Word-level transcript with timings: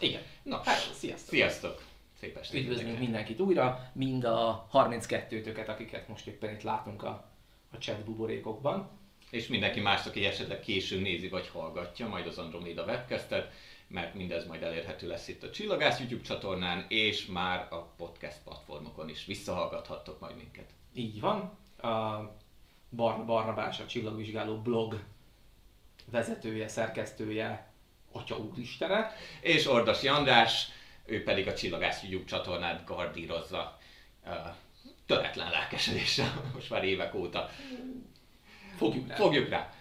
Igen. 0.00 0.22
Nos, 0.42 0.66
Hát, 0.66 0.94
sziasztok. 0.94 1.28
Sziasztok! 1.28 1.82
Szép 2.20 2.36
estét 2.36 2.62
Üdvözlünk 2.62 2.98
mindenkit 2.98 3.40
újra, 3.40 3.90
mind 3.92 4.24
a 4.24 4.68
32-töket, 4.72 5.68
akiket 5.68 6.08
most 6.08 6.26
éppen 6.26 6.54
itt 6.54 6.62
látunk 6.62 7.02
a, 7.02 7.30
a 7.70 7.76
chat 7.76 8.04
buborékokban. 8.04 8.90
És 9.30 9.46
mindenki 9.46 9.80
más, 9.80 10.06
aki 10.06 10.24
esetleg 10.24 10.60
későn 10.60 11.02
nézi 11.02 11.28
vagy 11.28 11.48
hallgatja 11.48 12.08
majd 12.08 12.26
az 12.26 12.38
Andromeda 12.38 12.84
webcastet, 12.84 13.52
mert 13.86 14.14
mindez 14.14 14.46
majd 14.46 14.62
elérhető 14.62 15.08
lesz 15.08 15.28
itt 15.28 15.42
a 15.42 15.50
Csillagász 15.50 15.98
YouTube 15.98 16.22
csatornán, 16.22 16.84
és 16.88 17.26
már 17.26 17.72
a 17.72 17.92
podcast 17.96 18.38
platformokon 18.44 19.08
is 19.08 19.24
visszahallgathattok 19.24 20.20
majd 20.20 20.36
minket. 20.36 20.70
Így 20.94 21.20
van. 21.20 21.38
A 21.76 22.20
Barna 22.90 23.24
Barnabás, 23.24 23.80
a 23.80 23.86
csillagvizsgáló 23.86 24.56
blog 24.56 25.02
vezetője, 26.10 26.68
szerkesztője, 26.68 27.69
Atya 28.12 28.36
Úristene. 28.36 29.12
És 29.40 29.66
Ordas 29.66 30.04
András, 30.04 30.68
ő 31.04 31.22
pedig 31.22 31.48
a 31.48 31.54
Csillagász 31.54 32.02
YouTube 32.02 32.28
csatornát 32.28 32.84
gardírozza 32.84 33.78
uh, 34.26 34.32
töretlen 35.06 35.50
lelkesedéssel, 35.50 36.42
most 36.54 36.70
már 36.70 36.84
évek 36.84 37.14
óta. 37.14 37.48
Fogjuk 38.76 39.08
rá. 39.08 39.14
Fogjuk 39.14 39.48
rá! 39.48 39.72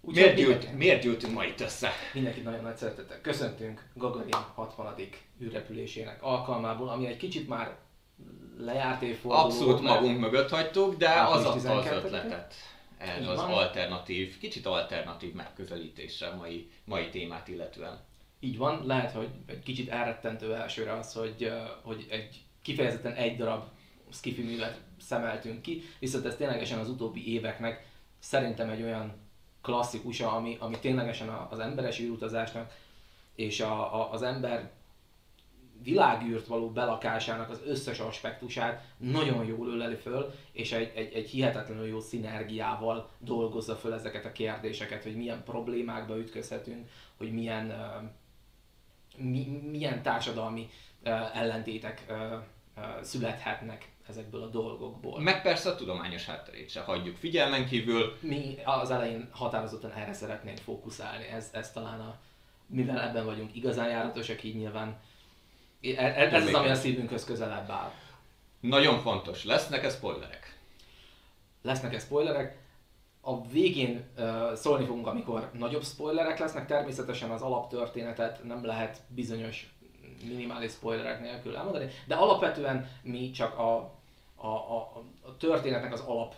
Úgyhogy 0.00 0.22
Miért, 0.22 0.36
gyűlt, 0.36 0.72
miért 0.72 1.02
gyűltünk 1.02 1.32
ma 1.34 1.44
itt 1.44 1.60
össze? 1.60 1.92
Mindenkit 2.12 2.44
nagyon 2.44 2.62
nagy 2.62 2.76
szeretettel 2.76 3.20
köszöntünk 3.20 3.84
Gagarin 3.94 4.32
60. 4.54 4.94
űrrepülésének 5.42 6.22
alkalmából, 6.22 6.88
ami 6.88 7.06
egy 7.06 7.16
kicsit 7.16 7.48
már 7.48 7.76
lejárt 8.58 9.02
évforduló. 9.02 9.44
Abszolút 9.44 9.80
magunk 9.80 10.20
mögött 10.20 10.50
hagytuk, 10.50 10.96
de 10.96 11.10
az 11.10 11.44
adta 11.44 11.72
az 11.72 11.84
12-e? 11.84 11.94
ötletet. 11.94 12.54
Ez 12.98 13.22
Így 13.22 13.28
az 13.28 13.36
van. 13.36 13.52
alternatív, 13.52 14.38
kicsit 14.38 14.66
alternatív 14.66 15.32
megközelítésre 15.32 16.30
mai, 16.30 16.70
mai 16.84 17.08
témát 17.08 17.48
illetően. 17.48 17.98
Így 18.40 18.56
van, 18.56 18.86
lehet, 18.86 19.12
hogy 19.12 19.28
egy 19.46 19.62
kicsit 19.62 19.90
elrettentő 19.90 20.54
elsőre 20.54 20.92
az, 20.92 21.12
hogy, 21.12 21.52
hogy 21.82 22.06
egy 22.10 22.42
kifejezetten 22.62 23.14
egy 23.14 23.36
darab 23.36 23.64
skifi 24.12 24.42
művet 24.42 24.80
szemeltünk 25.00 25.62
ki, 25.62 25.82
viszont 25.98 26.26
ez 26.26 26.36
ténylegesen 26.36 26.78
az 26.78 26.88
utóbbi 26.88 27.32
éveknek 27.32 27.86
szerintem 28.18 28.70
egy 28.70 28.82
olyan 28.82 29.12
klasszikusa, 29.62 30.32
ami, 30.32 30.56
ami 30.60 30.78
ténylegesen 30.78 31.28
az 31.28 31.58
emberes 31.58 32.00
űrutazásnak 32.00 32.72
és 33.34 33.60
a, 33.60 34.00
a, 34.00 34.12
az 34.12 34.22
ember 34.22 34.70
világűrt 35.82 36.46
való 36.46 36.70
belakásának 36.70 37.50
az 37.50 37.60
összes 37.66 37.98
aspektusát 37.98 38.84
nagyon 38.96 39.44
jól 39.44 39.68
öleli 39.68 39.96
föl, 39.96 40.34
és 40.52 40.72
egy, 40.72 40.92
egy, 40.94 41.12
egy 41.12 41.28
hihetetlenül 41.28 41.86
jó 41.86 42.00
szinergiával 42.00 43.10
dolgozza 43.18 43.76
föl 43.76 43.94
ezeket 43.94 44.24
a 44.24 44.32
kérdéseket, 44.32 45.02
hogy 45.02 45.16
milyen 45.16 45.42
problémákba 45.44 46.18
ütközhetünk, 46.18 46.88
hogy 47.16 47.32
milyen, 47.32 47.72
mi, 49.16 49.62
milyen 49.70 50.02
társadalmi 50.02 50.68
ellentétek 51.32 52.06
születhetnek 53.02 53.88
ezekből 54.08 54.42
a 54.42 54.46
dolgokból. 54.46 55.20
Meg 55.20 55.42
persze 55.42 55.70
a 55.70 55.76
tudományos 55.76 56.26
hátterét 56.26 56.70
se 56.70 56.80
hagyjuk 56.80 57.16
figyelmen 57.16 57.66
kívül. 57.66 58.16
Mi 58.20 58.56
az 58.64 58.90
elején 58.90 59.28
határozottan 59.30 59.92
erre 59.92 60.12
szeretnénk 60.12 60.58
fókuszálni, 60.58 61.26
ez, 61.26 61.50
ez 61.52 61.72
talán 61.72 62.00
a, 62.00 62.18
mivel 62.66 63.00
ebben 63.00 63.24
vagyunk 63.24 63.56
igazán 63.56 63.88
járatosak, 63.88 64.42
így 64.42 64.56
nyilván 64.56 65.00
e- 65.80 65.94
e- 65.96 66.34
ez 66.34 66.46
az, 66.46 66.54
ami 66.54 66.68
a 66.68 66.74
szívünkhöz 66.74 67.24
közelebb 67.24 67.70
áll. 67.70 67.92
Nagyon 68.60 68.98
fontos, 69.00 69.44
lesznek-e 69.44 69.90
spoilerek? 69.90 70.58
Lesznek-e 71.62 71.98
spoilerek? 71.98 72.56
A 73.20 73.46
végén 73.46 74.04
uh, 74.18 74.54
szólni 74.54 74.84
fogunk, 74.84 75.06
amikor 75.06 75.50
nagyobb 75.52 75.84
spoilerek 75.84 76.38
lesznek, 76.38 76.66
természetesen 76.66 77.30
az 77.30 77.42
alaptörténetet 77.42 78.44
nem 78.44 78.64
lehet 78.64 79.00
bizonyos 79.08 79.72
minimális 80.24 80.72
spoilerek 80.72 81.20
nélkül 81.20 81.56
elmondani, 81.56 81.90
de 82.06 82.14
alapvetően 82.14 82.90
mi 83.02 83.30
csak 83.30 83.58
a, 83.58 83.76
a, 84.36 84.46
a, 84.46 84.76
a 85.22 85.36
történetnek 85.36 85.92
az 85.92 86.00
alap 86.00 86.34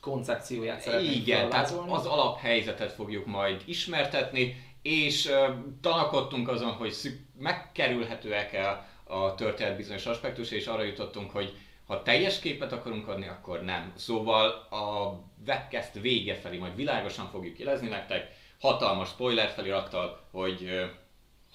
koncepcióját 0.00 0.80
szeretnénk 0.80 1.14
Igen, 1.14 1.50
tehát 1.50 1.74
az 1.88 2.06
alaphelyzetet 2.06 2.92
fogjuk 2.92 3.26
majd 3.26 3.62
ismertetni, 3.64 4.56
és 4.82 5.26
uh, 5.26 5.54
tanakodtunk 5.80 6.48
azon, 6.48 6.72
hogy 6.72 6.90
szük- 6.90 7.23
megkerülhetőek-e 7.38 8.86
a 9.04 9.34
történet 9.34 9.76
bizonyos 9.76 10.06
aspektus, 10.06 10.50
és 10.50 10.66
arra 10.66 10.82
jutottunk, 10.82 11.30
hogy 11.30 11.56
ha 11.86 12.02
teljes 12.02 12.38
képet 12.40 12.72
akarunk 12.72 13.08
adni, 13.08 13.28
akkor 13.28 13.62
nem. 13.62 13.92
Szóval 13.96 14.50
a 14.70 15.18
webcast 15.46 15.92
vége 15.92 16.34
felé 16.34 16.58
majd 16.58 16.76
világosan 16.76 17.28
fogjuk 17.28 17.58
jelezni 17.58 17.88
nektek, 17.88 18.30
hatalmas 18.60 19.08
spoiler 19.08 19.48
felirattal, 19.48 20.26
hogy 20.30 20.90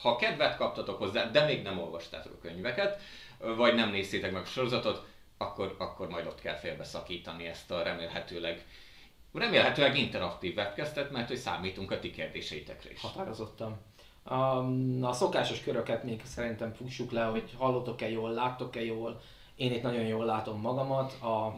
ha 0.02 0.16
kedvet 0.16 0.58
kaptatok 0.58 0.98
hozzá, 0.98 1.26
de 1.26 1.46
még 1.46 1.62
nem 1.62 1.80
olvastátok 1.80 2.34
a 2.34 2.42
könyveket, 2.42 3.02
vagy 3.38 3.76
nem 3.76 3.90
néztétek 3.90 4.32
meg 4.32 4.42
a 4.42 4.46
sorozatot, 4.46 5.08
akkor, 5.38 5.76
akkor 5.78 6.10
majd 6.10 6.26
ott 6.26 6.42
kell 6.42 6.56
félbeszakítani 6.56 7.46
ezt 7.46 7.72
a 7.72 7.84
remélhetőleg 7.84 8.66
remélhetőleg 9.34 9.98
interaktív 9.98 10.56
webcastet, 10.56 11.12
mert 11.12 11.28
hogy 11.28 11.38
számítunk 11.38 11.92
a 11.92 12.00
ti 12.00 12.12
kérdéseitekre 12.12 12.92
is. 12.92 13.02
Határozottan. 13.02 13.82
A 15.02 15.14
szokásos 15.14 15.62
köröket 15.62 16.04
még 16.04 16.22
szerintem 16.26 16.74
fussuk 16.74 17.12
le, 17.12 17.24
hogy 17.24 17.56
hallottok-e 17.58 18.10
jól, 18.10 18.32
láttok-e 18.32 18.84
jól. 18.84 19.22
Én 19.56 19.72
itt 19.74 19.82
nagyon 19.82 20.06
jól 20.06 20.26
látom 20.26 20.62
magamat. 20.62 21.22
A, 21.22 21.56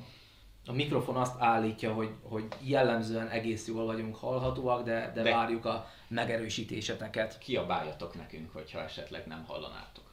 a 0.66 0.72
mikrofon 0.74 1.16
azt 1.16 1.36
állítja, 1.40 1.94
hogy, 1.94 2.10
hogy 2.24 2.46
jellemzően 2.62 3.28
egész 3.28 3.68
jól 3.68 3.86
vagyunk 3.86 4.16
hallhatóak, 4.16 4.84
de, 4.84 4.94
de, 4.94 5.12
De- 5.14 5.22
de. 5.22 5.32
várjuk 5.32 5.66
a 5.66 5.88
megerősítéseteket. 6.08 7.38
Kiabáljatok 7.38 8.16
nekünk, 8.16 8.54
hogyha 8.54 8.84
esetleg 8.84 9.28
nem 9.28 9.44
hallanátok. 9.48 10.04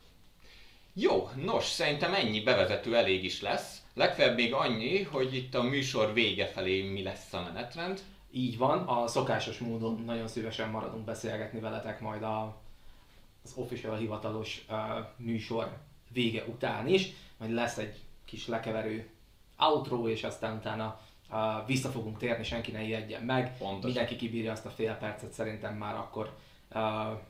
Jó, 0.93 1.29
nos, 1.45 1.65
szerintem 1.65 2.15
ennyi 2.15 2.41
bevezető 2.41 2.97
elég 2.97 3.25
is 3.25 3.41
lesz. 3.41 3.83
Legfeljebb 3.95 4.37
még 4.37 4.53
annyi, 4.55 5.03
hogy 5.03 5.35
itt 5.35 5.55
a 5.55 5.63
műsor 5.63 6.13
vége 6.13 6.47
felé 6.47 6.83
mi 6.83 7.03
lesz 7.03 7.33
a 7.33 7.43
menetrend. 7.43 8.01
Így 8.31 8.59
van, 8.59 8.79
a 8.79 9.07
szokásos 9.07 9.59
módon 9.59 10.03
nagyon 10.05 10.29
szívesen 10.29 10.71
maradunk 10.71 11.05
beszélgetni 11.05 11.61
veletek 11.61 12.01
majd 12.01 12.23
a, 12.23 12.61
az 13.45 13.53
official 13.57 13.97
hivatalos 13.97 14.65
uh, 14.69 14.77
műsor 15.17 15.77
vége 16.13 16.45
után 16.45 16.87
is, 16.87 17.11
majd 17.37 17.51
lesz 17.51 17.79
egy 17.79 18.01
kis 18.25 18.47
lekeverő 18.47 19.11
outro, 19.57 20.09
és 20.09 20.25
aztán 20.25 20.57
utána 20.57 21.01
uh, 21.31 21.67
vissza 21.67 21.89
fogunk 21.89 22.19
térni, 22.19 22.45
senki 22.45 22.71
ne 22.71 22.83
ijedjen 22.83 23.23
meg, 23.23 23.59
Pontosan. 23.59 23.81
mindenki 23.81 24.17
kibírja 24.17 24.53
azt 24.53 24.67
a 24.67 24.71
fél 24.71 24.95
percet 24.95 25.33
szerintem 25.33 25.77
már 25.77 25.95
akkor, 25.95 26.37
uh, 26.75 26.81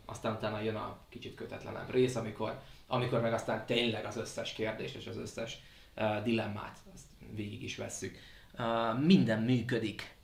aztán 0.04 0.34
utána 0.34 0.60
jön 0.60 0.76
a 0.76 0.98
kicsit 1.08 1.34
kötetlenebb 1.34 1.90
rész, 1.90 2.16
amikor, 2.16 2.60
amikor 2.86 3.20
meg 3.20 3.32
aztán 3.32 3.66
tényleg 3.66 4.04
az 4.04 4.16
összes 4.16 4.52
kérdést 4.52 4.94
és 4.94 5.06
az 5.06 5.16
összes 5.16 5.58
uh, 5.96 6.22
dilemmát 6.22 6.78
azt 6.94 7.06
végig 7.34 7.62
is 7.62 7.76
vesszük. 7.76 8.18
Uh, 8.58 9.04
minden 9.04 9.42
működik. 9.42 10.16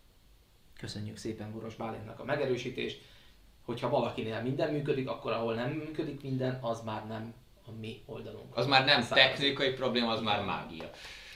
Köszönjük 0.85 1.17
szépen 1.17 1.53
Boros 1.53 1.75
Bálintnak 1.75 2.21
a 2.21 2.25
megerősítést. 2.25 3.03
Hogyha 3.63 3.89
valakinél 3.89 4.41
minden 4.43 4.73
működik, 4.73 5.09
akkor 5.09 5.33
ahol 5.33 5.55
nem 5.55 5.71
működik 5.71 6.23
minden, 6.23 6.59
az 6.63 6.83
már 6.83 7.07
nem 7.07 7.35
a 7.67 7.71
mi 7.81 8.03
oldalunk. 8.07 8.57
Az 8.57 8.67
már 8.67 8.85
nem 8.85 9.03
Származik. 9.03 9.25
technikai 9.33 9.73
probléma, 9.73 10.11
az 10.11 10.21
már 10.21 10.45
mágia. 10.45 10.91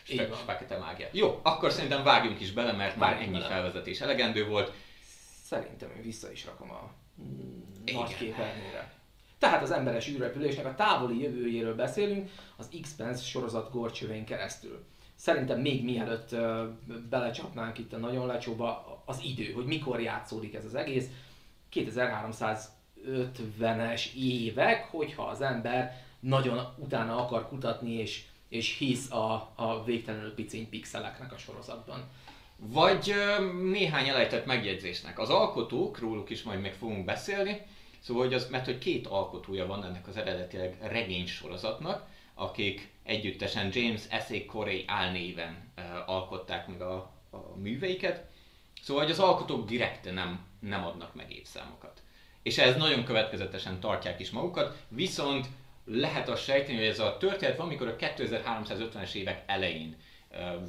Így 0.09 0.16
Spe- 0.16 0.28
van. 0.28 0.38
Fekete 0.38 0.78
mágia. 0.78 1.09
Jó, 1.12 1.41
akkor 1.42 1.70
szerintem 1.70 2.03
vágjunk 2.04 2.41
is 2.41 2.53
bele, 2.53 2.72
mert 2.72 2.97
már 2.97 3.16
ennyi 3.22 3.32
bele. 3.32 3.47
felvezetés 3.47 4.00
elegendő 4.00 4.47
volt. 4.47 4.72
Szerintem 5.44 5.91
én 5.97 6.03
vissza 6.03 6.32
is 6.32 6.44
rakom 6.44 6.70
a 6.70 6.91
Igen. 7.84 8.00
nagy 8.00 8.16
képernyőre. 8.16 8.92
Tehát 9.38 9.62
az 9.62 9.70
emberes 9.70 10.09
űrrepülésnek 10.09 10.66
a 10.66 10.75
távoli 10.75 11.22
jövőjéről 11.22 11.75
beszélünk 11.75 12.30
az 12.56 12.69
X-Pens 12.80 13.28
sorozat 13.28 13.72
gorcsövén 13.72 14.25
keresztül. 14.25 14.84
Szerintem 15.18 15.60
még 15.60 15.84
mielőtt 15.84 16.36
belecsapnánk 17.10 17.78
itt 17.78 17.92
a 17.92 17.96
nagyon 17.96 18.26
lecsóba 18.26 19.02
az 19.04 19.20
idő, 19.24 19.52
hogy 19.52 19.64
mikor 19.64 20.00
játszódik 20.00 20.54
ez 20.54 20.64
az 20.64 20.74
egész. 20.74 21.06
2350-es 21.72 24.12
évek, 24.14 24.84
hogyha 24.90 25.22
az 25.22 25.40
ember 25.40 26.06
nagyon 26.20 26.59
utána 26.76 27.24
akar 27.24 27.48
kutatni 27.48 27.92
és, 27.92 28.24
és 28.48 28.76
hisz 28.76 29.10
a, 29.10 29.53
a 29.54 29.84
végtelenül 29.84 30.34
piciny 30.34 30.68
pixeleknek 30.68 31.32
a 31.32 31.38
sorozatban. 31.38 32.04
Vagy 32.56 33.14
néhány 33.71 34.09
elejtett 34.09 34.47
megjegyzésnek. 34.47 35.18
Az 35.18 35.30
alkotók, 35.30 35.98
róluk 35.98 36.30
is 36.30 36.42
majd 36.42 36.60
még 36.60 36.72
fogunk 36.72 37.04
beszélni, 37.04 37.60
szóval, 38.00 38.24
hogy 38.24 38.34
az, 38.34 38.48
mert 38.50 38.64
hogy 38.64 38.78
két 38.78 39.06
alkotója 39.06 39.66
van 39.66 39.84
ennek 39.84 40.09
az 40.09 40.16
eredetileg 40.16 40.76
regény 40.80 41.26
sorozatnak, 41.26 42.06
akik 42.38 42.90
együttesen 43.02 43.70
James 43.72 44.02
S.A. 44.02 44.46
Corey 44.46 44.84
álnéven 44.86 45.72
alkották 46.06 46.66
meg 46.66 46.80
a, 46.80 46.94
a 47.30 47.56
műveiket, 47.56 48.26
szóval, 48.82 49.02
hogy 49.02 49.12
az 49.12 49.18
alkotók 49.18 49.66
direkte 49.66 50.12
nem, 50.12 50.46
nem 50.60 50.84
adnak 50.84 51.14
meg 51.14 51.32
évszámokat. 51.32 52.02
És 52.42 52.58
ez 52.58 52.76
nagyon 52.76 53.04
következetesen 53.04 53.80
tartják 53.80 54.20
is 54.20 54.30
magukat, 54.30 54.76
viszont 54.88 55.46
lehet 55.84 56.28
azt 56.28 56.42
sejteni, 56.42 56.78
hogy 56.78 56.86
ez 56.86 56.98
a 56.98 57.16
történet 57.16 57.56
van, 57.56 57.66
amikor 57.66 57.88
a 57.88 57.96
2350-es 57.96 59.12
évek 59.12 59.42
elején 59.46 59.96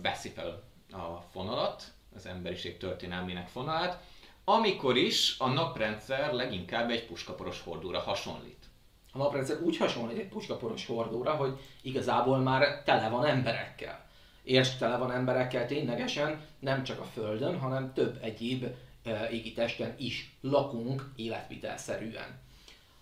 veszi 0.01 0.29
fel 0.29 0.63
a 0.91 1.21
fonalat, 1.31 1.83
az 2.15 2.25
emberiség 2.25 2.77
történelmének 2.77 3.47
fonalát, 3.47 4.03
amikor 4.43 4.97
is 4.97 5.35
a 5.39 5.47
naprendszer 5.47 6.33
leginkább 6.33 6.89
egy 6.89 7.05
puskaporos 7.05 7.61
hordóra 7.61 7.99
hasonlít. 7.99 8.58
A 9.11 9.17
naprendszer 9.17 9.61
úgy 9.61 9.77
hasonlít 9.77 10.17
egy 10.17 10.27
puskaporos 10.27 10.85
hordóra, 10.85 11.35
hogy 11.35 11.59
igazából 11.81 12.37
már 12.37 12.83
tele 12.83 13.09
van 13.09 13.25
emberekkel. 13.25 14.07
És 14.43 14.75
tele 14.75 14.97
van 14.97 15.11
emberekkel 15.11 15.65
ténylegesen, 15.65 16.41
nem 16.59 16.83
csak 16.83 16.99
a 16.99 17.03
Földön, 17.03 17.59
hanem 17.59 17.93
több 17.93 18.17
egyéb 18.21 18.65
égitesten 19.31 19.95
is 19.97 20.35
lakunk 20.41 21.11
életvitelszerűen. 21.15 22.39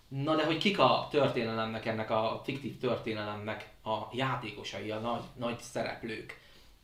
Na 0.08 0.36
de 0.36 0.46
hogy 0.46 0.58
kik 0.58 0.80
a 0.80 1.08
történelemnek, 1.12 1.86
ennek 1.86 2.10
a 2.10 2.42
fiktív 2.44 2.78
történelemnek 2.78 3.70
a 3.84 3.98
játékosai, 4.12 4.92
a 4.92 5.00
nagy, 5.00 5.24
nagy 5.36 5.60
szereplők? 5.60 6.40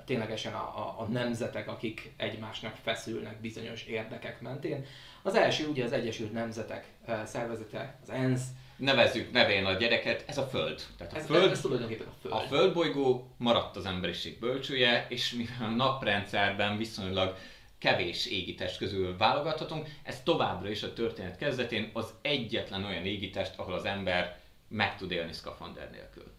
Ténylegesen 0.06 0.54
a, 0.54 0.58
a, 0.58 0.96
a 1.00 1.04
nemzetek, 1.04 1.68
akik 1.68 2.14
egymásnak 2.18 2.76
feszülnek 2.76 3.42
bizonyos 3.42 3.84
érdekek 3.84 4.42
mentén. 4.42 4.86
Az 5.22 5.36
első 5.36 5.68
ugye 5.68 5.84
az 5.84 5.92
Egyesült 5.92 6.34
Nemzetek 6.34 6.88
szervezete, 7.26 8.00
az 8.02 8.10
ENSZ, 8.10 8.44
nevezzük 8.75 9.31
nevén 9.31 9.66
a 9.66 9.74
gyereket, 9.74 10.24
ez 10.28 10.38
a 10.38 10.44
Föld. 10.44 10.81
Tehát 10.98 11.14
a 11.14 11.18
ez, 11.18 11.25
Föld, 11.25 11.52
ez 11.52 11.62
tulajdonképpen 11.62 12.08
a 12.08 12.14
Föld. 12.22 12.34
A 12.34 12.40
Földbolygó 12.40 13.28
maradt 13.38 13.75
az 13.75 13.86
emberiség 13.86 14.40
bölcsője, 14.40 15.06
és 15.10 15.31
mivel 15.31 15.68
a 15.68 15.75
naprendszerben 15.75 16.78
viszonylag 16.78 17.38
kevés 17.78 18.25
égitest 18.25 18.78
közül 18.78 19.18
válogathatunk, 19.18 19.88
ez 20.04 20.22
továbbra 20.24 20.70
is 20.70 20.84
a 20.84 20.94
történet 20.94 21.38
kezdetén 21.38 21.90
az 21.94 22.14
egyetlen 22.22 22.86
olyan 22.86 23.06
égitest, 23.06 23.60
ahol 23.60 23.74
az 23.74 23.86
ember 23.86 24.40
meg 24.68 24.98
tud 24.98 25.12
élni 25.12 25.34
szkafander 25.34 25.92
nélkül. 25.92 26.31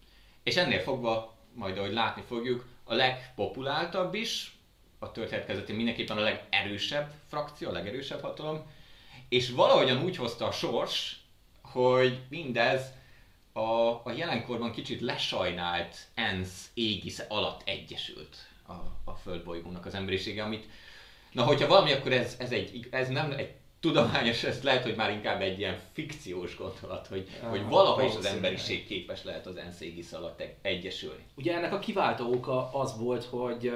És 0.42 0.56
ennél 0.56 0.80
fogva, 0.80 1.36
majd 1.52 1.78
ahogy 1.78 1.92
látni 1.92 2.22
fogjuk, 2.22 2.66
a 2.84 2.94
legpopuláltabb 2.94 4.14
is, 4.14 4.56
a 4.98 5.12
történet 5.12 5.46
kezdetén 5.46 5.76
mindenképpen 5.76 6.16
a 6.16 6.20
legerősebb 6.20 7.12
frakció, 7.28 7.68
a 7.68 7.72
legerősebb 7.72 8.22
hatalom, 8.22 8.66
és 9.28 9.50
valahogyan 9.50 10.02
úgy 10.02 10.16
hozta 10.16 10.46
a 10.46 10.52
sors, 10.52 11.23
hogy 11.74 12.20
mindez 12.28 12.92
a, 13.52 13.90
a 14.04 14.12
jelenkorban 14.16 14.72
kicsit 14.72 15.00
lesajnált 15.00 15.96
ENSZ 16.14 16.70
égisze 16.74 17.26
alatt 17.28 17.62
egyesült 17.64 18.36
a, 18.66 18.72
a 19.04 19.14
földbolygónak 19.22 19.86
az 19.86 19.94
emberisége, 19.94 20.42
amit 20.42 20.66
Na, 21.34 21.42
hogyha 21.42 21.66
valami, 21.66 21.92
akkor 21.92 22.12
ez, 22.12 22.36
ez, 22.38 22.52
egy, 22.52 22.88
ez 22.90 23.08
nem 23.08 23.32
egy 23.32 23.54
tudományos, 23.80 24.44
ez 24.44 24.62
lehet, 24.62 24.82
hogy 24.82 24.96
már 24.96 25.10
inkább 25.10 25.40
egy 25.40 25.58
ilyen 25.58 25.78
fikciós 25.92 26.56
gondolat, 26.56 27.06
hogy, 27.06 27.28
ja, 27.42 27.48
hogy 27.48 27.64
valaha 27.68 28.02
is 28.02 28.14
az 28.14 28.24
emberiség 28.24 28.86
képes 28.86 29.24
lehet 29.24 29.46
az 29.46 29.56
ENSZ 29.56 29.80
égisze 29.80 30.16
alatt 30.16 30.42
egyesülni. 30.62 31.24
Ugye 31.34 31.56
ennek 31.56 31.72
a 31.72 31.78
kiváltó 31.78 32.32
oka 32.32 32.72
az 32.72 32.98
volt, 32.98 33.24
hogy 33.24 33.72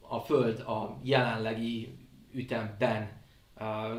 a 0.00 0.20
Föld 0.20 0.58
a 0.58 0.98
jelenlegi 1.02 1.94
ütemben 2.32 3.22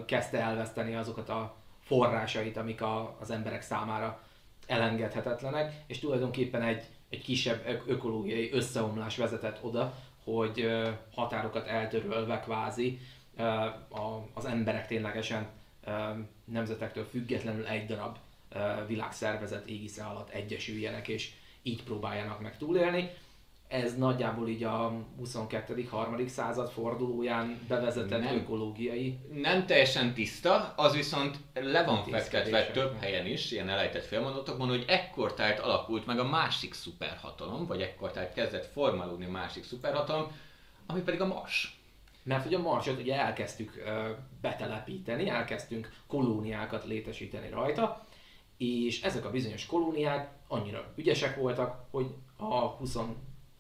kezdte 0.05 0.39
elveszteni 0.39 0.95
azokat 0.95 1.29
a 1.29 1.55
forrásait, 1.89 2.57
amik 2.57 2.81
a, 2.81 3.17
az 3.19 3.31
emberek 3.31 3.61
számára 3.61 4.23
elengedhetetlenek, 4.67 5.83
és 5.87 5.99
tulajdonképpen 5.99 6.61
egy, 6.61 6.83
egy 7.09 7.21
kisebb 7.23 7.83
ökológiai 7.87 8.51
összeomlás 8.51 9.17
vezetett 9.17 9.63
oda, 9.63 9.93
hogy 10.23 10.69
határokat 11.13 11.67
eltörölve 11.67 12.39
kvázi 12.39 12.99
az 14.33 14.45
emberek 14.45 14.87
ténylegesen 14.87 15.47
nemzetektől 16.45 17.05
függetlenül 17.05 17.65
egy 17.67 17.85
darab 17.85 18.17
világszervezet 18.87 19.67
égisze 19.67 20.03
alatt 20.03 20.29
egyesüljenek, 20.29 21.07
és 21.07 21.31
így 21.61 21.83
próbáljanak 21.83 22.41
meg 22.41 22.57
túlélni 22.57 23.09
ez 23.69 23.97
nagyjából 23.97 24.47
így 24.47 24.63
a 24.63 24.93
22.-3. 25.23 26.27
század 26.27 26.69
fordulóján 26.69 27.59
bevezetett 27.67 28.21
nem, 28.21 28.35
ökológiai. 28.35 29.19
Nem 29.33 29.65
teljesen 29.65 30.13
tiszta, 30.13 30.73
az 30.75 30.95
viszont 30.95 31.37
le 31.53 31.83
van 31.83 32.03
fektetve 32.03 32.65
több 32.71 32.99
helyen 32.99 33.25
is, 33.25 33.51
ilyen 33.51 33.69
elejtett 33.69 34.05
félmondatokban, 34.05 34.67
hogy 34.67 34.85
ekkortájt 34.87 35.59
alakult 35.59 36.05
meg 36.05 36.19
a 36.19 36.29
másik 36.29 36.73
szuperhatalom, 36.73 37.65
vagy 37.65 37.81
ekkortájt 37.81 38.33
kezdett 38.33 38.65
formálódni 38.65 39.25
a 39.25 39.31
másik 39.31 39.63
szuperhatalom, 39.63 40.31
ami 40.85 41.01
pedig 41.01 41.21
a 41.21 41.25
Mars. 41.25 41.79
Mert 42.23 42.43
hogy 42.43 42.53
a 42.53 42.59
Marsot 42.59 42.99
ugye 42.99 43.15
elkezdtük 43.15 43.83
betelepíteni, 44.41 45.29
elkezdtünk 45.29 45.93
kolóniákat 46.07 46.85
létesíteni 46.85 47.49
rajta, 47.49 48.05
és 48.57 49.01
ezek 49.01 49.25
a 49.25 49.31
bizonyos 49.31 49.65
kolóniák 49.65 50.31
annyira 50.47 50.93
ügyesek 50.95 51.35
voltak, 51.35 51.85
hogy 51.91 52.07
a 52.37 52.67
20 52.67 52.97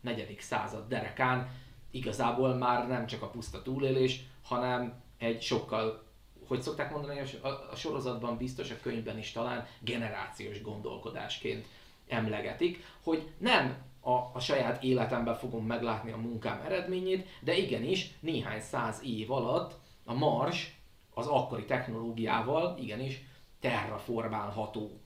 negyedik 0.09 0.41
század 0.41 0.87
derekán 0.87 1.49
igazából 1.91 2.53
már 2.53 2.87
nem 2.87 3.05
csak 3.05 3.21
a 3.21 3.29
puszta 3.29 3.61
túlélés, 3.61 4.19
hanem 4.43 5.01
egy 5.17 5.41
sokkal, 5.41 6.03
hogy 6.47 6.61
szokták 6.61 6.91
mondani 6.91 7.19
a, 7.19 7.47
a 7.47 7.75
sorozatban, 7.75 8.37
biztos 8.37 8.71
a 8.71 8.79
könyvben 8.81 9.17
is 9.17 9.31
talán 9.31 9.67
generációs 9.79 10.61
gondolkodásként 10.61 11.67
emlegetik, 12.07 12.83
hogy 13.03 13.31
nem 13.37 13.77
a, 14.01 14.11
a 14.11 14.39
saját 14.39 14.83
életemben 14.83 15.35
fogom 15.35 15.65
meglátni 15.65 16.11
a 16.11 16.17
munkám 16.17 16.61
eredményét, 16.65 17.27
de 17.41 17.57
igenis 17.57 18.11
néhány 18.19 18.61
száz 18.61 19.01
év 19.03 19.31
alatt 19.31 19.73
a 20.05 20.13
Mars 20.13 20.77
az 21.13 21.27
akkori 21.27 21.65
technológiával 21.65 22.77
igenis 22.79 23.21
terraformálható. 23.59 25.01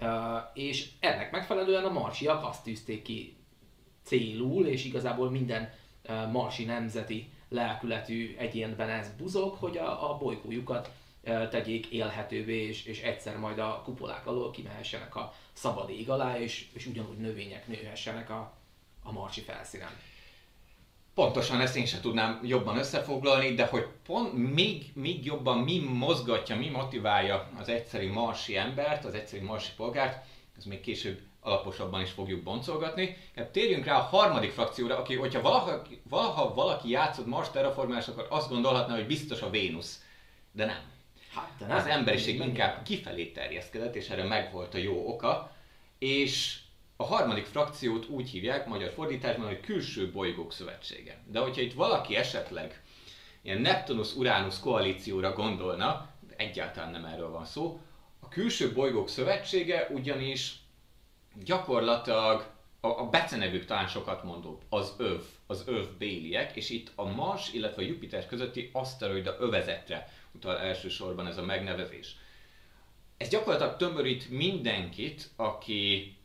Uh, 0.00 0.08
és 0.54 0.90
ennek 1.00 1.30
megfelelően 1.30 1.84
a 1.84 1.92
marsiak 1.92 2.44
azt 2.44 2.64
tűzték 2.64 3.02
ki 3.02 3.37
célul, 4.08 4.66
és 4.66 4.84
igazából 4.84 5.30
minden 5.30 5.72
marsi 6.32 6.64
nemzeti 6.64 7.28
lelkületű 7.48 8.34
egyénben 8.38 8.88
ez 8.88 9.10
buzog, 9.16 9.54
hogy 9.54 9.76
a, 9.76 10.10
a 10.10 10.16
bolygójukat 10.16 10.90
tegyék 11.50 11.86
élhetővé, 11.86 12.66
és, 12.66 12.84
és 12.84 13.00
egyszer 13.00 13.38
majd 13.38 13.58
a 13.58 13.82
kupolák 13.84 14.26
alól 14.26 14.50
kimehessenek 14.50 15.16
a 15.16 15.34
szabad 15.52 15.90
ég 15.90 16.10
alá, 16.10 16.38
és, 16.38 16.66
és 16.72 16.86
ugyanúgy 16.86 17.18
növények 17.18 17.66
nőhessenek 17.66 18.30
a, 18.30 18.52
a 19.02 19.12
marsi 19.12 19.40
felszínen. 19.40 19.90
Pontosan 21.14 21.60
ezt 21.60 21.76
én 21.76 21.86
sem 21.86 22.00
tudnám 22.00 22.40
jobban 22.44 22.78
összefoglalni, 22.78 23.54
de 23.54 23.66
hogy 23.66 23.86
pont 24.06 24.54
még, 24.54 24.90
még 24.94 25.24
jobban 25.24 25.58
mi 25.58 25.78
mozgatja, 25.78 26.56
mi 26.56 26.68
motiválja 26.68 27.50
az 27.58 27.68
egyszerű 27.68 28.12
marsi 28.12 28.56
embert, 28.56 29.04
az 29.04 29.14
egyszerű 29.14 29.44
marsi 29.44 29.70
polgárt, 29.76 30.24
ez 30.56 30.64
még 30.64 30.80
később 30.80 31.20
alaposabban 31.48 32.00
is 32.00 32.10
fogjuk 32.10 32.42
boncolgatni. 32.42 33.16
Hát 33.36 33.48
térjünk 33.48 33.84
rá 33.84 33.98
a 33.98 34.02
harmadik 34.02 34.50
frakcióra, 34.50 34.98
aki, 34.98 35.14
hogyha 35.14 35.40
valaha, 35.40 35.82
valaha 36.08 36.54
valaki 36.54 36.90
játszott 36.90 37.26
Mars 37.26 37.50
terraformás, 37.50 38.08
akkor 38.08 38.26
azt 38.30 38.48
gondolhatná, 38.48 38.94
hogy 38.94 39.06
biztos 39.06 39.42
a 39.42 39.50
Vénusz. 39.50 40.02
De 40.52 40.64
nem. 40.64 40.80
Hát, 41.34 41.50
de 41.58 41.66
nem. 41.66 41.76
Az 41.76 41.86
emberiség 41.86 42.40
inkább 42.40 42.82
kifelé 42.82 43.26
terjeszkedett, 43.26 43.94
és 43.94 44.08
erre 44.08 44.24
megvolt 44.24 44.74
a 44.74 44.78
jó 44.78 45.08
oka. 45.08 45.52
És 45.98 46.58
a 46.96 47.04
harmadik 47.04 47.44
frakciót 47.44 48.08
úgy 48.08 48.28
hívják 48.28 48.66
magyar 48.66 48.92
fordításban, 48.92 49.46
hogy 49.46 49.60
külső 49.60 50.10
bolygók 50.12 50.52
szövetsége. 50.52 51.18
De 51.26 51.38
hogyha 51.38 51.60
itt 51.60 51.74
valaki 51.74 52.16
esetleg 52.16 52.82
ilyen 53.42 53.60
Neptunus-Uranus 53.60 54.60
koalícióra 54.60 55.32
gondolna, 55.32 56.10
egyáltalán 56.36 56.90
nem 56.90 57.04
erről 57.04 57.30
van 57.30 57.44
szó, 57.44 57.80
a 58.20 58.28
külső 58.28 58.72
bolygók 58.72 59.08
szövetsége 59.08 59.88
ugyanis 59.90 60.57
gyakorlatilag 61.44 62.56
a, 62.80 62.88
a 62.88 63.08
becenevük 63.08 63.64
talán 63.64 63.86
sokat 63.86 64.24
mondó, 64.24 64.60
az 64.68 64.94
öv, 64.96 65.22
az 65.46 65.62
öv 65.66 65.86
béliek, 65.98 66.56
és 66.56 66.70
itt 66.70 66.92
a 66.94 67.04
Mars, 67.04 67.52
illetve 67.52 67.82
a 67.82 67.86
Jupiter 67.86 68.26
közötti 68.26 68.70
aszteroida 68.72 69.36
övezetre 69.38 70.08
utal 70.32 70.58
elsősorban 70.58 71.26
ez 71.26 71.38
a 71.38 71.44
megnevezés. 71.44 72.16
Ez 73.16 73.28
gyakorlatilag 73.28 73.76
tömörít 73.76 74.30
mindenkit, 74.30 75.30
aki 75.36 76.16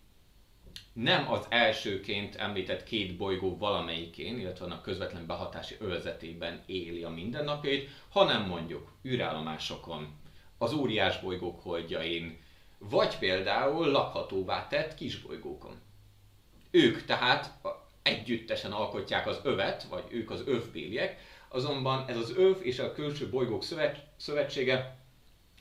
nem 0.93 1.31
az 1.31 1.45
elsőként 1.49 2.35
említett 2.35 2.83
két 2.83 3.17
bolygó 3.17 3.57
valamelyikén, 3.57 4.39
illetve 4.39 4.65
annak 4.65 4.81
közvetlen 4.81 5.25
behatási 5.25 5.75
övezetében 5.79 6.63
éli 6.65 7.03
a 7.03 7.09
mindennapjait, 7.09 7.89
hanem 8.09 8.47
mondjuk 8.47 8.91
űrállomásokon, 9.05 10.07
az 10.57 10.73
óriás 10.73 11.19
bolygók 11.19 11.61
holdjain, 11.61 12.42
vagy 12.89 13.17
például 13.17 13.87
lakhatóvá 13.87 14.67
tett 14.67 14.95
kisbolygókon. 14.95 15.81
Ők 16.71 17.05
tehát 17.05 17.59
együttesen 18.01 18.71
alkotják 18.71 19.27
az 19.27 19.39
övet, 19.43 19.83
vagy 19.83 20.03
ők 20.09 20.31
az 20.31 20.43
övbéliek, 20.45 21.19
azonban 21.47 22.07
ez 22.07 22.17
az 22.17 22.35
öv 22.35 22.57
és 22.61 22.79
a 22.79 22.93
külső 22.93 23.29
bolygók 23.29 23.63
szövet, 23.63 24.05
szövetsége, 24.17 24.97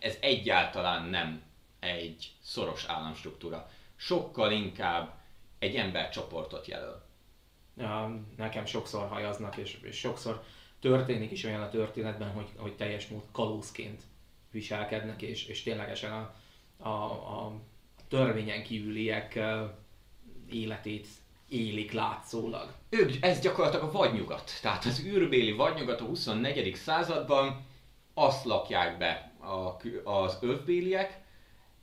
ez 0.01 0.17
egyáltalán 0.21 1.09
nem 1.09 1.43
egy 1.81 2.33
szoros 2.43 2.85
államstruktúra. 2.85 3.71
Sokkal 3.97 4.53
inkább 4.53 5.15
egy 5.59 5.75
embercsoportot 5.75 6.67
jelöl. 6.67 7.03
Ja, 7.77 8.21
nekem 8.37 8.67
sokszor 8.67 9.09
hajaznak, 9.09 9.57
és, 9.57 9.79
és 9.83 9.99
sokszor 9.99 10.43
történik 10.81 11.31
is 11.31 11.45
olyan 11.45 11.63
a 11.63 11.71
történetben, 11.71 12.31
hogy, 12.31 12.49
hogy 12.57 12.77
teljes 12.77 13.07
mód 13.07 13.23
kalózként 13.33 14.03
viselkednek, 14.51 15.23
és, 15.23 15.47
és 15.47 15.63
ténylegesen 15.63 16.13
a, 16.13 16.35
a, 16.83 16.89
a 16.89 17.53
törvényen 18.09 18.63
kívüliek 18.63 19.39
életét 20.51 21.07
élik 21.49 21.93
látszólag. 21.93 22.73
Ők, 22.89 23.13
ez 23.21 23.41
gyakorlatilag 23.41 23.89
a 23.89 23.93
vadnyugat. 23.93 24.51
Tehát 24.63 24.85
az 24.85 25.05
űrbéli 25.05 25.53
vadnyugat 25.53 26.01
a 26.01 26.05
24. 26.05 26.75
században 26.75 27.65
azt 28.15 28.45
lakják 28.45 28.99
be 28.99 29.33
a, 29.41 30.11
az 30.11 30.39
övbéliek, 30.41 31.21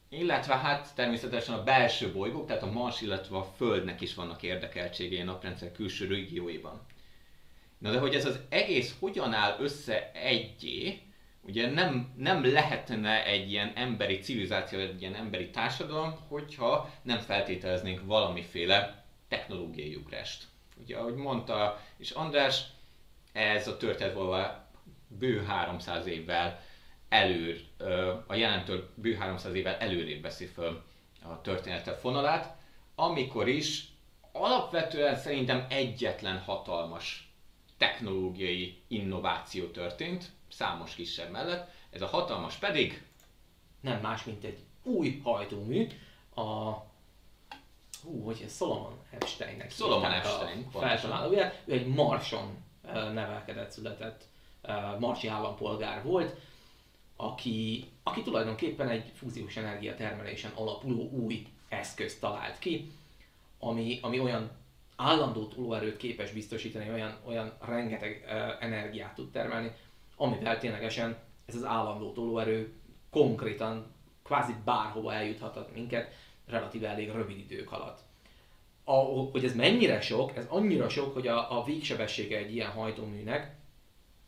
illetve 0.10 0.56
hát 0.56 0.96
természetesen 0.96 1.56
a 1.56 1.64
belső 1.64 2.12
bolygók, 2.12 2.48
tehát 2.48 2.64
a 2.64 2.72
Mars, 2.72 3.02
illetve 3.02 3.38
a 3.38 3.54
Földnek 3.56 4.02
is 4.02 4.14
vannak 4.14 4.44
érdekeltségei 4.44 5.20
a 5.20 5.24
naprendszer 5.24 5.72
külső 5.72 6.08
régióiban. 6.08 6.82
Na 7.78 7.92
de 7.92 8.00
hogy 8.00 8.16
ez 8.16 8.26
az 8.26 8.40
egész 8.50 8.96
hogyan 9.00 9.34
áll 9.34 9.58
össze 9.60 10.12
egyé, 10.14 11.02
ugye 11.50 11.70
nem, 11.70 12.14
nem 12.18 12.52
lehetne 12.54 13.26
egy 13.26 13.52
ilyen 13.52 13.72
emberi 13.76 14.20
civilizáció, 14.20 14.80
egy 14.80 15.02
ilyen 15.02 15.16
emberi 15.16 15.50
társadalom, 15.50 16.16
hogyha 16.28 16.90
nem 17.02 17.20
feltételeznénk 17.20 18.02
valamiféle 18.06 19.06
technológiai 19.28 19.96
ugrást. 19.96 20.44
Ugye, 20.82 20.98
ahogy 20.98 21.16
mondta 21.16 21.82
és 21.98 22.12
András, 22.12 22.64
ez 23.32 23.68
a 23.68 23.78
történet 23.78 24.14
valóban 24.14 24.66
bő 25.08 25.44
300 25.44 26.06
évvel 26.06 26.62
előr, 27.10 27.62
a 28.28 28.36
jelentől 28.36 28.90
bő 28.96 29.16
300 29.16 29.54
évvel 29.54 29.76
előrébb 29.76 30.22
veszi 30.22 30.46
föl 30.46 30.84
a 31.24 31.42
történetet 31.42 32.00
fonalát, 32.00 32.56
amikor 32.96 33.48
is 33.48 33.88
alapvetően 34.32 35.16
szerintem 35.16 35.66
egyetlen 35.70 36.38
hatalmas 36.38 37.32
technológiai 37.78 38.82
innováció 38.88 39.66
történt, 39.66 40.32
számos 40.60 40.96
kisebb 40.96 41.32
mellett. 41.32 41.72
Ez 41.90 42.02
a 42.02 42.08
hatalmas 42.08 42.56
pedig... 42.56 43.04
Nem 43.82 44.02
más, 44.02 44.24
mint 44.24 44.44
egy 44.44 44.60
új 44.84 45.22
hajtómű, 45.24 45.88
a 46.36 46.72
hú, 48.04 48.24
hogy 48.24 48.42
ez 48.46 48.56
Solomon 48.56 49.00
Epsteinnek 49.10 49.72
Solomon 49.72 50.12
Epstein, 50.12 50.70
feltalálója, 50.72 51.54
ő 51.66 51.74
egy 51.74 51.88
Marson 51.88 52.64
nevelkedett, 52.92 53.72
született 53.72 54.24
marsi 55.00 55.28
állampolgár 55.28 56.04
volt, 56.04 56.36
aki, 57.16 57.90
aki 58.04 58.22
tulajdonképpen 58.22 58.90
egy 58.90 59.12
fúziós 59.16 59.58
energia 59.58 59.96
termelésen 59.96 60.52
alapuló 60.56 61.10
új 61.10 61.48
eszközt 61.70 62.20
talált 62.20 62.60
ki, 62.60 62.92
ami, 63.60 64.00
ami 64.02 64.20
olyan 64.20 64.50
állandó 64.96 65.48
tolóerőt 65.48 65.98
képes 65.98 66.32
biztosítani, 66.32 66.90
olyan, 66.90 67.18
olyan 67.26 67.54
rengeteg 67.66 68.26
uh, 68.26 68.64
energiát 68.64 69.16
tud 69.16 69.32
termelni, 69.32 69.72
amivel 70.20 70.60
ténylegesen 70.60 71.18
ez 71.46 71.56
az 71.56 71.66
állandó 71.66 72.12
tolóerő 72.12 72.74
konkrétan 73.12 73.94
kvázi 74.24 74.54
bárhova 74.66 75.14
eljuthatott 75.14 75.74
minket 75.74 76.14
relatíve 76.48 76.88
elég 76.88 77.12
rövid 77.12 77.38
idők 77.38 77.72
alatt. 77.72 78.00
A, 78.84 78.94
hogy 79.32 79.44
ez 79.44 79.56
mennyire 79.56 80.02
sok, 80.02 80.36
ez 80.36 80.46
annyira 80.50 80.90
sok, 80.90 81.14
hogy 81.14 81.28
a, 81.28 81.60
a 81.60 81.64
végsebessége 81.64 82.38
egy 82.38 82.54
ilyen 82.54 82.70
hajtóműnek, 82.70 83.56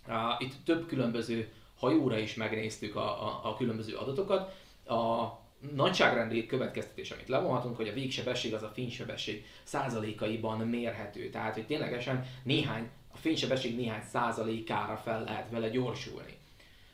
uh, 0.07 0.15
itt 0.39 0.53
több 0.65 0.87
különböző 0.87 1.51
hajóra 1.77 2.17
is 2.17 2.33
megnéztük 2.35 2.95
a, 2.95 3.27
a, 3.27 3.39
a 3.43 3.55
különböző 3.55 3.95
adatokat, 3.95 4.55
a 4.85 5.27
nagyságrendi 5.75 6.45
következtetés, 6.45 7.11
amit 7.11 7.27
levonhatunk, 7.27 7.75
hogy 7.75 7.87
a 7.87 7.93
végsebesség 7.93 8.53
az 8.53 8.63
a 8.63 8.71
fénysebesség 8.73 9.45
százalékaiban 9.63 10.59
mérhető. 10.59 11.29
Tehát, 11.29 11.53
hogy 11.53 11.65
ténylegesen 11.65 12.25
néhány, 12.43 12.89
a 13.13 13.17
fénysebesség 13.17 13.75
néhány 13.75 14.03
százalékára 14.11 14.97
fel 14.97 15.23
lehet 15.23 15.49
vele 15.49 15.69
gyorsulni. 15.69 16.37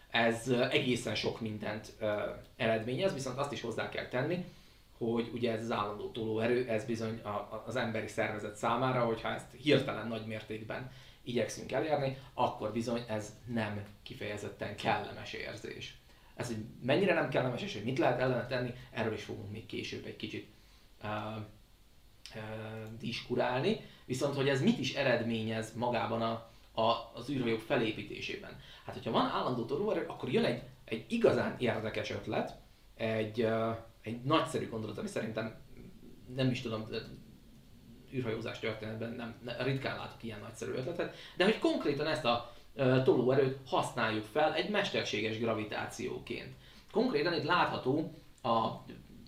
Ez 0.10 0.50
egészen 0.50 1.16
sok 1.16 1.42
mindent 1.42 1.94
eredményez, 2.56 3.14
viszont 3.14 3.38
azt 3.38 3.52
is 3.52 3.62
hozzá 3.62 3.90
kell 3.90 4.08
tenni, 4.08 4.46
hogy 4.98 5.30
ugye 5.34 5.52
ez 5.52 5.64
az 5.64 5.72
állandó 5.72 6.12
tolóerő, 6.12 6.68
ez 6.68 6.86
bizony 6.86 7.22
az 7.66 7.76
emberi 7.76 8.08
szervezet 8.08 8.56
számára, 8.56 9.06
hogyha 9.06 9.34
ezt 9.34 9.52
hirtelen 9.62 10.08
nagy 10.08 10.26
mértékben 10.26 10.92
igyekszünk 11.24 11.72
elérni, 11.72 12.18
akkor 12.34 12.72
bizony 12.72 13.04
ez 13.08 13.34
nem 13.46 13.86
kifejezetten 14.04 14.76
kellemes 14.76 15.34
érzés. 15.34 15.98
Ez, 16.36 16.48
hogy 16.48 16.58
mennyire 16.82 17.14
nem 17.14 17.30
kellemes, 17.30 17.62
és 17.62 17.74
hogy 17.74 17.84
mit 17.84 17.98
lehet 17.98 18.20
ellene 18.20 18.48
tenni, 18.48 18.74
erről 18.92 19.14
is 19.14 19.24
fogunk 19.24 19.52
még 19.52 19.66
később 19.66 20.06
egy 20.06 20.16
kicsit 20.16 20.48
uh, 21.04 21.10
diskurálni. 23.00 23.80
Viszont, 24.06 24.36
hogy 24.36 24.50
ez 24.50 24.62
mit 24.62 24.80
is 24.80 24.96
eredményez 24.96 25.74
magában 25.76 26.22
a, 26.22 26.50
a, 26.82 27.12
az 27.14 27.30
űrhajók 27.30 27.60
felépítésében. 27.60 28.60
Hát, 28.86 28.96
hogyha 28.96 29.12
van 29.12 29.26
állandó 29.26 29.66
torúerő, 29.66 30.06
akkor 30.08 30.32
jön 30.32 30.44
egy, 30.44 30.62
egy 30.86 31.06
igazán 31.10 31.56
érdekes 31.60 32.12
ötlet, 32.12 32.56
egy, 32.96 33.48
egy 34.02 34.22
nagyszerű 34.24 34.70
gondolat, 34.70 34.98
ami 34.98 35.08
szerintem 35.08 35.56
nem 36.36 36.52
is 36.52 36.62
tudom, 36.62 36.88
űrhajózás 38.14 38.60
történetben 38.60 39.36
nem, 39.44 39.56
ritkán 39.66 39.98
látok 39.98 40.24
ilyen 40.24 40.40
nagyszerű 40.40 40.72
ötletet, 40.72 41.16
de 41.38 41.44
hogy 41.44 41.60
konkrétan 41.60 42.08
ezt 42.08 42.26
a 42.26 42.56
tolóerőt 43.04 43.58
használjuk 43.66 44.26
fel 44.26 44.54
egy 44.54 44.70
mesterséges 44.70 45.40
gravitációként. 45.40 46.56
Konkrétan 46.92 47.34
itt 47.34 47.44
látható 47.44 48.14
a 48.44 48.68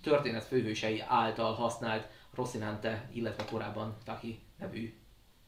történet 0.02 0.44
főhősei 0.44 1.02
által 1.06 1.54
használt 1.54 2.08
Rocinante, 2.34 3.08
illetve 3.12 3.44
korábban 3.44 3.96
Taki 4.04 4.40
nevű 4.58 4.94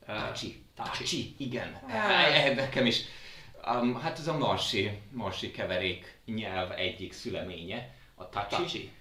Tachi. 0.07 0.65
Tachi, 0.75 1.35
igen. 1.39 1.81
Hát, 1.87 2.55
nekem 2.55 2.87
is. 2.87 3.01
Um, 3.67 4.01
hát 4.01 4.19
ez 4.19 4.29
a 4.29 4.39
marsi, 4.39 5.01
marsi 5.11 5.51
keverék 5.51 6.19
nyelv 6.25 6.71
egyik 6.71 7.13
szüleménye, 7.13 7.95
a 8.15 8.29
Tachi. 8.29 8.55
Tachi. 8.55 8.93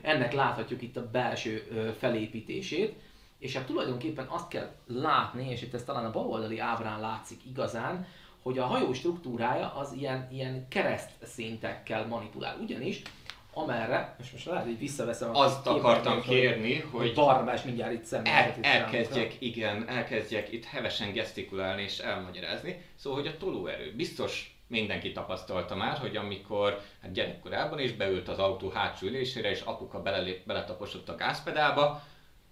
Ennek 0.00 0.32
láthatjuk 0.32 0.82
itt 0.82 0.96
a 0.96 1.10
belső 1.10 1.58
felépítését, 1.98 2.94
és 3.38 3.54
hát 3.54 3.66
tulajdonképpen 3.66 4.26
azt 4.26 4.48
kell 4.48 4.74
látni, 4.86 5.50
és 5.50 5.62
itt 5.62 5.74
ez 5.74 5.84
talán 5.84 6.04
a 6.04 6.10
baloldali 6.10 6.58
ábrán 6.58 7.00
látszik 7.00 7.44
igazán, 7.44 8.06
hogy 8.42 8.58
a 8.58 8.66
hajó 8.66 8.92
struktúrája 8.92 9.74
az 9.74 9.92
ilyen, 9.92 10.28
ilyen 10.32 10.68
kereszt 10.68 11.10
szintekkel 11.22 12.06
manipulál. 12.06 12.58
Ugyanis 12.60 13.02
amerre, 13.52 14.14
most 14.18 14.32
most 14.32 14.44
lehet, 14.44 14.64
hogy 14.64 14.78
visszaveszem 14.78 15.36
a 15.36 15.44
Azt 15.44 15.66
akartam 15.66 16.20
kérni, 16.20 16.78
hogy, 16.78 17.14
Barnabás 17.14 17.62
mindjárt 17.62 17.92
itt 17.92 18.04
szemben. 18.04 18.32
El, 18.32 18.54
elkezdjek, 18.62 19.36
igen, 19.38 19.88
elkezdjek 19.88 20.52
itt 20.52 20.64
hevesen 20.64 21.12
gesztikulálni 21.12 21.82
és 21.82 21.98
elmagyarázni. 21.98 22.84
Szóval, 22.96 23.18
hogy 23.18 23.28
a 23.28 23.36
tolóerő. 23.36 23.94
Biztos 23.96 24.58
mindenki 24.66 25.12
tapasztalta 25.12 25.74
már, 25.74 25.98
hogy 25.98 26.16
amikor 26.16 26.80
hát 27.02 27.12
gyerekkorában 27.12 27.78
is 27.78 27.92
beült 27.92 28.28
az 28.28 28.38
autó 28.38 28.68
hátsó 28.68 29.06
ülésére, 29.06 29.50
és 29.50 29.60
apuka 29.60 30.02
bele, 30.02 30.32
beletaposott 30.44 31.08
a 31.08 31.14
gázpedálba, 31.14 32.02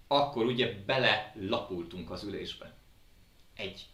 akkor 0.07 0.45
ugye 0.45 0.73
bele 0.85 1.33
lapultunk 1.39 2.11
az 2.11 2.23
ülésbe. 2.23 2.73
Egy 3.55 3.85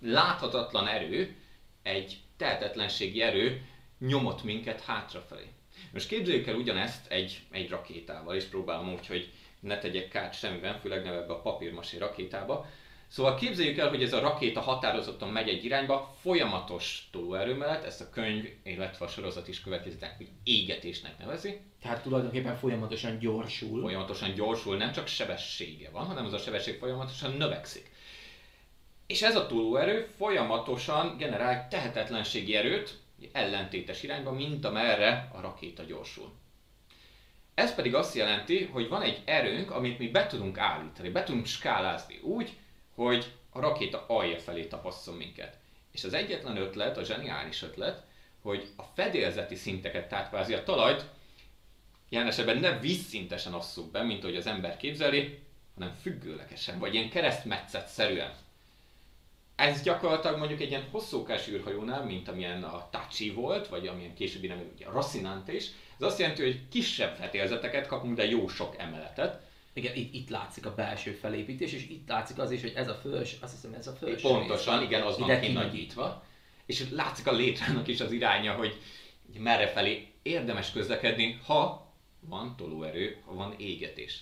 láthatatlan 0.00 0.86
erő, 0.86 1.36
egy 1.82 2.20
tehetetlenségi 2.36 3.22
erő 3.22 3.66
nyomott 3.98 4.42
minket 4.42 4.80
hátrafelé. 4.80 5.46
Most 5.96 6.08
képzeljük 6.08 6.46
el 6.46 6.54
ugyanezt 6.54 7.06
egy, 7.10 7.40
egy 7.50 7.68
rakétával, 7.68 8.34
és 8.34 8.44
próbálom 8.44 8.92
úgy, 8.92 9.06
hogy 9.06 9.30
ne 9.60 9.78
tegyek 9.78 10.08
kárt 10.08 10.38
semmiben, 10.38 10.78
főleg 10.80 11.04
ne 11.04 11.10
ebbe 11.10 11.32
a 11.32 11.40
papírmasé 11.40 11.98
rakétába. 11.98 12.66
Szóval 13.08 13.34
képzeljük 13.34 13.78
el, 13.78 13.88
hogy 13.88 14.02
ez 14.02 14.12
a 14.12 14.20
rakéta 14.20 14.60
határozottan 14.60 15.28
megy 15.28 15.48
egy 15.48 15.64
irányba, 15.64 16.16
folyamatos 16.20 17.08
tolóerő 17.12 17.54
mellett, 17.54 17.84
ezt 17.84 18.00
a 18.00 18.10
könyv, 18.10 18.48
illetve 18.62 19.04
a 19.04 19.08
sorozat 19.08 19.48
is 19.48 19.60
következetek, 19.60 20.16
hogy 20.16 20.28
égetésnek 20.44 21.18
nevezi. 21.18 21.60
Tehát 21.82 22.02
tulajdonképpen 22.02 22.56
folyamatosan 22.56 23.18
gyorsul. 23.18 23.80
Folyamatosan 23.80 24.34
gyorsul, 24.34 24.76
nem 24.76 24.92
csak 24.92 25.06
sebessége 25.06 25.90
van, 25.90 26.06
hanem 26.06 26.24
az 26.24 26.32
a 26.32 26.38
sebesség 26.38 26.78
folyamatosan 26.78 27.32
növekszik. 27.32 27.90
És 29.06 29.22
ez 29.22 29.36
a 29.36 29.46
tolóerő 29.46 30.08
folyamatosan 30.16 31.16
generál 31.16 31.68
tehetetlenségi 31.68 32.54
erőt, 32.54 33.04
ellentétes 33.32 34.02
irányba, 34.02 34.32
mint 34.32 34.64
amerre 34.64 35.30
a 35.32 35.40
rakéta 35.40 35.82
gyorsul. 35.82 36.32
Ez 37.54 37.74
pedig 37.74 37.94
azt 37.94 38.14
jelenti, 38.14 38.64
hogy 38.64 38.88
van 38.88 39.02
egy 39.02 39.22
erőnk, 39.24 39.70
amit 39.70 39.98
mi 39.98 40.08
be 40.08 40.26
tudunk 40.26 40.58
állítani, 40.58 41.08
be 41.08 41.22
tudunk 41.22 41.46
skálázni 41.46 42.18
úgy, 42.22 42.56
hogy 42.94 43.32
a 43.50 43.60
rakéta 43.60 44.04
alja 44.08 44.38
felé 44.38 44.64
tapasszon 44.64 45.14
minket. 45.14 45.58
És 45.92 46.04
az 46.04 46.12
egyetlen 46.12 46.56
ötlet, 46.56 46.96
a 46.96 47.04
zseniális 47.04 47.62
ötlet, 47.62 48.04
hogy 48.42 48.68
a 48.76 48.82
fedélzeti 48.82 49.54
szinteket, 49.54 50.08
tehát 50.08 50.28
kvázi 50.28 50.54
a 50.54 50.62
talajt, 50.62 51.04
jelen 52.08 52.28
esetben 52.28 52.58
ne 52.58 52.78
vízszintesen 52.78 53.52
asszuk 53.52 53.90
be, 53.90 54.02
mint 54.02 54.22
ahogy 54.22 54.36
az 54.36 54.46
ember 54.46 54.76
képzeli, 54.76 55.38
hanem 55.74 55.94
függőlegesen, 56.00 56.78
vagy 56.78 56.94
ilyen 56.94 57.10
keresztmetszet 57.10 57.88
szerűen 57.88 58.34
ez 59.56 59.82
gyakorlatilag 59.82 60.38
mondjuk 60.38 60.60
egy 60.60 60.68
ilyen 60.68 60.88
hosszúkás 60.90 61.48
űrhajónál, 61.48 62.04
mint 62.04 62.28
amilyen 62.28 62.62
a 62.62 62.88
Tachi 62.90 63.30
volt, 63.30 63.68
vagy 63.68 63.86
amilyen 63.86 64.14
későbbi 64.14 64.46
nem, 64.46 64.70
ugye 64.74 64.86
a 64.86 64.92
Rocinante 64.92 65.54
is, 65.54 65.66
ez 65.98 66.06
azt 66.06 66.18
jelenti, 66.18 66.42
hogy 66.42 66.68
kisebb 66.68 67.16
fedélzeteket 67.16 67.86
kapunk, 67.86 68.16
de 68.16 68.26
jó 68.26 68.48
sok 68.48 68.74
emeletet. 68.78 69.44
Igen, 69.72 69.94
itt, 69.94 70.14
itt 70.14 70.28
látszik 70.28 70.66
a 70.66 70.74
belső 70.74 71.10
felépítés, 71.12 71.72
és 71.72 71.88
itt 71.88 72.08
látszik 72.08 72.38
az 72.38 72.50
is, 72.50 72.60
hogy 72.60 72.72
ez 72.74 72.88
a 72.88 72.94
fölös, 72.94 73.36
azt 73.40 73.52
hiszem 73.52 73.72
ez 73.72 73.86
a 73.86 73.92
fölös. 73.92 74.22
Pontosan, 74.22 74.78
rész, 74.78 74.88
igen, 74.88 75.02
az 75.02 75.18
van 75.18 75.40
kinagyítva. 75.40 76.24
És 76.66 76.84
látszik 76.90 77.26
a 77.26 77.32
létrának 77.32 77.88
is 77.88 78.00
az 78.00 78.12
iránya, 78.12 78.52
hogy 78.52 78.80
merre 79.38 79.68
felé 79.68 80.08
érdemes 80.22 80.72
közlekedni, 80.72 81.40
ha 81.44 81.92
van 82.20 82.56
tolóerő, 82.56 83.16
ha 83.24 83.34
van 83.34 83.54
égetés. 83.58 84.20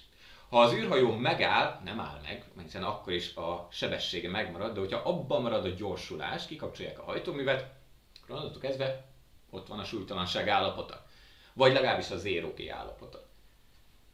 Ha 0.54 0.60
az 0.60 0.72
űrhajó 0.72 1.14
megáll, 1.16 1.80
nem 1.84 2.00
áll 2.00 2.20
meg, 2.22 2.44
hiszen 2.62 2.82
akkor 2.82 3.12
is 3.12 3.34
a 3.34 3.68
sebessége 3.70 4.28
megmarad, 4.30 4.74
de 4.74 4.80
hogyha 4.80 5.08
abban 5.10 5.42
marad 5.42 5.64
a 5.64 5.68
gyorsulás, 5.68 6.46
kikapcsolják 6.46 6.98
a 6.98 7.04
hajtóművet, 7.04 7.74
akkor 8.22 8.36
onnantól 8.36 8.60
kezdve 8.60 9.04
ott 9.50 9.66
van 9.66 9.78
a 9.78 9.84
súlytalanság 9.84 10.48
állapota. 10.48 11.06
Vagy 11.52 11.72
legalábbis 11.72 12.10
a 12.10 12.16
G 12.56 12.68
állapota. 12.68 13.26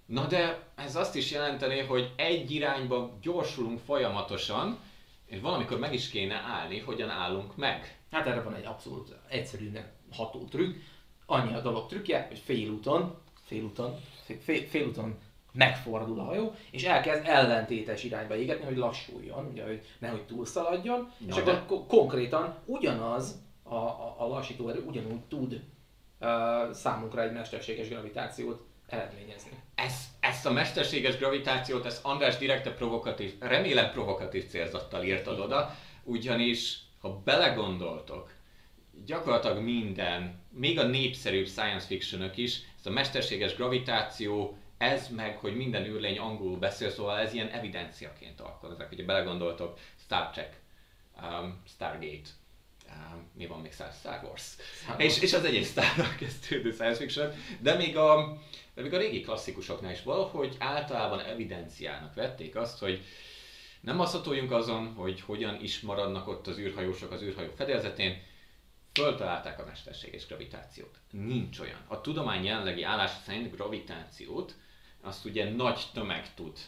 Na 0.06 0.26
de 0.26 0.62
ez 0.74 0.96
azt 0.96 1.14
is 1.14 1.30
jelenteni, 1.30 1.80
hogy 1.80 2.12
egy 2.16 2.50
irányba 2.50 3.18
gyorsulunk 3.20 3.78
folyamatosan, 3.78 4.78
és 5.26 5.40
valamikor 5.40 5.78
meg 5.78 5.94
is 5.94 6.08
kéne 6.08 6.34
állni, 6.34 6.78
hogyan 6.78 7.10
állunk 7.10 7.56
meg. 7.56 7.98
Hát 8.10 8.26
erre 8.26 8.42
van 8.42 8.54
egy 8.54 8.66
abszolút 8.66 9.16
egyszerűnek 9.28 9.92
ható 10.12 10.44
trükk. 10.44 10.80
Annyi 11.26 11.54
a 11.54 11.60
dolog 11.60 11.88
trükkje, 11.88 12.26
hogy 12.28 12.38
félúton, 12.38 13.18
félúton, 13.44 14.00
fél, 14.40 14.66
félúton 14.66 15.18
megfordul 15.52 16.20
a 16.20 16.24
hajó, 16.24 16.54
és 16.70 16.84
elkezd 16.84 17.26
ellentétes 17.26 18.04
irányba 18.04 18.36
égetni, 18.36 18.64
hogy 18.64 18.76
lassuljon, 18.76 19.46
ugye, 19.52 19.64
hogy 19.64 19.86
nehogy 19.98 20.22
túlszaladjon, 20.22 21.12
Na 21.18 21.36
és 21.36 21.42
de... 21.42 21.50
akkor 21.50 21.86
konkrétan 21.86 22.54
ugyanaz 22.64 23.42
a, 23.62 23.74
a, 23.74 24.14
a 24.18 24.26
lassító 24.26 24.68
erő 24.68 24.84
ugyanúgy 24.86 25.20
tud 25.28 25.52
uh, 26.20 26.72
számunkra 26.72 27.22
egy 27.22 27.32
mesterséges 27.32 27.88
gravitációt 27.88 28.64
eredményezni. 28.86 29.50
Ezt, 29.74 30.08
ezt 30.20 30.46
a 30.46 30.52
mesterséges 30.52 31.18
gravitációt, 31.18 31.86
ezt 31.86 32.04
András 32.04 32.36
direkte 32.36 32.72
provokatív, 32.72 33.34
remélem 33.38 33.90
provokatív 33.90 34.46
célzattal 34.48 35.04
írtad 35.04 35.40
oda, 35.40 35.74
ugyanis 36.02 36.78
ha 37.00 37.20
belegondoltok, 37.24 38.32
gyakorlatilag 39.06 39.62
minden, 39.62 40.40
még 40.50 40.78
a 40.78 40.86
népszerűbb 40.86 41.46
science 41.46 41.86
fictionök 41.86 42.36
is, 42.36 42.60
ezt 42.76 42.86
a 42.86 42.90
mesterséges 42.90 43.54
gravitáció, 43.54 44.58
ez 44.80 45.08
meg, 45.08 45.36
hogy 45.36 45.56
minden 45.56 45.84
űrlény 45.84 46.18
angolul 46.18 46.58
beszél, 46.58 46.90
szóval 46.90 47.18
ez 47.18 47.32
ilyen 47.32 47.48
evidenciaként 47.48 48.40
alkalmazzák. 48.40 48.88
Hogyha 48.88 49.04
belegondoltok, 49.04 49.78
Star 50.04 50.30
Trek, 50.30 50.60
um, 51.22 51.62
Stargate, 51.66 52.28
um, 52.88 53.30
mi 53.34 53.46
van 53.46 53.60
még 53.60 53.72
Star 53.72 54.20
Wars, 54.24 54.42
Star 54.82 55.00
És, 55.00 55.20
és 55.20 55.32
az 55.32 55.44
egyik 55.44 55.64
Star 55.64 56.14
kezdődő 56.18 56.72
science 56.72 57.00
fiction, 57.00 57.32
de 57.58 57.74
még 57.74 57.96
a, 57.96 58.38
de 58.74 58.82
még 58.82 58.94
a 58.94 58.98
régi 58.98 59.20
klasszikusoknál 59.20 59.92
is 59.92 60.02
valahogy 60.02 60.56
általában 60.58 61.20
evidenciának 61.20 62.14
vették 62.14 62.56
azt, 62.56 62.78
hogy 62.78 63.04
nem 63.80 63.96
masszatoljunk 63.96 64.52
azon, 64.52 64.94
hogy 64.94 65.20
hogyan 65.20 65.62
is 65.62 65.80
maradnak 65.80 66.28
ott 66.28 66.46
az 66.46 66.58
űrhajósok 66.58 67.12
az 67.12 67.22
űrhajó 67.22 67.50
fedélzetén, 67.56 68.22
föltalálták 68.92 69.60
a 69.60 69.64
mesterséges 69.64 70.26
gravitációt. 70.26 70.98
Nincs 71.10 71.58
olyan. 71.58 71.80
A 71.86 72.00
tudomány 72.00 72.44
jelenlegi 72.44 72.82
állás 72.82 73.10
szerint 73.24 73.56
gravitációt 73.56 74.54
azt 75.00 75.24
ugye 75.24 75.50
nagy 75.50 75.86
tömeg 75.92 76.34
tud 76.34 76.58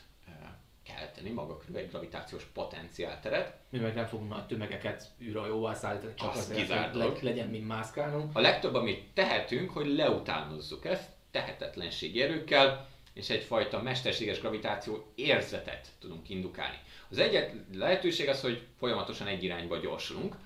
kelteni 0.85 1.31
maga 1.31 1.57
körül 1.57 1.77
egy 1.77 1.89
gravitációs 1.89 2.45
potenciálteret. 2.45 3.57
Mi 3.69 3.79
meg 3.79 3.95
nem 3.95 4.07
fogunk 4.07 4.31
nagy 4.31 4.47
tömegeket 4.47 5.11
űrhajóval 5.21 5.75
szállítani, 5.75 6.15
csak 6.15 6.29
Azt 6.29 6.51
azért, 6.51 6.95
hogy 6.95 7.19
legyen, 7.23 7.49
mint 7.49 7.67
mászkálnunk. 7.67 8.37
A 8.37 8.41
legtöbb, 8.41 8.75
amit 8.75 9.05
tehetünk, 9.15 9.71
hogy 9.71 9.87
leutánozzuk 9.87 10.85
ezt 10.85 11.11
tehetetlenségi 11.31 12.23
erőkkel, 12.23 12.89
és 13.13 13.31
egyfajta 13.31 13.83
mesterséges 13.83 14.41
gravitáció 14.41 15.13
érzetet 15.15 15.89
tudunk 15.99 16.29
indukálni. 16.29 16.77
Az 17.11 17.19
egyet 17.19 17.55
lehetőség 17.75 18.29
az, 18.29 18.41
hogy 18.41 18.67
folyamatosan 18.79 19.27
egy 19.27 19.43
irányba 19.43 19.77
gyorsulunk, 19.77 20.37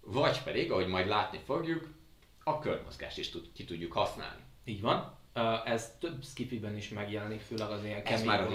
vagy 0.00 0.42
pedig, 0.42 0.72
ahogy 0.72 0.86
majd 0.86 1.06
látni 1.06 1.38
fogjuk, 1.44 1.88
a 2.44 2.58
körmozgást 2.58 3.18
is 3.18 3.30
tud, 3.30 3.52
ki 3.52 3.64
tudjuk 3.64 3.92
használni. 3.92 4.42
Így 4.64 4.80
van. 4.80 5.18
Ez 5.64 5.92
több 5.98 6.24
skifiben 6.24 6.76
is 6.76 6.88
megjelenik, 6.88 7.40
főleg 7.40 7.70
az 7.70 7.84
ilyen 7.84 8.02
kemény 8.02 8.26
már 8.26 8.40
a 8.40 8.48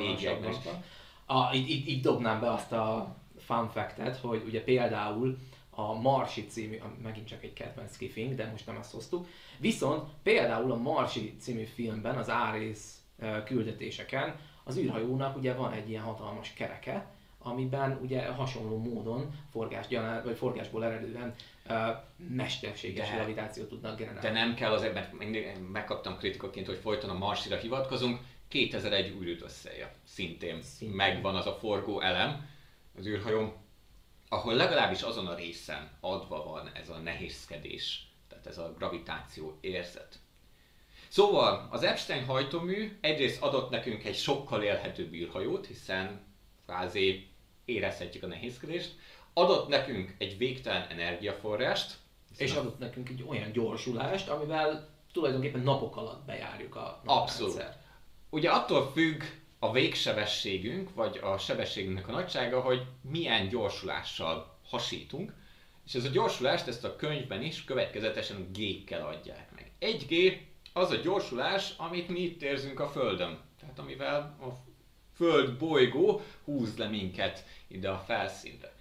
a, 1.26 1.54
itt, 1.54 1.68
itt, 1.68 1.88
itt 1.88 2.04
dobnám 2.04 2.40
be 2.40 2.52
azt 2.52 2.72
a 2.72 3.16
fun 3.38 3.70
fact 3.70 4.18
hogy 4.18 4.44
ugye 4.46 4.64
például 4.64 5.38
a 5.70 5.94
Marsi 5.94 6.46
című, 6.46 6.78
megint 7.04 7.28
csak 7.28 7.44
egy 7.44 7.54
kedvenc 7.54 7.94
skiffing, 7.94 8.36
de 8.36 8.50
most 8.52 8.66
nem 8.66 8.76
ezt 8.76 8.94
hoztuk, 8.94 9.28
viszont 9.58 10.10
például 10.24 10.72
a 10.72 10.76
Marsi 10.76 11.36
című 11.40 11.64
filmben, 11.64 12.18
az 12.18 12.30
Árész 12.30 13.02
küldetéseken 13.46 14.36
az 14.64 14.78
űrhajónak 14.78 15.38
ugye 15.38 15.54
van 15.54 15.72
egy 15.72 15.90
ilyen 15.90 16.04
hatalmas 16.04 16.54
kereke, 16.54 17.06
amiben 17.40 18.00
ugye 18.02 18.26
hasonló 18.26 18.78
módon 18.78 19.32
forgásgyanál, 19.52 20.24
vagy 20.24 20.38
forgásból 20.38 20.86
eredően 20.86 21.36
uh, 21.70 21.76
mesterséges 22.30 23.12
gravitációt 23.12 23.70
tudnak 23.70 23.98
generálni. 23.98 24.28
De 24.28 24.32
nem 24.32 24.54
kell 24.54 24.72
azért, 24.72 24.94
mert 24.94 25.18
mindig 25.18 25.58
megkaptam 25.72 26.18
kritikaként, 26.18 26.66
hogy 26.66 26.78
folyton 26.78 27.10
a 27.10 27.18
Marsira 27.18 27.56
hivatkozunk, 27.56 28.20
2001 28.48 29.16
űrűt 29.22 29.42
összeje. 29.42 29.94
Szintén, 30.04 30.62
Szintén 30.62 30.96
megvan 30.96 31.36
az 31.36 31.46
a 31.46 31.54
forgó 31.54 32.02
elem 32.02 32.50
az 32.98 33.08
űrhajón, 33.08 33.54
ahol 34.30 34.54
legalábbis 34.54 35.02
azon 35.02 35.28
a 35.28 35.36
részen 35.36 35.92
adva 36.00 36.44
van 36.44 36.72
ez 36.74 36.90
a 36.90 36.98
nehézkedés, 36.98 38.08
tehát 38.30 38.48
ez 38.48 38.58
a 38.58 38.74
gravitáció 38.78 39.58
érzet. 39.62 40.20
Szóval 41.08 41.68
az 41.72 41.84
Epstein 41.84 42.26
hajtómű 42.26 42.98
egyrészt 43.02 43.42
adott 43.42 43.70
nekünk 43.70 44.06
egy 44.06 44.16
sokkal 44.16 44.64
élhetőbb 44.64 45.14
űrhajót, 45.14 45.66
hiszen 45.66 46.27
kvázi 46.68 47.28
érezhetjük 47.66 48.24
a 48.24 48.28
nehézkedést, 48.28 48.96
adott 49.34 49.68
nekünk 49.68 50.16
egy 50.18 50.38
végtelen 50.38 50.88
energiaforrást, 50.90 51.98
és 52.38 52.54
adott 52.54 52.80
nekünk 52.80 53.10
egy 53.10 53.24
olyan 53.28 53.52
gyorsulást, 53.52 54.30
amivel 54.30 54.90
tulajdonképpen 55.12 55.62
napok 55.62 55.98
alatt 55.98 56.26
bejárjuk 56.26 56.76
a 56.76 57.02
Abszolút. 57.06 57.66
Ugye 58.30 58.50
attól 58.50 58.92
függ 58.92 59.22
a 59.60 59.72
végsebességünk, 59.72 60.94
vagy 60.94 61.20
a 61.24 61.38
sebességünknek 61.38 62.08
a 62.08 62.12
nagysága, 62.12 62.62
hogy 62.62 62.82
milyen 63.02 63.48
gyorsulással 63.48 64.58
hasítunk, 64.64 65.34
és 65.86 65.94
ez 65.94 66.06
a 66.06 66.10
gyorsulást, 66.10 66.68
ezt 66.68 66.84
a 66.84 66.96
könyvben 66.96 67.44
is 67.44 67.64
következetesen 67.64 68.50
G-kkel 68.54 69.08
adják 69.08 69.52
meg. 69.56 69.72
Egy 69.80 70.06
G 70.06 70.42
az 70.74 70.92
a 70.92 70.96
gyorsulás, 70.96 71.74
amit 71.78 72.10
mi 72.10 72.20
itt 72.20 72.42
érzünk 72.42 72.80
a 72.80 72.88
Földön. 72.88 73.40
Tehát 73.60 73.80
amivel 73.80 74.38
a 74.42 74.67
Föld 75.18 75.58
bolygó 75.58 76.22
húz 76.44 76.78
le 76.78 76.88
minket 76.88 77.46
ide 77.68 77.90
a 77.90 78.04
felszínre. 78.08 78.74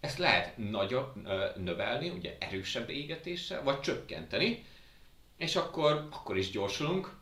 Ezt 0.00 0.18
lehet 0.18 0.56
nagyobb, 0.56 1.12
növelni, 1.56 2.08
ugye 2.08 2.36
erősebb 2.40 2.88
égetéssel, 2.88 3.62
vagy 3.62 3.80
csökkenteni, 3.80 4.64
és 5.36 5.56
akkor, 5.56 6.08
akkor 6.10 6.36
is 6.36 6.50
gyorsulunk, 6.50 7.16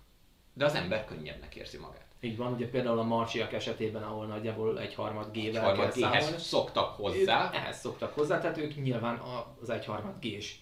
de 0.52 0.64
az 0.64 0.74
ember 0.74 1.05
könnyebbnek 1.05 1.55
érzi 1.55 1.79
magát. 1.79 2.05
Így 2.20 2.37
van, 2.37 2.52
ugye 2.52 2.68
például 2.68 2.98
a 2.98 3.02
marsiak 3.02 3.52
esetében, 3.52 4.02
ahol 4.02 4.26
nagyjából 4.26 4.81
egy 4.81 4.94
harmad 4.94 5.31
G-vel 5.33 5.62
harmad 5.62 5.92
kell 5.92 6.11
számolni. 6.11 6.38
szoktak 6.38 6.96
hozzá. 6.96 7.46
Ők 7.46 7.55
ehhez 7.55 7.81
szoktak 7.81 8.14
hozzá, 8.14 8.40
tehát 8.40 8.59
ők 8.59 8.83
nyilván 8.83 9.22
az 9.61 9.70
egy 9.70 9.85
harmad 9.85 10.14
G-s 10.20 10.55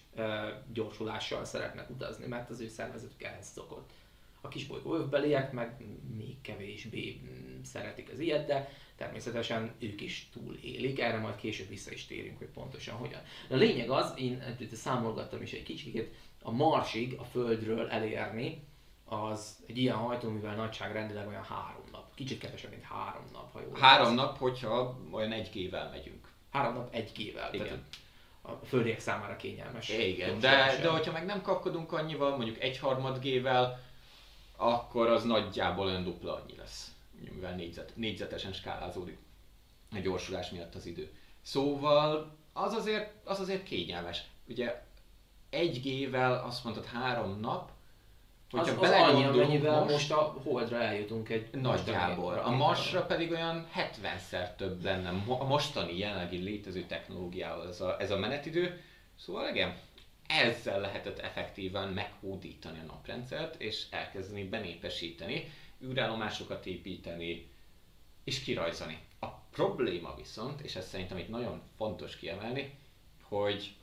gyorsulással 0.73 1.45
szeretnek 1.45 1.89
utazni, 1.89 2.27
mert 2.27 2.49
az 2.49 2.59
ő 2.59 2.67
szervezetük 2.67 3.23
ehhez 3.23 3.47
szokott. 3.53 3.89
A 4.45 4.47
kisbolygó 4.47 4.95
övbeliek 4.95 5.51
meg 5.51 5.85
még 6.17 6.41
kevésbé 6.41 7.21
szeretik 7.63 8.09
az 8.13 8.19
ilyet, 8.19 8.47
de 8.47 8.69
természetesen 8.97 9.71
ők 9.79 10.01
is 10.01 10.29
túl 10.33 10.55
élik, 10.61 10.99
erre 10.99 11.17
majd 11.17 11.35
később 11.35 11.67
vissza 11.69 11.91
is 11.91 12.05
térünk, 12.05 12.37
hogy 12.37 12.47
pontosan 12.47 12.95
hogyan. 12.95 13.21
A 13.49 13.55
lényeg 13.55 13.89
az, 13.89 14.13
én 14.17 14.57
számolgattam 14.73 15.41
is 15.41 15.51
egy 15.51 15.63
kicsit, 15.63 16.13
a 16.41 16.51
Marsig 16.51 17.13
a 17.19 17.23
Földről 17.23 17.89
elérni, 17.89 18.63
az 19.05 19.63
egy 19.67 19.77
ilyen 19.77 19.95
hajtóművel 19.95 20.55
nagyságrendileg 20.55 21.27
olyan 21.27 21.43
három 21.43 21.83
nap. 21.91 22.15
Kicsit 22.15 22.39
kevesebb, 22.39 22.71
mint 22.71 22.83
három 22.83 23.23
nap, 23.33 23.53
ha 23.53 23.61
jól 23.61 23.79
Három 23.79 24.05
lesz. 24.05 24.15
nap, 24.15 24.37
hogyha 24.37 24.99
olyan 25.11 25.31
egy 25.31 25.49
gével 25.53 25.89
megyünk. 25.89 26.27
Három 26.51 26.73
nap 26.73 26.93
egy 26.93 27.11
gével. 27.15 27.53
Igen. 27.53 27.65
Tehát 27.67 27.83
a 28.41 28.65
földiek 28.65 28.99
számára 28.99 29.35
kényelmes. 29.35 29.89
Igen, 29.89 30.39
de, 30.39 30.79
de 30.81 30.89
hogyha 30.89 31.11
meg 31.11 31.25
nem 31.25 31.41
kapkodunk 31.41 31.91
annyival, 31.91 32.35
mondjuk 32.35 32.61
egy 32.61 32.77
harmad 32.77 33.19
gével, 33.19 33.83
akkor 34.55 35.07
az 35.07 35.23
nagyjából 35.23 35.85
olyan 35.85 36.03
dupla 36.03 36.35
annyi 36.35 36.55
lesz, 36.57 36.91
mivel 37.33 37.55
négyzet, 37.55 37.91
négyzetesen 37.95 38.53
skálázódik 38.53 39.17
a 39.91 39.99
gyorsulás 39.99 40.49
miatt 40.49 40.75
az 40.75 40.85
idő. 40.85 41.11
Szóval 41.41 42.35
az 42.53 42.73
azért, 42.73 43.13
az 43.23 43.39
azért 43.39 43.63
kényelmes. 43.63 44.23
Ugye 44.47 44.83
egy 45.49 45.81
gével 45.81 46.43
azt 46.45 46.63
mondtad 46.63 46.85
három 46.85 47.39
nap, 47.39 47.73
Hogyha 48.51 48.81
az, 48.81 48.89
az 48.89 48.95
annyi, 48.95 49.23
amennyivel 49.23 49.79
most, 49.79 49.91
most 49.91 50.11
a 50.11 50.35
Holdra 50.43 50.81
eljutunk 50.81 51.29
egy 51.29 51.49
Nagyjából. 51.51 52.33
A 52.33 52.49
Marsra 52.49 53.05
pedig 53.05 53.31
olyan 53.31 53.67
70-szer 53.75 54.55
több 54.55 54.83
lenne 54.83 55.09
a 55.27 55.43
mostani 55.43 55.97
jelenlegi 55.97 56.37
létező 56.37 56.81
technológiával 56.81 57.67
ez 57.67 57.81
a, 57.81 57.95
ez 57.99 58.11
a 58.11 58.17
menetidő. 58.17 58.81
Szóval 59.19 59.49
igen, 59.49 59.77
ezzel 60.27 60.79
lehetett 60.79 61.19
effektíven 61.19 61.89
meghódítani 61.89 62.79
a 62.79 62.85
naprendszert, 62.85 63.61
és 63.61 63.85
elkezdeni 63.89 64.43
benépesíteni, 64.43 65.51
űrállomásokat 65.83 66.65
építeni, 66.65 67.47
és 68.23 68.43
kirajzani. 68.43 68.99
A 69.19 69.27
probléma 69.27 70.15
viszont, 70.15 70.61
és 70.61 70.75
ez 70.75 70.87
szerintem 70.87 71.17
itt 71.17 71.29
nagyon 71.29 71.61
fontos 71.77 72.15
kiemelni, 72.15 72.77
hogy 73.21 73.75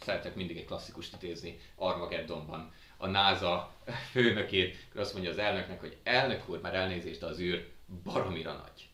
szeretek 0.00 0.34
mindig 0.34 0.56
egy 0.56 0.64
klasszikust 0.64 1.22
idézni 1.22 1.58
Armageddonban 1.74 2.72
a 2.96 3.06
NASA 3.06 3.74
főnökét, 4.10 4.76
azt 4.94 5.12
mondja 5.12 5.30
az 5.30 5.38
elnöknek, 5.38 5.80
hogy 5.80 5.96
elnök 6.02 6.48
úr, 6.48 6.60
már 6.60 6.74
elnézést, 6.74 7.20
de 7.20 7.26
az 7.26 7.40
űr 7.40 7.70
baromira 8.02 8.52
nagy. 8.52 8.88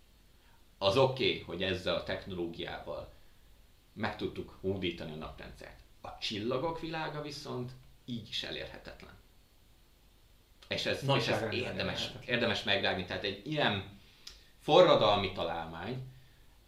Az 0.79 0.97
oké, 0.97 1.31
okay, 1.31 1.41
hogy 1.41 1.63
ezzel 1.63 1.95
a 1.95 2.03
technológiával 2.03 3.13
meg 3.93 4.17
tudtuk 4.17 4.59
hódítani 4.61 5.13
a 5.13 5.17
naprendszert. 5.17 5.81
A 6.09 6.19
csillagok 6.21 6.81
világa 6.81 7.23
viszont 7.23 7.73
így 8.05 8.29
is 8.29 8.43
elérhetetlen. 8.43 9.17
És 10.69 10.87
ez, 10.87 11.03
és 11.17 11.29
ez 11.29 11.53
érdemes, 11.53 12.09
érdemes 12.27 12.63
megrágni. 12.63 13.05
Tehát 13.05 13.25
egy 13.25 13.47
ilyen 13.47 13.99
forradalmi 14.61 15.33
találmány, 15.33 16.03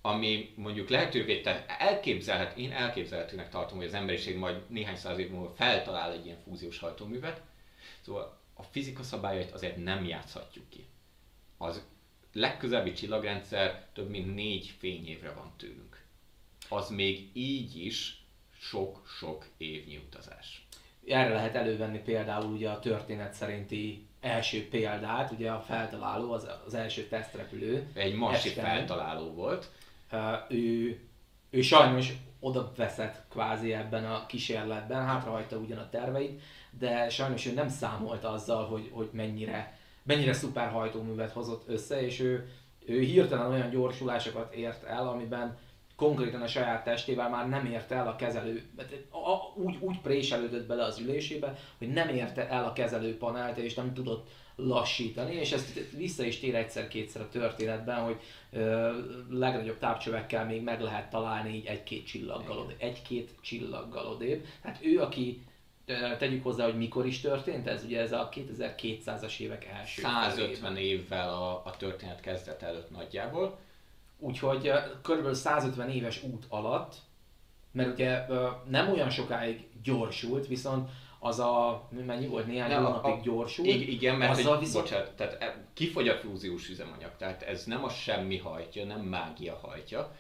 ami 0.01 0.53
mondjuk 0.57 0.89
lehetővé 0.89 1.41
te 1.41 1.67
elképzelhet, 1.67 2.57
én 2.57 2.73
elképzelhetőnek 2.73 3.51
tartom, 3.51 3.77
hogy 3.77 3.87
az 3.87 3.95
emberiség 3.95 4.37
majd 4.37 4.71
néhány 4.71 4.97
száz 4.97 5.19
év 5.19 5.31
múlva 5.31 5.55
feltalál 5.55 6.13
egy 6.13 6.25
ilyen 6.25 6.41
fúziós 6.45 6.79
hajtóművet. 6.79 7.41
Szóval 8.01 8.39
a 8.55 8.63
fizika 8.63 9.03
szabályait 9.03 9.51
azért 9.51 9.77
nem 9.77 10.05
játszhatjuk 10.05 10.69
ki. 10.69 10.87
Az 11.59 11.83
legközelebbi 12.33 12.93
csillagrendszer 12.93 13.87
több 13.93 14.09
mint 14.09 14.35
négy 14.35 14.75
fényévre 14.79 15.33
van 15.33 15.53
tőlünk. 15.57 16.05
Az 16.69 16.91
még 16.91 17.31
így 17.33 17.85
is 17.85 18.20
sok-sok 18.61 19.47
évnyi 19.57 19.97
utazás. 20.07 20.67
Erre 21.07 21.35
lehet 21.35 21.55
elővenni 21.55 21.99
például 21.99 22.53
ugye 22.53 22.71
a 22.71 22.79
történet 22.79 23.33
szerinti 23.33 24.07
első 24.21 24.69
példát, 24.69 25.31
ugye 25.31 25.51
a 25.51 25.61
feltaláló, 25.61 26.33
az, 26.33 26.47
az 26.67 26.75
első 26.75 27.03
tesztrepülő. 27.07 27.91
Egy 27.95 28.15
másik 28.15 28.53
feltaláló 28.53 29.33
volt. 29.33 29.71
Ő, 30.49 31.01
ő 31.51 31.61
sajnos 31.61 32.13
oda 32.41 32.73
veszett 32.77 33.23
kvázi 33.29 33.73
ebben 33.73 34.05
a 34.05 34.27
kísérletben, 34.27 35.07
hátrahagyta 35.07 35.57
ugyan 35.57 35.79
a 35.79 35.89
terveit, 35.89 36.41
de 36.79 37.09
sajnos 37.09 37.47
ő 37.47 37.53
nem 37.53 37.69
számolt 37.69 38.25
azzal, 38.25 38.67
hogy, 38.67 38.91
hogy 38.93 39.09
mennyire, 39.13 39.79
mennyire 40.03 40.33
szuper 40.33 40.71
hajtóművet 40.71 41.33
hozott 41.33 41.69
össze, 41.69 42.03
és 42.03 42.21
ő, 42.21 42.49
ő 42.87 43.01
hirtelen 43.01 43.51
olyan 43.51 43.71
gyorsulásokat 43.71 44.55
ért 44.55 44.85
el, 44.85 45.09
amiben 45.09 45.59
konkrétan 46.01 46.43
a 46.43 46.47
saját 46.47 46.85
testével 46.85 47.29
már 47.29 47.49
nem 47.49 47.67
érte 47.67 47.95
el 47.95 48.09
a 48.09 48.17
kezelő, 48.17 48.63
úgy, 49.55 49.77
úgy 49.81 50.01
préselődött 50.01 50.67
bele 50.67 50.85
az 50.85 50.99
ülésébe, 50.99 51.59
hogy 51.79 51.89
nem 51.89 52.09
érte 52.09 52.49
el 52.49 52.65
a 52.65 52.73
kezelőpanelt, 52.73 53.57
és 53.57 53.75
nem 53.75 53.95
tudott 53.95 54.29
lassítani, 54.57 55.35
és 55.35 55.53
ezt 55.53 55.81
vissza 55.97 56.25
is 56.25 56.39
tér 56.39 56.55
egyszer-kétszer 56.55 57.23
a 57.23 57.29
történetben, 57.29 58.05
hogy 58.05 58.17
ö, 58.53 58.91
legnagyobb 59.31 59.79
távcsövekkel 59.79 60.45
még 60.47 60.63
meg 60.63 60.81
lehet 60.81 61.11
találni 61.11 61.55
így 61.55 61.67
egy-két 61.67 62.07
csillaggal, 62.07 62.59
odébb, 62.59 62.77
egy-két 62.81 63.31
csillaggal 63.41 64.07
odébb. 64.07 64.45
Hát 64.63 64.79
ő, 64.83 65.01
aki 65.01 65.43
tegyük 66.19 66.43
hozzá, 66.43 66.65
hogy 66.65 66.77
mikor 66.77 67.07
is 67.07 67.21
történt 67.21 67.67
ez, 67.67 67.85
ugye 67.85 68.01
ez 68.01 68.13
a 68.13 68.29
2200-as 68.33 69.39
évek 69.39 69.65
első 69.65 70.03
150 70.03 70.31
felében. 70.31 70.77
évvel 70.77 71.29
a, 71.29 71.63
a 71.65 71.75
történet 71.79 72.21
kezdet 72.21 72.63
előtt 72.63 72.91
nagyjából. 72.91 73.59
Úgyhogy 74.21 74.73
kb. 75.03 75.33
150 75.33 75.91
éves 75.91 76.23
út 76.23 76.45
alatt, 76.49 76.95
mert 77.73 77.93
ugye 77.93 78.27
nem 78.69 78.91
olyan 78.91 79.11
sokáig 79.11 79.67
gyorsult, 79.83 80.47
viszont 80.47 80.91
az 81.19 81.39
a, 81.39 81.89
mennyi 82.07 82.27
volt, 82.27 82.47
néhány 82.47 82.75
hónapig 82.75 83.23
gyorsul. 83.23 83.67
Igen, 83.67 84.17
mert 84.17 84.39
egy, 84.39 84.59
viszont... 84.59 84.73
bocsánat, 84.73 85.11
tehát 85.11 85.43
e, 85.43 85.65
kifogy 85.75 86.09
a 86.09 86.15
fúziós 86.15 86.69
üzemanyag, 86.69 87.11
tehát 87.19 87.43
ez 87.43 87.65
nem 87.65 87.85
a 87.85 87.89
semmi 87.89 88.39
hajtja, 88.39 88.85
nem 88.85 89.01
mágia 89.01 89.59
hajtja. 89.63 90.13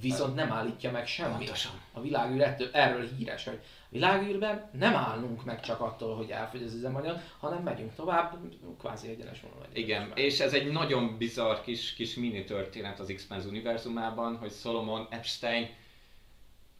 Viszont 0.00 0.34
nem 0.34 0.52
állítja 0.52 0.90
meg 0.90 1.06
semmit. 1.06 1.36
Pontosan. 1.36 1.72
A 1.92 2.00
világűr 2.00 2.42
ettől, 2.42 2.68
erről 2.72 3.08
híres, 3.16 3.44
hogy 3.44 3.54
a 3.54 3.58
világűrben 3.88 4.70
nem 4.72 4.94
állunk 4.94 5.44
meg 5.44 5.60
csak 5.60 5.80
attól, 5.80 6.16
hogy 6.16 6.30
elfogy 6.30 6.62
az 6.62 6.74
üzemanyag, 6.74 7.20
hanem 7.38 7.62
megyünk 7.62 7.94
tovább, 7.94 8.38
kvázi 8.78 9.08
egyenes 9.08 9.40
vonalon. 9.40 9.66
Igen, 9.72 10.12
és 10.14 10.40
ez 10.40 10.52
egy 10.52 10.72
nagyon 10.72 11.18
bizarr 11.18 11.60
kis, 11.60 11.94
kis 11.94 12.14
mini 12.14 12.44
történet 12.44 13.00
az 13.00 13.12
x 13.16 13.46
univerzumában, 13.46 14.36
hogy 14.36 14.52
Solomon 14.52 15.06
Epstein 15.10 15.68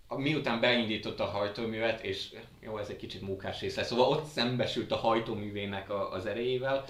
miután 0.08 0.60
beindította 0.60 1.24
a 1.24 1.30
hajtóművet, 1.30 2.04
és 2.04 2.34
jó, 2.60 2.78
ez 2.78 2.88
egy 2.88 2.96
kicsit 2.96 3.20
munkás 3.20 3.60
része, 3.60 3.82
szóval 3.82 4.08
ott 4.08 4.24
szembesült 4.24 4.92
a 4.92 4.96
hajtóművének 4.96 5.90
a, 5.90 6.12
az 6.12 6.26
erejével, 6.26 6.84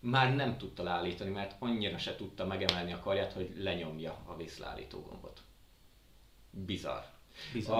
már 0.00 0.34
nem 0.34 0.58
tudta 0.58 0.90
állítani, 0.90 1.30
mert 1.30 1.56
annyira 1.58 1.98
se 1.98 2.16
tudta 2.16 2.46
megemelni 2.46 2.92
a 2.92 3.00
karját, 3.00 3.32
hogy 3.32 3.52
lenyomja 3.56 4.18
a 4.26 4.36
vészleállító 4.36 5.00
gombot. 5.00 5.40
Bizarr. 6.50 7.17
A, 7.68 7.72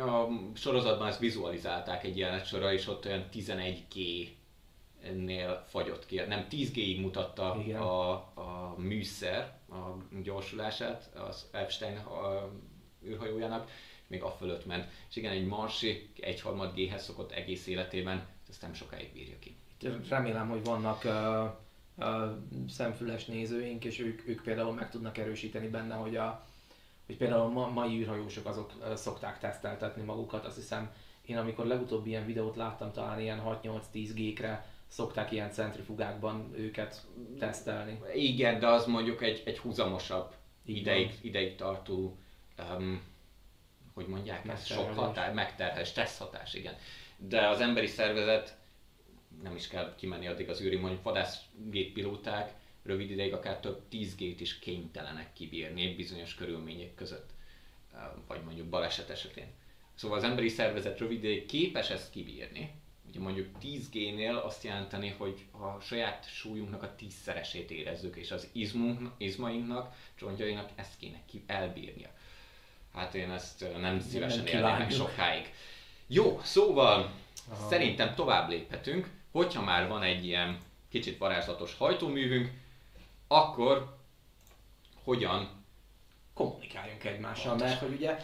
a 0.00 0.28
sorozatban 0.54 1.08
ezt 1.08 1.18
vizualizálták 1.18 2.04
egy 2.04 2.18
jelenet 2.18 2.46
sorra, 2.46 2.72
és 2.72 2.88
ott 2.88 3.06
olyan 3.06 3.28
11G 3.32 4.28
nél 5.12 5.64
fagyott 5.68 6.06
ki. 6.06 6.20
Nem 6.20 6.46
10G-ig 6.50 7.00
mutatta 7.00 7.52
a, 7.52 8.12
a 8.34 8.74
műszer 8.78 9.58
a 9.70 10.16
gyorsulását 10.22 11.10
az 11.14 11.46
Epstein 11.50 11.96
a, 11.96 12.50
űrhajójának, 13.06 13.70
még 14.06 14.22
a 14.22 14.30
fölött 14.30 14.66
ment. 14.66 14.90
És 15.08 15.16
igen, 15.16 15.32
egy 15.32 15.46
marsi 15.46 16.08
egyharmad 16.20 16.74
G-hez 16.74 17.04
szokott 17.04 17.32
egész 17.32 17.66
életében, 17.66 18.26
ezt 18.48 18.62
nem 18.62 18.74
sokáig 18.74 19.12
bírja 19.12 19.38
ki. 19.38 19.56
Remélem, 20.08 20.48
hogy 20.48 20.64
vannak 20.64 21.04
uh, 21.04 21.50
uh, 22.06 22.30
szemfüles 22.68 23.24
nézőink, 23.24 23.84
és 23.84 23.98
ők, 23.98 24.28
ők 24.28 24.42
például 24.42 24.72
meg 24.72 24.90
tudnak 24.90 25.18
erősíteni 25.18 25.68
benne, 25.68 25.94
hogy 25.94 26.16
a 26.16 26.46
hogy 27.06 27.16
például 27.16 27.58
a 27.62 27.68
mai 27.68 28.00
űrhajósok 28.00 28.46
azok 28.46 28.72
szokták 28.94 29.38
teszteltetni 29.38 30.02
magukat, 30.02 30.44
azt 30.44 30.56
hiszem 30.56 30.92
én 31.26 31.36
amikor 31.36 31.66
legutóbb 31.66 32.06
ilyen 32.06 32.26
videót 32.26 32.56
láttam, 32.56 32.92
talán 32.92 33.20
ilyen 33.20 33.42
6-8-10 33.46 34.10
G-kre 34.14 34.66
szokták 34.88 35.32
ilyen 35.32 35.50
centrifugákban 35.50 36.50
őket 36.56 37.06
tesztelni. 37.38 38.00
Igen, 38.14 38.58
de 38.58 38.66
az 38.66 38.86
mondjuk 38.86 39.22
egy, 39.22 39.42
egy 39.44 39.58
húzamosabb, 39.58 40.34
ideig, 40.64 41.18
ideig 41.22 41.56
tartó 41.56 42.16
um, 42.58 43.02
hogy 43.94 44.06
mondják 44.06 44.48
ezt, 44.48 44.66
sok 44.66 44.94
hatás, 44.94 45.34
megterhel, 45.34 45.84
stressz 45.84 46.18
hatás, 46.18 46.54
igen. 46.54 46.74
De 47.16 47.48
az 47.48 47.60
emberi 47.60 47.86
szervezet 47.86 48.56
nem 49.42 49.54
is 49.54 49.68
kell 49.68 49.94
kimenni 49.96 50.26
addig 50.26 50.48
az 50.48 50.60
űri, 50.60 50.76
mondjuk 50.76 51.02
vadászgéppilóták 51.02 52.52
rövid 52.84 53.10
ideig 53.10 53.32
akár 53.32 53.60
több 53.60 53.88
10 53.88 54.14
gét 54.14 54.40
is 54.40 54.58
kénytelenek 54.58 55.32
kibírni 55.32 55.94
bizonyos 55.94 56.34
körülmények 56.34 56.94
között, 56.94 57.30
vagy 58.26 58.42
mondjuk 58.44 58.66
baleset 58.66 59.10
esetén. 59.10 59.46
Szóval 59.94 60.18
az 60.18 60.24
emberi 60.24 60.48
szervezet 60.48 60.98
rövid 60.98 61.24
ideig 61.24 61.46
képes 61.46 61.90
ezt 61.90 62.10
kibírni, 62.10 62.70
ugye 63.08 63.20
mondjuk 63.20 63.58
10 63.58 63.90
génél 63.90 64.36
azt 64.36 64.64
jelenteni, 64.64 65.14
hogy 65.18 65.44
a 65.50 65.80
saját 65.80 66.28
súlyunknak 66.28 66.82
a 66.82 66.94
tízszeresét 66.96 67.70
érezzük, 67.70 68.16
és 68.16 68.30
az 68.30 68.48
izmunk, 68.52 69.10
izmainknak, 69.16 69.94
csontjainak 70.14 70.70
ezt 70.74 70.98
kéne 70.98 71.20
ki 71.26 71.42
elbírnia. 71.46 72.08
Hát 72.94 73.14
én 73.14 73.30
ezt 73.30 73.66
nem 73.80 74.00
szívesen 74.00 74.46
élném 74.46 74.90
sokáig. 74.90 75.52
Jó, 76.06 76.40
szóval 76.42 77.12
Aha. 77.50 77.68
szerintem 77.68 78.14
tovább 78.14 78.48
léphetünk, 78.48 79.10
hogyha 79.30 79.62
már 79.62 79.88
van 79.88 80.02
egy 80.02 80.24
ilyen 80.26 80.60
kicsit 80.88 81.18
varázslatos 81.18 81.74
hajtóművünk, 81.74 82.50
akkor 83.28 83.96
hogyan 85.04 85.64
kommunikáljunk 86.34 87.04
egymással, 87.04 87.50
Pontosan. 87.50 87.68
mert 87.68 87.80
hogy 87.80 87.94
ugye 87.94 88.16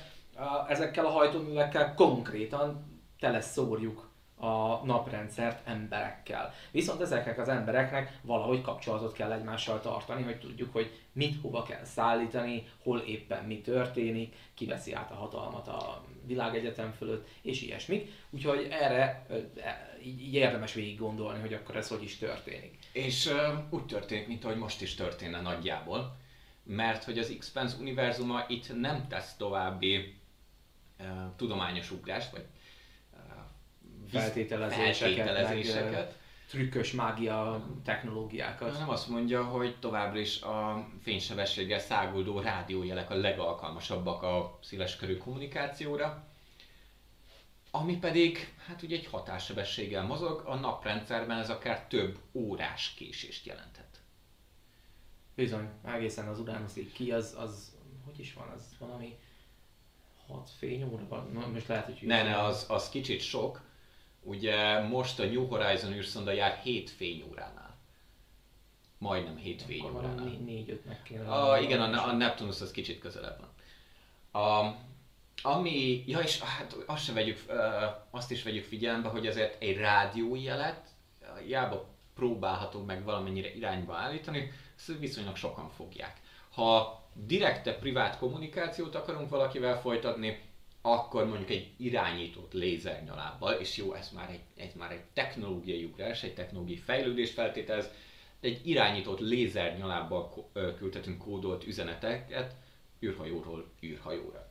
ezekkel 0.68 1.06
a 1.06 1.10
hajtóművekkel 1.10 1.94
konkrétan 1.94 3.00
teleszórjuk 3.18 4.10
a 4.40 4.84
naprendszert 4.84 5.66
emberekkel. 5.68 6.52
Viszont 6.70 7.00
ezeknek 7.00 7.38
az 7.38 7.48
embereknek 7.48 8.18
valahogy 8.22 8.60
kapcsolatot 8.60 9.12
kell 9.12 9.32
egymással 9.32 9.80
tartani, 9.80 10.22
hogy 10.22 10.38
tudjuk, 10.38 10.72
hogy 10.72 10.90
mit 11.12 11.40
hova 11.42 11.62
kell 11.62 11.84
szállítani, 11.84 12.66
hol 12.82 12.98
éppen 12.98 13.44
mi 13.44 13.60
történik, 13.60 14.34
ki 14.54 14.66
veszi 14.66 14.92
át 14.92 15.10
a 15.10 15.14
hatalmat 15.14 15.68
a 15.68 16.04
világegyetem 16.26 16.92
fölött, 16.92 17.28
és 17.42 17.62
ilyesmik. 17.62 18.12
Úgyhogy 18.30 18.68
erre 18.70 19.26
e, 19.62 19.98
így 20.02 20.34
érdemes 20.34 20.72
végig 20.72 20.98
gondolni, 20.98 21.40
hogy 21.40 21.54
akkor 21.54 21.76
ez 21.76 21.88
hogy 21.88 22.02
is 22.02 22.18
történik. 22.18 22.78
És 22.92 23.26
uh, 23.26 23.58
úgy 23.70 23.86
történik, 23.86 24.26
mint 24.26 24.44
ahogy 24.44 24.56
most 24.56 24.82
is 24.82 24.94
történne 24.94 25.40
nagyjából, 25.40 26.16
mert 26.62 27.04
hogy 27.04 27.18
az 27.18 27.36
x 27.38 27.52
univerzuma 27.78 28.44
itt 28.48 28.80
nem 28.80 29.08
tesz 29.08 29.36
további 29.36 30.20
uh, 30.98 31.06
tudományos 31.36 31.90
ugrást, 31.90 32.30
vagy 32.30 32.44
feltételezéseket, 34.10 34.96
feltételezéseket. 34.96 35.92
Meg, 35.92 36.14
trükkös 36.48 36.92
mágia 36.92 37.66
technológiákat. 37.84 38.78
Nem 38.78 38.88
azt 38.88 39.08
mondja, 39.08 39.44
hogy 39.44 39.76
továbbra 39.78 40.18
is 40.18 40.42
a 40.42 40.86
fénysebességgel 41.02 41.78
száguldó 41.78 42.40
rádiójelek 42.40 43.10
a 43.10 43.14
legalkalmasabbak 43.14 44.22
a 44.22 44.58
széleskörű 44.62 45.16
kommunikációra, 45.16 46.29
ami 47.70 47.98
pedig, 47.98 48.54
hát 48.66 48.82
ugye 48.82 48.96
egy 48.96 49.06
hatássebességgel 49.06 50.06
mozog, 50.06 50.42
a 50.46 50.54
naprendszerben 50.54 51.38
ez 51.38 51.50
akár 51.50 51.86
több 51.86 52.18
órás 52.32 52.94
késést 52.94 53.46
jelenthet. 53.46 54.00
Bizony, 55.34 55.68
egészen 55.84 56.28
az 56.28 56.38
Uránuszig 56.38 56.92
ki, 56.92 57.12
az, 57.12 57.34
az, 57.38 57.76
hogy 58.04 58.18
is 58.20 58.32
van, 58.32 58.48
az 58.48 58.76
valami 58.78 59.18
6 60.26 60.50
fényóra 60.50 61.08
van, 61.08 61.50
most 61.52 61.66
lehet, 61.66 61.84
hogy... 61.84 61.98
Ne, 62.02 62.22
ne, 62.22 62.42
az, 62.42 62.64
az 62.68 62.88
kicsit 62.88 63.20
sok, 63.20 63.68
Ugye 64.22 64.80
most 64.80 65.18
a 65.18 65.24
New 65.24 65.46
Horizon 65.46 65.92
űrszonda 65.92 66.32
jár 66.32 66.60
7 66.62 66.90
fényóránál. 66.90 67.78
Majdnem 68.98 69.36
7 69.36 69.62
fényóránál. 69.62 70.36
4-5 70.46 70.78
meg 70.84 71.02
kéne. 71.02 71.32
A, 71.32 71.58
igen, 71.60 71.80
a, 71.80 72.08
a 72.08 72.12
Neptunus 72.12 72.60
az 72.60 72.70
kicsit 72.70 72.98
közelebb 72.98 73.38
van. 73.38 74.42
A, 74.42 74.76
ami, 75.42 76.04
ja 76.06 76.18
és 76.18 76.40
hát 76.40 76.76
azt, 76.86 77.04
se 77.04 77.12
vegyük, 77.12 77.44
azt 78.10 78.30
is 78.30 78.42
vegyük 78.42 78.64
figyelembe, 78.64 79.08
hogy 79.08 79.26
ezért 79.26 79.62
egy 79.62 79.76
rádiójelet, 79.76 80.88
jába 81.48 81.88
próbálható 82.14 82.84
meg 82.84 83.04
valamennyire 83.04 83.54
irányba 83.54 83.94
állítani, 83.94 84.52
ezt 84.76 84.98
viszonylag 84.98 85.36
sokan 85.36 85.70
fogják. 85.70 86.20
Ha 86.50 87.02
direkte 87.14 87.74
privát 87.74 88.18
kommunikációt 88.18 88.94
akarunk 88.94 89.28
valakivel 89.30 89.80
folytatni, 89.80 90.40
akkor 90.82 91.26
mondjuk 91.26 91.50
egy 91.50 91.70
irányított 91.76 92.52
lézernyalábbal, 92.52 93.52
és 93.52 93.76
jó, 93.76 93.92
ez 93.92 94.10
már 94.14 94.30
egy, 94.30 94.64
ez 94.64 94.72
már 94.74 94.92
egy 94.92 95.02
technológiai 95.12 95.84
ugrás, 95.84 96.22
egy 96.22 96.34
technológiai 96.34 96.78
fejlődés 96.78 97.30
feltételez, 97.30 97.90
egy 98.40 98.60
irányított 98.68 99.20
lézernyalábbal 99.20 100.50
küldhetünk 100.76 101.18
kódolt 101.18 101.66
üzeneteket 101.66 102.54
űrhajóról 103.02 103.70
űrhajóra. 103.82 104.49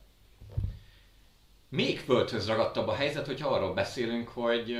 Még 1.70 1.98
földhöz 1.98 2.46
ragadtabb 2.46 2.88
a 2.88 2.94
helyzet, 2.94 3.26
hogyha 3.26 3.48
arról 3.48 3.74
beszélünk, 3.74 4.28
hogy 4.28 4.76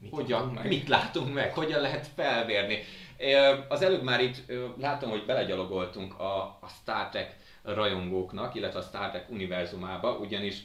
mit 0.00 0.10
hogyan, 0.10 0.48
meg? 0.48 0.68
mit 0.68 0.88
látunk 0.88 1.34
meg, 1.34 1.52
hogyan 1.52 1.80
lehet 1.80 2.06
felvérni. 2.14 2.78
Az 3.68 3.82
előbb 3.82 4.02
már 4.02 4.20
itt 4.20 4.52
látom, 4.78 5.10
hogy 5.10 5.24
belegyalogoltunk 5.26 6.18
a, 6.18 6.36
a 6.42 6.68
Star 6.80 7.08
Trek 7.08 7.36
rajongóknak, 7.62 8.54
illetve 8.54 8.78
a 8.78 8.82
Star 8.82 9.10
Trek 9.10 9.30
univerzumába, 9.30 10.16
ugyanis 10.18 10.62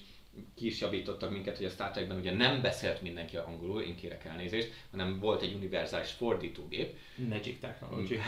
ki 0.55 0.65
is 0.65 0.81
javítottak 0.81 1.31
minket, 1.31 1.57
hogy 1.57 1.65
a 1.65 1.69
Star 1.69 1.91
Trekben 1.91 2.17
ugye 2.17 2.35
nem 2.35 2.61
beszélt 2.61 3.01
mindenki 3.01 3.37
angolul, 3.37 3.81
én 3.81 3.95
kérek 3.95 4.25
elnézést, 4.25 4.73
hanem 4.91 5.19
volt 5.19 5.41
egy 5.41 5.53
univerzális 5.53 6.11
fordítógép. 6.11 6.97
Magic 7.15 7.59
Technology. 7.59 8.19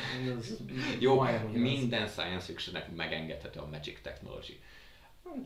Jó, 0.99 1.21
minden 1.51 2.07
science 2.07 2.45
fictionnek 2.45 2.95
megengedhető 2.95 3.59
a 3.59 3.67
Magic 3.71 4.01
Technology. 4.01 4.59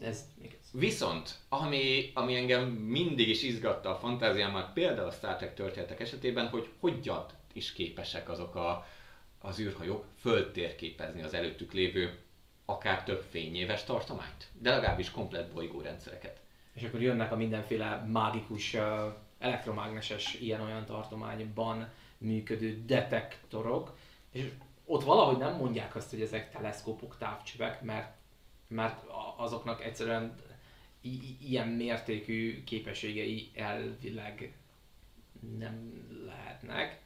Ez 0.02 0.26
igaz. 0.42 0.70
Viszont, 0.72 1.36
ami, 1.50 2.12
ami 2.14 2.36
engem 2.36 2.70
mindig 2.70 3.30
is 3.30 3.44
izgatta 3.44 3.90
a 3.90 3.96
fantáziámat, 3.96 4.74
például 4.74 5.08
a 5.08 5.12
Star 5.12 5.36
Trek 5.36 5.54
történetek 5.54 6.00
esetében, 6.00 6.48
hogy 6.48 6.70
hogyan 6.80 7.26
is 7.54 7.74
képesek 7.74 8.30
azok 8.30 8.56
a, 8.56 8.88
az 9.40 9.60
űrhajók 9.60 10.06
földtérképezni 10.20 11.22
az 11.22 11.34
előttük 11.34 11.74
lévő 11.74 12.20
akár 12.66 13.04
több 13.04 13.26
fényéves 13.30 13.84
tartományt, 13.84 14.48
de 14.62 14.70
legalábbis 14.70 15.12
komplet 15.12 15.54
bolygórendszereket 15.54 16.46
és 16.78 16.84
akkor 16.84 17.02
jönnek 17.02 17.32
a 17.32 17.36
mindenféle 17.36 18.06
mágikus 18.12 18.78
elektromágneses 19.40 20.34
ilyen-olyan 20.34 20.86
tartományban 20.86 21.90
működő 22.18 22.84
detektorok, 22.86 23.98
és 24.32 24.52
ott 24.86 25.04
valahogy 25.04 25.38
nem 25.38 25.56
mondják 25.56 25.96
azt, 25.96 26.10
hogy 26.10 26.22
ezek 26.22 26.52
teleszkópok, 26.52 27.18
távcsövek, 27.18 27.82
mert, 27.82 28.17
mert 28.68 29.04
azoknak 29.38 29.84
egyszerűen 29.84 30.36
ilyen 31.42 31.68
mértékű 31.68 32.64
képességei 32.64 33.52
elvileg 33.56 34.54
nem 35.58 36.06
lehetnek. 36.26 37.00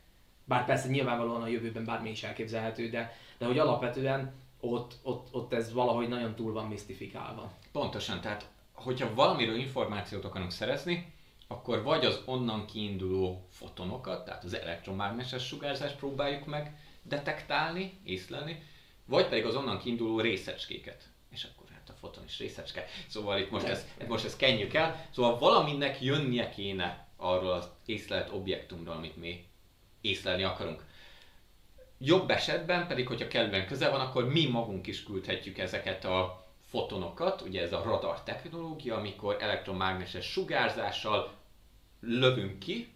Bár 0.44 0.66
persze 0.66 0.88
nyilvánvalóan 0.88 1.42
a 1.42 1.48
jövőben 1.48 1.86
bármi 1.86 2.10
is 2.10 2.24
elképzelhető, 2.24 2.90
de, 2.90 3.16
de 3.38 3.46
hogy 3.46 3.60
alapvetően 3.60 4.34
ott, 4.60 4.94
ott, 5.02 5.34
ott 5.34 5.54
ez 5.54 5.74
valahogy 5.74 6.08
nagyon 6.08 6.36
túl 6.36 6.54
van 6.54 6.68
misztifikálva. 6.68 7.52
Pontosan, 7.72 8.22
tehát 8.22 8.50
hogyha 8.72 9.14
valamiről 9.14 9.56
információt 9.56 10.26
akarunk 10.26 10.52
szerezni, 10.52 11.14
akkor 11.48 11.84
vagy 11.84 12.06
az 12.06 12.22
onnan 12.26 12.66
kiinduló 12.66 13.48
fotonokat, 13.50 14.26
tehát 14.26 14.44
az 14.44 14.54
elektromágneses 14.54 15.48
sugárzást 15.48 15.96
próbáljuk 15.96 16.46
meg 16.46 16.78
detektálni, 17.04 18.00
észlelni, 18.04 18.64
vagy 19.06 19.28
pedig 19.28 19.46
az 19.46 19.56
onnan 19.56 19.80
kiinduló 19.80 20.20
részecskéket. 20.20 21.10
És 21.30 21.44
akkor 21.44 21.70
hát 21.70 21.90
a 21.90 21.91
foton 22.02 22.24
is 22.24 22.40
részecske. 22.40 22.86
Szóval 23.08 23.40
itt 23.40 23.52
most 23.52 23.66
ezt, 23.66 23.88
most 24.08 24.26
ezt 24.26 24.38
kenjük 24.38 24.74
el. 24.74 25.06
Szóval 25.12 25.38
valaminek 25.38 26.02
jönnie 26.02 26.50
kéne 26.50 27.08
arról 27.18 27.52
az 27.52 27.70
észlelt 27.86 28.30
objektumról, 28.34 28.96
amit 28.96 29.18
mi 29.18 29.46
észlelni 30.02 30.44
akarunk. 30.44 30.86
Jobb 31.98 32.30
esetben 32.30 32.88
pedig, 32.88 33.08
hogyha 33.08 33.28
kellően 33.28 33.68
közel 33.68 33.92
van, 33.92 34.00
akkor 34.00 34.28
mi 34.28 34.46
magunk 34.46 34.88
is 34.88 35.04
küldhetjük 35.04 35.58
ezeket 35.58 36.06
a 36.06 36.46
fotonokat, 36.70 37.42
ugye 37.42 37.62
ez 37.62 37.74
a 37.74 37.84
radar 37.84 38.24
technológia, 38.24 38.96
amikor 38.96 39.38
elektromágneses 39.40 40.26
sugárzással 40.32 41.32
lövünk 42.00 42.60
ki, 42.60 42.94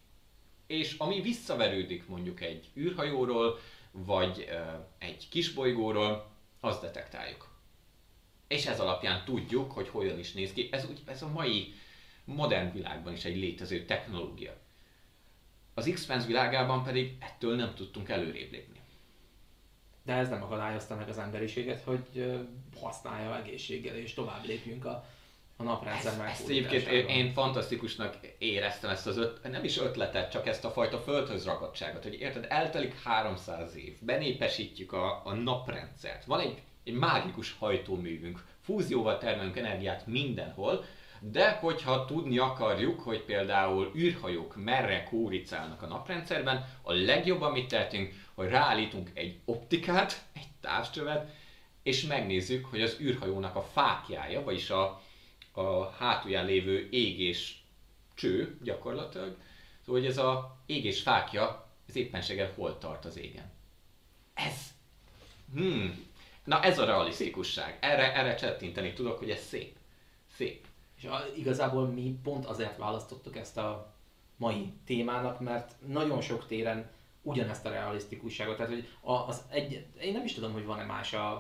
és 0.68 0.96
ami 0.98 1.22
visszaverődik 1.22 2.08
mondjuk 2.08 2.42
egy 2.42 2.70
űrhajóról, 2.76 3.60
vagy 3.92 4.50
egy 4.98 5.30
kisbolygóról, 5.30 6.28
azt 6.60 6.82
detektáljuk. 6.82 7.55
És 8.48 8.66
ez 8.66 8.80
alapján 8.80 9.26
tudjuk, 9.26 9.72
hogy 9.72 9.90
hogyan 9.90 10.20
is 10.20 10.34
néz 10.34 10.54
ki. 10.54 10.70
Ez, 10.72 10.90
úgy, 10.90 11.02
ez 11.06 11.22
a 11.22 11.30
mai 11.30 11.74
modern 12.24 12.74
világban 12.74 13.14
is 13.14 13.26
egy 13.26 13.36
létező 13.36 13.86
technológia. 13.86 14.54
Az 15.74 15.90
X-Fans 15.94 16.26
világában 16.26 16.84
pedig 16.84 17.18
ettől 17.20 17.56
nem 17.56 17.74
tudtunk 17.76 18.10
előrébb 18.10 18.52
lépni 18.52 18.84
de 20.06 20.14
ez 20.14 20.30
nem 20.30 20.44
akadályozta 20.44 20.96
meg 20.96 21.10
az 21.10 21.18
emberiséget, 21.18 21.84
hogy 21.84 22.36
használja 22.82 23.38
egészséggel 23.38 23.96
és 23.96 24.14
tovább 24.14 24.46
lépjünk 24.46 24.86
a, 24.86 25.06
a 25.58 25.64
naprendszer 25.64 26.12
ezt, 26.12 26.22
ezt 26.22 26.50
egyébként 26.50 26.88
én, 26.88 27.08
én 27.08 27.34
fantasztikusnak 27.34 28.18
éreztem 28.38 28.90
ezt 28.90 29.08
az 29.08 29.18
öt, 29.18 29.52
nem 29.52 29.64
is 29.64 29.78
ötletet, 29.78 30.32
csak 30.32 30.48
ezt 30.48 30.66
a 30.66 30.72
fajta 30.72 31.00
földhöz 31.00 31.46
ragadtságot, 31.46 32.04
hogy 32.04 32.20
érted, 32.20 32.46
eltelik 32.50 33.02
300 33.04 33.76
év, 33.76 33.98
benépesítjük 34.02 34.94
a, 34.94 35.22
a 35.26 35.34
naprendszert, 35.34 36.26
van 36.26 36.40
egy, 36.40 36.62
egy 36.86 36.94
mágikus 36.94 37.56
hajtóművünk, 37.60 38.46
fúzióval 38.62 39.18
termelünk 39.18 39.58
energiát 39.58 40.08
mindenhol, 40.08 40.86
de 41.20 41.52
hogyha 41.52 42.06
tudni 42.06 42.38
akarjuk, 42.38 43.00
hogy 43.00 43.22
például 43.22 43.92
űrhajók 43.96 44.56
merre 44.56 45.04
kóricálnak 45.04 45.82
a 45.82 45.88
naprendszerben, 45.88 46.80
a 46.82 46.94
legjobb, 46.94 47.42
amit 47.42 47.68
tehetünk, 47.68 48.14
hogy 48.34 48.48
ráállítunk 48.48 49.12
egy 49.14 49.40
optikát, 49.46 50.26
egy 50.34 50.48
távcsövet, 50.62 51.34
és 51.84 52.06
megnézzük, 52.06 52.66
hogy 52.66 52.82
az 52.82 52.98
űrhajónak 53.00 53.56
a 53.56 53.62
fákjája, 53.62 54.44
vagyis 54.44 54.70
a, 54.70 55.02
a 55.52 55.90
hátulján 55.90 56.46
lévő 56.46 56.88
égés 56.92 57.64
cső 58.16 58.58
gyakorlatilag, 58.64 59.38
szóval 59.86 60.02
hogy 60.02 60.10
ez 60.10 60.18
a 60.18 60.58
égés 60.66 61.02
fákja, 61.02 61.70
ez 61.88 61.96
éppenséggel 61.96 62.52
hol 62.56 62.78
tart 62.78 63.06
az 63.06 63.18
égen. 63.18 63.52
Ez. 64.34 64.54
Hmm. 65.54 66.06
Na 66.46 66.62
ez 66.62 66.80
a 66.80 66.86
realisztikusság. 66.86 67.78
Erre, 67.82 68.16
erre 68.16 68.36
csettinteni 68.36 68.94
tudok, 68.94 69.18
hogy 69.18 69.30
ez 69.30 69.42
szép. 69.42 69.76
Szép. 70.36 70.66
És 70.98 71.04
a, 71.04 71.20
igazából 71.36 71.88
mi 71.88 72.20
pont 72.24 72.46
azért 72.46 72.78
választottuk 72.78 73.36
ezt 73.36 73.58
a 73.58 73.94
mai 74.38 74.74
témának, 74.86 75.40
mert 75.40 75.76
nagyon 75.88 76.22
sok 76.22 76.48
téren 76.48 76.90
ugyanezt 77.22 77.66
a 77.66 77.70
realisztikusságot. 77.70 78.58
Tehát, 78.58 78.72
hogy 78.72 78.88
az 79.02 79.44
egy, 79.50 79.86
én 80.02 80.14
nem 80.14 80.24
is 80.24 80.34
tudom, 80.34 80.54
hogy 80.54 80.66
van-e 80.66 80.84
más 80.84 81.14
a, 81.14 81.32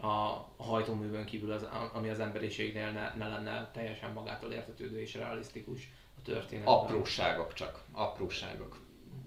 a 0.00 0.46
hajtóművön 0.56 1.24
kívül, 1.24 1.52
az, 1.52 1.68
ami 1.92 2.08
az 2.08 2.20
emberiségnél 2.20 2.90
ne, 2.90 3.14
ne 3.14 3.28
lenne 3.28 3.70
teljesen 3.72 4.12
magától 4.12 4.52
értetődő 4.52 5.00
és 5.00 5.14
realisztikus 5.14 5.92
a 6.18 6.22
történet. 6.22 6.66
Apróságok 6.66 7.52
csak, 7.52 7.84
apróságok. 7.92 8.78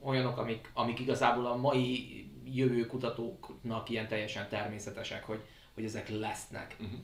Olyanok, 0.04 0.38
amik, 0.38 0.71
amik 0.74 1.00
igazából 1.00 1.45
a 1.45 1.56
mai 1.56 2.31
jövő 2.45 2.86
kutatóknak 2.86 3.89
ilyen 3.89 4.08
teljesen 4.08 4.49
természetesek, 4.49 5.23
hogy, 5.23 5.41
hogy 5.73 5.84
ezek 5.84 6.10
lesznek. 6.10 6.75
Uh-huh. 6.80 6.99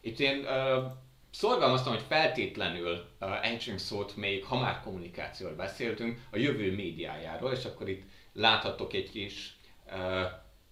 Itt 0.00 0.18
én 0.18 0.38
uh, 0.38 0.92
szorgalmaztam, 1.30 1.92
hogy 1.92 2.04
feltétlenül 2.08 3.06
uh, 3.20 3.46
ejtsünk 3.46 3.78
szót 3.78 4.16
még, 4.16 4.44
ha 4.44 4.58
már 4.58 4.80
kommunikációról 4.80 5.56
beszéltünk, 5.56 6.20
a 6.30 6.36
jövő 6.36 6.74
médiájáról, 6.74 7.52
és 7.52 7.64
akkor 7.64 7.88
itt 7.88 8.02
láthatok 8.32 8.92
egy 8.92 9.10
kis, 9.10 9.56
uh, 9.86 10.30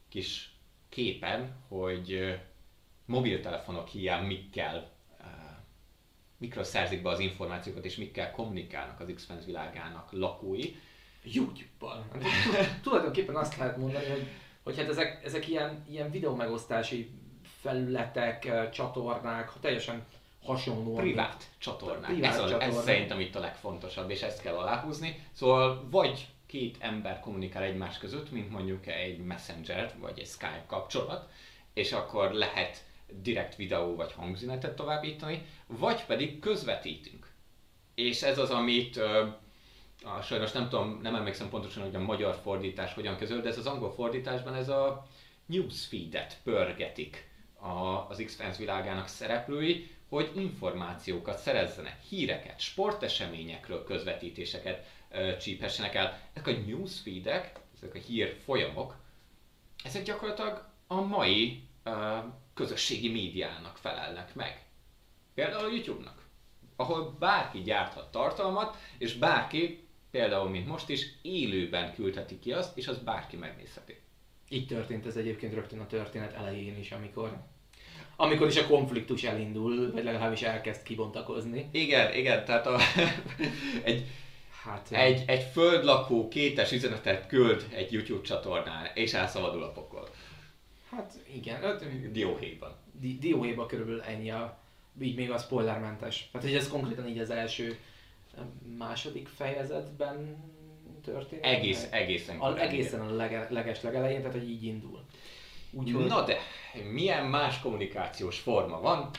kis 0.08 0.52
képen, 0.88 1.56
hogy 1.68 2.12
uh, 2.12 2.34
mobiltelefonok 3.04 3.88
hiány 3.88 4.26
mikkel 4.26 4.90
uh, 5.20 5.26
mikről 6.38 6.64
szerzik 6.64 7.02
be 7.02 7.08
az 7.08 7.18
információkat, 7.18 7.84
és 7.84 7.96
mikkel 7.96 8.30
kommunikálnak 8.30 9.00
az 9.00 9.12
x 9.14 9.28
világának 9.46 10.12
lakói. 10.12 10.74
YouTube-bal. 11.22 12.04
Tulajdonképpen 12.82 13.36
azt 13.36 13.56
lehet 13.56 13.76
mondani, 13.76 14.06
hogy, 14.06 14.26
hogy 14.62 14.76
hát 14.76 14.88
ezek, 14.88 15.24
ezek 15.24 15.48
ilyen, 15.48 15.84
ilyen 15.88 16.10
videó 16.10 16.34
megosztási 16.34 17.10
felületek, 17.60 18.70
csatornák, 18.70 19.52
teljesen 19.60 20.06
hasonló. 20.44 20.94
Privát 20.94 21.44
csatornák. 21.58 22.10
Privát 22.10 22.32
ez, 22.32 22.38
a, 22.38 22.42
csatornák. 22.42 22.68
ez 22.68 22.82
szerintem 22.84 23.20
itt 23.20 23.34
a 23.34 23.40
legfontosabb, 23.40 24.10
és 24.10 24.22
ezt 24.22 24.42
kell 24.42 24.54
aláhúzni. 24.54 25.26
Szóval 25.32 25.88
vagy 25.90 26.26
két 26.46 26.76
ember 26.80 27.20
kommunikál 27.20 27.62
egymás 27.62 27.98
között, 27.98 28.30
mint 28.30 28.50
mondjuk 28.50 28.86
egy 28.86 29.18
Messenger 29.18 29.94
vagy 30.00 30.18
egy 30.18 30.26
Skype 30.26 30.64
kapcsolat, 30.66 31.30
és 31.74 31.92
akkor 31.92 32.32
lehet 32.32 32.84
direkt 33.22 33.56
videó 33.56 33.96
vagy 33.96 34.12
hangüzenetet 34.12 34.76
továbbítani, 34.76 35.46
vagy 35.66 36.04
pedig 36.04 36.38
közvetítünk. 36.38 37.32
És 37.94 38.22
ez 38.22 38.38
az, 38.38 38.50
amit 38.50 39.00
a, 40.02 40.20
sajnos 40.22 40.52
nem 40.52 40.68
tudom, 40.68 40.98
nem 41.02 41.14
emlékszem 41.14 41.48
pontosan, 41.48 41.82
hogy 41.82 41.94
a 41.94 42.00
magyar 42.00 42.34
fordítás 42.42 42.94
hogyan 42.94 43.16
közöl, 43.16 43.40
de 43.40 43.48
ez 43.48 43.58
az 43.58 43.66
angol 43.66 43.92
fordításban 43.92 44.54
ez 44.54 44.68
a 44.68 45.06
newsfeed-et 45.46 46.36
pörgetik 46.42 47.30
a, 47.60 48.06
az 48.08 48.22
X-Fans 48.24 48.56
világának 48.56 49.08
szereplői, 49.08 49.90
hogy 50.08 50.30
információkat 50.34 51.38
szerezzenek, 51.38 52.00
híreket, 52.08 52.60
sporteseményekről 52.60 53.84
közvetítéseket 53.84 54.86
ö, 55.10 55.36
csíphessenek 55.36 55.94
el. 55.94 56.20
Ezek 56.32 56.46
a 56.46 56.60
newsfeedek 56.66 57.60
ezek 57.82 57.94
a 57.94 57.98
hír 57.98 58.36
folyamok, 58.44 58.96
ezek 59.84 60.02
gyakorlatilag 60.02 60.68
a 60.86 61.00
mai 61.00 61.62
uh, 61.84 61.94
közösségi 62.54 63.08
médiának 63.08 63.76
felelnek 63.76 64.34
meg. 64.34 64.66
Például 65.34 65.64
a 65.64 65.72
YouTube-nak, 65.72 66.26
ahol 66.76 67.16
bárki 67.18 67.62
gyárthat 67.62 68.10
tartalmat, 68.10 68.76
és 68.98 69.14
bárki, 69.14 69.87
például 70.18 70.48
mint 70.48 70.66
most 70.66 70.88
is, 70.88 71.06
élőben 71.22 71.94
küldheti 71.94 72.38
ki 72.38 72.52
azt, 72.52 72.78
és 72.78 72.88
az 72.88 72.98
bárki 72.98 73.36
megnézheti. 73.36 73.96
Így 74.48 74.66
történt 74.66 75.06
ez 75.06 75.16
egyébként 75.16 75.54
rögtön 75.54 75.80
a 75.80 75.86
történet 75.86 76.32
elején 76.32 76.78
is, 76.78 76.92
amikor 76.92 77.42
amikor 78.16 78.46
is 78.46 78.56
a 78.56 78.66
konfliktus 78.66 79.22
elindul, 79.22 79.92
vagy 79.92 80.04
legalábbis 80.04 80.42
elkezd 80.42 80.82
kibontakozni. 80.82 81.68
Igen, 81.72 82.14
igen, 82.14 82.44
tehát 82.44 82.66
a, 82.66 82.78
egy, 83.90 84.06
hát, 84.62 84.88
egy, 84.90 85.24
egy 85.26 85.42
földlakó 85.42 86.28
kétes 86.28 86.72
üzenetet 86.72 87.26
küld 87.26 87.66
egy 87.74 87.92
YouTube 87.92 88.26
csatornán, 88.26 88.90
és 88.94 89.12
elszabadul 89.12 89.62
a 89.62 89.72
pokol. 89.72 90.08
Hát 90.90 91.14
igen. 91.34 91.60
Hát, 91.60 92.10
Dióhéjban. 92.12 92.76
Di- 92.92 93.18
Dióhéjban 93.18 93.66
körülbelül 93.66 94.02
ennyi 94.02 94.30
a, 94.30 94.58
így 95.00 95.16
még 95.16 95.30
a 95.30 95.38
spoilermentes. 95.38 96.28
Tehát, 96.32 96.46
hogy 96.46 96.56
ez 96.56 96.68
konkrétan 96.68 97.08
így 97.08 97.18
az 97.18 97.30
első 97.30 97.78
második 98.78 99.28
fejezetben 99.28 100.36
történik. 101.04 101.44
Egész, 101.44 101.88
egészen. 101.90 102.38
A, 102.38 102.60
egészen 102.60 103.00
a 103.00 103.10
lege, 103.10 103.46
leges 103.50 103.82
legelején, 103.82 104.18
tehát 104.18 104.32
hogy 104.32 104.50
így 104.50 104.64
indul. 104.64 105.04
Úgyhogy... 105.70 106.06
Na 106.06 106.24
de, 106.24 106.36
milyen 106.92 107.24
más 107.24 107.60
kommunikációs 107.60 108.38
forma 108.38 108.80
van? 108.80 109.10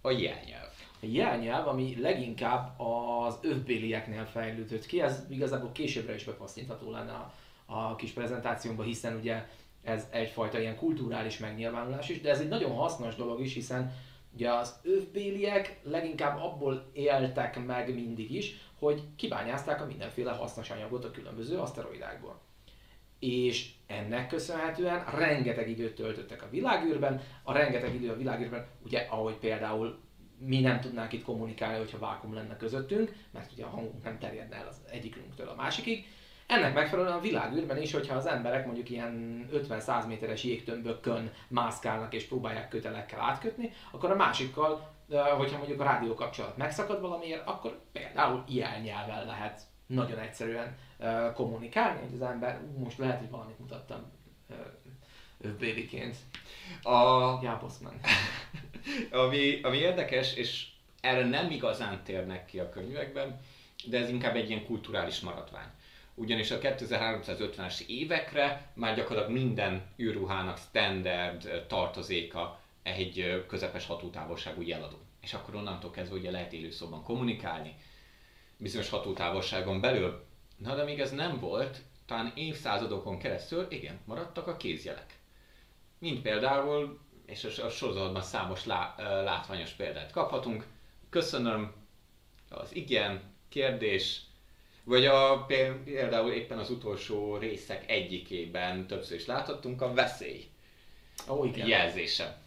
A 0.00 0.10
jelnyelv. 0.10 0.70
A 1.00 1.06
jelnyelv, 1.06 1.68
ami 1.68 2.00
leginkább 2.00 2.80
az 2.80 3.38
övbélieknél 3.42 4.24
fejlődött 4.24 4.86
ki, 4.86 5.00
ez 5.00 5.24
igazából 5.28 5.72
későbbre 5.72 6.14
is 6.14 6.24
bepasztítható 6.24 6.90
lenne 6.90 7.12
a, 7.12 7.32
a 7.66 7.96
kis 7.96 8.10
prezentációnkban, 8.10 8.86
hiszen 8.86 9.16
ugye 9.16 9.48
ez 9.84 10.06
egyfajta 10.10 10.60
ilyen 10.60 10.76
kulturális 10.76 11.38
megnyilvánulás 11.38 12.08
is, 12.08 12.20
de 12.20 12.30
ez 12.30 12.40
egy 12.40 12.48
nagyon 12.48 12.76
hasznos 12.76 13.14
dolog 13.14 13.40
is, 13.40 13.54
hiszen 13.54 13.94
ugye 14.34 14.52
az 14.52 14.80
övbéliek 14.82 15.80
leginkább 15.82 16.40
abból 16.40 16.90
éltek 16.92 17.64
meg 17.66 17.94
mindig 17.94 18.34
is, 18.34 18.54
hogy 18.78 19.02
kibányázták 19.16 19.80
a 19.80 19.86
mindenféle 19.86 20.32
hasznos 20.32 20.70
anyagot 20.70 21.04
a 21.04 21.10
különböző 21.10 21.58
aszteroidákból 21.58 22.40
és 23.22 23.70
ennek 23.86 24.28
köszönhetően 24.28 25.04
rengeteg 25.04 25.68
időt 25.68 25.94
töltöttek 25.94 26.42
a 26.42 26.48
világűrben, 26.50 27.20
a 27.42 27.52
rengeteg 27.52 27.94
idő 27.94 28.10
a 28.10 28.16
világűrben, 28.16 28.66
ugye 28.84 29.06
ahogy 29.10 29.34
például 29.34 29.98
mi 30.38 30.60
nem 30.60 30.80
tudnánk 30.80 31.12
itt 31.12 31.24
kommunikálni, 31.24 31.78
hogyha 31.78 31.98
vákum 31.98 32.34
lenne 32.34 32.56
közöttünk, 32.56 33.12
mert 33.30 33.52
ugye 33.52 33.64
a 33.64 33.68
hangunk 33.68 34.02
nem 34.02 34.18
terjedne 34.18 34.56
el 34.56 34.66
az 34.66 34.80
egyikünktől 34.90 35.48
a 35.48 35.54
másikig. 35.54 36.06
Ennek 36.52 36.74
megfelelően 36.74 37.16
a 37.16 37.20
világűrben 37.20 37.82
is, 37.82 37.92
hogyha 37.92 38.14
az 38.14 38.26
emberek 38.26 38.64
mondjuk 38.66 38.90
ilyen 38.90 39.46
50-100 39.52 40.06
méteres 40.06 40.44
jégtömbökön 40.44 41.32
mászkálnak 41.48 42.14
és 42.14 42.24
próbálják 42.24 42.68
kötelekkel 42.68 43.20
átkötni, 43.20 43.72
akkor 43.90 44.10
a 44.10 44.16
másikkal, 44.16 44.92
hogyha 45.36 45.58
mondjuk 45.58 45.80
a 45.80 45.84
rádió 45.84 46.14
kapcsolat 46.14 46.56
megszakad 46.56 47.00
valamiért, 47.00 47.46
akkor 47.46 47.80
például 47.92 48.44
ilyen 48.48 48.80
nyelven 48.80 49.26
lehet 49.26 49.60
nagyon 49.86 50.18
egyszerűen 50.18 50.76
kommunikálni, 51.34 52.00
hogy 52.00 52.14
az 52.14 52.28
ember, 52.28 52.60
most 52.78 52.98
lehet, 52.98 53.18
hogy 53.18 53.30
valamit 53.30 53.58
mutattam 53.58 54.12
béliként. 55.58 56.16
A... 56.82 56.98
Jáboszman. 57.42 58.00
ami, 59.10 59.60
ami 59.62 59.76
érdekes, 59.76 60.34
és 60.34 60.66
erre 61.00 61.24
nem 61.24 61.50
igazán 61.50 62.02
térnek 62.04 62.44
ki 62.44 62.58
a 62.58 62.68
könyvekben, 62.68 63.40
de 63.84 63.98
ez 63.98 64.08
inkább 64.08 64.36
egy 64.36 64.48
ilyen 64.48 64.64
kulturális 64.64 65.20
maradvány. 65.20 65.70
Ugyanis 66.14 66.50
a 66.50 66.58
2350-es 66.58 67.86
évekre 67.86 68.70
már 68.74 68.96
gyakorlatilag 68.96 69.38
minden 69.38 69.82
űrruhának 69.98 70.58
standard 70.58 71.64
tartozéka 71.68 72.60
egy 72.82 73.44
közepes 73.48 73.86
hatótávolságú 73.86 74.62
jeladó. 74.62 74.96
És 75.20 75.34
akkor 75.34 75.54
onnantól 75.54 75.90
kezdve 75.90 76.16
ugye 76.16 76.30
lehet 76.30 76.52
élőszóban 76.52 77.02
kommunikálni, 77.02 77.74
bizonyos 78.56 78.88
hatótávolságon 78.88 79.80
belül. 79.80 80.24
Na 80.56 80.74
de 80.74 80.84
még 80.84 81.00
ez 81.00 81.10
nem 81.10 81.38
volt, 81.38 81.82
talán 82.06 82.32
évszázadokon 82.34 83.18
keresztül, 83.18 83.66
igen, 83.70 84.00
maradtak 84.04 84.46
a 84.46 84.56
kézjelek. 84.56 85.18
Mint 85.98 86.22
például, 86.22 87.00
és 87.26 87.44
a 87.44 87.68
sorozatban 87.68 88.22
számos 88.22 88.64
lá, 88.64 88.94
látványos 88.98 89.70
példát 89.70 90.10
kaphatunk. 90.10 90.66
Köszönöm, 91.10 91.72
az 92.48 92.74
igen, 92.74 93.22
kérdés, 93.48 94.20
vagy 94.84 95.06
a, 95.06 95.44
például 95.84 96.32
éppen 96.32 96.58
az 96.58 96.70
utolsó 96.70 97.36
részek 97.36 97.90
egyikében 97.90 98.86
többször 98.86 99.16
is 99.16 99.26
láthattunk 99.26 99.82
a 99.82 99.92
veszély 99.92 100.44
oh, 101.26 101.46
igen. 101.46 101.66
jelzése. 101.66 102.40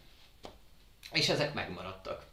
És 1.12 1.28
ezek 1.28 1.54
megmaradtak. 1.54 2.24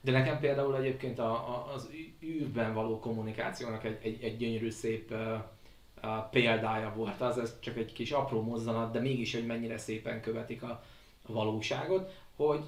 De 0.00 0.10
nekem 0.10 0.38
például 0.38 0.76
egyébként 0.76 1.18
a, 1.18 1.32
a, 1.32 1.72
az 1.74 1.90
űrben 2.22 2.74
való 2.74 2.98
kommunikációnak 2.98 3.84
egy, 3.84 3.98
egy, 4.02 4.22
egy 4.22 4.36
gyönyörű 4.36 4.70
szép 4.70 5.10
uh, 5.10 5.18
uh, 6.02 6.30
példája 6.30 6.92
volt 6.96 7.20
az, 7.20 7.38
ez 7.38 7.54
csak 7.60 7.76
egy 7.76 7.92
kis 7.92 8.10
apró 8.10 8.42
mozzanat, 8.42 8.92
de 8.92 9.00
mégis, 9.00 9.34
hogy 9.34 9.46
mennyire 9.46 9.78
szépen 9.78 10.20
követik 10.20 10.62
a, 10.62 10.84
a 11.22 11.32
valóságot, 11.32 12.14
hogy 12.36 12.64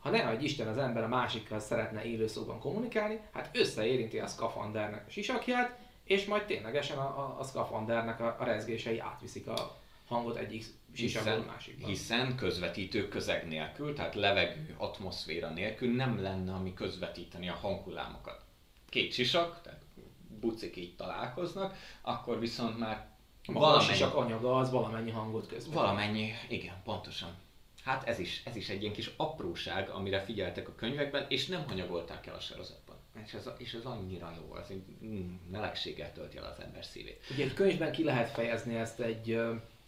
ha 0.00 0.10
ne 0.10 0.22
hogy 0.22 0.42
Isten 0.42 0.68
az 0.68 0.78
ember 0.78 1.02
a 1.02 1.08
másikkal 1.08 1.60
szeretne 1.60 2.04
élőszóban 2.04 2.58
kommunikálni, 2.58 3.20
hát 3.32 3.50
összeérinti 3.52 4.18
a 4.18 4.26
szkafandernek 4.26 5.04
a 5.06 5.10
sisakját, 5.10 5.78
és 6.10 6.24
majd 6.24 6.44
ténylegesen 6.44 6.98
a, 6.98 7.18
a, 7.18 7.36
a 7.38 7.44
szkafandernek 7.44 8.20
a, 8.20 8.36
a 8.38 8.44
rezgései 8.44 8.98
átviszik 8.98 9.46
a 9.46 9.80
hangot 10.06 10.36
egyik 10.36 10.64
hiszen, 10.94 11.40
másikban. 11.40 11.88
Hiszen 11.88 12.36
közvetítő 12.36 13.08
közeg 13.08 13.48
nélkül, 13.48 13.94
tehát 13.94 14.14
levegő, 14.14 14.74
atmoszféra 14.78 15.48
nélkül 15.48 15.94
nem 15.94 16.22
lenne, 16.22 16.52
ami 16.52 16.74
közvetíteni 16.74 17.48
a 17.48 17.54
hanghullámokat. 17.54 18.44
Két 18.88 19.12
sisak, 19.12 19.60
tehát 19.62 19.82
bucik 20.40 20.76
így 20.76 20.96
találkoznak, 20.96 21.76
akkor 22.02 22.38
viszont 22.38 22.78
már 22.78 23.08
a 23.44 23.52
valamennyi... 23.52 23.92
sisak 23.92 24.14
anyaga 24.14 24.58
az 24.58 24.70
valamennyi 24.70 25.10
hangot 25.10 25.46
közvetít. 25.46 25.74
Valamennyi, 25.74 26.32
igen, 26.48 26.74
pontosan. 26.84 27.34
Hát 27.84 28.08
ez 28.08 28.18
is, 28.18 28.42
ez 28.44 28.56
is 28.56 28.68
egy 28.68 28.82
ilyen 28.82 28.94
kis 28.94 29.10
apróság, 29.16 29.88
amire 29.88 30.20
figyeltek 30.20 30.68
a 30.68 30.74
könyvekben, 30.74 31.26
és 31.28 31.46
nem 31.46 31.64
hanyagolták 31.66 32.26
el 32.26 32.34
a 32.34 32.40
sorozatban. 32.40 32.79
És 33.24 33.32
ez, 33.32 33.50
és 33.56 33.72
ez 33.72 33.84
annyira 33.84 34.34
jó, 34.36 34.54
az 34.54 34.70
egy 34.70 34.82
mm, 35.04 35.34
melegséggel 35.50 36.12
tölti 36.12 36.36
el 36.36 36.44
az 36.44 36.64
ember 36.64 36.84
szívét. 36.84 37.26
Ugye 37.30 37.44
egy 37.44 37.54
könyvben 37.54 37.92
ki 37.92 38.04
lehet 38.04 38.30
fejezni 38.30 38.74
ezt 38.74 39.00
egy 39.00 39.40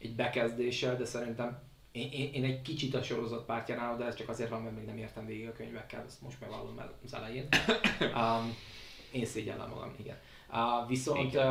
egy 0.03 0.15
bekezdéssel, 0.15 0.97
de 0.97 1.05
szerintem 1.05 1.59
én, 1.93 2.11
én, 2.13 2.33
én 2.33 2.45
egy 2.45 2.63
kicsit 2.63 2.95
a 2.95 3.03
sorozat 3.03 3.45
pártján 3.45 3.79
állok, 3.79 3.99
de 3.99 4.05
ez 4.05 4.15
csak 4.15 4.29
azért 4.29 4.51
van, 4.51 4.63
mert 4.63 4.77
még 4.77 4.85
nem 4.85 4.99
értem 4.99 5.27
végig 5.27 5.49
a 5.49 5.53
könyvekkel, 5.53 6.05
ezt 6.07 6.23
most 6.23 6.41
megvallom 6.41 6.79
el 6.79 6.99
az 7.05 7.15
elején. 7.15 7.49
Um, 8.01 8.57
én 9.13 9.25
szégyellem 9.25 9.69
magam, 9.69 9.95
igen. 9.99 10.17
Uh, 10.51 10.89
viszont 10.89 11.35
uh, 11.35 11.43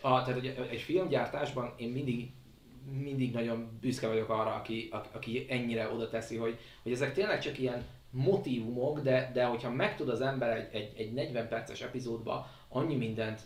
a, 0.00 0.22
tehát 0.22 0.36
egy, 0.36 0.46
egy 0.70 0.80
filmgyártásban 0.80 1.74
én 1.76 1.88
mindig 1.88 2.30
mindig 3.02 3.32
nagyon 3.32 3.78
büszke 3.80 4.06
vagyok 4.06 4.28
arra, 4.28 4.54
aki, 4.54 4.88
aki 5.12 5.46
ennyire 5.48 5.92
oda 5.92 6.08
teszi, 6.08 6.36
hogy, 6.36 6.58
hogy 6.82 6.92
ezek 6.92 7.14
tényleg 7.14 7.40
csak 7.40 7.58
ilyen 7.58 7.84
motivumok, 8.14 9.00
de, 9.00 9.30
de 9.32 9.44
hogyha 9.44 9.70
meg 9.70 9.96
tud 9.96 10.08
az 10.08 10.20
ember 10.20 10.56
egy, 10.56 10.74
egy, 10.74 10.92
egy 10.96 11.12
40 11.12 11.48
perces 11.48 11.80
epizódba 11.80 12.48
annyi 12.68 12.96
mindent 12.96 13.40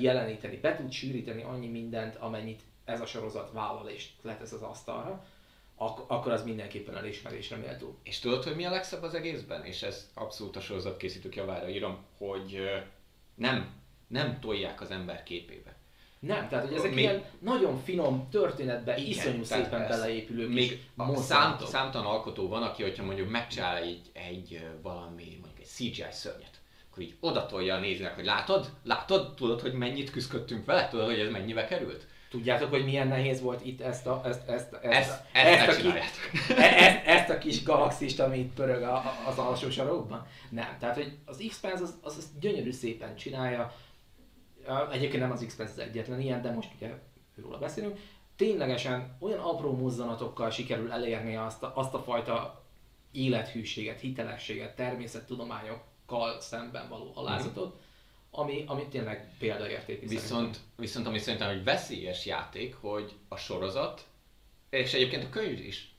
jeleníteni, 0.00 0.56
be 0.56 0.76
tud 0.76 0.92
sűríteni 0.92 1.42
annyi 1.42 1.68
mindent, 1.68 2.16
amennyit 2.16 2.62
ez 2.84 3.00
a 3.00 3.06
sorozat 3.06 3.52
vállal 3.52 3.88
és 3.88 4.08
letesz 4.22 4.52
az 4.52 4.62
asztalra, 4.62 5.24
ak- 5.76 6.10
akkor 6.10 6.32
az 6.32 6.44
mindenképpen 6.44 6.96
elismerésre 6.96 7.56
méltó. 7.56 7.98
És 8.02 8.18
tudod, 8.18 8.44
hogy 8.44 8.56
mi 8.56 8.64
a 8.64 8.70
legszebb 8.70 9.02
az 9.02 9.14
egészben? 9.14 9.64
És 9.64 9.82
ez 9.82 10.10
abszolút 10.14 10.56
a 10.56 10.60
sorozat 10.60 10.96
készítők 10.96 11.36
javára 11.36 11.68
írom, 11.68 11.98
hogy 12.18 12.58
nem, 13.34 13.74
nem 14.06 14.40
tolják 14.40 14.80
az 14.80 14.90
ember 14.90 15.22
képébe. 15.22 15.79
Nem, 16.20 16.48
tehát 16.48 16.66
hogy 16.66 16.76
ezek 16.76 16.90
még, 16.90 16.98
ilyen 16.98 17.24
nagyon 17.38 17.82
finom 17.84 18.28
történetbe 18.30 18.96
igen, 18.96 19.10
iszonyú 19.10 19.44
szépen 19.44 19.88
beleépülő 19.88 20.48
még 20.48 20.80
a 20.96 21.16
szám, 21.16 21.58
számtalan 21.58 22.06
alkotó 22.06 22.48
van, 22.48 22.62
aki, 22.62 22.82
hogyha 22.82 23.04
mondjuk 23.04 23.30
megcsinál 23.30 23.76
egy, 23.76 24.00
egy 24.12 24.66
valami, 24.82 25.38
mondjuk 25.40 25.58
egy 25.58 25.66
CGI 25.66 26.04
szörnyet, 26.10 26.60
akkor 26.90 27.02
így 27.02 27.14
odatolja 27.20 27.74
a 27.74 27.78
nézőnek, 27.78 28.14
hogy 28.14 28.24
látod, 28.24 28.70
látod, 28.84 29.34
tudod, 29.34 29.60
hogy 29.60 29.72
mennyit 29.72 30.10
küzdöttünk 30.10 30.64
vele, 30.64 30.88
tudod, 30.88 31.06
hogy 31.06 31.18
ez 31.18 31.30
mennyibe 31.30 31.66
került? 31.66 32.06
Tudjátok, 32.30 32.70
hogy 32.70 32.84
milyen 32.84 33.08
nehéz 33.08 33.40
volt 33.40 33.64
itt 33.64 33.80
ezt 33.80 34.06
a, 34.06 34.22
ezt, 34.24 34.48
ezt, 34.48 34.72
ezt, 34.72 34.82
ezt, 34.82 35.22
ezt, 35.32 35.68
ezt, 35.68 35.78
a, 35.78 35.82
kis, 35.82 35.92
ezt, 35.92 37.06
ezt 37.06 37.28
a 37.28 37.38
kis 37.38 37.62
galaxist, 37.62 38.20
ami 38.20 38.38
itt 38.38 38.54
pörög 38.54 38.82
a, 38.82 39.02
az 39.26 39.38
alsó 39.38 39.70
sarokban? 39.70 40.26
Nem. 40.48 40.76
Tehát, 40.80 40.94
hogy 40.94 41.16
az 41.24 41.44
X-Pens 41.48 41.80
az, 41.80 41.94
az, 42.02 42.16
az 42.16 42.28
gyönyörű 42.40 42.72
szépen 42.72 43.16
csinálja. 43.16 43.74
Egyébként 44.92 45.22
nem 45.22 45.30
az 45.30 45.44
X-Pens 45.46 45.70
az 45.70 45.78
egyetlen 45.78 46.20
ilyen, 46.20 46.42
de 46.42 46.50
most 46.50 46.70
ugye 46.76 46.98
róla 47.42 47.58
beszélünk. 47.58 47.98
Ténylegesen 48.36 49.16
olyan 49.20 49.38
apró 49.38 49.76
mozzanatokkal 49.76 50.50
sikerül 50.50 50.92
elérni 50.92 51.36
azt 51.36 51.62
a, 51.62 51.72
azt 51.74 51.94
a 51.94 52.02
fajta 52.02 52.64
élethűséget, 53.12 54.00
hitelességet, 54.00 54.76
természettudományokkal 54.76 56.40
szemben 56.40 56.88
való 56.88 57.12
alázatot, 57.14 57.68
mm-hmm 57.68 57.88
ami, 58.30 58.64
ami 58.66 58.86
tényleg 58.88 59.34
példaértékű 59.38 60.06
Viszont, 60.06 60.58
viszont 60.76 61.06
ami 61.06 61.18
szerintem 61.18 61.48
egy 61.48 61.64
veszélyes 61.64 62.26
játék, 62.26 62.74
hogy 62.74 63.14
a 63.28 63.36
sorozat, 63.36 64.06
és 64.70 64.94
egyébként 64.94 65.24
a 65.24 65.28
könyv 65.28 65.58
is 65.58 65.94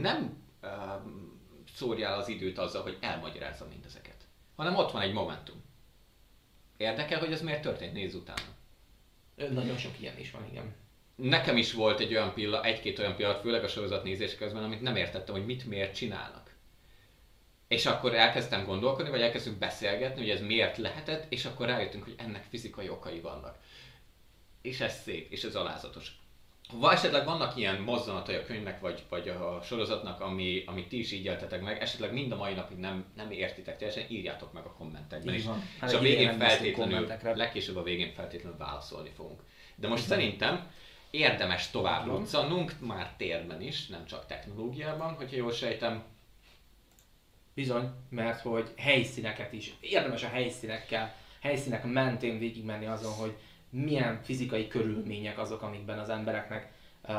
nem 0.00 0.42
um, 0.62 1.40
szórja 1.74 2.10
az 2.16 2.28
időt 2.28 2.58
azzal, 2.58 2.82
hogy 2.82 2.98
elmagyarázza 3.00 3.66
mindezeket, 3.68 4.26
hanem 4.56 4.76
ott 4.76 4.90
van 4.90 5.02
egy 5.02 5.12
momentum. 5.12 5.62
Érdekel, 6.82 7.18
hogy 7.18 7.32
ez 7.32 7.42
miért 7.42 7.62
történt, 7.62 7.92
nézz 7.92 8.14
utána. 8.14 8.54
Nagyon 9.50 9.76
sok 9.76 10.00
ilyen 10.00 10.18
is 10.18 10.30
van, 10.30 10.46
igen. 10.50 10.74
Nekem 11.14 11.56
is 11.56 11.72
volt 11.72 12.00
egy 12.00 12.12
olyan 12.12 12.34
pillanat, 12.34 12.64
egy-két 12.64 12.98
olyan 12.98 13.16
pillanat, 13.16 13.40
főleg 13.40 13.64
a 13.64 13.68
sorozat 13.68 14.04
nézés 14.04 14.34
közben, 14.34 14.64
amit 14.64 14.80
nem 14.80 14.96
értettem, 14.96 15.34
hogy 15.34 15.46
mit 15.46 15.66
miért 15.66 15.94
csinálnak. 15.94 16.54
És 17.68 17.86
akkor 17.86 18.14
elkezdtem 18.14 18.64
gondolkodni, 18.64 19.10
vagy 19.10 19.20
elkezdtünk 19.20 19.58
beszélgetni, 19.58 20.20
hogy 20.20 20.30
ez 20.30 20.40
miért 20.40 20.76
lehetett, 20.76 21.32
és 21.32 21.44
akkor 21.44 21.66
rájöttünk, 21.66 22.04
hogy 22.04 22.14
ennek 22.18 22.46
fizikai 22.48 22.88
okai 22.88 23.20
vannak. 23.20 23.58
És 24.62 24.80
ez 24.80 25.02
szép, 25.02 25.30
és 25.30 25.44
ez 25.44 25.54
alázatos. 25.54 26.20
Ha 26.80 26.92
esetleg 26.92 27.24
vannak 27.24 27.56
ilyen 27.56 27.80
mozzanatai 27.80 28.34
a 28.34 28.44
könyvnek, 28.44 28.80
vagy, 28.80 29.02
vagy 29.08 29.28
a 29.28 29.60
sorozatnak, 29.64 30.20
ami, 30.20 30.62
amit 30.66 30.88
ti 30.88 30.98
is 30.98 31.12
így 31.12 31.24
éltetek 31.24 31.62
meg, 31.62 31.80
esetleg 31.80 32.12
mind 32.12 32.32
a 32.32 32.36
mai 32.36 32.54
napig 32.54 32.76
nem, 32.76 33.04
nem 33.16 33.30
értitek 33.30 33.78
teljesen, 33.78 34.04
írjátok 34.08 34.52
meg 34.52 34.64
a 34.64 34.72
kommentekben. 34.72 35.34
is. 35.34 35.44
Hát 35.80 35.90
és 35.90 35.96
a 35.96 36.00
végén 36.00 36.38
feltétlenül, 36.38 37.08
legkésőbb 37.22 37.76
a 37.76 37.82
végén 37.82 38.12
feltétlenül 38.12 38.58
válaszolni 38.58 39.10
fogunk. 39.16 39.40
De 39.74 39.88
most 39.88 40.04
Igen. 40.04 40.18
szerintem 40.18 40.70
érdemes 41.10 41.70
tovább 41.70 42.06
luccanunk, 42.06 42.72
már 42.80 43.14
térben 43.16 43.62
is, 43.62 43.86
nem 43.86 44.04
csak 44.04 44.26
technológiában, 44.26 45.14
hogyha 45.14 45.36
jól 45.36 45.52
sejtem. 45.52 46.02
Bizony, 47.54 47.90
mert 48.08 48.40
hogy 48.40 48.72
helyszíneket 48.76 49.52
is, 49.52 49.74
érdemes 49.80 50.22
a 50.22 50.28
helyszínekkel, 50.28 51.14
helyszínek 51.40 51.84
mentén 51.84 52.38
végigmenni 52.38 52.86
azon, 52.86 53.12
hogy 53.12 53.36
milyen 53.72 54.20
fizikai 54.22 54.68
körülmények 54.68 55.38
azok, 55.38 55.62
amikben 55.62 55.98
az 55.98 56.08
embereknek 56.08 56.72
uh, 57.08 57.14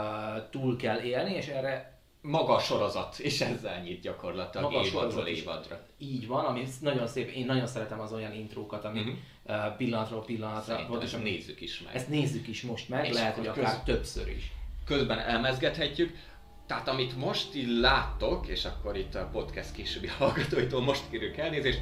túl 0.49 0.75
kell 0.75 0.99
élni, 0.99 1.33
és 1.33 1.47
erre 1.47 2.01
maga 2.21 2.53
a 2.53 2.59
sorozat, 2.59 3.19
és 3.19 3.41
ezzel 3.41 3.81
nyit 3.81 4.01
gyakorlatilag 4.01 4.71
maga 4.71 4.85
évadról 4.85 5.27
évadra. 5.27 5.79
Így 5.97 6.27
van, 6.27 6.45
ami 6.45 6.63
nagyon 6.81 7.07
szép, 7.07 7.29
én 7.29 7.45
nagyon 7.45 7.67
szeretem 7.67 7.99
az 7.99 8.13
olyan 8.13 8.33
intrókat, 8.33 8.85
amik 8.85 9.07
uh-huh. 9.07 9.67
uh, 9.67 9.77
pillanatról 9.77 10.23
pillanatra. 10.23 11.01
Ezt 11.01 11.23
nézzük 11.23 11.61
is 11.61 11.81
meg. 11.81 11.95
Ezt 11.95 12.09
nézzük 12.09 12.47
is 12.47 12.61
most 12.61 12.89
meg, 12.89 13.07
és 13.07 13.13
lehet, 13.13 13.35
hogy 13.35 13.47
akár 13.47 13.63
köz... 13.63 13.95
többször 13.95 14.27
is. 14.27 14.51
Közben 14.85 15.19
elmezgethetjük. 15.19 16.17
Tehát 16.67 16.87
amit 16.87 17.17
most 17.17 17.55
így 17.55 17.79
láttok, 17.79 18.47
és 18.47 18.65
akkor 18.65 18.97
itt 18.97 19.15
a 19.15 19.29
podcast 19.31 19.71
későbbi 19.71 20.07
hallgatóitól 20.17 20.81
most 20.81 21.09
kérjük 21.09 21.37
elnézést, 21.37 21.81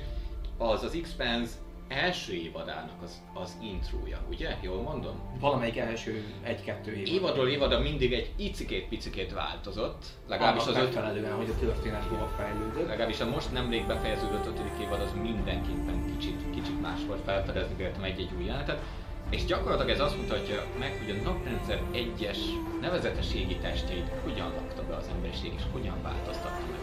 az 0.57 0.83
az 0.83 0.93
Expanse 0.93 1.51
első 1.91 2.33
évadának 2.33 3.01
az, 3.03 3.21
az 3.33 3.57
intrója, 3.61 4.19
ugye? 4.29 4.57
Jól 4.61 4.81
mondom? 4.81 5.19
Valamelyik 5.39 5.77
első 5.77 6.23
egy-kettő 6.43 6.93
évad. 6.93 7.07
Évadról 7.07 7.47
évadra 7.47 7.79
mindig 7.79 8.13
egy 8.13 8.31
icikét-picikét 8.35 9.33
változott. 9.33 10.05
Legalábbis 10.27 10.65
az 10.65 10.75
megfelelően, 10.75 11.33
hogy 11.33 11.49
a 11.49 11.59
történet 11.59 12.03
hova 12.03 12.27
fejlődött. 12.37 12.87
Legalábbis 12.87 13.19
a 13.19 13.29
most 13.29 13.51
nemrég 13.51 13.87
befejeződött 13.87 14.45
ötödik 14.45 14.79
évad 14.81 15.01
az 15.01 15.13
mindenképpen 15.21 16.05
kicsit, 16.17 16.49
kicsit 16.53 16.81
más 16.81 16.99
volt 17.07 17.21
felfedezni 17.25 17.75
véltem 17.75 18.03
egy-egy 18.03 18.31
új 18.37 18.45
jelenetet. 18.45 18.81
És 19.29 19.45
gyakorlatilag 19.45 19.89
ez 19.89 19.99
azt 19.99 20.17
mutatja 20.17 20.65
meg, 20.79 21.01
hogy 21.05 21.19
a 21.19 21.23
naprendszer 21.23 21.81
egyes 21.91 22.37
nevezetességi 22.81 23.55
testjeit 23.55 24.11
hogyan 24.23 24.51
lakta 24.55 24.83
be 24.87 24.95
az 24.95 25.07
emberiség, 25.15 25.53
és 25.55 25.63
hogyan 25.71 26.01
változtatta 26.01 26.65
meg. 26.71 26.80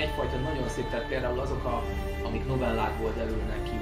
Egyfajta 0.00 0.36
nagyon 0.36 0.68
szép, 0.68 0.88
tehát 0.88 1.08
például 1.08 1.38
azok, 1.38 1.64
a, 1.64 1.82
amik 2.24 2.46
novellákból 2.46 3.12
derülnek 3.16 3.62
ki, 3.62 3.80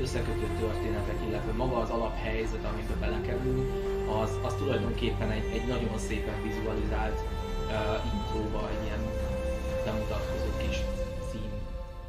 összekötő 0.00 0.46
történetek, 0.58 1.16
illetve 1.28 1.52
maga 1.52 1.76
az 1.76 1.90
alaphelyzet, 1.90 2.64
amiben 2.64 3.00
belekerülünk, 3.00 3.72
az, 4.08 4.38
az 4.42 4.54
tulajdonképpen 4.54 5.30
egy, 5.30 5.52
egy 5.52 5.66
nagyon 5.66 5.98
szépen 5.98 6.42
vizualizált 6.42 7.20
uh, 7.20 8.14
intróba, 8.14 8.70
egy 8.70 8.84
ilyen 8.84 9.00
bemutatkozó 9.84 10.56
kis 10.58 10.76
szín 11.30 11.50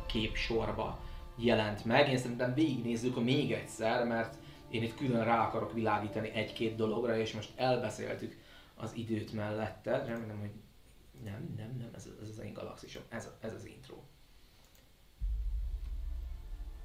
képsorba 0.05 0.99
jelent 1.35 1.85
meg. 1.85 2.09
Én 2.09 2.17
szerintem 2.17 2.53
végignézzük 2.53 3.23
még 3.23 3.51
egyszer, 3.51 4.07
mert 4.07 4.35
én 4.69 4.83
itt 4.83 4.95
külön 4.95 5.23
rá 5.23 5.47
akarok 5.47 5.73
világítani 5.73 6.31
egy-két 6.33 6.75
dologra, 6.75 7.17
és 7.17 7.33
most 7.33 7.49
elbeszéltük 7.55 8.37
az 8.75 8.91
időt 8.95 9.33
mellette. 9.33 10.03
Remélem, 10.07 10.39
hogy 10.39 10.51
nem, 11.23 11.53
nem, 11.57 11.75
nem, 11.77 11.89
ez, 11.95 12.07
ez 12.21 12.29
az 12.29 12.39
én 12.39 12.53
galaxisom, 12.53 13.03
ez, 13.09 13.29
ez 13.39 13.53
az 13.53 13.65
intro. 13.65 13.95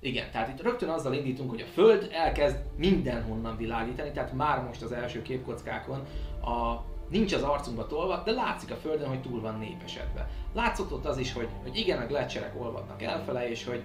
Igen, 0.01 0.31
tehát 0.31 0.49
itt 0.49 0.63
rögtön 0.63 0.89
azzal 0.89 1.15
indítunk, 1.15 1.51
hogy 1.51 1.61
a 1.61 1.67
Föld 1.67 2.09
elkezd 2.13 2.57
mindenhonnan 2.77 3.57
világítani, 3.57 4.13
tehát 4.13 4.33
már 4.33 4.63
most 4.63 4.83
az 4.83 4.93
első 4.93 5.23
képkockákon 5.23 6.07
a, 6.41 6.85
nincs 7.09 7.33
az 7.33 7.43
arcunkba 7.43 7.87
tolva, 7.87 8.23
de 8.25 8.31
látszik 8.31 8.71
a 8.71 8.77
Földön, 8.77 9.09
hogy 9.09 9.23
túl 9.23 9.41
van 9.41 9.59
népesedve. 9.59 10.29
Látszott 10.53 10.93
ott 10.93 11.05
az 11.05 11.19
is, 11.19 11.33
hogy, 11.33 11.49
hogy 11.63 11.77
igen, 11.77 12.03
a 12.03 12.07
gletszerek 12.07 12.61
olvadnak 12.61 13.03
elfele, 13.03 13.49
és 13.49 13.65
hogy 13.65 13.83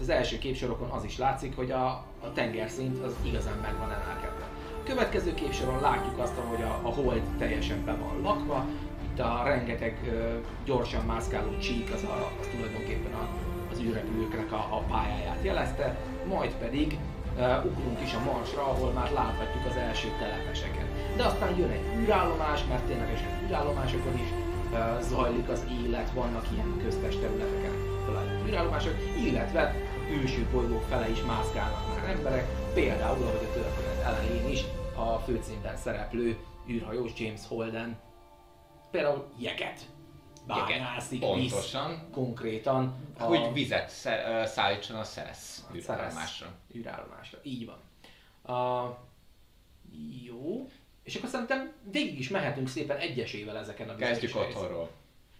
az 0.00 0.08
első 0.08 0.38
képsorokon 0.38 0.88
az 0.88 1.04
is 1.04 1.18
látszik, 1.18 1.56
hogy 1.56 1.70
a, 1.70 1.86
a 2.20 2.32
tengerszint 2.34 3.04
az 3.04 3.14
igazán 3.22 3.58
meg 3.58 3.78
van 3.78 3.90
emelkedve. 3.90 4.44
A 4.80 4.82
következő 4.84 5.34
képsoron 5.34 5.80
látjuk 5.80 6.18
azt, 6.18 6.34
hogy 6.34 6.62
a, 6.62 6.80
a 6.82 6.90
hold 6.90 7.22
teljesen 7.38 7.84
be 7.84 7.94
van 7.94 8.20
lakva, 8.22 8.66
itt 9.16 9.22
a 9.22 9.42
rengeteg 9.44 9.96
gyorsan 10.64 11.04
mászkáló 11.04 11.58
csík, 11.58 11.90
az, 11.94 12.02
a, 12.02 12.30
az 12.40 12.46
tulajdonképpen 12.46 13.12
a 13.12 13.28
az 13.72 13.80
űrrepülőknek 13.80 14.52
a, 14.52 14.56
a 14.70 14.78
pályáját 14.90 15.38
jelezte, 15.42 15.96
majd 16.28 16.52
pedig 16.54 16.98
ugrunk 17.64 18.00
is 18.02 18.14
a 18.14 18.24
Marsra, 18.32 18.62
ahol 18.62 18.90
már 18.90 19.12
láthatjuk 19.12 19.64
az 19.68 19.76
első 19.76 20.08
telepeseket. 20.18 20.86
De 21.16 21.24
aztán 21.24 21.56
jön 21.56 21.70
egy 21.70 21.98
űrállomás, 21.98 22.64
mert 22.68 22.82
ténylegesen 22.82 23.42
űrállomásokon 23.46 24.14
is 24.14 24.28
zajlik 25.08 25.48
az 25.48 25.66
élet, 25.82 26.10
vannak 26.10 26.46
ilyen 26.52 26.80
köztes 26.84 27.16
területeken 27.16 27.74
találjuk 28.06 28.48
űrállomások, 28.48 28.94
illetve 29.26 29.74
ősű 30.22 30.46
bolygók 30.52 30.82
fele 30.88 31.10
is 31.10 31.22
mászkálnak 31.22 31.86
már 31.88 32.10
emberek, 32.10 32.46
például, 32.74 33.22
ahogy 33.22 33.48
a 33.50 33.52
történet 33.52 34.04
elején 34.04 34.48
is 34.50 34.64
a 34.94 35.18
főcímben 35.18 35.76
szereplő 35.76 36.36
űrhajós 36.68 37.12
James 37.16 37.40
Holden 37.48 37.96
például 38.96 39.30
jeget 39.36 39.80
bányászik, 40.46 41.20
Pontosan. 41.20 42.10
Konkrétan. 42.12 42.94
A... 43.18 43.22
Hogy 43.22 43.52
vizet 43.52 43.90
szállítson 44.44 44.96
a 44.96 45.04
Szeresz 45.04 45.64
űrállomásra. 45.74 46.52
űrállomásra. 46.74 47.38
Így 47.42 47.66
van. 47.66 47.78
Uh, 48.42 48.96
jó. 50.24 50.70
És 51.02 51.14
akkor 51.14 51.28
szerintem 51.28 51.72
végig 51.90 52.18
is 52.18 52.28
mehetünk 52.28 52.68
szépen 52.68 52.96
egyesével 52.96 53.56
ezeken 53.56 53.88
a 53.88 53.96
Kezdjük 53.96 54.36
otthonról. 54.36 54.90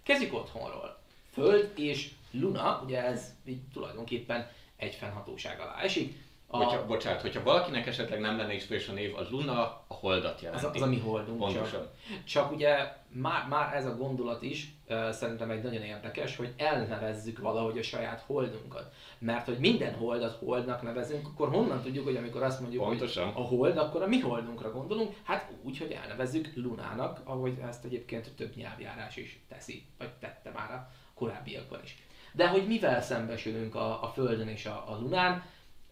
Kezdjük 0.02 0.34
otthonról. 0.34 0.98
Föld 1.32 1.72
és 1.78 2.10
Luna, 2.30 2.80
ugye 2.84 3.04
ez 3.04 3.34
így 3.44 3.60
tulajdonképpen 3.72 4.50
egy 4.76 4.94
fennhatóság 4.94 5.60
alá 5.60 5.80
esik. 5.80 6.24
A... 6.48 6.56
Hogyha, 6.56 6.86
bocsánat, 6.86 7.20
hogyha 7.20 7.42
valakinek 7.42 7.86
esetleg 7.86 8.20
nem 8.20 8.36
lenne 8.36 8.54
ismerős 8.54 8.88
a 8.88 8.92
név, 8.92 9.16
a 9.16 9.26
Luna 9.30 9.52
a 9.88 9.94
holdat 9.94 10.40
jelenti. 10.40 10.66
Az, 10.66 10.74
az 10.74 10.82
a 10.82 10.86
mi 10.86 10.98
holdunk. 10.98 11.38
Pontosan. 11.38 11.70
Csak, 11.70 12.24
csak 12.24 12.52
ugye 12.52 12.92
már, 13.08 13.46
már 13.48 13.74
ez 13.74 13.86
a 13.86 13.96
gondolat 13.96 14.42
is 14.42 14.74
uh, 14.88 15.10
szerintem 15.10 15.50
egy 15.50 15.62
nagyon 15.62 15.82
érdekes, 15.82 16.36
hogy 16.36 16.52
elnevezzük 16.56 17.38
valahogy 17.38 17.78
a 17.78 17.82
saját 17.82 18.20
holdunkat. 18.26 18.92
Mert 19.18 19.46
hogy 19.46 19.58
minden 19.58 19.94
holdat 19.94 20.36
holdnak 20.38 20.82
nevezünk, 20.82 21.26
akkor 21.28 21.48
honnan 21.48 21.82
tudjuk, 21.82 22.04
hogy 22.04 22.16
amikor 22.16 22.42
azt 22.42 22.60
mondjuk, 22.60 22.84
Pontosan. 22.84 23.32
hogy 23.32 23.42
a 23.42 23.46
hold, 23.46 23.76
akkor 23.76 24.02
a 24.02 24.06
mi 24.06 24.20
holdunkra 24.20 24.72
gondolunk? 24.72 25.14
Hát 25.22 25.50
úgy, 25.62 25.78
hogy 25.78 25.90
elnevezzük 25.90 26.52
Lunának, 26.54 27.20
ahogy 27.24 27.58
ezt 27.68 27.84
egyébként 27.84 28.34
több 28.36 28.54
nyelvjárás 28.56 29.16
is 29.16 29.40
teszi, 29.48 29.86
vagy 29.98 30.10
tette 30.20 30.50
már 30.54 30.70
a 30.70 30.90
korábbiakban 31.14 31.80
is. 31.82 32.04
De 32.32 32.48
hogy 32.48 32.66
mivel 32.66 33.02
szembesülünk 33.02 33.74
a, 33.74 34.02
a 34.02 34.06
Földön 34.06 34.48
és 34.48 34.66
a, 34.66 34.84
a 34.86 34.98
Lunán, 35.00 35.44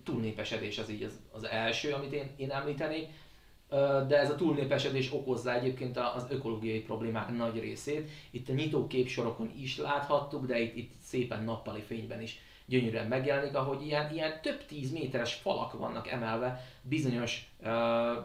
túlnépesedés 0.05 0.79
az 0.79 0.91
így 0.91 1.03
az, 1.03 1.19
az 1.33 1.45
első, 1.45 1.93
amit 1.93 2.13
én, 2.13 2.31
én 2.37 2.51
említenék, 2.51 3.09
de 4.09 4.19
ez 4.19 4.31
a 4.31 4.37
túlnépesedés 4.37 5.13
okozza 5.13 5.55
egyébként 5.55 5.99
az 5.99 6.27
ökológiai 6.29 6.81
problémák 6.81 7.37
nagy 7.37 7.61
részét. 7.61 8.11
Itt 8.31 8.49
a 8.49 8.53
nyitó 8.53 8.87
képsorokon 8.87 9.53
is 9.61 9.79
láthattuk, 9.79 10.47
de 10.47 10.59
itt, 10.59 10.77
itt 10.77 10.93
szépen 11.03 11.45
nappali 11.45 11.81
fényben 11.81 12.23
is 12.23 12.39
gyönyörűen 12.67 13.07
megjelenik, 13.07 13.55
ahogy 13.55 13.87
ilyen, 13.87 14.13
ilyen 14.13 14.41
több 14.43 14.67
tíz 14.67 14.93
méteres 14.93 15.35
falak 15.35 15.73
vannak 15.73 16.09
emelve 16.09 16.67
bizonyos 16.83 17.51
uh, 17.61 17.67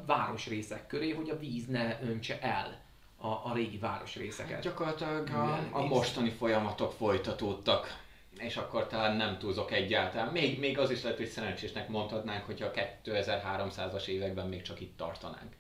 városrészek 0.06 0.88
köré, 0.88 1.10
hogy 1.10 1.30
a 1.30 1.40
víz 1.40 1.66
ne 1.68 2.00
öntse 2.02 2.40
el 2.42 2.82
a, 3.18 3.28
a 3.28 3.52
régi 3.54 3.78
városrészeket. 3.78 4.62
Gyakorlatilag 4.62 5.30
a, 5.30 5.68
a 5.72 5.86
mostani 5.86 6.30
folyamatok 6.30 6.92
folytatódtak 6.92 8.08
és 8.40 8.58
akkor 8.58 8.88
talán 8.88 9.16
nem 9.16 9.38
túlzok 9.38 9.72
egyáltalán. 9.72 10.32
Még, 10.32 10.60
még 10.60 10.80
az 10.80 10.90
is 10.92 11.04
lehet, 11.04 11.18
hogy 11.18 11.28
szerencsésnek 11.28 11.90
mondhatnánk, 11.90 12.46
hogyha 12.46 12.66
a 12.66 12.72
2300-as 13.06 14.06
években 14.06 14.48
még 14.48 14.62
csak 14.62 14.82
itt 14.82 14.98
tartanánk. 14.98 15.54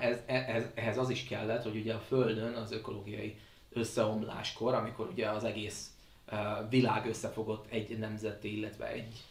Ez, 0.00 0.18
ez, 0.26 0.64
ehhez 0.74 0.98
az 0.98 1.10
is 1.10 1.24
kellett, 1.24 1.62
hogy 1.62 1.76
ugye 1.76 1.94
a 1.94 2.02
Földön 2.06 2.54
az 2.54 2.72
ökológiai 2.72 3.38
összeomláskor, 3.72 4.74
amikor 4.74 5.08
ugye 5.08 5.28
az 5.28 5.44
egész 5.44 5.90
uh, 6.32 6.38
világ 6.70 7.06
összefogott 7.06 7.66
egy 7.70 7.98
nemzeté, 7.98 8.48
illetve 8.48 8.88
egy, 8.88 9.24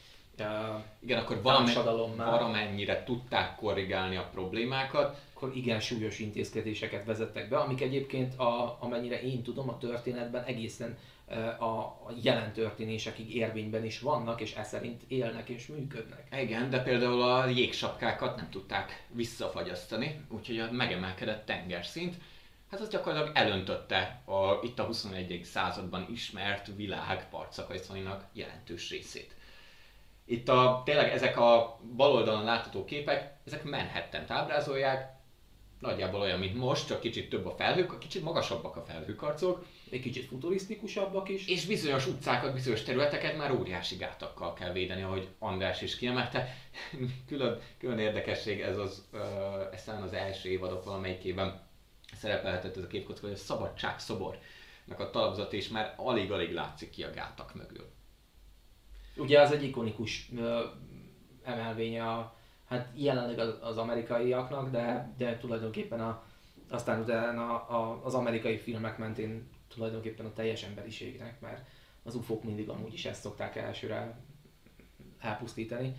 igen, 1.00 1.20
akkor 1.20 1.42
valamennyire 2.16 3.04
tudták 3.04 3.56
korrigálni 3.56 4.16
a 4.16 4.30
problémákat. 4.32 5.22
Akkor 5.34 5.52
igen 5.56 5.80
súlyos 5.80 6.20
intézkedéseket 6.20 7.06
vezettek 7.06 7.50
be, 7.50 7.58
amik 7.58 7.82
egyébként, 7.82 8.40
a, 8.40 8.78
amennyire 8.80 9.22
én 9.22 9.44
tudom, 9.44 9.70
a 9.70 9.78
történetben 9.78 10.44
egészen 10.44 10.98
a, 11.60 11.98
jelen 12.22 12.54
történésekig 12.54 13.36
érvényben 13.36 13.86
is 13.86 14.00
vannak, 14.00 14.42
és 14.42 14.54
ez 14.56 14.68
szerint 14.68 15.02
élnek 15.08 15.50
és 15.50 15.68
működnek. 15.68 16.28
Igen, 16.42 16.70
de 16.70 16.84
például 16.84 17.22
a 17.22 17.48
jégsapkákat 17.48 18.36
nem 18.36 18.50
tudták 18.50 19.06
visszafagyasztani, 19.10 20.26
úgyhogy 20.30 20.60
a 20.60 20.72
megemelkedett 20.72 21.46
tengerszint, 21.46 22.16
hát 22.72 22.80
az 22.80 22.90
gyakorlatilag 22.90 23.38
elöntötte 23.38 24.22
a, 24.26 24.60
itt 24.64 24.80
a 24.80 24.84
21. 24.84 25.42
században 25.44 26.08
ismert 26.12 26.70
világ 26.76 27.30
partszakaiszainak 27.30 28.26
jelentős 28.34 28.90
részét. 28.90 29.36
Itt 30.26 30.50
a, 30.50 30.82
tényleg 30.86 31.10
ezek 31.10 31.38
a 31.38 31.80
bal 31.96 32.12
oldalon 32.12 32.44
látható 32.44 32.86
képek, 32.86 33.34
ezek 33.46 33.64
Manhattan 33.64 34.24
ábrázolják, 34.28 35.14
nagyjából 35.80 36.22
olyan, 36.22 36.40
mint 36.40 36.56
most, 36.56 36.88
csak 36.88 37.00
kicsit 37.00 37.30
több 37.30 37.46
a 37.46 37.56
felhők, 37.56 38.00
kicsit 38.00 38.24
magasabbak 38.24 38.76
a 38.76 38.84
felhőkarcok. 38.84 39.66
Egy 39.90 40.02
kicsit 40.02 40.26
futurisztikusabbak 40.26 41.30
is. 41.30 41.48
És 41.48 41.66
bizonyos 41.66 42.08
utcákat, 42.08 42.54
bizonyos 42.54 42.84
területeket 42.84 43.38
már 43.38 43.52
óriási 43.52 43.96
gátakkal 43.96 44.54
kell 44.54 44.72
védeni, 44.72 45.02
ahogy 45.02 45.28
András 45.40 45.82
is 45.82 45.96
kiemelte. 45.96 46.56
külön, 47.28 47.60
külön 47.78 48.00
érdekesség 48.00 48.62
ez 48.62 48.78
az, 48.78 49.06
uh, 49.14 50.04
az 50.04 50.14
első 50.14 50.50
évadok 50.50 50.84
valamelyikében 50.84 51.68
szerepelhetett 52.14 52.78
ez 52.78 52.84
a 52.84 52.88
képkocka, 52.88 53.26
hogy 53.26 53.36
a 53.36 53.40
szabadság 53.40 54.00
szobornak 54.00 55.00
a 55.00 55.10
talapzat 55.10 55.54
és 55.54 55.68
már 55.68 55.94
alig-alig 55.98 56.54
látszik 56.54 56.90
ki 56.90 57.04
a 57.04 57.12
gátak 57.12 57.56
mögül. 57.56 57.90
Ugye 59.16 59.42
az 59.42 59.52
egy 59.52 59.64
ikonikus 59.64 60.30
uh, 60.32 60.60
emelvénye 61.44 62.08
a, 62.08 62.36
hát 62.68 62.90
jelenleg 62.96 63.40
az, 63.40 63.58
az 63.62 63.78
amerikaiaknak, 63.78 64.70
de, 64.72 65.14
de 65.18 65.38
tulajdonképpen 65.38 66.02
a, 66.02 66.24
aztán 66.70 67.02
utána 67.02 67.66
a, 67.66 67.76
a, 67.76 68.06
az 68.06 68.14
amerikai 68.14 68.58
filmek 68.58 68.98
mentén 68.98 69.48
tulajdonképpen 69.76 70.26
a 70.26 70.34
teljes 70.34 70.64
emberiségnek, 70.64 71.40
mert 71.40 71.68
az 72.04 72.16
ufók 72.16 72.44
mindig 72.44 72.70
amúgy 72.70 72.94
is 72.94 73.06
ezt 73.06 73.22
szokták 73.22 73.56
elsőre 73.56 74.18
elpusztítani. 75.20 75.96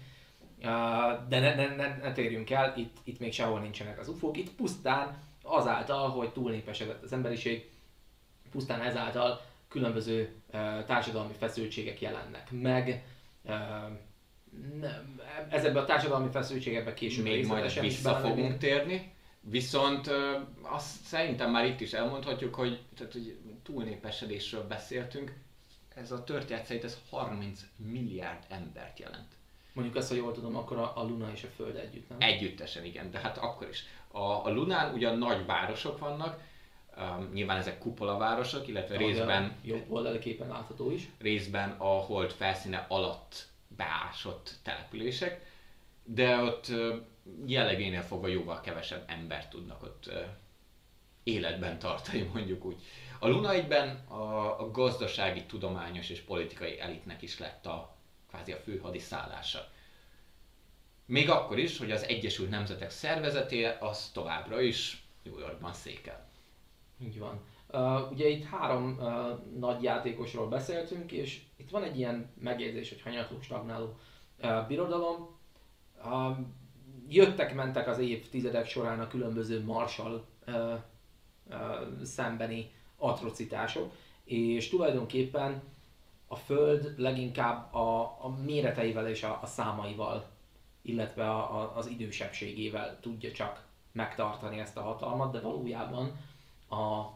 De 1.28 1.38
ne, 1.40 1.54
ne, 1.54 1.74
ne, 1.74 1.96
ne 1.96 2.12
térjünk 2.12 2.50
el, 2.50 2.72
itt, 2.76 2.96
itt 3.04 3.18
még 3.18 3.32
sehol 3.32 3.60
nincsenek 3.60 3.98
az 3.98 4.08
ufók, 4.08 4.36
itt 4.36 4.50
pusztán 4.50 5.22
azáltal, 5.42 6.08
hogy 6.10 6.32
túlnépesedett 6.32 7.02
az 7.02 7.12
emberiség, 7.12 7.70
pusztán 8.50 8.80
ezáltal 8.80 9.40
különböző 9.68 10.34
társadalmi 10.86 11.32
feszültségek 11.38 12.00
jelennek 12.00 12.50
meg, 12.50 13.04
nem, 14.80 15.20
ezekben 15.48 15.82
a 15.82 15.86
társadalmi 15.86 16.30
feszültségekben 16.30 16.94
később 16.94 17.24
még 17.24 17.46
majd 17.46 17.80
vissza 17.80 18.14
fogunk 18.14 18.58
térni. 18.58 19.14
Viszont 19.40 20.10
azt 20.62 21.04
szerintem 21.04 21.50
már 21.50 21.66
itt 21.66 21.80
is 21.80 21.92
elmondhatjuk, 21.92 22.54
hogy, 22.54 22.80
tehát, 22.96 23.12
hogy 23.12 23.38
túlnépesedésről 23.66 24.66
beszéltünk, 24.66 25.34
ez 25.94 26.12
a 26.12 26.24
történet 26.24 26.64
szerint 26.64 26.84
ez 26.84 26.98
30 27.10 27.60
milliárd 27.76 28.44
embert 28.48 28.98
jelent. 28.98 29.34
Mondjuk 29.72 29.96
azt, 29.96 30.08
hogy 30.08 30.16
jól 30.16 30.32
tudom, 30.32 30.56
akkor 30.56 30.76
a, 30.78 30.92
a 30.96 31.02
Luna 31.02 31.30
és 31.32 31.42
a 31.42 31.48
Föld 31.48 31.76
együtt, 31.76 32.08
nem? 32.08 32.18
Együttesen, 32.20 32.84
igen, 32.84 33.10
de 33.10 33.18
hát 33.18 33.38
akkor 33.38 33.68
is. 33.68 33.84
A, 34.08 34.18
a 34.18 34.52
Lunán 34.52 34.94
ugyan 34.94 35.18
nagy 35.18 35.46
városok 35.46 35.98
vannak, 35.98 36.40
um, 36.96 37.30
nyilván 37.32 37.58
ezek 37.58 37.78
kupolavárosok, 37.78 38.68
illetve 38.68 38.94
a 38.94 38.98
részben... 38.98 39.56
Jobb 39.62 39.84
oldali 39.88 40.18
képen 40.18 40.48
látható 40.48 40.90
is. 40.90 41.08
Részben 41.18 41.70
a 41.70 41.84
hold 41.84 42.30
felszíne 42.30 42.86
alatt 42.88 43.46
beásott 43.68 44.54
települések, 44.62 45.46
de 46.04 46.42
ott 46.42 46.72
jellegénél 47.46 48.02
fogva 48.02 48.26
jóval 48.26 48.60
kevesebb 48.60 49.04
embert 49.06 49.50
tudnak 49.50 49.82
ott 49.82 50.10
életben 51.22 51.78
tartani, 51.78 52.30
mondjuk 52.32 52.64
úgy. 52.64 52.82
A 53.26 53.28
Luna 53.28 53.52
egyben 53.52 53.88
a, 54.08 54.60
a 54.60 54.70
gazdasági, 54.70 55.44
tudományos 55.44 56.10
és 56.10 56.20
politikai 56.20 56.80
elitnek 56.80 57.22
is 57.22 57.38
lett 57.38 57.66
a 57.66 57.96
kvázi 58.28 58.52
a 58.52 58.56
főhadiszállása. 58.56 59.68
Még 61.06 61.30
akkor 61.30 61.58
is, 61.58 61.78
hogy 61.78 61.90
az 61.90 62.02
Egyesült 62.02 62.50
Nemzetek 62.50 62.90
Szervezeté 62.90 63.64
az 63.64 64.10
továbbra 64.12 64.60
is 64.60 65.06
New 65.22 65.38
Yorkban 65.38 65.72
székel. 65.72 66.28
Így 67.02 67.18
van. 67.18 67.40
Uh, 67.68 68.10
ugye 68.12 68.28
itt 68.28 68.44
három 68.44 68.98
uh, 68.98 69.58
nagy 69.58 69.82
játékosról 69.82 70.48
beszéltünk, 70.48 71.12
és 71.12 71.42
itt 71.56 71.70
van 71.70 71.82
egy 71.82 71.98
ilyen 71.98 72.32
megjegyzés, 72.40 72.88
hogy 72.88 73.02
hanyatló, 73.02 73.40
stagnáló 73.40 73.98
uh, 74.42 74.66
birodalom. 74.66 75.38
Uh, 76.04 76.36
jöttek-mentek 77.08 77.88
az 77.88 77.98
évtizedek 77.98 78.66
során 78.66 79.00
a 79.00 79.08
különböző 79.08 79.64
Marshall 79.64 80.24
uh, 80.46 80.54
uh, 81.50 82.02
szembeni 82.02 82.74
atrocitások, 82.98 83.92
és 84.24 84.68
tulajdonképpen 84.68 85.62
a 86.28 86.36
Föld 86.36 86.94
leginkább 86.96 87.74
a, 87.74 88.00
a 88.00 88.36
méreteivel 88.44 89.08
és 89.08 89.22
a, 89.22 89.38
a 89.42 89.46
számaival, 89.46 90.28
illetve 90.82 91.30
a, 91.30 91.60
a, 91.60 91.72
az 91.76 91.86
idősebbségével 91.86 92.98
tudja 93.00 93.32
csak 93.32 93.64
megtartani 93.92 94.58
ezt 94.58 94.76
a 94.76 94.82
hatalmat, 94.82 95.32
de 95.32 95.40
valójában 95.40 96.16
a, 96.68 97.14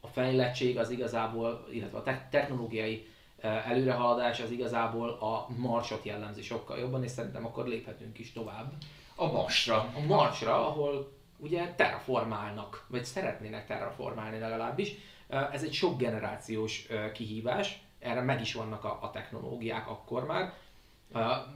a 0.00 0.06
fejlettség 0.12 0.78
az 0.78 0.90
igazából, 0.90 1.66
illetve 1.70 1.98
a 1.98 2.02
te- 2.02 2.28
technológiai 2.30 3.06
eh, 3.38 3.70
előrehaladás 3.70 4.40
az 4.40 4.50
igazából 4.50 5.08
a 5.08 5.46
marsot 5.56 6.04
jellemzi 6.04 6.42
sokkal 6.42 6.78
jobban, 6.78 7.04
és 7.04 7.10
szerintem 7.10 7.46
akkor 7.46 7.66
léphetünk 7.66 8.18
is 8.18 8.32
tovább. 8.32 8.72
A 9.14 9.32
marsra. 9.32 9.76
A 9.76 10.00
marsra, 10.06 10.66
ahol 10.66 11.17
ugye 11.38 11.74
terraformálnak, 11.74 12.86
vagy 12.88 13.04
szeretnének 13.04 13.66
terraformálni 13.66 14.38
legalábbis. 14.38 14.94
Ez 15.28 15.62
egy 15.62 15.72
sok 15.72 15.98
generációs 15.98 16.86
kihívás, 17.12 17.82
erre 17.98 18.20
meg 18.20 18.40
is 18.40 18.54
vannak 18.54 18.84
a, 18.84 18.98
a 19.02 19.10
technológiák 19.10 19.88
akkor 19.88 20.26
már, 20.26 20.52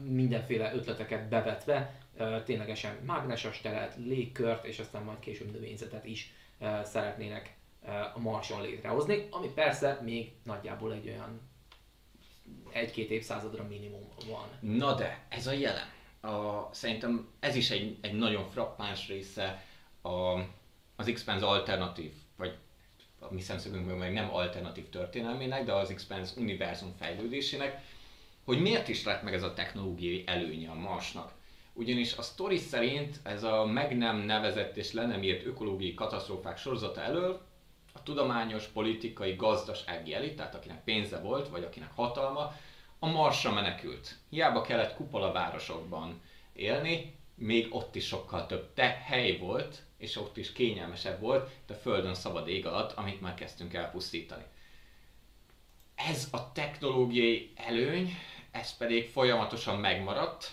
mindenféle 0.05 0.75
ötleteket 0.75 1.29
bevetve, 1.29 1.95
ténylegesen 2.45 2.99
mágneses 3.05 3.61
teret, 3.61 3.97
légkört, 3.97 4.65
és 4.65 4.79
aztán 4.79 5.03
majd 5.03 5.19
később 5.19 5.53
növényzetet 5.53 6.05
is 6.05 6.33
szeretnének 6.83 7.57
a 8.15 8.19
Marson 8.19 8.63
létrehozni, 8.63 9.27
ami 9.31 9.49
persze 9.49 9.99
még 10.03 10.33
nagyjából 10.43 10.93
egy 10.93 11.09
olyan 11.09 11.41
egy-két 12.73 13.11
évszázadra 13.11 13.67
minimum 13.69 14.09
van. 14.29 14.77
Na 14.77 14.95
de, 14.95 15.27
ez 15.29 15.47
a 15.47 15.53
jelen. 15.53 15.87
A, 16.21 16.69
szerintem 16.73 17.29
ez 17.41 17.55
is 17.55 17.71
egy, 17.71 17.99
egy 18.01 18.13
nagyon 18.13 18.49
frappáns 18.51 19.09
része 19.09 19.65
a, 20.03 20.39
az 20.97 21.11
X-Pens 21.13 21.43
alternatív, 21.43 22.13
vagy 22.37 22.57
a 23.19 23.33
mi 23.33 23.41
szemszögünkből 23.41 23.97
meg 23.97 24.13
nem 24.13 24.35
alternatív 24.35 24.89
történelmének, 24.89 25.65
de 25.65 25.73
az 25.73 25.93
X-Pens 25.95 26.37
univerzum 26.37 26.95
fejlődésének, 26.99 27.81
hogy 28.45 28.61
miért 28.61 28.89
is 28.89 29.05
lett 29.05 29.23
meg 29.23 29.35
ez 29.35 29.43
a 29.43 29.55
technológiai 29.55 30.23
előnye 30.27 30.71
a 30.71 30.75
Marsnak. 30.75 31.33
Ugyanis 31.73 32.17
a 32.17 32.23
sztori 32.23 32.59
szerint 32.59 33.21
ez 33.23 33.43
a 33.43 33.65
meg 33.65 33.97
nem 33.97 34.17
nevezett 34.17 34.77
és 34.77 34.93
le 34.93 35.07
nem 35.07 35.23
írt 35.23 35.47
ökológiai 35.47 35.95
katasztrófák 35.95 36.59
sorozata 36.59 37.01
elől 37.01 37.43
a 37.93 38.03
tudományos, 38.03 38.67
politikai, 38.67 39.35
gazdasági 39.35 40.15
elit, 40.15 40.37
tehát 40.37 40.55
akinek 40.55 40.85
pénze 40.85 41.21
volt, 41.21 41.49
vagy 41.49 41.65
akinek 41.65 41.91
hatalma, 41.95 42.53
a 42.99 43.07
Marsra 43.07 43.53
menekült. 43.53 44.17
Hiába 44.31 44.61
kellett 44.61 44.95
kupola 44.95 45.33
városokban 45.33 46.21
élni, 46.53 47.15
még 47.35 47.75
ott 47.75 47.95
is 47.95 48.07
sokkal 48.07 48.47
több 48.47 48.73
te 48.75 49.03
hely 49.05 49.37
volt, 49.37 49.83
és 50.03 50.17
ott 50.17 50.37
is 50.37 50.53
kényelmesebb 50.53 51.21
volt, 51.21 51.51
de 51.67 51.75
a 51.75 51.77
Földön 51.77 52.15
szabad 52.15 52.49
ég 52.49 52.67
alatt, 52.67 52.93
amit 52.93 53.21
már 53.21 53.35
kezdtünk 53.35 53.75
elpusztítani. 53.75 54.45
Ez 55.95 56.29
a 56.31 56.53
technológiai 56.53 57.53
előny, 57.57 58.15
ez 58.51 58.77
pedig 58.77 59.09
folyamatosan 59.09 59.79
megmaradt, 59.79 60.53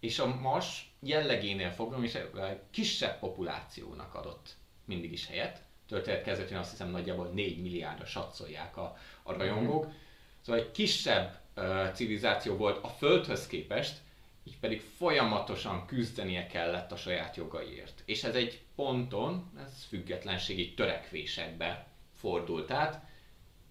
és 0.00 0.18
a 0.18 0.40
Mars 0.40 0.92
jellegénél 1.00 1.70
fogva 1.70 2.02
is 2.02 2.14
egy 2.14 2.30
kisebb 2.70 3.18
populációnak 3.18 4.14
adott 4.14 4.56
mindig 4.84 5.12
is 5.12 5.26
helyet, 5.26 5.62
történet 5.88 6.22
kezdetén 6.22 6.56
azt 6.56 6.70
hiszem 6.70 6.90
nagyjából 6.90 7.26
4 7.26 7.62
milliárdra 7.62 8.06
satszolják 8.06 8.76
a, 8.76 8.96
a 9.22 9.32
rajongók. 9.32 9.92
Szóval 10.40 10.60
egy 10.60 10.70
kisebb 10.70 11.40
uh, 11.56 11.92
civilizáció 11.92 12.56
volt 12.56 12.84
a 12.84 12.88
Földhöz 12.88 13.46
képest, 13.46 13.98
így 14.44 14.58
pedig 14.58 14.80
folyamatosan 14.96 15.86
küzdenie 15.86 16.46
kellett 16.46 16.92
a 16.92 16.96
saját 16.96 17.36
jogaiért. 17.36 18.02
És 18.04 18.24
ez 18.24 18.34
egy 18.34 18.62
ponton, 18.74 19.50
ez 19.66 19.84
függetlenségi 19.88 20.74
törekvésekbe 20.74 21.86
fordult 22.14 22.70
át, 22.70 23.04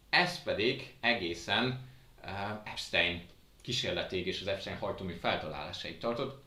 ez 0.09 0.43
pedig 0.43 0.95
egészen 0.99 1.87
uh, 2.23 2.29
Epstein 2.63 3.25
kísérletig 3.61 4.27
és 4.27 4.41
az 4.41 4.47
Epstein 4.47 4.77
hajtómű 4.77 5.13
feltalálásait 5.13 5.99
tartott. 5.99 6.43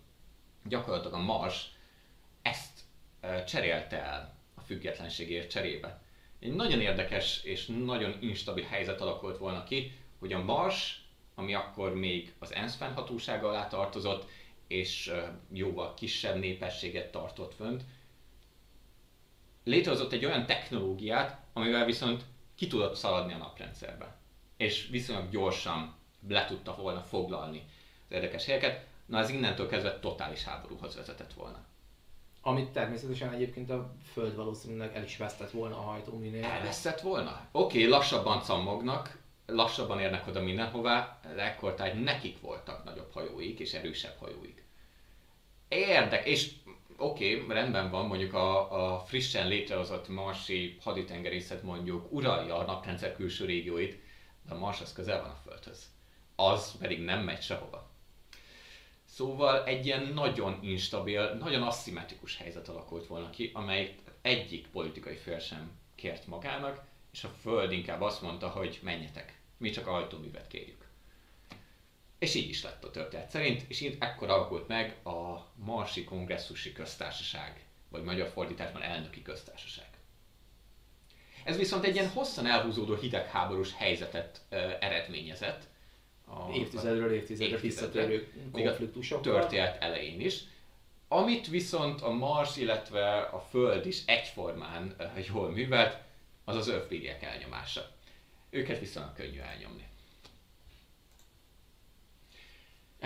Gyakorlatilag 0.64 1.14
a 1.14 1.22
Mars 1.22 1.66
ezt 2.42 2.80
uh, 3.22 3.44
cserélte 3.44 4.02
el 4.02 4.36
függetlenségért 4.66 5.50
cserébe. 5.50 6.02
Egy 6.40 6.54
nagyon 6.54 6.80
érdekes 6.80 7.42
és 7.44 7.66
nagyon 7.66 8.16
instabil 8.20 8.64
helyzet 8.64 9.00
alakult 9.00 9.38
volna 9.38 9.64
ki, 9.64 9.92
hogy 10.18 10.32
a 10.32 10.42
Mars 10.44 11.05
ami 11.38 11.54
akkor 11.54 11.94
még 11.94 12.34
az 12.38 12.54
ENSZ 12.54 12.76
fennhatósága 12.76 13.48
alá 13.48 13.68
tartozott, 13.68 14.28
és 14.66 15.12
jóval 15.52 15.94
kisebb 15.94 16.38
népességet 16.38 17.12
tartott 17.12 17.54
fönt. 17.54 17.82
Létrehozott 19.64 20.12
egy 20.12 20.24
olyan 20.24 20.46
technológiát, 20.46 21.40
amivel 21.52 21.84
viszont 21.84 22.24
ki 22.54 22.66
tudott 22.66 22.94
szaladni 22.94 23.32
a 23.32 23.36
naprendszerbe. 23.36 24.16
És 24.56 24.88
viszonylag 24.90 25.30
gyorsan 25.30 25.94
le 26.28 26.46
tudta 26.46 26.74
volna 26.74 27.02
foglalni 27.02 27.64
az 28.08 28.14
érdekes 28.14 28.44
helyeket. 28.44 28.86
Na 29.06 29.18
ez 29.18 29.30
innentől 29.30 29.68
kezdve 29.68 29.98
totális 29.98 30.44
háborúhoz 30.44 30.96
vezetett 30.96 31.32
volna. 31.32 31.64
Amit 32.40 32.70
természetesen 32.70 33.32
egyébként 33.32 33.70
a 33.70 33.94
Föld 34.12 34.36
valószínűleg 34.36 34.96
el 34.96 35.04
is 35.04 35.16
vesztett 35.16 35.50
volna 35.50 35.76
a 35.76 35.80
hajtóműnél. 35.80 36.44
Elvesztett 36.44 37.00
volna? 37.00 37.48
Oké, 37.52 37.78
okay, 37.78 37.90
lassabban 37.90 38.40
cammognak, 38.40 39.18
lassabban 39.46 40.00
érnek 40.00 40.26
oda 40.26 40.40
mindenhová, 40.40 41.20
de 41.34 41.42
ekkor 41.42 41.74
tehát 41.74 42.02
nekik 42.04 42.40
voltak 42.40 42.84
nagyobb 42.84 43.12
hajóik 43.12 43.58
és 43.58 43.72
erősebb 43.72 44.16
hajóik. 44.18 44.64
Érdek, 45.68 46.26
és 46.26 46.50
oké, 46.96 47.40
okay, 47.40 47.54
rendben 47.54 47.90
van, 47.90 48.06
mondjuk 48.06 48.34
a, 48.34 48.94
a 48.94 49.00
frissen 49.00 49.48
létrehozott 49.48 50.08
marsi 50.08 50.76
haditengerészet 50.80 51.62
mondjuk 51.62 52.12
uralja 52.12 52.56
a 52.56 52.64
naprendszer 52.64 53.14
külső 53.16 53.44
régióit, 53.44 53.98
de 54.48 54.54
a 54.54 54.58
Mars 54.58 54.80
az 54.80 54.92
közel 54.92 55.20
van 55.20 55.30
a 55.30 55.40
Földhöz. 55.44 55.86
Az 56.36 56.76
pedig 56.78 57.00
nem 57.00 57.20
megy 57.20 57.42
sehova. 57.42 57.90
Szóval 59.04 59.64
egy 59.64 59.86
ilyen 59.86 60.06
nagyon 60.14 60.58
instabil, 60.62 61.34
nagyon 61.34 61.62
aszimmetrikus 61.62 62.36
helyzet 62.36 62.68
alakult 62.68 63.06
volna 63.06 63.30
ki, 63.30 63.50
amely 63.54 63.94
egyik 64.22 64.66
politikai 64.66 65.16
fél 65.16 65.38
sem 65.38 65.70
kért 65.94 66.26
magának, 66.26 66.84
és 67.12 67.24
a 67.24 67.28
Föld 67.40 67.72
inkább 67.72 68.00
azt 68.00 68.22
mondta, 68.22 68.48
hogy 68.48 68.78
menjetek, 68.82 69.35
mi 69.56 69.70
csak 69.70 69.86
ajtóművet 69.86 70.46
kérjük. 70.46 70.84
És 72.18 72.34
így 72.34 72.48
is 72.48 72.62
lett 72.62 72.84
a 72.84 72.90
történet 72.90 73.30
szerint, 73.30 73.64
és 73.68 73.80
így 73.80 73.96
ekkor 74.00 74.30
alakult 74.30 74.68
meg 74.68 74.96
a 75.04 75.46
Marsi 75.54 76.04
Kongresszusi 76.04 76.72
Köztársaság, 76.72 77.64
vagy 77.88 78.02
magyar 78.02 78.28
fordításban 78.28 78.82
elnöki 78.82 79.22
köztársaság. 79.22 79.86
Ez 81.44 81.56
viszont 81.56 81.84
egy 81.84 81.94
ilyen 81.94 82.10
hosszan 82.10 82.46
elhúzódó 82.46 82.94
hidegháborús 82.94 83.74
helyzetet 83.74 84.40
uh, 84.50 84.58
eredményezett. 84.80 85.62
A, 86.26 86.52
évtizedről 86.52 87.12
évtizedre 87.12 87.56
visszatérő 87.56 88.32
konfliktusok. 88.52 89.22
Történet 89.22 89.82
elején 89.82 90.20
is. 90.20 90.40
Amit 91.08 91.48
viszont 91.48 92.02
a 92.02 92.10
Mars, 92.10 92.56
illetve 92.56 93.18
a 93.18 93.40
Föld 93.40 93.86
is 93.86 94.02
egyformán 94.06 94.96
jól 95.32 95.50
művelt, 95.50 95.98
az 96.44 96.56
az 96.56 96.68
övbírják 96.68 97.22
elnyomása. 97.22 97.90
Őket 98.56 98.78
viszonylag 98.78 99.14
könnyű 99.14 99.38
elnyomni 99.38 99.86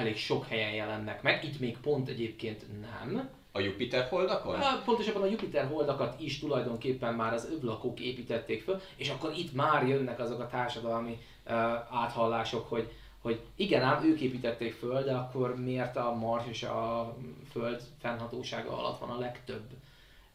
elég 0.01 0.17
sok 0.17 0.47
helyen 0.47 0.73
jelennek 0.73 1.23
meg, 1.23 1.45
itt 1.45 1.61
még 1.61 1.79
pont 1.79 2.09
egyébként 2.09 2.81
nem. 2.81 3.29
A 3.53 3.61
Jupiter 3.61 4.09
holdakon? 4.09 4.61
Hát, 4.61 4.85
pontosabban 4.85 5.23
a 5.23 5.27
Jupiter 5.27 5.67
holdakat 5.67 6.21
is 6.21 6.39
tulajdonképpen 6.39 7.15
már 7.15 7.33
az 7.33 7.49
övlakok 7.51 8.01
építették 8.01 8.63
föl, 8.63 8.81
és 8.97 9.09
akkor 9.09 9.33
itt 9.37 9.55
már 9.55 9.89
jönnek 9.89 10.19
azok 10.19 10.41
a 10.41 10.49
társadalmi 10.49 11.19
uh, 11.47 11.53
áthallások, 11.91 12.69
hogy, 12.69 12.93
hogy 13.19 13.41
igen 13.57 13.83
ám, 13.83 14.05
ők 14.05 14.21
építették 14.21 14.73
föl, 14.73 15.03
de 15.03 15.15
akkor 15.15 15.57
miért 15.57 15.97
a 15.97 16.15
Mars 16.15 16.45
és 16.49 16.63
a 16.63 17.17
Föld 17.51 17.83
fennhatósága 18.01 18.79
alatt 18.79 19.01
van 19.01 19.11
a 19.11 19.19
legtöbb? 19.19 19.65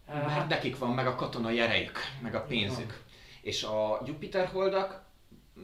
Uh, 0.08 0.16
hát 0.16 0.50
nekik 0.50 0.78
van 0.78 0.90
meg 0.90 1.08
a 1.08 1.16
katonai 1.16 1.60
erejük, 1.60 1.98
meg 2.22 2.36
a 2.36 2.42
pénzük. 2.42 3.04
És 3.42 3.64
a 3.64 4.02
Jupiter 4.06 4.48
holdak 4.48 5.05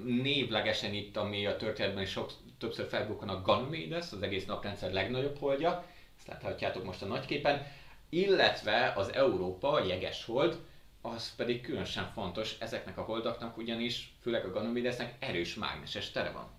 névlegesen 0.05 0.93
itt, 0.93 1.17
ami 1.17 1.45
a 1.45 1.57
történetben 1.57 2.03
is 2.03 2.09
sok, 2.09 2.31
többször 2.57 2.87
felbukkan 2.87 3.29
a 3.29 3.41
Ganymedes, 3.41 4.11
az 4.11 4.21
egész 4.21 4.45
naprendszer 4.45 4.91
legnagyobb 4.91 5.37
holdja, 5.37 5.85
ezt 6.17 6.27
láthatjátok 6.27 6.83
most 6.83 7.01
a 7.01 7.05
nagyképen, 7.05 7.67
illetve 8.09 8.93
az 8.95 9.13
Európa, 9.13 9.71
a 9.71 9.85
jeges 9.85 10.25
hold, 10.25 10.59
az 11.01 11.35
pedig 11.35 11.61
különösen 11.61 12.11
fontos 12.13 12.55
ezeknek 12.59 12.97
a 12.97 13.01
holdaknak, 13.01 13.57
ugyanis 13.57 14.13
főleg 14.21 14.45
a 14.45 14.51
Ganymedesnek 14.51 15.15
erős 15.19 15.55
mágneses 15.55 16.11
tere 16.11 16.31
van. 16.31 16.49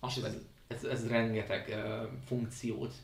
Az 0.00 0.16
ez, 0.16 0.22
pedig... 0.22 0.38
ez, 0.66 0.84
ez 0.84 1.08
rengeteg 1.08 1.68
uh, 1.68 2.08
funkciót 2.26 2.94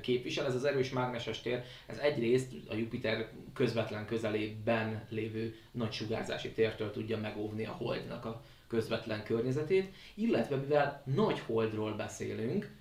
képvisel, 0.00 0.46
ez 0.46 0.54
az 0.54 0.64
erős 0.64 0.90
mágneses 0.90 1.40
tér, 1.40 1.64
ez 1.86 1.98
egyrészt 1.98 2.52
a 2.68 2.74
Jupiter 2.74 3.30
közvetlen 3.54 4.06
közelében 4.06 5.06
lévő 5.08 5.56
nagy 5.70 5.92
sugárzási 5.92 6.52
tértől 6.52 6.90
tudja 6.92 7.18
megóvni 7.18 7.66
a 7.66 7.72
holdnak 7.72 8.24
a 8.24 8.42
közvetlen 8.68 9.24
környezetét, 9.24 9.94
illetve 10.14 10.56
mivel 10.56 11.02
nagy 11.04 11.38
holdról 11.38 11.92
beszélünk, 11.92 12.76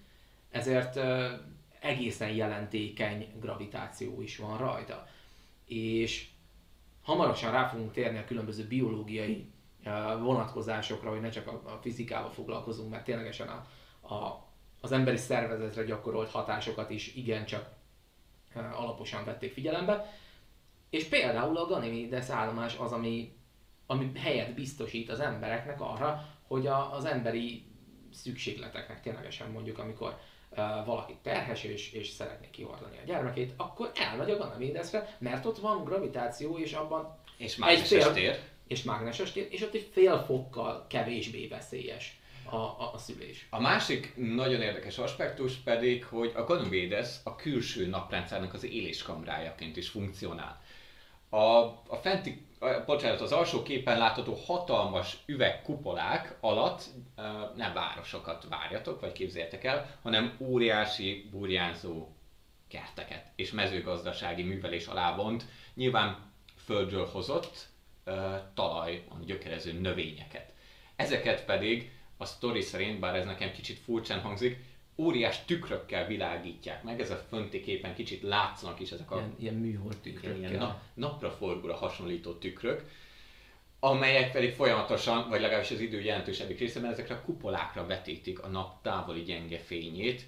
ezért 0.50 1.00
egészen 1.80 2.30
jelentékeny 2.30 3.28
gravitáció 3.40 4.22
is 4.22 4.38
van 4.38 4.58
rajta. 4.58 5.08
És 5.66 6.28
hamarosan 7.02 7.52
rá 7.52 7.68
fogunk 7.68 7.92
térni 7.92 8.18
a 8.18 8.26
különböző 8.26 8.68
biológiai 8.68 9.52
vonatkozásokra, 10.20 11.10
hogy 11.10 11.22
ne 11.22 11.30
csak 11.30 11.48
a 11.48 11.80
fizikával 11.82 12.32
foglalkozunk, 12.32 12.90
mert 12.90 13.04
ténylegesen 13.04 13.48
a, 13.48 13.66
a, 14.14 14.48
az 14.82 14.92
emberi 14.92 15.18
szervezetre 15.18 15.84
gyakorolt 15.84 16.30
hatásokat 16.30 16.90
is 16.90 17.16
igencsak 17.16 17.76
alaposan 18.54 19.26
vették 19.26 19.54
figyelembe. 19.54 20.14
És 20.90 21.04
például 21.04 21.58
a 21.58 21.66
Ganymedes 21.66 22.30
állomás 22.30 22.76
az, 22.78 22.92
ami 22.92 23.37
ami 23.88 24.12
helyet 24.16 24.54
biztosít 24.54 25.10
az 25.10 25.20
embereknek 25.20 25.82
arra, 25.82 26.28
hogy 26.48 26.68
a, 26.68 26.96
az 26.96 27.06
emberi 27.06 27.66
szükségleteknek 28.14 29.02
ténylegesen 29.02 29.52
mondjuk, 29.52 29.78
amikor 29.78 30.20
uh, 30.50 30.58
valaki 30.86 31.18
terhes 31.22 31.64
és, 31.64 31.92
és 31.92 32.08
szeretné 32.08 32.50
kihordani 32.52 32.98
a 32.98 33.06
gyermekét, 33.06 33.54
akkor 33.58 33.92
elmegy 33.96 34.30
a 34.30 34.38
Ganymedesre, 34.38 35.18
mert 35.20 35.46
ott 35.46 35.60
van 35.60 35.84
gravitáció, 35.84 36.58
és 36.58 36.74
abban 36.74 37.18
és 37.38 37.56
mágneses 37.56 37.88
fél, 37.88 38.14
tér. 38.14 38.40
És 38.68 38.84
mágneses 38.84 39.32
tér, 39.32 39.48
és 39.50 39.62
ott 39.62 39.74
egy 39.74 39.90
fél 39.94 40.24
fokkal 40.24 40.86
kevésbé 40.90 41.48
veszélyes 41.48 42.20
a, 42.50 42.56
a, 42.56 42.92
a 42.94 42.98
szülés. 42.98 43.48
A 43.50 43.62
másik 43.62 44.14
nagyon 44.16 44.62
érdekes 44.62 44.98
aspektus 44.98 45.56
pedig, 45.56 46.06
hogy 46.06 46.32
a 46.36 46.44
Ganymedes 46.44 47.16
a 47.24 47.36
külső 47.36 47.88
naprendszernek 47.88 48.54
az 48.54 48.64
éléskamrájaként 48.64 49.78
is 49.78 49.90
funkcionál. 49.90 50.62
A, 51.30 51.38
a 51.88 52.00
fenti 52.02 52.47
bocsánat, 52.86 53.22
az 53.22 53.32
alsó 53.32 53.64
képen 53.64 53.98
látható 53.98 54.34
hatalmas 54.34 55.18
üvegkupolák 55.26 56.38
alatt 56.40 56.84
nem 57.56 57.74
városokat 57.74 58.46
várjatok, 58.50 59.00
vagy 59.00 59.12
képzeljetek 59.12 59.64
el, 59.64 59.98
hanem 60.02 60.36
óriási 60.40 61.28
burjánzó 61.32 62.08
kerteket 62.68 63.32
és 63.36 63.52
mezőgazdasági 63.52 64.44
művelés 64.44 64.88
alá 64.88 65.16
vont, 65.16 65.46
nyilván 65.74 66.32
földről 66.66 67.06
hozott 67.06 67.68
talajon 68.54 69.22
gyökerező 69.26 69.72
növényeket. 69.72 70.54
Ezeket 70.96 71.46
pedig 71.46 71.92
a 72.18 72.26
sztori 72.26 72.62
szerint, 72.62 73.00
bár 73.00 73.16
ez 73.16 73.26
nekem 73.26 73.52
kicsit 73.52 73.80
furcsán 73.80 74.22
hangzik, 74.22 74.64
óriás 74.98 75.46
tükrökkel 75.46 76.08
világítják 76.08 76.84
meg, 76.84 77.02
ez 77.02 77.12
a 77.12 77.26
fönti 77.30 77.62
képen 77.62 77.96
kicsit 77.96 78.22
látszanak 78.22 78.80
is 78.80 78.92
ezek 78.92 79.12
a... 79.12 79.16
Ilyen, 79.16 79.36
ilyen 79.40 79.54
műhold 79.54 79.98
tükrök. 79.98 80.38
Ilyen 80.38 80.52
nap, 80.54 80.82
napraforgóra 80.94 81.76
hasonlító 81.76 82.34
tükrök, 82.34 82.90
amelyek 83.80 84.32
pedig 84.32 84.54
folyamatosan, 84.54 85.30
vagy 85.30 85.42
legalábbis 85.42 85.72
az 85.72 85.80
idő 85.80 86.02
jelentősebbik 86.02 86.60
részében 86.60 86.92
ezekre 86.92 87.16
a 87.16 87.22
kupolákra 87.22 87.86
vetítik 87.86 88.44
a 88.44 88.48
nap 88.48 88.82
távoli 88.82 89.24
gyenge 89.24 89.60
fényét, 89.60 90.26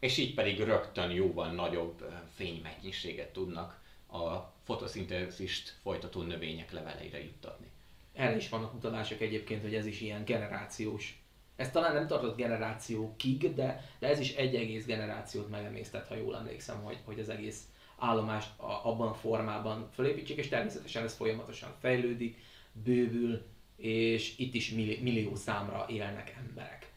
és 0.00 0.16
így 0.16 0.34
pedig 0.34 0.60
rögtön 0.60 1.10
jóval 1.10 1.50
nagyobb 1.52 2.04
fénymennyiséget 2.34 3.32
tudnak 3.32 3.80
a 4.12 4.52
fotoszintézist 4.64 5.74
folytató 5.82 6.22
növények 6.22 6.72
leveleire 6.72 7.22
juttatni. 7.22 7.66
Erre 8.12 8.36
is 8.36 8.48
vannak 8.48 8.74
utalások 8.74 9.20
egyébként, 9.20 9.62
hogy 9.62 9.74
ez 9.74 9.86
is 9.86 10.00
ilyen 10.00 10.24
generációs 10.24 11.19
ez 11.60 11.70
talán 11.70 11.94
nem 11.94 12.06
tartott 12.06 12.36
generációkig, 12.36 13.54
de, 13.54 13.84
de 13.98 14.08
ez 14.08 14.20
is 14.20 14.34
egy 14.34 14.54
egész 14.54 14.86
generációt 14.86 15.50
megemésztett, 15.50 16.08
ha 16.08 16.14
jól 16.14 16.36
emlékszem, 16.36 16.82
hogy, 16.82 16.98
hogy 17.04 17.20
az 17.20 17.28
egész 17.28 17.62
állomást 17.98 18.58
a, 18.58 18.80
abban 18.84 19.08
a 19.08 19.14
formában 19.14 19.88
felépítsék, 19.92 20.36
és 20.36 20.48
természetesen 20.48 21.04
ez 21.04 21.14
folyamatosan 21.14 21.74
fejlődik, 21.80 22.38
bővül, 22.72 23.46
és 23.76 24.38
itt 24.38 24.54
is 24.54 24.70
millió, 24.70 25.02
millió 25.02 25.34
számra 25.34 25.86
élnek 25.88 26.34
emberek. 26.38 26.92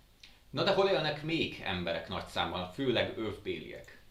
Na 0.50 0.64
de 0.64 0.74
hol 0.74 0.90
élnek 0.90 1.24
még 1.24 1.62
emberek 1.66 2.08
nagy 2.08 2.26
számban, 2.26 2.72
főleg 2.72 3.18
övbéliek? 3.18 4.02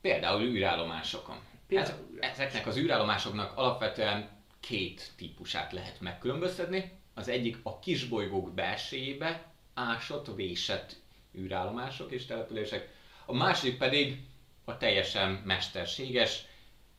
Például 0.00 0.42
űrállomásokon. 0.42 1.36
Például 1.66 2.18
Ez, 2.20 2.30
ezeknek 2.30 2.66
az 2.66 2.76
űrállomásoknak 2.76 3.56
alapvetően 3.56 4.28
két 4.60 5.12
típusát 5.16 5.72
lehet 5.72 6.00
megkülönböztetni. 6.00 6.90
Az 7.14 7.28
egyik 7.28 7.56
a 7.62 7.78
kisbolygók 7.78 8.54
belsejébe 8.54 9.48
ásott, 9.78 10.34
vésett 10.34 10.96
űrállomások 11.38 12.12
és 12.12 12.26
települések, 12.26 12.88
a 13.26 13.32
másik 13.32 13.78
pedig 13.78 14.22
a 14.64 14.76
teljesen 14.76 15.30
mesterséges 15.30 16.44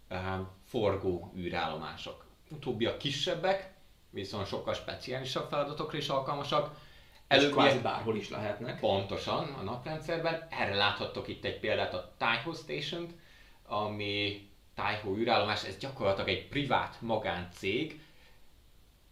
uh, 0.09 0.17
forgó 0.65 1.33
űrállomások. 1.37 2.25
Utóbbi 2.49 2.85
a 2.85 2.97
kisebbek, 2.97 3.73
viszont 4.09 4.47
sokkal 4.47 4.73
speciálisabb 4.73 5.49
feladatokra 5.49 5.97
is 5.97 6.07
alkalmasak. 6.09 6.77
Előbb 7.27 7.51
kvázi 7.51 7.79
bárhol 7.79 8.15
is 8.15 8.29
lehetnek. 8.29 8.79
Pontosan, 8.79 9.53
a 9.53 9.61
naprendszerben. 9.61 10.47
Erre 10.49 10.75
láthattok 10.75 11.27
itt 11.27 11.45
egy 11.45 11.59
példát 11.59 11.93
a 11.93 12.13
Taiho 12.17 12.53
station 12.53 13.19
ami 13.69 14.47
Taiho 14.75 15.17
űrállomás, 15.17 15.63
ez 15.63 15.77
gyakorlatilag 15.77 16.29
egy 16.29 16.47
privát 16.47 17.01
magáncég, 17.01 18.01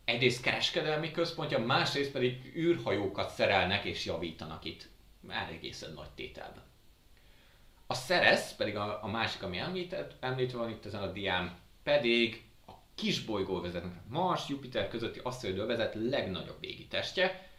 egyrészt 0.08 0.41
kereskedelmi 0.41 1.12
központja, 1.12 1.60
másrészt 1.60 2.12
pedig 2.12 2.53
űrhajókat 2.55 3.30
szerelnek 3.30 3.84
és 3.86 4.05
javítanak 4.05 4.66
itt. 4.66 4.89
Már 5.20 5.49
egészen 5.51 5.93
nagy 5.93 6.10
tételben. 6.16 6.64
A 7.88 7.93
Ceres, 7.93 8.53
pedig 8.58 8.76
a, 8.76 9.03
a 9.03 9.08
másik, 9.08 9.43
ami 9.43 9.58
említett, 9.58 10.16
említve 10.20 10.58
van 10.58 10.70
itt 10.70 10.86
ezen 10.86 11.01
a 11.01 11.12
diám, 11.12 11.60
pedig 11.84 12.43
a 12.68 12.72
kis 12.95 13.24
bolygó 13.24 13.62
vezetnek. 13.62 13.93
Mars, 14.10 14.47
Jupiter 14.47 14.88
közötti 14.88 15.20
aszteroid 15.24 15.68
vezet 15.68 15.95
legnagyobb 15.95 16.66
testje. 16.89 17.49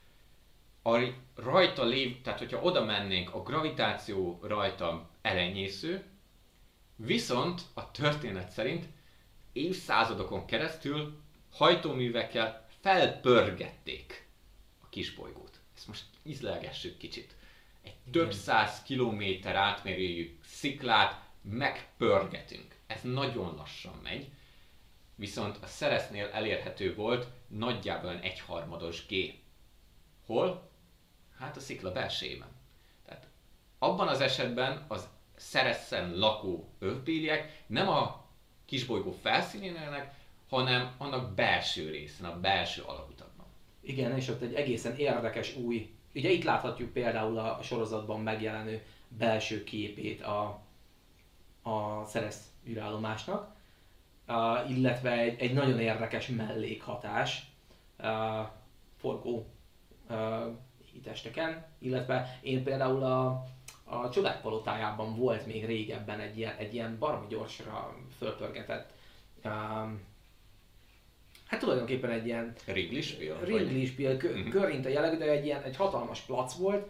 A 0.83 0.99
rajta 1.35 1.85
lév, 1.85 2.21
tehát 2.23 2.39
hogyha 2.39 2.63
oda 2.63 2.85
mennénk, 2.85 3.35
a 3.35 3.43
gravitáció 3.43 4.39
rajta 4.43 5.11
elenyésző, 5.23 6.05
viszont 6.97 7.63
a 7.75 7.91
történet 7.91 8.51
szerint 8.51 8.85
évszázadokon 9.53 10.47
keresztül 10.47 11.27
hajtóművekkel 11.51 12.69
felpörgették 12.81 14.29
a 14.83 14.89
kisbolygót. 14.89 15.61
Ezt 15.77 15.87
most 15.87 16.05
ízlelgessük 16.23 16.97
kicsit. 16.97 17.37
Egy 17.83 17.97
több 18.11 18.33
száz 18.33 18.83
kilométer 18.83 19.57
átmérőjű 19.57 20.39
sziklát 20.45 21.21
megpörgetünk. 21.43 22.77
Ez 22.87 23.01
nagyon 23.03 23.55
lassan 23.55 24.01
megy, 24.03 24.29
viszont 25.15 25.59
a 25.63 25.67
Szeresznél 25.67 26.27
elérhető 26.27 26.95
volt 26.95 27.27
nagyjából 27.47 28.19
egy 28.21 28.41
harmados 28.41 29.07
G. 29.07 29.15
Hol? 30.27 30.71
Hát 31.39 31.57
a 31.57 31.61
szikla 31.61 31.93
belsejében. 31.93 32.49
Tehát 33.05 33.27
abban 33.79 34.09
az 34.09 34.21
esetben 34.21 34.85
az 34.89 35.09
Szereszen 35.37 36.19
lakó 36.19 36.73
övbéliek 36.79 37.63
nem 37.67 37.89
a 37.89 38.27
kisbolygó 38.65 39.13
felszínén 39.13 39.75
élnek, 39.75 40.15
hanem 40.49 40.95
annak 40.99 41.35
belső 41.35 41.91
részén, 41.91 42.27
a 42.27 42.41
belső 42.41 42.83
alakutakban. 42.83 43.47
Igen, 43.81 44.17
és 44.17 44.29
ott 44.29 44.41
egy 44.41 44.55
egészen 44.55 44.97
érdekes 44.97 45.57
új, 45.57 45.95
ugye 46.15 46.31
itt 46.31 46.45
láthatjuk 46.45 46.93
például 46.93 47.39
a 47.39 47.59
sorozatban 47.63 48.21
megjelenő 48.21 48.83
belső 49.09 49.65
képét 49.65 50.23
a, 50.23 50.61
a 51.63 52.05
Szeresz 52.05 52.47
űrállomásnak, 52.67 53.55
uh, 54.29 54.71
illetve 54.71 55.11
egy, 55.13 55.41
egy 55.41 55.53
nagyon 55.53 55.81
érdekes 55.81 56.29
mellékhatás 56.29 57.51
uh, 57.99 58.49
forgó 58.97 59.47
uh, 60.11 60.47
testeken, 61.03 61.67
illetve 61.79 62.39
én 62.41 62.63
például 62.63 63.03
a, 63.03 63.45
a 63.85 64.11
Csodák 64.11 64.41
Palotájában 64.41 65.17
volt 65.17 65.47
még 65.47 65.67
régebben 65.67 66.21
egy 66.21 66.39
ilyen, 66.39 66.57
egy 66.57 66.75
ilyen 66.75 66.99
baromi 66.99 67.27
gyorsra 67.29 67.97
fölpörgetett 68.19 68.93
um, 69.45 70.01
hát 71.49 71.61
tulajdonképpen 71.61 72.11
egy 72.11 72.27
ilyen 72.27 72.55
Ringlispiel? 72.67 73.37
Ringlispiel, 73.45 74.15
uh-huh. 74.15 74.49
körinte 74.49 74.91
jellegű, 74.91 75.17
de 75.17 75.31
egy 75.31 75.45
ilyen 75.45 75.63
egy 75.63 75.77
hatalmas 75.77 76.21
plac 76.21 76.55
volt, 76.55 76.89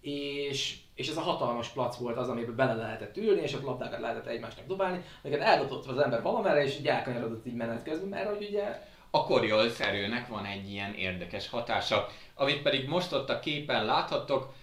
és, 0.00 0.76
és 0.94 1.08
ez 1.08 1.16
a 1.16 1.20
hatalmas 1.20 1.68
plac 1.68 1.96
volt 1.96 2.16
az, 2.16 2.28
amiben 2.28 2.56
bele 2.56 2.74
lehetett 2.74 3.16
ülni, 3.16 3.40
és 3.40 3.54
ott 3.54 3.62
labdákat 3.62 4.00
lehetett 4.00 4.26
egymásnak 4.26 4.66
dobálni, 4.66 5.04
neked 5.22 5.40
eldobott 5.40 5.86
az 5.86 5.98
ember 5.98 6.22
valamerre, 6.22 6.64
és 6.64 6.78
így 6.78 6.88
elkanyarodott 6.88 7.46
így 7.46 7.54
menet 7.54 7.82
közben, 7.82 8.08
mert 8.08 8.28
hogy 8.28 8.46
ugye... 8.50 8.82
A 9.10 9.24
Coriolis 9.24 9.78
erőnek 9.78 10.28
van 10.28 10.44
egy 10.44 10.70
ilyen 10.70 10.94
érdekes 10.94 11.48
hatása, 11.48 12.08
amit 12.34 12.62
pedig 12.62 12.88
most 12.88 13.12
ott 13.12 13.30
a 13.30 13.40
képen 13.40 13.84
láthattok, 13.84 14.54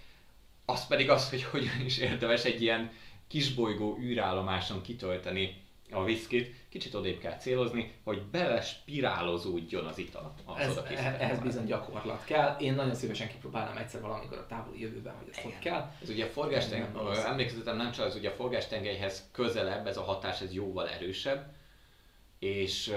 az 0.66 0.88
pedig 0.88 1.10
az, 1.10 1.30
hogy 1.30 1.44
hogyan 1.44 1.82
is 1.86 1.98
érdemes 1.98 2.46
egy 2.46 2.62
ilyen 2.62 2.92
kisbolygó 3.28 3.98
űrállomáson 4.02 4.82
kitölteni 4.82 5.62
a 5.92 6.04
viszkit, 6.04 6.56
kicsit 6.74 6.93
odébb 6.93 7.19
kell 7.19 7.38
célozni, 7.38 7.91
hogy 8.03 8.21
belespirálozódjon 8.21 9.86
az 9.86 9.97
ital. 9.97 10.34
Az 10.45 10.59
ez, 10.59 10.78
ehhez 10.95 11.39
bizony 11.39 11.65
gyakorlat 11.65 12.26
kell. 12.26 12.55
Én 12.59 12.74
nagyon 12.74 12.95
szívesen 12.95 13.28
kipróbálnám 13.28 13.78
egyszer 13.78 14.01
valamikor 14.01 14.38
a 14.38 14.45
távoli 14.45 14.82
jövőben, 14.82 15.15
hogy 15.15 15.28
ez 15.32 15.41
hogy 15.41 15.59
kell. 15.59 15.91
Ez 16.01 16.09
ugye 16.09 16.26
a 16.26 16.28
forgástengely, 16.28 16.89
emlékezetem 17.26 17.78
nem 17.78 17.91
csak 17.91 18.05
az 18.05 18.15
ugye 18.15 18.30
a 18.30 18.34
forgástengelyhez 18.34 19.30
közelebb, 19.32 19.88
ez 19.88 19.97
a 19.97 20.03
hatás 20.03 20.41
ez 20.41 20.53
jóval 20.53 20.89
erősebb, 20.89 21.53
és 22.39 22.93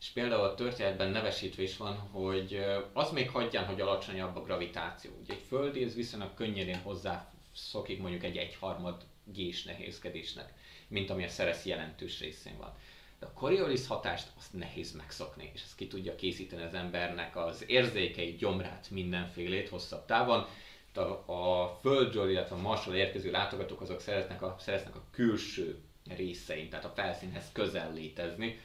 és 0.00 0.08
például 0.08 0.44
a 0.44 0.54
történetben 0.54 1.10
nevesítve 1.10 1.62
is 1.62 1.76
van, 1.76 1.96
hogy 1.96 2.64
az 2.92 3.10
még 3.10 3.30
hagyján, 3.30 3.66
hogy 3.66 3.80
alacsonyabb 3.80 4.36
a 4.36 4.42
gravitáció. 4.42 5.10
Ugye 5.22 5.32
egy 5.32 5.44
földi, 5.48 5.82
ez 5.82 5.94
viszonylag 5.94 6.34
könnyedén 6.34 6.78
hozzá 6.78 7.32
szokik 7.52 8.00
mondjuk 8.00 8.22
egy 8.22 8.36
egyharmad 8.36 9.04
gés 9.24 9.64
nehézkedésnek, 9.64 10.52
mint 10.88 11.10
ami 11.10 11.24
a 11.24 11.28
szeresz 11.28 11.64
jelentős 11.64 12.20
részén 12.20 12.56
van. 12.56 12.74
De 13.18 13.26
a 13.26 13.32
Coriolis 13.32 13.86
hatást 13.86 14.28
azt 14.38 14.52
nehéz 14.52 14.92
megszokni, 14.92 15.50
és 15.54 15.62
ezt 15.62 15.76
ki 15.76 15.86
tudja 15.86 16.14
készíteni 16.14 16.62
az 16.62 16.74
embernek 16.74 17.36
az 17.36 17.64
érzékei, 17.66 18.36
gyomrát, 18.36 18.90
mindenfélét 18.90 19.68
hosszabb 19.68 20.06
távon. 20.06 20.46
A, 20.94 21.32
a 21.32 21.78
Földről, 21.80 22.30
illetve 22.30 22.54
a 22.56 22.60
Marsról 22.60 22.94
érkező 22.94 23.30
látogatók 23.30 23.80
azok 23.80 24.00
szeretnek 24.00 24.42
a, 24.42 24.56
szeretnek 24.60 24.96
a 24.96 25.04
külső 25.10 25.78
részein, 26.08 26.68
tehát 26.68 26.84
a 26.84 26.92
felszínhez 26.94 27.48
közel 27.52 27.92
létezni, 27.92 28.60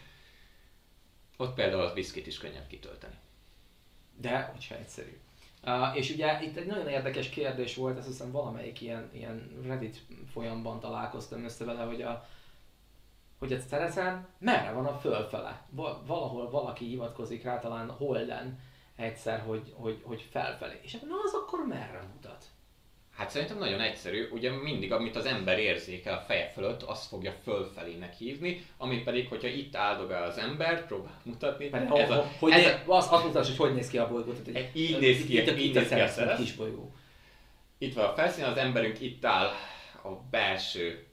ott 1.37 1.53
például 1.53 1.81
a 1.81 1.93
viszkit 1.93 2.27
is 2.27 2.37
könnyebb 2.37 2.67
kitölteni. 2.67 3.15
De, 4.17 4.41
hogyha 4.41 4.75
egyszerű. 4.75 5.17
Uh, 5.65 5.97
és 5.97 6.09
ugye 6.09 6.41
itt 6.41 6.57
egy 6.57 6.65
nagyon 6.65 6.87
érdekes 6.87 7.29
kérdés 7.29 7.75
volt, 7.75 7.97
azt 7.97 8.07
hiszem 8.07 8.31
valamelyik 8.31 8.81
ilyen, 8.81 9.09
ilyen 9.13 9.61
Reddit 9.65 10.01
folyamban 10.31 10.79
találkoztam 10.79 11.43
össze 11.43 11.65
vele, 11.65 11.83
hogy 11.83 12.01
a, 12.01 12.25
hogy 13.39 13.53
a 13.53 13.57
Cereszen 13.57 14.27
merre 14.37 14.71
van 14.71 14.85
a 14.85 14.97
fölfele. 14.97 15.65
Valahol 16.05 16.49
valaki 16.49 16.85
hivatkozik 16.85 17.43
rá, 17.43 17.59
talán 17.59 17.89
Holden 17.89 18.59
egyszer, 18.95 19.39
hogy, 19.39 19.73
hogy, 19.75 20.01
hogy 20.03 20.21
felfelé. 20.31 20.79
És 20.81 20.91
na 20.91 21.15
az 21.23 21.33
akkor 21.33 21.67
merre 21.67 22.03
mutat? 22.13 22.45
Hát 23.15 23.29
szerintem 23.29 23.57
nagyon 23.57 23.81
egyszerű, 23.81 24.27
ugye 24.31 24.51
mindig, 24.51 24.91
amit 24.91 25.15
az 25.15 25.25
ember 25.25 25.59
érzékel 25.59 26.13
a 26.13 26.23
feje 26.27 26.51
fölött, 26.53 26.81
azt 26.81 27.07
fogja 27.07 27.33
fölfelének 27.43 28.13
hívni, 28.13 28.65
ami 28.77 29.01
pedig, 29.03 29.27
hogyha 29.27 29.47
itt 29.47 29.75
áldogál 29.75 30.23
az 30.23 30.37
ember, 30.37 30.85
próbál 30.85 31.21
mutatni. 31.23 31.69
Mert 31.71 31.97
ez 31.97 32.09
a, 32.09 32.31
hogy 32.39 32.51
ez 32.51 32.65
a, 32.65 32.95
az, 32.95 33.07
azt 33.11 33.25
mutatja, 33.25 33.55
hogy 33.55 33.57
hogy 33.57 33.73
néz 33.73 33.89
ki 33.89 33.97
a 33.97 34.09
bolygó. 34.09 34.31
Tehát 34.31 34.61
egy, 34.61 34.81
így 34.81 34.99
néz 34.99 35.25
ki, 35.25 35.37
itt, 35.37 35.57
így 35.57 35.73
néz 35.73 35.87
ki 35.87 35.99
a 35.99 36.07
szerep. 36.07 36.37
Kis 36.37 36.53
bolygó. 36.53 36.93
Itt 37.77 37.93
van 37.93 38.05
a 38.05 38.13
felszín, 38.13 38.43
az 38.43 38.57
emberünk 38.57 39.01
itt 39.01 39.25
áll 39.25 39.51
a 40.03 40.09
belső 40.29 41.07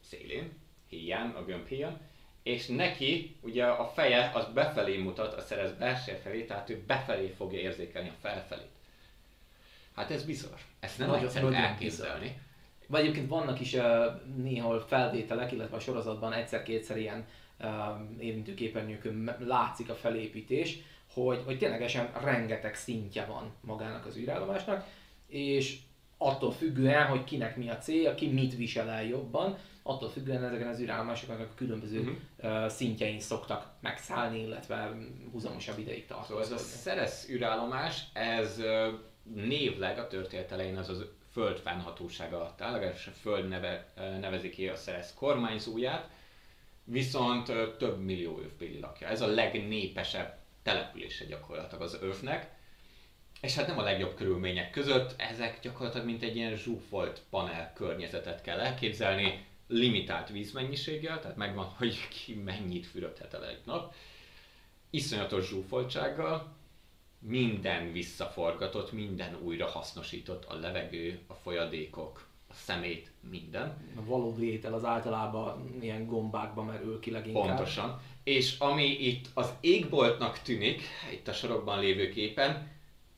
szélén, 0.00 0.52
híján, 0.88 1.30
a 1.30 1.44
gömb 1.44 1.66
híján, 1.66 2.00
és 2.42 2.66
neki 2.66 3.36
ugye 3.40 3.64
a 3.64 3.86
feje 3.86 4.30
az 4.34 4.46
befelé 4.54 4.96
mutat, 4.96 5.34
a 5.34 5.40
szerez 5.40 5.72
belső 5.72 6.12
felé, 6.22 6.44
tehát 6.44 6.70
ő 6.70 6.82
befelé 6.86 7.34
fogja 7.36 7.58
érzékelni 7.58 8.08
a 8.08 8.20
felfelét. 8.20 8.75
Hát 9.96 10.10
ez 10.10 10.24
bizarr. 10.24 10.58
Ezt 10.80 10.98
nem 10.98 11.08
nagyon, 11.08 11.24
egyszerű 11.24 11.46
elképzelni. 11.46 12.20
Bizarr. 12.20 12.40
Vagy 12.86 13.00
egyébként 13.00 13.28
vannak 13.28 13.60
is 13.60 13.74
uh, 13.74 13.84
néhol 14.36 14.80
felvételek, 14.80 15.52
illetve 15.52 15.76
a 15.76 15.80
sorozatban 15.80 16.32
egyszer-kétszer 16.32 16.96
ilyen 16.96 17.26
uh, 17.60 17.68
érintőképernyőkön 18.18 19.36
látszik 19.38 19.90
a 19.90 19.94
felépítés, 19.94 20.78
hogy, 21.12 21.42
hogy 21.44 21.58
ténylegesen 21.58 22.10
rengeteg 22.22 22.74
szintje 22.74 23.24
van 23.24 23.52
magának 23.60 24.06
az 24.06 24.16
űrállomásnak, 24.16 24.86
és 25.26 25.78
attól 26.18 26.52
függően, 26.52 27.06
hogy 27.06 27.24
kinek 27.24 27.56
mi 27.56 27.70
a 27.70 27.78
célja, 27.78 28.14
ki 28.14 28.28
mit 28.28 28.56
visel 28.56 28.90
el 28.90 29.04
jobban, 29.04 29.56
attól 29.82 30.08
függően 30.10 30.44
ezeken 30.44 30.68
az 30.68 30.80
űrállomásoknak 30.80 31.40
a 31.40 31.54
különböző 31.54 32.00
uh-huh. 32.00 32.62
uh, 32.62 32.68
szintjein 32.68 33.20
szoktak 33.20 33.66
megszállni, 33.80 34.40
illetve 34.40 34.96
húzamosabb 35.32 35.78
ideig 35.78 36.06
tartani. 36.06 36.26
Szóval 36.26 36.42
ez 36.42 36.62
a 36.62 36.64
Szeresz 36.64 37.28
űrállomás, 37.28 38.02
ez 38.12 38.60
névleg 39.34 39.98
a 39.98 40.06
történet 40.06 40.52
elején 40.52 40.76
az 40.76 40.88
az 40.88 41.04
föld 41.32 41.58
fennhatósága 41.58 42.36
alatt 42.36 42.60
áll, 42.60 42.72
legalábbis 42.72 43.06
a 43.06 43.10
föld 43.10 43.48
neve, 43.48 43.92
nevezi 44.20 44.50
ki 44.50 44.68
a 44.68 44.76
Szeresz 44.76 45.14
kormányzóját, 45.14 46.08
viszont 46.84 47.46
több 47.78 47.98
millió 47.98 48.38
övbéli 48.38 48.78
lakja. 48.80 49.08
Ez 49.08 49.20
a 49.20 49.26
legnépesebb 49.26 50.38
települése 50.62 51.24
gyakorlatilag 51.24 51.82
az 51.82 51.98
övnek, 52.02 52.54
és 53.40 53.54
hát 53.54 53.66
nem 53.66 53.78
a 53.78 53.82
legjobb 53.82 54.14
körülmények 54.14 54.70
között, 54.70 55.14
ezek 55.16 55.60
gyakorlatilag 55.60 56.06
mint 56.06 56.22
egy 56.22 56.36
ilyen 56.36 56.56
zsúfolt 56.56 57.22
panel 57.30 57.72
környezetet 57.74 58.40
kell 58.40 58.60
elképzelni, 58.60 59.46
limitált 59.68 60.28
vízmennyiséggel, 60.28 61.20
tehát 61.20 61.36
megvan, 61.36 61.64
hogy 61.64 62.08
ki 62.08 62.34
mennyit 62.34 62.86
fürödhet 62.86 63.34
el 63.34 63.46
egy 63.46 63.60
nap, 63.64 63.94
iszonyatos 64.90 65.46
zsúfoltsággal, 65.46 66.55
minden 67.28 67.92
visszaforgatott, 67.92 68.92
minden 68.92 69.36
újra 69.42 69.66
hasznosított, 69.66 70.44
a 70.44 70.54
levegő, 70.54 71.20
a 71.26 71.34
folyadékok, 71.34 72.26
a 72.48 72.54
szemét, 72.54 73.10
minden. 73.30 73.76
A 73.96 74.04
valódi 74.04 74.52
étel 74.52 74.74
az 74.74 74.84
általában 74.84 75.76
ilyen 75.80 76.06
gombákba 76.06 76.62
merül 76.62 77.00
ki 77.00 77.10
leginkább. 77.10 77.46
Pontosan. 77.46 78.00
És 78.24 78.58
ami 78.58 78.86
itt 78.86 79.26
az 79.34 79.52
égboltnak 79.60 80.38
tűnik, 80.38 80.82
itt 81.12 81.28
a 81.28 81.32
sorokban 81.32 81.80
lévő 81.80 82.08
képen, 82.08 82.70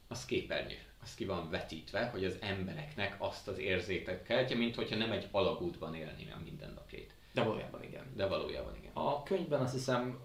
az 0.09 0.25
képernyő. 0.25 0.79
Az 1.03 1.15
ki 1.15 1.25
van 1.25 1.51
vetítve, 1.51 2.07
hogy 2.07 2.25
az 2.25 2.37
embereknek 2.41 3.17
azt 3.19 3.49
az 3.49 3.59
érzéket 3.59 4.23
keltje, 4.23 4.57
mint 4.57 4.75
hogyha 4.75 4.97
nem 4.97 5.13
egy 5.13 5.29
alagútban 5.31 5.95
élni 5.95 6.33
a 6.35 6.41
mindennapjait. 6.45 7.15
De 7.33 7.43
valójában 7.43 7.83
igen. 7.83 8.05
De 8.17 8.27
valójában 8.27 8.77
igen. 8.77 8.91
A 8.93 9.23
könyvben 9.23 9.61
azt 9.61 9.73
hiszem 9.73 10.19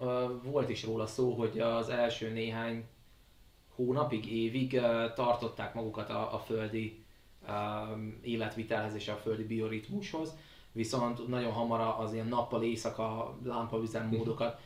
volt 0.44 0.70
is 0.70 0.84
róla 0.84 1.08
szó, 1.08 1.34
hogy 1.34 1.60
az 1.60 1.90
első 1.90 2.32
néhány 2.32 2.84
hónapig, 3.76 4.32
évig 4.34 4.82
tartották 5.16 5.74
magukat 5.74 6.10
a, 6.10 6.34
a 6.34 6.40
földi 6.40 7.04
életvitelhez 8.22 8.96
és 8.96 9.08
a 9.08 9.16
földi 9.16 9.44
bioritmushoz, 9.44 10.36
viszont 10.72 11.28
nagyon 11.28 11.52
hamar 11.52 11.96
az 12.00 12.14
ilyen 12.14 12.28
nappal 12.28 12.64
éjszaka 12.64 13.38
lámpaüzemmódokat 13.44 14.60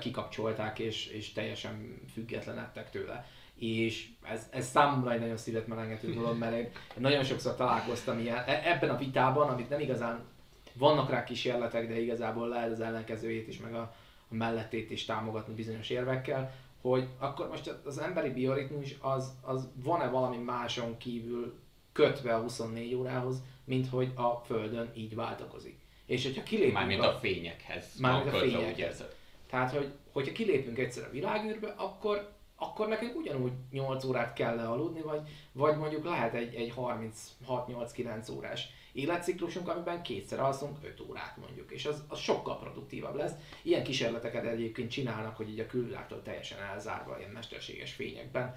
kikapcsolták 0.00 0.78
és, 0.78 1.06
és 1.06 1.32
teljesen 1.32 2.00
függetlenedtek 2.12 2.90
tőle. 2.90 3.26
És 3.54 4.08
ez, 4.22 4.48
ez 4.50 4.66
számomra 4.66 5.12
egy 5.12 5.20
nagyon 5.20 5.36
szívet 5.36 5.66
melengető 5.66 6.14
dolog, 6.14 6.38
mert 6.38 6.54
én 6.54 6.70
nagyon 6.96 7.24
sokszor 7.24 7.54
találkoztam 7.54 8.18
ilyen, 8.18 8.36
e, 8.46 8.62
ebben 8.64 8.90
a 8.90 8.96
vitában, 8.96 9.48
amit 9.48 9.68
nem 9.68 9.80
igazán 9.80 10.24
vannak 10.72 11.10
rá 11.10 11.24
kísérletek, 11.24 11.88
de 11.88 12.00
igazából 12.00 12.48
lehet 12.48 12.70
az 12.70 12.80
ellenkezőjét 12.80 13.48
is, 13.48 13.58
meg 13.58 13.74
a, 13.74 13.94
a 14.28 14.34
mellettét 14.34 14.90
is 14.90 15.04
támogatni 15.04 15.54
bizonyos 15.54 15.90
érvekkel, 15.90 16.54
hogy 16.90 17.08
akkor 17.18 17.48
most 17.48 17.74
az 17.84 17.98
emberi 17.98 18.30
bioritmus 18.30 18.96
az, 19.00 19.32
az 19.42 19.68
van-e 19.74 20.08
valami 20.08 20.36
máson 20.36 20.96
kívül 20.96 21.54
kötve 21.92 22.34
a 22.34 22.40
24 22.40 22.94
órához, 22.94 23.42
mint 23.64 23.88
hogy 23.88 24.12
a 24.14 24.42
Földön 24.44 24.90
így 24.94 25.14
váltakozik. 25.14 25.78
És 26.06 26.24
hogyha 26.24 26.42
kilépünk... 26.42 26.74
Mármint 26.74 27.00
a, 27.00 27.14
a 27.14 27.18
fényekhez. 27.18 27.96
Mármint 27.98 28.34
a 28.34 28.38
fényekhez. 28.38 29.04
Tehát, 29.50 29.70
hogy, 29.70 29.92
hogyha 30.12 30.32
kilépünk 30.32 30.78
egyszer 30.78 31.04
a 31.04 31.10
világűrbe, 31.10 31.74
akkor, 31.76 32.32
akkor 32.56 32.88
nekünk 32.88 33.16
ugyanúgy 33.16 33.52
8 33.70 34.04
órát 34.04 34.32
kell 34.32 34.56
lealudni, 34.56 35.00
vagy, 35.00 35.20
vagy 35.52 35.76
mondjuk 35.76 36.04
lehet 36.04 36.34
egy, 36.34 36.54
egy 36.54 36.72
36-8-9 36.76 38.36
órás 38.36 38.68
életciklusunk, 38.94 39.68
amiben 39.68 40.02
kétszer 40.02 40.40
alszunk 40.40 40.78
5 40.82 41.00
órát 41.08 41.36
mondjuk, 41.36 41.70
és 41.70 41.86
az, 41.86 42.04
az 42.08 42.18
sokkal 42.18 42.58
produktívabb 42.58 43.14
lesz. 43.14 43.32
Ilyen 43.62 43.82
kísérleteket 43.82 44.44
egyébként 44.44 44.90
csinálnak, 44.90 45.36
hogy 45.36 45.48
így 45.48 45.60
a 45.60 45.66
külvilágtól 45.66 46.22
teljesen 46.22 46.62
elzárva 46.62 47.18
ilyen 47.18 47.30
mesterséges 47.30 47.92
fényekben 47.92 48.56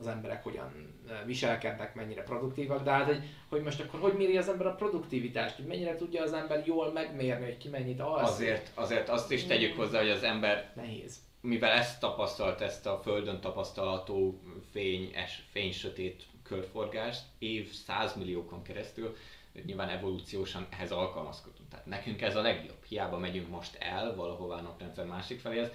az 0.00 0.06
emberek 0.06 0.42
hogyan 0.42 0.94
eh, 1.08 1.16
viselkednek, 1.26 1.94
mennyire 1.94 2.22
produktívak, 2.22 2.82
de 2.82 2.90
hát, 2.90 3.06
hogy, 3.06 3.22
hogy 3.48 3.62
most 3.62 3.80
akkor 3.80 4.00
hogy 4.00 4.14
méri 4.14 4.36
az 4.36 4.48
ember 4.48 4.66
a 4.66 4.74
produktivitást, 4.74 5.56
hogy 5.56 5.66
mennyire 5.66 5.96
tudja 5.96 6.22
az 6.22 6.32
ember 6.32 6.66
jól 6.66 6.92
megmérni, 6.92 7.44
hogy 7.44 7.56
ki 7.56 7.68
mennyit 7.68 8.00
alszik. 8.00 8.28
Azért, 8.28 8.70
azért 8.74 9.08
azt 9.08 9.30
is 9.32 9.44
tegyük 9.44 9.76
hozzá, 9.76 9.98
hogy 9.98 10.10
az 10.10 10.22
ember 10.22 10.72
Nehéz. 10.74 11.16
Mivel 11.40 11.70
ezt 11.70 12.00
tapasztalt, 12.00 12.60
ezt 12.60 12.86
a 12.86 13.00
Földön 13.02 13.40
tapasztalható 13.40 14.40
fény, 14.70 15.10
es, 15.14 15.42
fény-sötét 15.50 16.22
körforgást 16.42 17.22
év 17.38 17.72
százmilliókon 17.72 18.62
keresztül, 18.62 19.16
nyilván 19.64 19.88
evolúciósan 19.88 20.66
ehhez 20.70 20.92
alkalmazkodunk. 20.92 21.68
Tehát 21.68 21.86
nekünk 21.86 22.22
ez 22.22 22.36
a 22.36 22.40
legjobb. 22.40 22.84
Hiába 22.84 23.18
megyünk 23.18 23.48
most 23.48 23.74
el 23.74 24.14
valahová 24.14 24.60
naprendszer 24.60 25.06
másik 25.06 25.40
felé, 25.40 25.68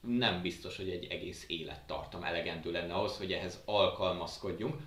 nem 0.00 0.42
biztos, 0.42 0.76
hogy 0.76 0.90
egy 0.90 1.04
egész 1.04 1.44
élettartam 1.48 2.22
elegendő 2.22 2.70
lenne 2.70 2.94
ahhoz, 2.94 3.16
hogy 3.16 3.32
ehhez 3.32 3.62
alkalmazkodjunk. 3.64 4.80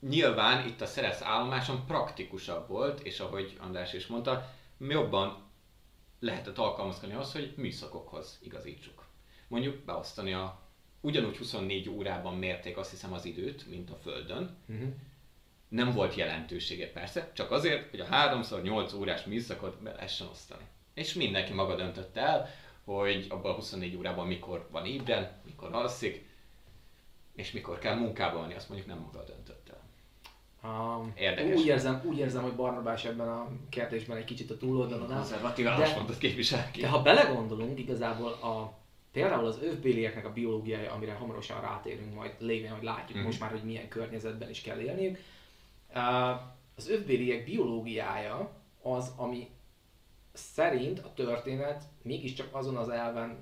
Nyilván 0.00 0.68
itt 0.68 0.80
a 0.80 0.86
Szeresz 0.86 1.22
állomáson 1.22 1.86
praktikusabb 1.86 2.68
volt, 2.68 3.00
és 3.00 3.20
ahogy 3.20 3.56
András 3.60 3.92
is 3.92 4.06
mondta, 4.06 4.54
jobban 4.78 5.42
lehetett 6.20 6.58
alkalmazkodni 6.58 7.14
ahhoz, 7.14 7.32
hogy 7.32 7.52
műszakokhoz 7.56 8.38
igazítsuk. 8.42 9.06
Mondjuk 9.48 9.84
beosztani 9.84 10.32
a 10.32 10.60
ugyanúgy 11.00 11.36
24 11.36 11.88
órában 11.88 12.34
mérték 12.34 12.76
azt 12.76 12.90
hiszem 12.90 13.12
az 13.12 13.24
időt, 13.24 13.68
mint 13.68 13.90
a 13.90 13.96
Földön. 13.96 14.56
Uh-huh. 14.68 14.88
Nem 15.70 15.92
volt 15.92 16.14
jelentősége 16.14 16.90
persze, 16.92 17.30
csak 17.34 17.50
azért, 17.50 17.90
hogy 17.90 18.00
a 18.00 18.06
3x8 18.06 18.98
órás 18.98 19.24
műszakot 19.24 19.82
be 19.82 19.92
lehessen 19.92 20.26
osztani. 20.26 20.64
És 20.94 21.14
mindenki 21.14 21.52
maga 21.52 21.74
döntött 21.74 22.16
el, 22.16 22.48
hogy 22.84 23.26
abban 23.28 23.52
a 23.52 23.54
24 23.54 23.96
órában 23.96 24.26
mikor 24.26 24.68
van 24.70 24.86
ébren, 24.86 25.40
mikor 25.44 25.72
alszik, 25.72 26.28
és 27.34 27.52
mikor 27.52 27.78
kell 27.78 27.94
munkába 27.94 28.40
menni, 28.40 28.54
azt 28.54 28.68
mondjuk 28.68 28.88
nem 28.90 28.98
maga 28.98 29.24
döntött 29.24 29.68
el. 29.68 29.80
Um, 30.62 31.12
Érdekes. 31.16 31.58
Úgy 31.58 31.66
érzem, 31.66 32.02
úgy 32.04 32.18
érzem, 32.18 32.42
hogy 32.42 32.52
Barnabás 32.52 33.04
ebben 33.04 33.28
a 33.28 33.48
kérdésben 33.68 34.16
egy 34.16 34.24
kicsit 34.24 34.50
a 34.50 34.56
túloldalon 34.56 35.10
áll. 35.10 35.18
Konzervatív 35.18 35.68
álláspontot 35.68 36.18
képvisel 36.18 36.70
ki. 36.70 36.80
De 36.80 36.88
ha 36.88 37.02
belegondolunk, 37.02 37.78
igazából 37.78 38.32
a, 38.32 38.78
például 39.12 39.46
az 39.46 39.58
övbélieknek 39.62 40.26
a 40.26 40.32
biológiája, 40.32 40.92
amire 40.92 41.12
hamarosan 41.12 41.60
rátérünk 41.60 42.14
majd, 42.14 42.34
lévén, 42.38 42.70
hogy 42.70 42.82
látjuk 42.82 43.18
mm. 43.18 43.22
most 43.22 43.40
már, 43.40 43.50
hogy 43.50 43.64
milyen 43.64 43.88
környezetben 43.88 44.50
is 44.50 44.60
kell 44.60 44.78
élniük. 44.78 45.18
Az 46.76 46.88
övbéliek 46.88 47.44
biológiája 47.44 48.50
az, 48.82 49.12
ami 49.16 49.48
szerint 50.32 50.98
a 50.98 51.12
történet 51.14 51.84
mégiscsak 52.02 52.54
azon 52.54 52.76
az 52.76 52.88
elven, 52.88 53.38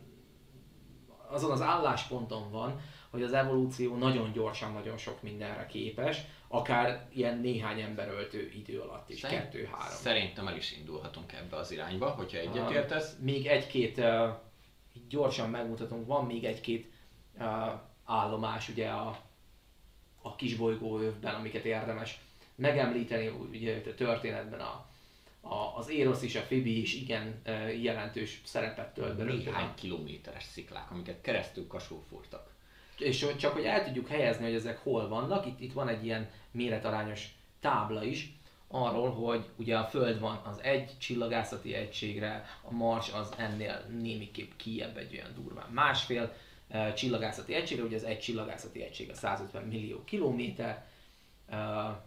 azon 1.28 1.51
az 1.51 1.62
állásponton 1.62 2.51
van, 2.51 2.80
hogy 3.11 3.22
az 3.22 3.32
evolúció 3.32 3.96
nagyon 3.96 4.32
gyorsan, 4.32 4.72
nagyon 4.72 4.96
sok 4.96 5.22
mindenre 5.22 5.66
képes, 5.66 6.20
akár 6.49 7.09
ilyen 7.12 7.38
néhány 7.38 7.80
emberöltő 7.80 8.53
idő 8.55 8.80
alatt 8.80 9.09
is, 9.09 9.20
Szerint, 9.20 9.40
kettő-három. 9.42 9.96
Szerintem 9.96 10.49
el 10.49 10.57
is 10.57 10.76
indulhatunk 10.76 11.32
ebbe 11.32 11.57
az 11.57 11.70
irányba, 11.70 12.11
hogyha 12.11 12.38
egyetértesz. 12.38 13.12
Uh, 13.12 13.24
még 13.24 13.46
egy-két, 13.46 13.99
uh, 13.99 14.28
gyorsan 15.09 15.51
megmutatunk, 15.51 16.07
van 16.07 16.26
még 16.26 16.44
egy-két 16.44 16.92
uh, 17.38 17.46
állomás 18.05 18.68
ugye 18.68 18.88
a, 18.88 19.18
a 20.22 20.36
kisbolygóövben, 20.36 21.34
amiket 21.34 21.64
érdemes 21.64 22.20
megemlíteni, 22.59 23.29
ugye 23.51 23.83
a 23.87 23.95
történetben 23.95 24.61
a 24.61 24.87
a, 25.41 25.77
az 25.77 25.91
Érosz 25.91 26.23
és 26.23 26.35
a 26.37 26.41
Fibi 26.41 26.81
is 26.81 26.95
igen 26.95 27.43
jelentős 27.81 28.41
szerepet 28.45 28.95
tölt 28.95 29.17
be. 29.17 29.25
Néhány 29.25 29.75
kilométeres 29.75 30.45
sziklák, 30.45 30.91
amiket 30.91 31.21
keresztül 31.21 31.67
kasó 31.67 32.05
fúrtak. 32.09 32.51
És 32.99 33.27
csak 33.39 33.53
hogy 33.53 33.65
el 33.65 33.85
tudjuk 33.85 34.09
helyezni, 34.09 34.45
hogy 34.45 34.55
ezek 34.55 34.79
hol 34.79 35.09
vannak, 35.09 35.47
itt, 35.47 35.61
itt 35.61 35.73
van 35.73 35.89
egy 35.89 36.05
ilyen 36.05 36.31
méretarányos 36.51 37.29
tábla 37.61 38.05
is, 38.05 38.33
arról, 38.71 39.11
hogy 39.11 39.45
ugye 39.57 39.77
a 39.77 39.85
Föld 39.85 40.21
van 40.21 40.43
az 40.45 40.63
egy 40.63 40.99
csillagászati 40.99 41.75
egységre, 41.75 42.45
a 42.63 42.73
Mars 42.73 43.13
az 43.13 43.33
ennél 43.37 43.85
némiképp 44.01 44.51
kiebb 44.57 44.97
egy 44.97 45.15
olyan 45.15 45.35
durván 45.35 45.71
másfél 45.71 46.35
csillagászati 46.95 47.55
egységre, 47.55 47.85
ugye 47.85 47.97
az 47.97 48.05
egy 48.05 48.19
csillagászati 48.19 48.83
egység 48.83 49.11
a 49.11 49.15
150 49.15 49.63
millió 49.65 50.05
kilométer, 50.05 50.87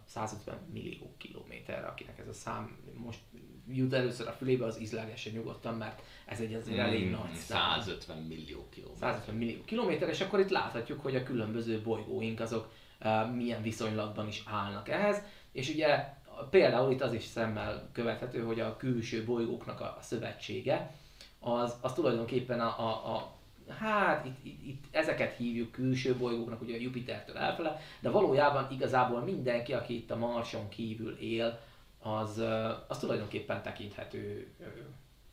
150 0.06 0.58
millió 0.72 1.14
kilométerre, 1.18 1.86
akinek 1.86 2.18
ez 2.18 2.28
a 2.28 2.32
szám 2.32 2.78
most 2.94 3.20
jut 3.68 3.92
először 3.92 4.28
a 4.28 4.32
fülébe, 4.32 4.64
az 4.64 4.80
izlegesen 4.80 5.32
nyugodtan, 5.32 5.74
mert 5.74 6.02
ez 6.26 6.40
egy 6.40 6.54
azért 6.54 6.76
hmm, 6.76 6.86
elég 6.86 7.10
nagy 7.10 7.34
szám. 7.34 7.80
150 7.80 8.22
millió 8.22 8.68
kilométer. 8.68 9.08
150 9.12 9.34
millió 9.34 9.64
kilométer, 9.64 10.08
és 10.08 10.20
akkor 10.20 10.40
itt 10.40 10.50
láthatjuk, 10.50 11.00
hogy 11.00 11.16
a 11.16 11.22
különböző 11.22 11.82
bolygóink 11.82 12.40
azok 12.40 12.72
uh, 13.00 13.34
milyen 13.34 13.62
viszonylatban 13.62 14.28
is 14.28 14.42
állnak 14.46 14.88
ehhez, 14.88 15.22
és 15.52 15.68
ugye 15.68 16.14
például 16.50 16.92
itt 16.92 17.02
az 17.02 17.12
is 17.12 17.24
szemmel 17.24 17.88
követhető, 17.92 18.42
hogy 18.42 18.60
a 18.60 18.76
külső 18.76 19.24
bolygóknak 19.24 19.80
a, 19.80 19.96
a 19.98 20.02
szövetsége, 20.02 20.94
az, 21.40 21.74
az 21.80 21.92
tulajdonképpen 21.92 22.60
a, 22.60 22.78
a, 22.78 23.16
a 23.16 23.32
hát 23.68 24.26
itt, 24.26 24.44
itt, 24.44 24.66
itt 24.66 24.84
ezeket 24.90 25.36
hívjuk 25.36 25.72
külső 25.72 26.16
bolygóknak, 26.16 26.60
ugye 26.60 26.74
a 26.74 26.80
Jupitertől 26.80 27.36
elfele, 27.36 27.80
de 28.00 28.10
valójában 28.10 28.66
igazából 28.70 29.20
mindenki, 29.20 29.72
aki 29.72 29.94
itt 29.94 30.10
a 30.10 30.16
Marson 30.16 30.68
kívül 30.68 31.18
él, 31.18 31.60
az, 32.02 32.42
az 32.88 32.98
tulajdonképpen 32.98 33.62
tekinthető 33.62 34.52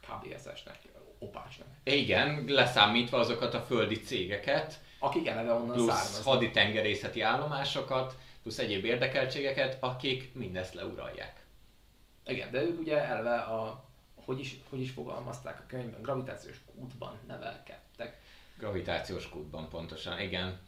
KBSS-nek, 0.01 0.79
opásnak. 1.19 1.67
Igen, 1.83 2.43
leszámítva 2.47 3.17
azokat 3.17 3.53
a 3.53 3.61
földi 3.61 3.99
cégeket, 3.99 4.79
akik 4.99 5.27
eleve 5.27 5.53
onnan 5.53 5.75
plusz 5.75 5.87
származnak. 5.87 6.23
haditengerészeti 6.23 7.21
állomásokat, 7.21 8.17
plusz 8.41 8.57
egyéb 8.57 8.85
érdekeltségeket, 8.85 9.77
akik 9.79 10.33
mindezt 10.33 10.73
leuralják. 10.73 11.45
Igen, 12.25 12.51
de 12.51 12.61
ők 12.61 12.79
ugye 12.79 13.03
eleve 13.03 13.35
a, 13.35 13.83
hogy 14.15 14.39
is, 14.39 14.55
hogy 14.69 14.81
is 14.81 14.91
fogalmazták 14.91 15.59
a 15.59 15.63
könyvben, 15.67 16.01
gravitációs 16.01 16.61
kútban 16.75 17.17
nevelkedtek. 17.27 17.88
Gravitációs 18.59 19.29
kútban 19.29 19.69
pontosan, 19.69 20.19
igen. 20.19 20.59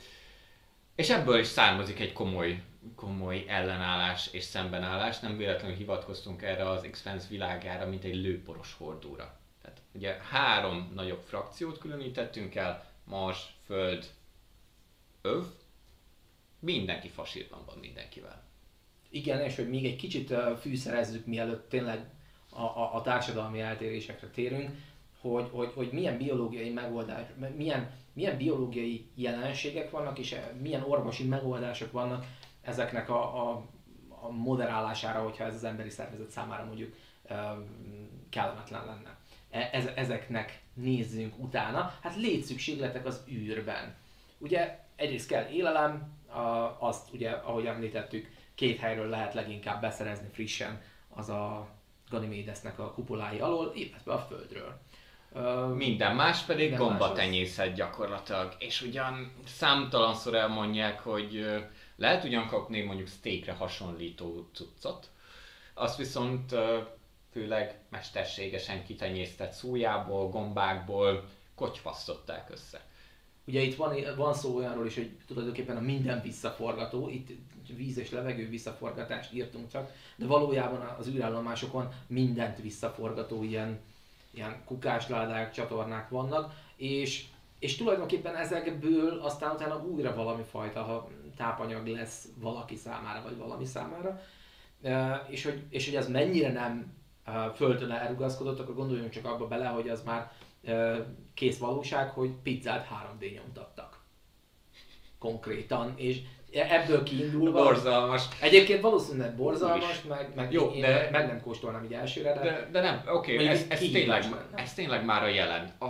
És 0.95 1.09
ebből 1.09 1.39
is 1.39 1.47
származik 1.47 1.99
egy 1.99 2.13
komoly, 2.13 2.63
komoly 2.95 3.45
ellenállás 3.47 4.27
és 4.31 4.43
szembenállás. 4.43 5.19
Nem 5.19 5.37
véletlenül 5.37 5.75
hivatkoztunk 5.75 6.41
erre 6.41 6.69
az 6.69 6.87
x 6.91 7.27
világára, 7.29 7.89
mint 7.89 8.03
egy 8.03 8.15
lőporos 8.15 8.73
hordóra. 8.77 9.39
Tehát 9.61 9.81
ugye 9.91 10.17
három 10.29 10.91
nagyobb 10.95 11.21
frakciót 11.21 11.77
különítettünk 11.77 12.55
el, 12.55 12.85
Mars, 13.03 13.55
Föld, 13.65 14.05
Öv. 15.21 15.43
Mindenki 16.59 17.09
fasírban 17.09 17.63
van 17.65 17.77
mindenkivel. 17.77 18.43
Igen, 19.09 19.41
és 19.41 19.55
hogy 19.55 19.69
még 19.69 19.85
egy 19.85 19.95
kicsit 19.95 20.33
fűszerezzük, 20.59 21.25
mielőtt 21.25 21.69
tényleg 21.69 22.09
a, 22.49 22.61
a, 22.61 22.95
a 22.95 23.01
társadalmi 23.01 23.59
eltérésekre 23.59 24.27
térünk, 24.27 24.69
hogy, 25.22 25.49
hogy, 25.51 25.72
hogy 25.76 25.89
milyen 25.91 26.17
biológiai 26.17 26.69
megoldás, 26.69 27.26
milyen, 27.55 27.91
milyen 28.13 28.38
biológiai 28.38 29.09
jelenségek 29.15 29.89
vannak, 29.89 30.19
és 30.19 30.36
milyen 30.61 30.84
orvosi 30.84 31.28
megoldások 31.28 31.91
vannak 31.91 32.26
ezeknek 32.61 33.09
a, 33.09 33.49
a, 33.49 33.65
a 34.09 34.30
moderálására, 34.30 35.24
hogyha 35.24 35.43
ez 35.43 35.53
az 35.53 35.63
emberi 35.63 35.89
szervezet 35.89 36.30
számára 36.30 36.65
mondjuk 36.65 36.95
kellemetlen 38.30 38.86
lenne. 38.86 39.17
E, 39.49 39.91
ezeknek 39.95 40.61
nézzünk 40.74 41.34
utána. 41.38 41.93
Hát 42.01 42.15
létszükségletek 42.15 43.05
az 43.05 43.24
űrben. 43.30 43.95
Ugye 44.38 44.80
egyrészt 44.95 45.28
kell 45.28 45.47
élelem, 45.49 46.19
azt 46.80 47.13
ugye, 47.13 47.30
ahogy 47.30 47.65
említettük, 47.65 48.32
két 48.55 48.80
helyről 48.80 49.09
lehet 49.09 49.34
leginkább 49.34 49.82
beszerezni 49.82 50.28
frissen, 50.32 50.82
az 51.09 51.30
a 51.30 51.67
Ganymedesnek 52.09 52.80
a 52.80 52.91
kupolái 52.91 53.39
alól, 53.39 53.72
illetve 53.76 54.13
a 54.13 54.19
Földről. 54.19 54.80
Minden 55.75 56.15
más 56.15 56.41
pedig 56.41 56.69
Minden 56.69 56.88
gombatenyészet 56.88 57.67
az... 57.67 57.75
gyakorlatilag. 57.75 58.55
És 58.59 58.82
ugyan 58.82 59.34
számtalanszor 59.45 60.36
elmondják, 60.36 60.99
hogy 60.99 61.45
lehet 61.95 62.23
ugyan 62.23 62.47
kapni 62.47 62.82
mondjuk 62.82 63.07
steakre 63.07 63.53
hasonlító 63.53 64.49
cuccot, 64.53 65.09
azt 65.73 65.97
viszont 65.97 66.55
főleg 67.32 67.79
mesterségesen 67.89 68.84
kitenyésztett 68.84 69.51
szójából, 69.51 70.29
gombákból 70.29 71.23
kocsfasztották 71.55 72.49
össze. 72.49 72.86
Ugye 73.45 73.61
itt 73.61 73.75
van, 73.75 73.95
van 74.15 74.34
szó 74.34 74.55
olyanról 74.55 74.86
is, 74.86 74.95
hogy 74.95 75.17
tulajdonképpen 75.27 75.77
a 75.77 75.82
minden 75.82 76.21
visszaforgató, 76.21 77.09
itt 77.09 77.29
víz 77.75 77.97
és 77.97 78.11
levegő 78.11 78.49
visszaforgatást 78.49 79.34
írtunk 79.34 79.71
csak, 79.71 79.91
de 80.15 80.25
valójában 80.25 80.95
az 80.99 81.07
űrállomásokon 81.07 81.93
mindent 82.07 82.61
visszaforgató 82.61 83.43
ilyen, 83.43 83.79
ilyen 84.34 84.63
kukásládák, 84.65 85.51
csatornák 85.51 86.09
vannak, 86.09 86.53
és, 86.75 87.25
és 87.59 87.75
tulajdonképpen 87.75 88.36
ezekből 88.36 89.19
aztán 89.19 89.55
utána 89.55 89.84
újra 89.84 90.15
valami 90.15 90.43
fajta 90.43 90.84
ha 90.84 91.09
tápanyag 91.36 91.88
lesz 91.88 92.27
valaki 92.36 92.75
számára, 92.75 93.21
vagy 93.21 93.38
valami 93.38 93.65
számára, 93.65 94.21
és 95.27 95.43
hogy, 95.43 95.63
és 95.69 95.86
hogy 95.86 95.95
ez 95.95 96.09
mennyire 96.09 96.51
nem 96.51 96.93
földön 97.55 97.91
elrugaszkodott, 97.91 98.59
akkor 98.59 98.75
gondoljunk 98.75 99.09
csak 99.09 99.25
abba 99.25 99.47
bele, 99.47 99.67
hogy 99.67 99.89
az 99.89 100.03
már 100.03 100.32
kész 101.34 101.57
valóság, 101.57 102.09
hogy 102.09 102.32
pizzát 102.43 102.88
3D 102.88 103.34
nyomtattak. 103.34 103.99
Konkrétan, 105.19 105.93
és 105.95 106.21
ebből 106.52 107.04
kiindulva... 107.04 107.64
Borzalmas. 107.64 108.24
Egyébként 108.39 108.82
valószínűleg 108.82 109.36
borzalmas, 109.36 110.02
meg, 110.02 110.32
meg, 110.36 110.52
Jó, 110.52 110.70
én 110.70 110.82
de, 110.82 111.10
meg 111.12 111.28
nem 111.28 111.41
kóstolnám 111.41 111.84
így 111.84 111.93
elsőre, 111.93 112.34
de... 112.34 112.41
De, 112.41 112.70
de 112.72 112.82
nem, 112.82 113.04
oké, 113.08 113.34
okay, 113.34 113.47
ez, 113.47 113.66
ez, 113.70 113.80
tényleg, 113.80 114.24
ez 114.56 114.74
tényleg 114.74 115.06
már 115.06 115.24
a 115.24 115.28
jelen. 115.28 115.76
A, 115.80 115.86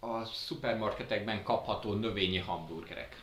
a 0.00 0.24
szupermarketekben 0.24 1.42
kapható 1.42 1.92
növényi 1.92 2.38
hamburgerek. 2.38 3.22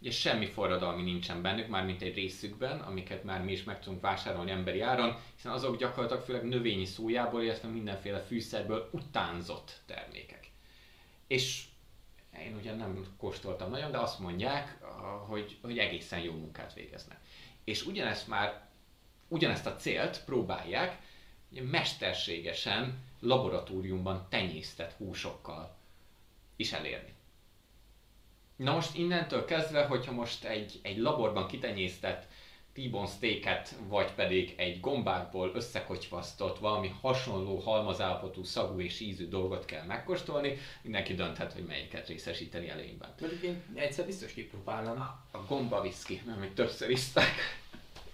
Ugye 0.00 0.10
semmi 0.10 0.46
forradalmi 0.46 1.02
nincsen 1.02 1.42
bennük, 1.42 1.68
már 1.68 1.84
mint 1.84 2.02
egy 2.02 2.14
részükben, 2.14 2.78
amiket 2.78 3.24
már 3.24 3.44
mi 3.44 3.52
is 3.52 3.64
meg 3.64 3.80
tudunk 3.80 4.00
vásárolni 4.00 4.50
emberi 4.50 4.80
áron, 4.80 5.16
hiszen 5.36 5.52
azok 5.52 5.76
gyakorlatilag 5.76 6.24
főleg 6.24 6.44
növényi 6.44 6.84
szójából, 6.84 7.42
illetve 7.42 7.68
mindenféle 7.68 8.18
fűszerből 8.18 8.88
utánzott 8.92 9.80
termékek. 9.86 10.50
És 11.26 11.64
én 12.44 12.56
ugye 12.56 12.74
nem 12.74 13.06
kóstoltam 13.16 13.70
nagyon, 13.70 13.90
de 13.90 13.98
azt 13.98 14.18
mondják, 14.18 14.78
hogy, 15.26 15.58
hogy 15.62 15.78
egészen 15.78 16.20
jó 16.20 16.32
munkát 16.32 16.74
végeznek. 16.74 17.18
És 17.64 17.86
ugyanezt 17.86 18.28
már, 18.28 18.68
ugyanezt 19.28 19.66
a 19.66 19.76
célt 19.76 20.24
próbálják 20.24 20.98
ugye 21.50 21.62
mesterségesen 21.62 22.98
laboratóriumban 23.20 24.26
tenyésztett 24.28 24.92
húsokkal 24.92 25.76
is 26.56 26.72
elérni. 26.72 27.12
Na 28.56 28.72
most 28.72 28.96
innentől 28.96 29.44
kezdve, 29.44 29.86
hogyha 29.86 30.12
most 30.12 30.44
egy, 30.44 30.80
egy 30.82 30.98
laborban 30.98 31.46
kitenyésztett 31.46 32.26
T-bone 32.80 33.06
steaket, 33.06 33.74
vagy 33.88 34.12
pedig 34.12 34.54
egy 34.56 34.80
gombákból 34.80 35.50
összekocsvasztott, 35.54 36.58
valami 36.58 36.94
hasonló 37.00 37.56
halmazállapotú, 37.56 38.44
szagú 38.44 38.80
és 38.80 39.00
ízű 39.00 39.28
dolgot 39.28 39.64
kell 39.64 39.84
megkóstolni, 39.84 40.56
mindenki 40.82 41.14
dönthet, 41.14 41.52
hogy 41.52 41.64
melyiket 41.64 42.08
részesíteni 42.08 42.68
előnyben. 42.68 43.14
Mert 43.20 43.42
én 43.42 43.62
egyszer 43.74 44.06
biztos 44.06 44.32
kipróbálnám. 44.32 44.98
A 45.32 45.38
gomba 45.48 45.80
viszki, 45.80 46.22
mert 46.26 46.40
még 46.40 46.52
többször 46.52 46.90
iszták. 46.90 47.34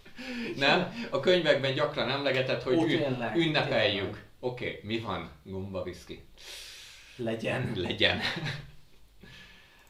nem? 0.56 1.08
A 1.10 1.20
könyvekben 1.20 1.74
gyakran 1.74 2.10
emlegetett, 2.10 2.62
hogy 2.62 2.76
Ó, 2.76 2.84
tényleg, 2.84 3.36
ünnepeljük. 3.36 4.24
Oké, 4.40 4.66
okay, 4.66 4.80
mi 4.82 4.98
van? 4.98 5.30
Gomba 5.42 5.82
viszki. 5.82 6.24
Legyen. 7.16 7.72
Legyen. 7.74 8.20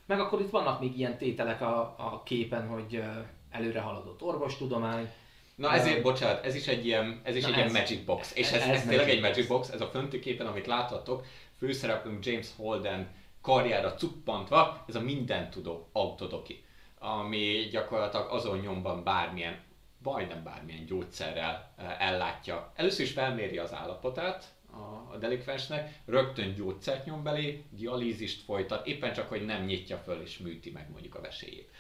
Meg 0.07 0.21
akkor 0.21 0.41
itt 0.41 0.51
vannak 0.51 0.81
még 0.81 0.99
ilyen 0.99 1.19
tételek 1.19 1.61
a, 1.61 1.81
a 1.99 2.23
képen, 2.25 2.67
hogy 2.69 3.03
előre 3.51 3.81
haladott 3.81 4.23
orvostudomány. 4.23 5.09
Na 5.55 5.73
ezért, 5.73 6.03
bocsánat, 6.03 6.45
ez 6.45 6.55
is 6.55 6.67
egy 6.67 6.87
ilyen, 6.87 7.21
ez 7.23 7.37
is 7.37 7.45
egy 7.45 7.51
ez, 7.51 7.57
ilyen 7.57 7.71
magic 7.71 8.05
box. 8.05 8.35
És 8.35 8.51
ez, 8.51 8.63
ez, 8.63 8.69
ez 8.69 8.87
tényleg 8.87 9.09
egy 9.09 9.21
magic 9.21 9.47
box, 9.47 9.69
ez 9.69 9.81
a 9.81 9.87
fönti 9.87 10.19
képen, 10.19 10.47
amit 10.47 10.67
láthatok, 10.67 11.25
főszereplőnk 11.59 12.27
James 12.27 12.49
Holden 12.57 13.09
karjára 13.41 13.95
cuppantva, 13.95 14.85
ez 14.89 14.95
a 14.95 15.01
mindentudó 15.01 15.89
autodoki, 15.93 16.65
ami 16.99 17.69
gyakorlatilag 17.71 18.31
azon 18.31 18.59
nyomban 18.59 19.05
bármilyen, 19.05 19.59
majdnem 20.03 20.43
bármilyen 20.43 20.85
gyógyszerrel 20.85 21.75
ellátja. 21.99 22.73
Először 22.75 23.05
is 23.05 23.13
felméri 23.13 23.59
az 23.59 23.75
állapotát, 23.75 24.45
a, 25.13 25.17
delikvensnek, 25.17 25.99
rögtön 26.07 26.55
gyógyszert 26.55 27.05
nyom 27.05 27.23
belé, 27.23 27.65
dialízist 27.71 28.43
folytat, 28.43 28.87
éppen 28.87 29.13
csak, 29.13 29.29
hogy 29.29 29.45
nem 29.45 29.65
nyitja 29.65 29.97
föl 29.97 30.21
és 30.21 30.39
műti 30.39 30.71
meg 30.71 30.91
mondjuk 30.91 31.15
a 31.15 31.21
vesélyét. 31.21 31.71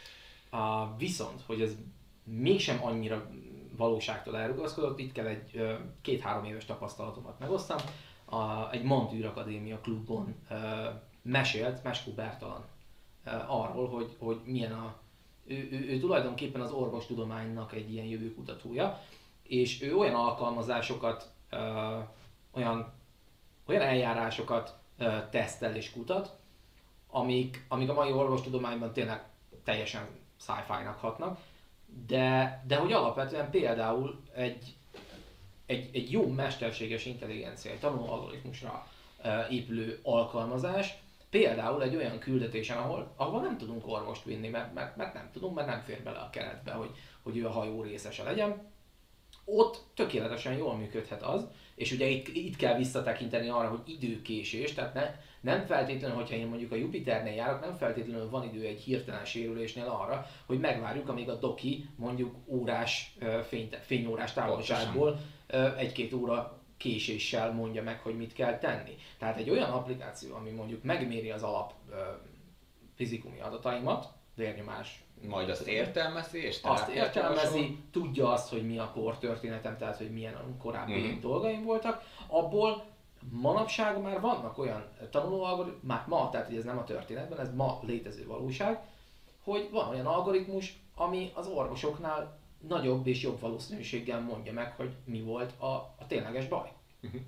A, 0.57 0.96
viszont, 0.96 1.42
hogy 1.46 1.61
ez 1.61 1.76
mégsem 2.24 2.84
annyira 2.84 3.30
valóságtól 3.76 4.36
elrugaszkodott, 4.36 4.98
itt 4.98 5.12
kell 5.12 5.26
egy 5.26 5.78
két-három 6.02 6.44
éves 6.44 6.64
tapasztalatomat 6.64 7.38
megosztam. 7.38 7.78
A, 8.24 8.70
egy 8.70 8.82
Montűr 8.82 9.24
Akadémia 9.24 9.80
klubon 9.80 10.34
ö, 10.50 10.88
mesélt 11.22 11.82
Meskó 11.82 12.12
Bertalan 12.12 12.64
arról, 13.46 13.88
hogy, 13.88 14.16
hogy 14.18 14.40
milyen 14.44 14.72
a 14.72 14.94
ő, 15.46 15.68
ő, 15.70 15.88
ő 15.88 15.98
tulajdonképpen 15.98 16.61
az 16.61 16.72
orvostudománynak 16.72 17.72
egy 17.72 17.92
ilyen 17.92 18.07
jövőkutatója, 18.07 19.00
és 19.42 19.82
ő 19.82 19.96
olyan 19.96 20.14
alkalmazásokat 20.14 21.30
ö, 21.50 21.98
olyan, 22.52 22.92
olyan 23.66 23.82
eljárásokat 23.82 24.78
ö, 24.98 25.16
tesztel 25.30 25.76
és 25.76 25.90
kutat, 25.90 26.36
amik, 27.11 27.64
amik 27.68 27.88
a 27.88 27.94
mai 27.94 28.12
orvostudományban 28.12 28.92
tényleg 28.92 29.24
teljesen 29.64 30.09
sci-fi-nak 30.37 30.99
hatnak, 30.99 31.39
de, 32.07 32.62
de 32.66 32.76
hogy 32.76 32.93
alapvetően 32.93 33.51
például 33.51 34.20
egy, 34.34 34.74
egy, 35.66 35.91
egy 35.93 36.11
jó 36.11 36.26
mesterséges 36.26 37.07
intelligencia, 37.07 37.70
egy 37.70 37.78
tanuló 37.78 38.12
algoritmusra 38.12 38.87
épülő 39.51 40.01
alkalmazás, 40.03 40.95
például 41.30 41.82
egy 41.82 41.97
olyan 41.97 42.18
küldetésen, 42.18 42.76
ahol, 42.76 43.12
ahol 43.16 43.41
nem 43.41 43.59
tudunk 43.59 43.89
orvost 43.89 44.24
vinni, 44.24 44.49
mert, 44.49 44.74
mert, 44.74 44.97
mert 44.97 45.14
nem 45.14 45.30
tudunk, 45.32 45.55
mert 45.55 45.68
nem 45.68 45.82
fér 45.82 46.03
bele 46.03 46.18
a 46.18 46.30
keretbe, 46.30 46.72
hogy, 46.72 46.91
hogy 47.22 47.37
ő 47.37 47.47
a 47.47 47.51
hajó 47.51 47.82
részese 47.82 48.22
legyen, 48.22 48.74
ott 49.45 49.84
tökéletesen 49.95 50.57
jól 50.57 50.76
működhet 50.76 51.22
az, 51.22 51.47
és 51.74 51.93
ugye 51.93 52.07
itt, 52.07 52.28
itt 52.28 52.57
kell 52.57 52.76
visszatekinteni 52.76 53.49
arra, 53.49 53.68
hogy 53.68 53.80
időkésés, 53.87 54.72
tehát 54.72 54.95
ne, 54.95 55.14
nem 55.47 55.66
feltétlenül, 55.66 56.16
hogyha 56.16 56.34
én 56.34 56.47
mondjuk 56.47 56.72
a 56.72 56.76
Jupiternél 56.76 57.34
járok, 57.34 57.61
nem 57.61 57.74
feltétlenül 57.74 58.30
van 58.30 58.44
idő 58.44 58.66
egy 58.66 58.80
hirtelen 58.80 59.24
sérülésnél 59.24 59.86
arra, 59.86 60.26
hogy 60.47 60.61
megvárjuk, 60.61 61.09
amíg 61.09 61.28
a 61.28 61.34
doki 61.34 61.88
mondjuk 61.97 62.34
órás, 62.47 63.16
fény, 63.49 63.68
fényórás 63.80 64.32
távolságból 64.32 65.18
egy-két 65.76 66.12
óra 66.12 66.61
késéssel 66.76 67.53
mondja 67.53 67.82
meg, 67.82 68.01
hogy 68.01 68.16
mit 68.16 68.32
kell 68.32 68.59
tenni. 68.59 68.97
Tehát 69.18 69.36
egy 69.36 69.51
olyan 69.51 69.70
applikáció, 69.70 70.34
ami 70.34 70.51
mondjuk 70.51 70.82
megméri 70.82 71.30
az 71.30 71.42
alap 71.42 71.72
fizikumi 72.94 73.40
adataimat, 73.40 74.09
vérnyomás, 74.34 75.05
majd 75.28 75.51
azt 75.51 75.66
értelmezi, 75.66 76.44
és 76.44 76.59
azt 76.62 76.88
értelmezi, 76.88 77.78
tudja 77.92 78.32
azt, 78.32 78.51
hogy 78.51 78.66
mi 78.66 78.78
a 78.78 78.90
kor 78.94 79.18
történetem, 79.18 79.76
tehát 79.76 79.97
hogy 79.97 80.11
milyen 80.11 80.57
korábbi 80.59 80.92
mm-hmm. 80.92 81.20
dolgaim 81.20 81.64
voltak, 81.64 82.03
abból 82.26 82.95
manapság 83.31 84.03
már 84.03 84.20
vannak 84.20 84.59
olyan 84.59 84.85
tanulóalgoritmus, 85.11 85.83
már 85.83 86.05
ma, 86.07 86.31
tehát 86.31 86.47
hogy 86.47 86.57
ez 86.57 86.64
nem 86.64 86.79
a 86.79 86.85
történetben, 86.85 87.41
ez 87.41 87.55
ma 87.55 87.81
létező 87.83 88.27
valóság, 88.27 88.81
hogy 89.45 89.68
van 89.72 89.89
olyan 89.89 90.07
algoritmus, 90.07 90.79
ami 90.95 91.31
az 91.35 91.47
orvosoknál 91.47 92.39
nagyobb 92.68 93.07
és 93.07 93.22
jobb 93.22 93.41
valószínűséggel 93.41 94.20
mondja 94.20 94.53
meg, 94.53 94.74
hogy 94.77 94.91
mi 95.05 95.20
volt 95.20 95.61
a, 95.61 95.66
a 95.99 96.07
tényleges 96.07 96.49
baj. 96.49 96.72
Uh-huh. 97.03 97.20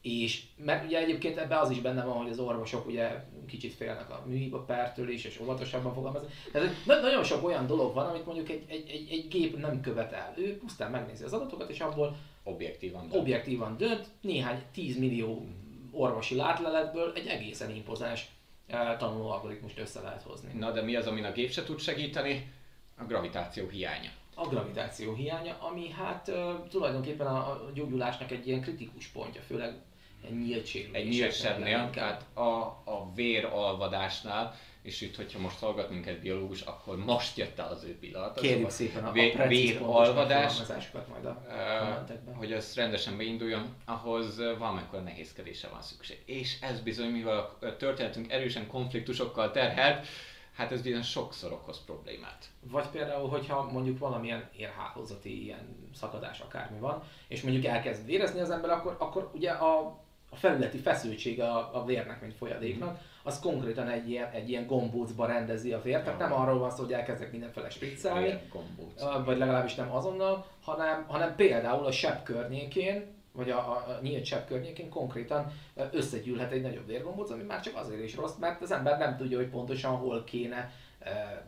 És 0.00 0.44
mert 0.56 0.84
ugye 0.84 0.98
egyébként 0.98 1.38
ebben 1.38 1.58
az 1.58 1.70
is 1.70 1.80
benne 1.80 2.04
van, 2.04 2.16
hogy 2.16 2.30
az 2.30 2.38
orvosok 2.38 2.86
ugye 2.86 3.24
kicsit 3.46 3.74
félnek 3.74 4.10
a 4.10 4.58
pertől 4.66 5.08
is, 5.08 5.24
és 5.24 5.40
óvatosabban 5.40 5.94
fogalmaznak. 5.94 6.30
Tehát 6.52 6.72
nagyon 6.86 7.24
sok 7.24 7.44
olyan 7.44 7.66
dolog 7.66 7.94
van, 7.94 8.06
amit 8.06 8.26
mondjuk 8.26 8.48
egy, 8.48 8.64
egy, 8.68 8.88
egy, 8.88 9.08
egy 9.10 9.28
gép 9.28 9.56
nem 9.56 9.80
követ 9.80 10.12
el. 10.12 10.34
Ő 10.36 10.58
pusztán 10.58 10.90
megnézi 10.90 11.24
az 11.24 11.32
adatokat, 11.32 11.70
és 11.70 11.80
abból 11.80 12.16
objektívan 12.44 13.08
dönt. 13.08 13.20
objektívan 13.20 13.76
dönt, 13.76 14.06
néhány 14.20 14.62
10 14.72 14.98
millió 14.98 15.46
orvosi 15.90 16.34
látleletből 16.34 17.12
egy 17.14 17.26
egészen 17.26 17.70
impozáns 17.70 18.28
uh, 18.68 18.96
tanuló 18.96 19.30
algoritmust 19.30 19.78
össze 19.78 20.00
lehet 20.00 20.22
hozni. 20.22 20.52
Na 20.58 20.70
de 20.70 20.82
mi 20.82 20.96
az, 20.96 21.06
amin 21.06 21.24
a 21.24 21.32
gép 21.32 21.50
se 21.50 21.62
tud 21.62 21.80
segíteni? 21.80 22.52
A 22.98 23.04
gravitáció 23.04 23.68
hiánya. 23.68 24.10
A 24.34 24.46
gravitáció 24.48 25.14
hiánya, 25.14 25.58
ami 25.60 25.90
hát 25.90 26.28
uh, 26.28 26.68
tulajdonképpen 26.68 27.26
a, 27.26 27.50
a 27.50 27.70
gyógyulásnak 27.74 28.30
egy 28.30 28.46
ilyen 28.46 28.60
kritikus 28.60 29.06
pontja, 29.06 29.40
főleg 29.40 29.74
egy 30.24 30.38
nyílt 30.38 30.70
Egy 30.92 31.08
nyílt 31.08 31.34
sebnél, 31.34 31.90
tehát 31.92 32.36
a, 32.36 32.58
a 32.84 33.12
véralvadásnál, 33.14 34.54
és 34.84 35.00
itt, 35.00 35.16
hogyha 35.16 35.38
most 35.38 35.58
hallgat 35.58 35.90
minket 35.90 36.20
biológus, 36.20 36.60
akkor 36.60 36.96
most 36.96 37.36
jött 37.36 37.58
el 37.58 37.68
az 37.68 37.84
ő 37.84 37.98
pillanat. 37.98 38.40
Kérjük 38.40 38.70
szépen 38.70 39.04
a, 39.04 39.12
vér, 39.12 39.40
a 39.40 39.46
véralvadás, 39.46 40.58
majd 41.08 41.24
a 41.24 41.42
uh, 42.28 42.36
hogy 42.36 42.52
ez 42.52 42.74
rendesen 42.74 43.16
beinduljon, 43.16 43.74
ahhoz 43.84 44.38
valamikor 44.58 45.02
nehézkedése 45.02 45.68
van 45.68 45.82
szükség. 45.82 46.22
És 46.26 46.60
ez 46.60 46.80
bizony, 46.80 47.10
mivel 47.10 47.56
a 47.60 47.76
történetünk 47.76 48.32
erősen 48.32 48.66
konfliktusokkal 48.66 49.50
terhelt, 49.50 50.06
hát 50.54 50.72
ez 50.72 50.82
bizony 50.82 51.02
sokszor 51.02 51.52
okoz 51.52 51.84
problémát. 51.84 52.46
Vagy 52.60 52.86
például, 52.86 53.28
hogyha 53.28 53.70
mondjuk 53.72 53.98
valamilyen 53.98 54.48
érhálózati 54.56 55.42
ilyen 55.42 55.90
szakadás 55.94 56.40
akármi 56.40 56.78
van, 56.78 57.02
és 57.28 57.42
mondjuk 57.42 57.64
elkezd 57.64 58.06
vérezni 58.06 58.40
az 58.40 58.50
ember, 58.50 58.70
akkor, 58.70 58.96
akkor 58.98 59.30
ugye 59.34 59.50
a 59.50 60.03
a 60.34 60.36
felületi 60.36 60.78
feszültsége 60.78 61.44
a, 61.44 61.70
a 61.72 61.84
vérnek, 61.84 62.20
mint 62.20 62.34
folyadéknak, 62.34 62.90
mhm. 62.92 63.00
az 63.22 63.40
konkrétan 63.40 63.88
egy 63.88 64.10
ilyen, 64.10 64.30
egy 64.30 64.48
ilyen 64.48 64.66
gombócba 64.66 65.26
rendezi 65.26 65.72
a 65.72 65.82
vért, 65.82 66.04
tehát 66.04 66.18
nem 66.18 66.32
arról 66.32 66.58
van 66.58 66.70
szó, 66.70 66.82
hogy 66.82 66.92
elkezdek 66.92 67.30
mindenfele 67.30 67.70
spriccelni, 67.70 68.38
vagy 69.24 69.38
legalábbis 69.38 69.74
nem 69.74 69.92
azonnal, 69.92 70.46
hanem, 70.62 71.04
hanem 71.06 71.34
például 71.34 71.86
a 71.86 71.92
sebb 71.92 72.22
környékén, 72.22 73.12
vagy 73.32 73.50
a, 73.50 73.58
a, 73.58 73.72
a 73.72 73.98
nyílt 74.02 74.24
sebb 74.24 74.46
környékén 74.46 74.88
konkrétan 74.88 75.52
összegyűlhet 75.90 76.52
egy 76.52 76.62
nagyobb 76.62 76.86
vérgombóc, 76.86 77.30
ami 77.30 77.42
már 77.42 77.60
csak 77.60 77.76
azért 77.76 78.02
is 78.02 78.16
rossz, 78.16 78.36
mert 78.40 78.62
az 78.62 78.72
ember 78.72 78.98
nem 78.98 79.16
tudja, 79.16 79.36
hogy 79.36 79.48
pontosan 79.48 79.96
hol 79.96 80.24
kéne 80.24 80.72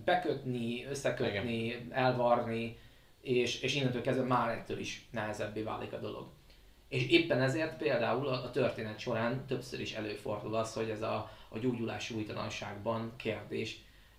bekötni, 0.05 0.85
összekötni, 0.91 1.65
Igen. 1.65 1.89
elvarni, 1.91 2.79
és, 3.21 3.61
és 3.61 3.75
innentől 3.75 4.03
kezdve 4.03 4.25
már 4.25 4.49
ettől 4.51 4.79
is 4.79 5.09
nehezebbé 5.11 5.63
válik 5.63 5.93
a 5.93 5.99
dolog. 5.99 6.27
És 6.89 7.07
éppen 7.09 7.43
ezért 7.43 7.77
például 7.77 8.29
a, 8.29 8.51
történet 8.51 8.99
során 8.99 9.47
többször 9.47 9.81
is 9.81 9.93
előfordul 9.93 10.55
az, 10.55 10.73
hogy 10.75 10.91
ez 10.91 11.03
a, 11.03 11.31
a 11.49 11.59
gyógyulás 11.59 12.05
súlytalanságban 12.05 13.13
kérdés, 13.17 13.77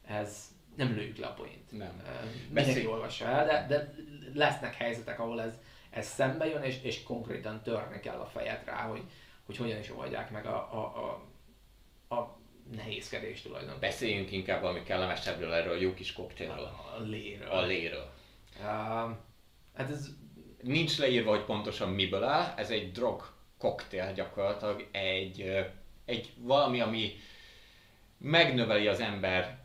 ez 0.08 0.56
nem 0.76 0.96
lőjük 0.96 1.18
le 1.18 1.26
a 1.28 1.34
poént. 1.34 1.72
Nem. 1.72 2.04
Mindenki 2.50 2.86
olvassa 2.86 3.26
el, 3.26 3.46
de, 3.46 3.66
de 3.68 3.94
lesznek 4.34 4.76
helyzetek, 4.76 5.20
ahol 5.20 5.42
ez, 5.42 5.54
ez 5.90 6.08
szembe 6.08 6.46
jön, 6.46 6.64
és, 6.64 6.82
és 6.82 7.04
konkrétan 7.04 7.62
törni 7.62 8.00
kell 8.00 8.20
a 8.20 8.26
fejet 8.26 8.66
rá, 8.66 8.88
hogy, 8.88 9.02
hogy 9.46 9.58
hogyan 9.58 9.80
is 9.80 9.92
oldják 9.92 10.32
meg 10.32 10.46
a, 10.46 10.56
a, 10.56 11.12
a, 12.08 12.16
a 12.16 12.38
nehézkedést 12.76 13.44
tulajdonképpen. 13.44 13.90
Beszéljünk 13.90 14.32
inkább 14.32 14.62
valami 14.62 14.84
kellemesebbről 14.84 15.54
erről 15.54 15.74
a 15.74 15.80
jó 15.80 15.94
kis 15.94 16.14
koktélről. 16.14 16.64
A, 16.64 16.96
a 16.98 17.02
léről. 17.02 17.50
A 17.50 17.66
léről. 17.66 18.14
Uh, 18.60 18.64
hát 19.74 19.90
ez 19.90 20.08
nincs 20.62 20.98
leírva, 20.98 21.30
hogy 21.30 21.44
pontosan 21.44 21.90
miből 21.90 22.24
áll, 22.24 22.54
ez 22.58 22.70
egy 22.70 22.92
drog 22.92 23.30
koktél 23.58 24.14
gyakorlatilag, 24.14 24.88
egy, 24.92 25.66
egy 26.06 26.32
valami, 26.38 26.82
ami 26.82 27.16
megnöveli 28.18 28.88
az 28.88 29.00
ember 29.00 29.62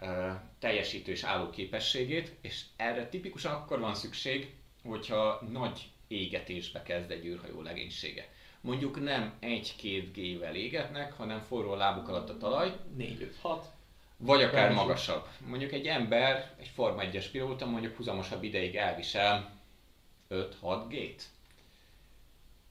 teljesítő 0.59 1.13
és 1.13 1.23
álló 1.23 1.51
képességét, 1.51 2.37
és 2.41 2.63
erre 2.77 3.09
tipikusan 3.09 3.53
akkor 3.53 3.81
van 3.81 3.95
szükség, 3.95 4.55
hogyha 4.85 5.43
nagy 5.53 5.81
égetésbe 6.09 6.83
kezd 6.83 7.11
egy 7.11 7.25
űrhajó 7.25 7.63
legénysége. 7.63 8.29
Mondjuk 8.61 9.05
nem 9.05 9.33
egy-két 9.41 10.13
G-vel 10.13 10.55
égetnek, 10.55 11.13
hanem 11.13 11.41
forró 11.41 11.75
lábuk 11.75 12.09
alatt 12.09 12.29
a 12.29 12.37
talaj. 12.39 12.73
4-5-6. 12.99 13.63
Vagy 14.17 14.43
akár 14.43 14.73
magasabb. 14.73 15.27
Mondjuk 15.47 15.73
egy 15.73 15.87
ember, 15.87 16.55
egy 16.61 16.71
Forma 16.75 17.03
1-es 17.03 17.27
pilóta 17.33 17.67
mondjuk 17.67 17.97
húzamosabb 17.97 18.43
ideig 18.43 18.77
elvisel 18.77 19.62
5-6 20.33 20.85
G-t. 20.89 21.23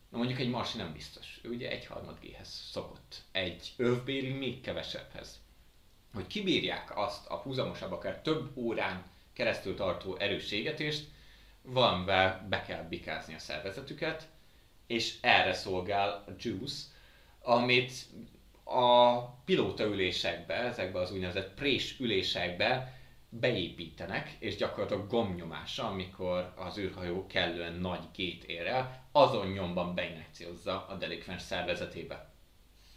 Na 0.09 0.17
mondjuk 0.17 0.39
egy 0.39 0.49
marsi 0.49 0.77
nem 0.77 0.93
biztos. 0.93 1.39
Ő 1.41 1.49
ugye 1.49 1.69
egy 1.69 1.85
harmad 1.85 2.17
G-hez 2.21 2.69
szokott. 2.71 3.21
Egy 3.31 3.73
övbéli 3.77 4.31
még 4.31 4.61
kevesebbhez. 4.61 5.39
Hogy 6.13 6.27
kibírják 6.27 6.97
azt 6.97 7.27
a 7.27 7.35
húzamosabb, 7.35 7.91
akár 7.91 8.21
több 8.21 8.57
órán 8.57 9.03
keresztül 9.33 9.75
tartó 9.75 10.15
erősségetést, 10.15 11.07
valamivel 11.61 12.45
be 12.49 12.61
kell 12.61 12.83
bikázni 12.83 13.33
a 13.33 13.39
szervezetüket, 13.39 14.27
és 14.87 15.17
erre 15.21 15.53
szolgál 15.53 16.09
a 16.09 16.31
juice, 16.39 16.85
amit 17.41 17.91
a 18.63 19.19
pilóta 19.27 19.83
ülésekbe, 19.83 20.53
ezekbe 20.53 20.99
az 20.99 21.11
úgynevezett 21.11 21.53
prés 21.53 21.99
ülésekbe 21.99 23.00
beépítenek, 23.39 24.35
és 24.39 24.55
gyakorlatilag 24.55 25.07
gomnyomása, 25.07 25.87
amikor 25.87 26.53
az 26.55 26.77
űrhajó 26.77 27.27
kellően 27.27 27.73
nagy 27.73 28.03
gét 28.13 28.43
ér 28.43 28.85
azon 29.11 29.47
nyomban 29.47 29.95
beinekciózza 29.95 30.85
a 30.87 30.95
delikvens 30.95 31.41
szervezetébe. 31.41 32.29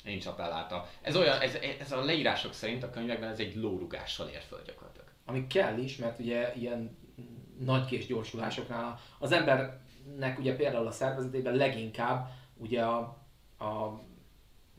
Nincs 0.05 0.26
appelláta. 0.26 0.89
Ez 1.03 1.16
olyan, 1.16 1.41
ez, 1.41 1.55
ez 1.80 1.93
a 1.93 2.05
leírások 2.05 2.53
szerint 2.53 2.82
a 2.82 2.91
könyvekben 2.91 3.30
ez 3.30 3.39
egy 3.39 3.57
lórugással 3.57 4.28
ér 4.28 4.43
föl 4.49 4.62
gyakorlatilag. 4.66 5.09
Ami 5.24 5.47
kell 5.47 5.78
is, 5.78 5.97
mert 5.97 6.18
ugye 6.18 6.55
ilyen 6.55 6.97
nagy 7.59 7.85
kés 7.85 8.07
gyorsulásoknál 8.07 9.01
az 9.18 9.32
embernek 9.32 10.39
ugye 10.39 10.57
például 10.57 10.87
a 10.87 10.93
szervezetében 10.93 11.55
leginkább 11.55 12.30
ugye 12.57 12.82
a, 12.82 12.99
a 13.59 14.03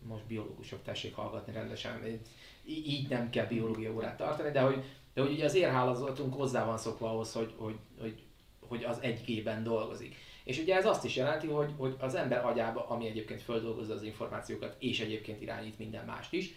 most 0.01 0.25
biológusok 0.25 0.83
tessék 0.83 1.15
hallgatni 1.15 1.53
rendesen, 1.53 2.21
így 2.65 3.09
nem 3.09 3.29
kell 3.29 3.45
biológia 3.45 3.93
órát 3.93 4.17
tartani, 4.17 4.51
de 4.51 4.61
hogy 4.61 4.83
de 5.15 5.21
hogy 5.21 5.31
ugye 5.31 5.45
az 5.45 5.55
érhálózatunk 5.55 6.33
hozzá 6.33 6.65
van 6.65 6.77
szokva 6.77 7.09
ahhoz, 7.09 7.33
hogy, 7.33 7.53
hogy, 7.57 7.75
hogy, 7.99 8.23
hogy 8.59 8.83
az 8.83 8.99
1G-ben 9.01 9.63
dolgozik. 9.63 10.15
És 10.43 10.59
ugye 10.59 10.75
ez 10.75 10.85
azt 10.85 11.05
is 11.05 11.15
jelenti, 11.15 11.47
hogy, 11.47 11.73
hogy 11.77 11.95
az 11.99 12.15
ember 12.15 12.45
agyába, 12.45 12.87
ami 12.87 13.07
egyébként 13.07 13.41
földolgozza 13.41 13.93
az 13.93 14.03
információkat, 14.03 14.75
és 14.79 14.99
egyébként 14.99 15.41
irányít 15.41 15.77
minden 15.77 16.05
mást 16.05 16.33
is, 16.33 16.53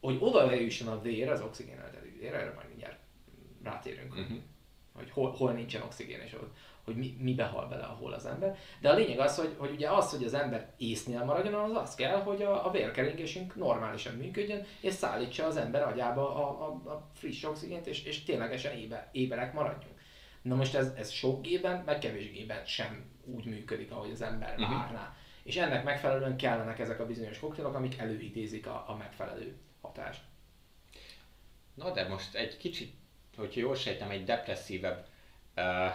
hogy 0.00 0.16
oda 0.20 0.52
jusson 0.54 0.88
a 0.88 1.00
vér, 1.00 1.28
az 1.28 1.40
oxigéneltető 1.40 2.16
vér, 2.20 2.34
erre 2.34 2.52
majd 2.54 2.68
mindjárt 2.68 2.98
rátérünk, 3.62 4.12
uh-huh. 4.12 4.38
hogy 4.92 5.10
hol, 5.10 5.30
hol 5.30 5.52
nincsen 5.52 5.82
oxigén, 5.82 6.20
és 6.20 6.32
hogy, 6.32 6.48
hogy 6.88 6.96
mi, 6.96 7.16
mi 7.20 7.34
behal 7.34 7.68
bele, 7.68 7.84
ahol 7.84 8.12
az 8.12 8.26
ember. 8.26 8.58
De 8.80 8.88
a 8.90 8.94
lényeg 8.94 9.18
az, 9.18 9.36
hogy, 9.36 9.54
hogy 9.58 9.70
ugye 9.70 9.90
az, 9.90 10.10
hogy 10.10 10.24
az 10.24 10.34
ember 10.34 10.72
észnél 10.76 11.24
maradjon, 11.24 11.54
az 11.54 11.76
az 11.76 11.94
kell, 11.94 12.20
hogy 12.20 12.42
a, 12.42 12.66
a 12.66 12.70
vérkeringésünk 12.70 13.54
normálisan 13.54 14.14
működjön, 14.14 14.66
és 14.80 14.92
szállítsa 14.92 15.46
az 15.46 15.56
ember 15.56 15.82
agyába 15.82 16.34
a, 16.34 16.66
a, 16.66 16.90
a 16.90 17.10
friss 17.14 17.44
oxigént, 17.44 17.86
és, 17.86 18.04
és 18.04 18.24
ténylegesen 18.24 18.76
éber, 18.76 19.08
éberek 19.12 19.52
maradjunk. 19.52 20.00
Na 20.42 20.54
most 20.54 20.74
ez, 20.74 20.92
ez 20.96 21.10
sok 21.10 21.42
gében, 21.42 21.82
meg 21.86 21.98
kevés 21.98 22.30
gében 22.30 22.64
sem 22.64 23.04
úgy 23.24 23.44
működik, 23.44 23.90
ahogy 23.90 24.10
az 24.10 24.22
ember 24.22 24.54
uh-huh. 24.58 24.76
várná. 24.76 25.16
És 25.42 25.56
ennek 25.56 25.84
megfelelően 25.84 26.36
kellenek 26.36 26.78
ezek 26.78 27.00
a 27.00 27.06
bizonyos 27.06 27.38
koktélok, 27.38 27.74
amik 27.74 27.98
előidézik 27.98 28.66
a, 28.66 28.84
a 28.86 28.96
megfelelő 28.96 29.56
hatást. 29.80 30.20
Na 31.74 31.90
de 31.90 32.08
most 32.08 32.34
egy 32.34 32.56
kicsit, 32.56 32.94
hogyha 33.36 33.60
jól 33.60 33.74
sejtem, 33.74 34.10
egy 34.10 34.24
depresszívebb 34.24 35.06
uh, 35.56 35.92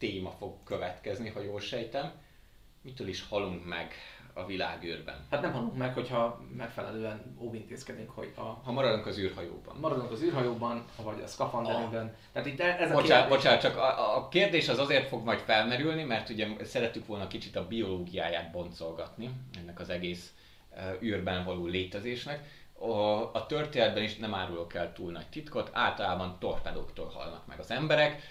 téma 0.00 0.30
fog 0.30 0.54
következni, 0.64 1.28
ha 1.28 1.40
jól 1.40 1.60
sejtem. 1.60 2.12
Mitől 2.82 3.08
is 3.08 3.28
halunk 3.28 3.66
meg 3.66 3.94
a 4.32 4.46
világűrben? 4.46 5.26
Hát 5.30 5.40
nem 5.40 5.52
halunk 5.52 5.76
meg, 5.76 5.94
hogyha 5.94 6.40
megfelelően 6.56 7.36
óvintézkedünk, 7.40 8.10
hogy 8.10 8.32
a... 8.36 8.40
Ha 8.40 8.72
maradunk 8.72 9.06
az 9.06 9.18
űrhajóban. 9.18 9.76
Maradunk 9.80 10.10
az 10.10 10.22
űrhajóban, 10.22 10.84
vagy 11.02 11.20
a 11.22 11.26
szkafanderünkben. 11.26 12.04
Ah. 12.04 12.12
Tehát 12.32 12.48
itt 12.48 12.60
ez 12.60 12.90
a 12.90 12.94
bocsánat, 12.94 13.28
kérdés... 13.28 13.36
bocsánat, 13.36 13.60
csak 13.60 13.76
a, 13.76 14.16
a, 14.16 14.28
kérdés 14.28 14.68
az 14.68 14.78
azért 14.78 15.08
fog 15.08 15.24
majd 15.24 15.38
felmerülni, 15.38 16.02
mert 16.02 16.28
ugye 16.28 16.48
szerettük 16.64 17.06
volna 17.06 17.26
kicsit 17.26 17.56
a 17.56 17.66
biológiáját 17.66 18.50
boncolgatni 18.50 19.30
ennek 19.60 19.80
az 19.80 19.88
egész 19.88 20.34
űrben 21.02 21.44
való 21.44 21.66
létezésnek. 21.66 22.48
A, 22.78 22.90
a 23.34 23.46
történetben 23.46 24.02
is 24.02 24.16
nem 24.16 24.34
árulok 24.34 24.74
el 24.74 24.92
túl 24.92 25.12
nagy 25.12 25.28
titkot, 25.28 25.70
általában 25.72 26.36
torpedóktól 26.38 27.06
halnak 27.06 27.46
meg 27.46 27.58
az 27.58 27.70
emberek, 27.70 28.22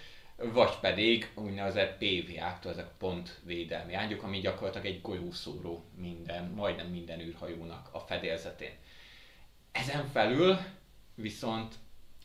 vagy 0.52 0.78
pedig 0.80 1.30
úgynevezett 1.34 1.98
PVA-któl, 1.98 2.70
ezek 2.70 2.88
pontvédelmi 2.98 3.94
ágyuk, 3.94 4.22
ami 4.22 4.40
gyakorlatilag 4.40 4.86
egy 4.86 5.00
golyószóró 5.00 5.84
minden, 5.96 6.44
majdnem 6.44 6.86
minden 6.86 7.20
űrhajónak 7.20 7.88
a 7.92 7.98
fedélzetén. 7.98 8.72
Ezen 9.72 10.06
felül 10.06 10.56
viszont 11.14 11.74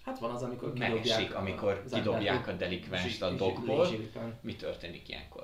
Hát 0.06 0.20
van 0.20 0.32
az, 0.32 0.44
amikor 0.44 0.74
kidobják, 0.74 1.36
amikor 1.36 1.84
kidobják 1.92 2.48
a 2.48 2.52
delikvenst 2.52 3.22
a 3.22 3.30
dokból. 3.30 3.88
Mi 4.42 4.56
történik 4.56 5.10
ilyenkor? 5.10 5.44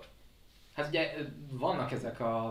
Hát 0.74 0.88
ugye 0.88 1.16
vannak 1.50 1.92
ezek 1.92 2.20
a, 2.20 2.48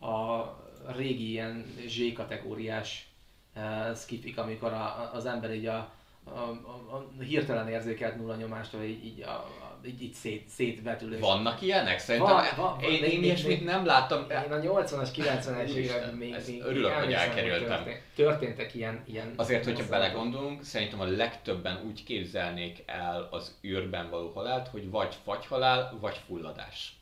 a 0.00 0.44
régi 0.86 1.30
ilyen 1.30 1.74
Z 1.86 2.12
kategóriás 2.14 3.08
uh, 3.54 3.96
skifik, 3.96 4.38
amikor 4.38 4.72
a, 4.72 5.14
az 5.14 5.26
ember 5.26 5.54
így 5.54 5.66
a 5.66 5.95
a, 6.26 6.38
a, 6.38 6.96
a 7.18 7.22
hirtelen 7.22 7.68
érzékelt 7.68 8.16
nulla 8.16 8.34
nyomást, 8.34 8.72
hogy 8.72 8.84
így, 8.84 9.04
így, 9.04 9.22
a, 9.22 9.30
a, 9.30 9.78
így, 9.86 10.02
így 10.02 10.14
szét, 10.14 10.48
szétvetülés. 10.48 11.20
Vannak 11.20 11.62
ilyenek? 11.62 11.98
Szerintem 11.98 12.34
van, 12.34 12.44
van, 12.56 12.80
én, 12.80 13.04
én 13.04 13.22
ilyesmit 13.22 13.64
nem 13.64 13.86
láttam. 13.86 14.30
Én 14.30 14.52
a 14.52 14.56
80-as, 14.56 15.08
90-es 15.16 15.68
években 15.68 16.14
még, 16.14 16.36
még 16.46 16.62
Örülök, 16.62 16.92
hogy 16.92 17.12
elkerültem. 17.12 17.68
Történt, 17.68 18.02
történtek 18.14 18.74
ilyen, 18.74 19.02
ilyen 19.06 19.32
Azért, 19.36 19.64
hogyha 19.64 19.88
belegondolunk, 19.88 20.64
szerintem 20.64 21.00
a 21.00 21.04
legtöbben 21.04 21.82
úgy 21.86 22.04
képzelnék 22.04 22.82
el 22.86 23.28
az 23.30 23.58
űrben 23.64 24.10
való 24.10 24.30
halált, 24.34 24.68
hogy 24.68 24.90
vagy 24.90 25.14
fagyhalál, 25.24 25.96
vagy 26.00 26.20
fulladás. 26.26 26.96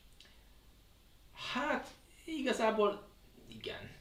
Hát, 1.54 1.86
igazából 2.24 3.02
igen. 3.48 3.93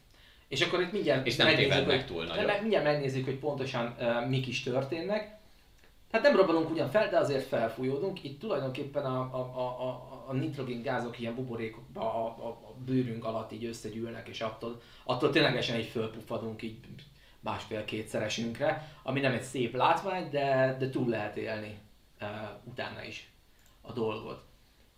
És 0.53 0.61
akkor 0.61 0.81
itt 0.81 0.91
mindjárt 0.91 1.25
és 1.25 1.35
nem 1.35 1.47
megnézzük, 1.47 1.85
hogy, 1.89 2.05
túl 2.05 2.25
nagyon. 2.25 2.45
Meg, 2.45 2.61
mindjárt 2.61 2.85
megnézzük, 2.85 3.25
hogy 3.25 3.35
pontosan 3.35 3.95
uh, 3.99 4.27
mik 4.30 4.47
is 4.47 4.63
történnek. 4.63 5.38
Hát 6.11 6.21
nem 6.21 6.35
robbanunk 6.35 6.69
ugyan 6.69 6.89
fel, 6.89 7.09
de 7.09 7.17
azért 7.17 7.47
felfújódunk. 7.47 8.23
Itt 8.23 8.39
tulajdonképpen 8.39 9.05
a, 9.05 9.19
a, 9.19 9.51
a, 9.55 9.88
a, 9.88 10.23
a 10.27 10.34
nitrogén 10.34 10.81
gázok 10.81 11.19
ilyen 11.19 11.35
buborékokba 11.35 12.01
a, 12.01 12.25
a, 12.25 12.47
a 12.47 12.73
bőrünk 12.85 13.25
alatt 13.25 13.51
így 13.51 13.65
összegyűlnek, 13.65 14.27
és 14.27 14.41
attól, 14.41 14.81
attól 15.03 15.30
ténylegesen 15.30 15.80
így 15.80 15.88
fölpuffadunk 15.88 16.61
így 16.61 16.80
másfél-kétszeresünkre, 17.39 18.89
ami 19.03 19.19
nem 19.19 19.34
egy 19.34 19.41
szép 19.41 19.75
látvány, 19.75 20.30
de, 20.30 20.75
de 20.80 20.89
túl 20.89 21.09
lehet 21.09 21.38
élni 21.38 21.77
uh, 22.21 22.27
utána 22.63 23.03
is 23.03 23.31
a 23.81 23.91
dolgot. 23.91 24.43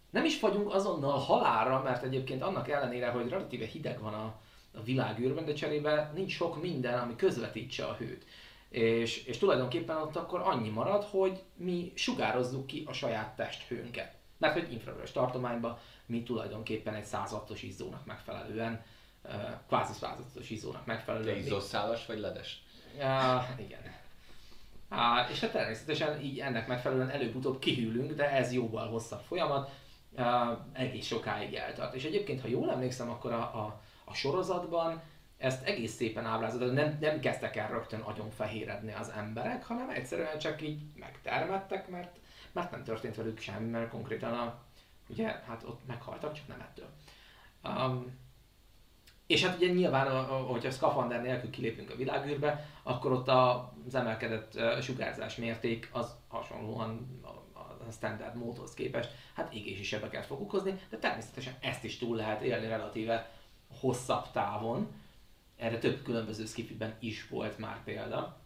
Nem 0.09 0.25
is 0.25 0.39
vagyunk 0.39 0.73
azonnal 0.73 1.17
halálra, 1.17 1.81
mert 1.81 2.03
egyébként 2.03 2.41
annak 2.41 2.69
ellenére, 2.69 3.09
hogy 3.09 3.29
relatíve 3.29 3.65
hideg 3.65 4.01
van 4.01 4.13
a, 4.13 4.35
a 4.77 4.83
világűrben, 4.83 5.45
de 5.45 5.53
cserébe 5.53 6.11
nincs 6.15 6.31
sok 6.31 6.61
minden, 6.61 6.99
ami 6.99 7.15
közvetítse 7.15 7.85
a 7.85 7.93
hőt. 7.93 8.25
És, 8.69 9.23
és 9.23 9.37
tulajdonképpen 9.37 9.97
ott 9.97 10.15
akkor 10.15 10.41
annyi 10.43 10.69
marad, 10.69 11.03
hogy 11.03 11.41
mi 11.55 11.91
sugározzuk 11.95 12.67
ki 12.67 12.83
a 12.87 12.93
saját 12.93 13.35
testhőnket. 13.35 14.13
Mert 14.37 14.53
hogy 14.53 14.71
infravörös 14.71 15.11
tartományban 15.11 15.77
mi 16.05 16.23
tulajdonképpen 16.23 16.93
egy 16.93 17.03
százattos 17.03 17.63
izzónak 17.63 18.05
megfelelően, 18.05 18.83
kvázi 19.67 19.93
százattos 19.93 20.49
izzónak 20.49 20.85
megfelelően. 20.85 21.33
De 21.33 21.39
izzószálas 21.39 22.05
vagy 22.05 22.19
ledes? 22.19 22.63
Ja, 22.99 23.55
igen. 23.59 23.79
Á, 24.89 25.27
és 25.31 25.39
hát 25.39 25.51
természetesen 25.51 26.21
így 26.21 26.39
ennek 26.39 26.67
megfelelően 26.67 27.09
előbb-utóbb 27.09 27.59
kihűlünk, 27.59 28.13
de 28.13 28.31
ez 28.31 28.53
jóval 28.53 28.87
hosszabb 28.87 29.21
folyamat, 29.21 29.71
uh, 30.11 30.25
egész 30.73 31.05
sokáig 31.05 31.53
eltart. 31.53 31.93
És 31.93 32.03
egyébként, 32.03 32.41
ha 32.41 32.47
jól 32.47 32.71
emlékszem, 32.71 33.09
akkor 33.09 33.31
a, 33.31 33.41
a, 33.41 33.81
a 34.05 34.13
sorozatban 34.13 35.01
ezt 35.37 35.63
egész 35.63 35.93
szépen 35.93 36.25
ábrázolod, 36.25 36.73
nem, 36.73 36.97
nem 37.01 37.19
kezdtek 37.19 37.55
el 37.55 37.69
rögtön 37.69 37.99
agyon 37.99 38.29
fehéredni 38.29 38.93
az 38.93 39.09
emberek, 39.09 39.63
hanem 39.63 39.89
egyszerűen 39.89 40.37
csak 40.37 40.61
így 40.61 40.81
megtermettek, 40.95 41.89
mert, 41.89 42.17
mert 42.51 42.71
nem 42.71 42.83
történt 42.83 43.15
velük 43.15 43.39
semmi, 43.39 43.69
mert 43.69 43.89
konkrétan 43.89 44.33
a, 44.33 44.61
ugye, 45.09 45.27
hát 45.47 45.63
ott 45.63 45.87
meghaltak, 45.87 46.33
csak 46.33 46.47
nem 46.47 46.59
ettől. 46.59 46.89
Um, 47.63 48.23
és 49.27 49.45
hát 49.45 49.57
ugye 49.57 49.73
nyilván, 49.73 50.25
hogyha 50.25 50.71
szkafander 50.71 51.21
nélkül 51.21 51.49
kilépünk 51.49 51.89
a 51.89 51.95
világűrbe, 51.95 52.69
akkor 52.83 53.11
ott 53.11 53.27
az 53.27 53.95
emelkedett 53.95 54.59
sugárzás 54.81 55.35
mérték 55.35 55.89
az 55.91 56.15
hasonlóan 56.27 57.21
a 57.87 57.91
standard 57.91 58.35
módhoz 58.35 58.73
képest, 58.73 59.11
hát 59.33 59.53
égési 59.53 59.83
sebeket 59.83 60.25
fog 60.25 60.41
okozni, 60.41 60.79
de 60.89 60.97
természetesen 60.97 61.53
ezt 61.61 61.83
is 61.83 61.97
túl 61.97 62.15
lehet 62.15 62.41
élni 62.41 62.67
relatíve 62.67 63.29
hosszabb 63.79 64.31
távon. 64.31 64.87
Erre 65.57 65.77
több 65.77 66.03
különböző 66.03 66.45
skifiben 66.45 66.95
is 66.99 67.27
volt 67.27 67.57
már 67.57 67.83
példa. 67.83 68.37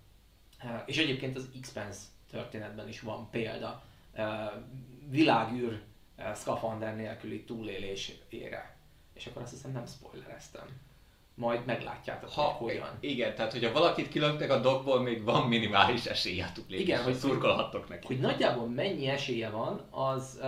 És 0.85 0.97
egyébként 0.97 1.35
az 1.37 1.49
Expense 1.57 1.99
történetben 2.31 2.87
is 2.87 2.99
van 2.99 3.29
példa 3.29 3.83
világűr 5.09 5.81
szkafander 6.33 6.95
nélküli 6.95 7.43
túlélésére. 7.43 8.77
És 9.13 9.25
akkor 9.25 9.41
azt 9.41 9.51
hiszem 9.51 9.71
nem 9.71 9.85
spoilereztem 9.85 10.67
majd 11.39 11.65
meglátjátok, 11.65 12.29
ha, 12.29 12.41
hogy 12.41 12.71
hogyan. 12.71 12.97
Igen, 12.99 13.35
tehát 13.35 13.51
hogyha 13.51 13.71
valakit 13.71 14.09
kilöktek 14.09 14.51
a 14.51 14.59
dogból, 14.59 15.01
még 15.01 15.23
van 15.23 15.47
minimális 15.47 16.05
esélye 16.05 16.45
a 16.45 16.51
túlélésre. 16.53 16.83
Igen, 16.83 17.03
hogy 17.03 17.13
szurkolhattok 17.13 17.89
neki. 17.89 18.07
Hogy 18.07 18.19
nagyjából 18.19 18.67
mennyi 18.67 19.07
esélye 19.07 19.49
van, 19.49 19.81
az, 19.89 20.39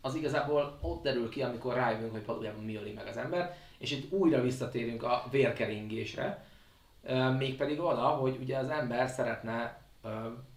az 0.00 0.14
igazából 0.14 0.78
ott 0.80 1.02
derül 1.02 1.28
ki, 1.28 1.42
amikor 1.42 1.74
rájövünk, 1.74 2.12
hogy 2.12 2.24
valójában 2.26 2.64
mi 2.64 2.76
öli 2.76 2.92
meg 2.92 3.06
az 3.06 3.16
ember, 3.16 3.56
és 3.82 3.90
itt 3.90 4.12
újra 4.12 4.42
visszatérünk 4.42 5.02
a 5.02 5.26
vérkeringésre, 5.30 6.44
mégpedig 7.38 7.80
oda, 7.80 8.06
hogy 8.06 8.38
ugye 8.40 8.58
az 8.58 8.68
ember 8.68 9.08
szeretne 9.08 9.82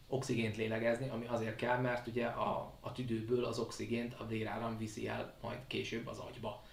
oxigént 0.08 0.58
lélegezni, 0.58 1.10
ami 1.10 1.26
azért 1.28 1.56
kell, 1.56 1.78
mert 1.78 2.08
ugye 2.08 2.26
a, 2.26 2.74
a 2.80 2.92
tüdőből 2.92 3.46
az 3.46 3.60
oxigént 3.60 4.14
a 4.18 4.28
véráram 4.28 4.78
viszi 4.78 5.08
el 5.08 5.34
majd 5.42 5.58
később 5.68 6.08
az 6.08 6.18
agyba 6.18 6.64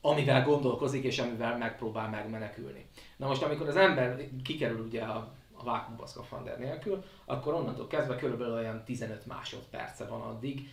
amivel 0.00 0.44
gondolkozik 0.44 1.04
és 1.04 1.18
amivel 1.18 1.56
megpróbál 1.58 2.08
megmenekülni. 2.08 2.86
Na 3.16 3.26
most, 3.26 3.42
amikor 3.42 3.68
az 3.68 3.76
ember 3.76 4.28
kikerül 4.44 4.80
ugye 4.80 5.02
a, 5.02 5.32
a 5.52 5.64
vákumba 5.64 6.06
szkafander 6.06 6.58
nélkül, 6.58 7.04
akkor 7.24 7.54
onnantól 7.54 7.86
kezdve 7.86 8.16
körülbelül 8.16 8.54
olyan 8.54 8.84
15 8.84 9.26
másodperce 9.26 10.04
van 10.04 10.20
addig, 10.20 10.70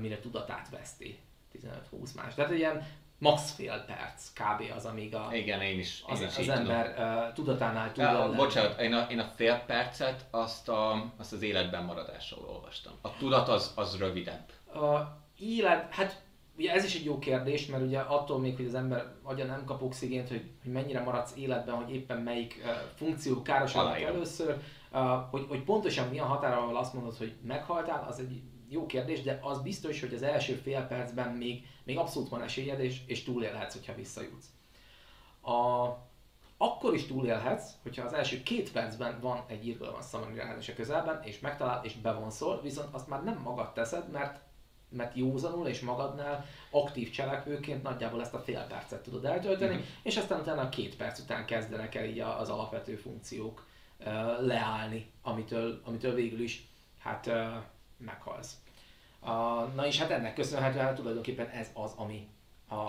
mire 0.00 0.20
tudatát 0.20 0.70
veszti. 0.70 1.18
15-20 1.54 2.14
más. 2.16 2.34
Tehát 2.34 2.52
ilyen 2.52 2.86
max 3.22 3.52
fél 3.54 3.84
perc 3.86 4.32
kb. 4.32 4.72
az, 4.76 4.84
amíg 4.84 5.14
a, 5.14 5.28
Igen, 5.32 5.60
én 5.60 5.78
is, 5.78 6.04
én 6.08 6.14
az, 6.14 6.20
is 6.20 6.38
az 6.38 6.48
ember 6.48 6.94
uh, 6.98 7.32
tudatánál 7.32 7.92
tud 7.92 8.04
ja, 8.04 8.32
Bocsánat, 8.36 8.80
én 8.80 8.92
a, 8.92 9.06
én 9.10 9.18
a 9.18 9.24
fél 9.34 9.62
percet 9.66 10.26
azt, 10.30 10.68
a, 10.68 11.12
azt 11.16 11.32
az 11.32 11.42
életben 11.42 11.84
maradásról 11.84 12.44
olvastam. 12.48 12.92
A 13.00 13.16
tudat 13.16 13.48
az, 13.48 13.72
az 13.76 13.98
rövidebb. 13.98 14.52
A 14.74 15.18
élet, 15.38 15.94
hát 15.94 16.22
ugye 16.56 16.72
ez 16.72 16.84
is 16.84 16.94
egy 16.94 17.04
jó 17.04 17.18
kérdés, 17.18 17.66
mert 17.66 17.82
ugye 17.82 17.98
attól 17.98 18.38
még, 18.38 18.56
hogy 18.56 18.66
az 18.66 18.74
ember 18.74 19.12
agya 19.22 19.44
nem 19.44 19.64
kap 19.64 19.82
oxigént, 19.82 20.28
hogy, 20.28 20.50
hogy 20.62 20.72
mennyire 20.72 21.02
maradsz 21.02 21.32
életben, 21.36 21.74
hogy 21.74 21.94
éppen 21.94 22.18
melyik 22.18 22.60
uh, 22.64 22.70
funkció 22.94 23.42
károsodik 23.42 24.02
először, 24.02 24.56
uh, 24.92 25.00
hogy, 25.30 25.46
hogy 25.48 25.62
pontosan 25.62 26.08
mi 26.08 26.18
a 26.18 26.24
határa, 26.24 26.56
ahol 26.56 26.76
azt 26.76 26.94
mondod, 26.94 27.16
hogy 27.16 27.34
meghaltál, 27.42 28.06
az 28.08 28.18
egy 28.18 28.42
jó 28.72 28.86
kérdés, 28.86 29.22
de 29.22 29.38
az 29.42 29.62
biztos, 29.62 30.00
hogy 30.00 30.14
az 30.14 30.22
első 30.22 30.54
fél 30.54 30.86
percben 30.86 31.30
még, 31.30 31.66
még 31.82 31.98
abszolút 31.98 32.28
van 32.28 32.42
esélyed, 32.42 32.80
és, 32.80 33.00
és 33.06 33.22
túlélhetsz, 33.22 33.72
hogyha 33.72 33.94
visszajutsz. 33.94 34.46
A, 35.40 35.88
akkor 36.56 36.94
is 36.94 37.06
túlélhetsz, 37.06 37.70
hogyha 37.82 38.04
az 38.04 38.12
első 38.12 38.42
két 38.42 38.72
percben 38.72 39.18
van 39.20 39.44
egy 39.46 39.66
irgalmas 39.66 40.04
szamanirális 40.04 40.68
a 40.68 40.74
közelben, 40.74 41.22
és 41.24 41.40
megtalál, 41.40 41.84
és 41.84 41.94
bevonszol, 41.94 42.60
viszont 42.60 42.94
azt 42.94 43.08
már 43.08 43.24
nem 43.24 43.40
magad 43.44 43.72
teszed, 43.72 44.10
mert 44.10 44.40
mert 44.94 45.16
józanul 45.16 45.66
és 45.66 45.80
magadnál 45.80 46.46
aktív 46.70 47.10
cselekvőként 47.10 47.82
nagyjából 47.82 48.20
ezt 48.20 48.34
a 48.34 48.38
fél 48.38 48.66
percet 48.68 49.02
tudod 49.02 49.24
eltölteni, 49.24 49.74
mm-hmm. 49.74 49.82
és 50.02 50.16
aztán 50.16 50.40
utána 50.40 50.60
a 50.60 50.68
két 50.68 50.96
perc 50.96 51.18
után 51.18 51.46
kezdenek 51.46 51.94
el 51.94 52.04
így 52.04 52.20
az 52.20 52.48
alapvető 52.48 52.96
funkciók 52.96 53.66
uh, 53.98 54.06
leállni, 54.40 55.10
amitől, 55.22 55.80
amitől 55.84 56.14
végül 56.14 56.40
is 56.40 56.68
hát 56.98 57.26
uh, 57.26 57.34
meghalsz. 57.96 58.61
Uh, 59.22 59.74
na 59.74 59.86
és 59.86 59.98
hát 59.98 60.10
ennek 60.10 60.34
köszönhetően 60.34 60.84
hát 60.84 60.94
tulajdonképpen 60.94 61.48
ez 61.48 61.70
az, 61.72 61.92
ami 61.96 62.28
a, 62.68 62.88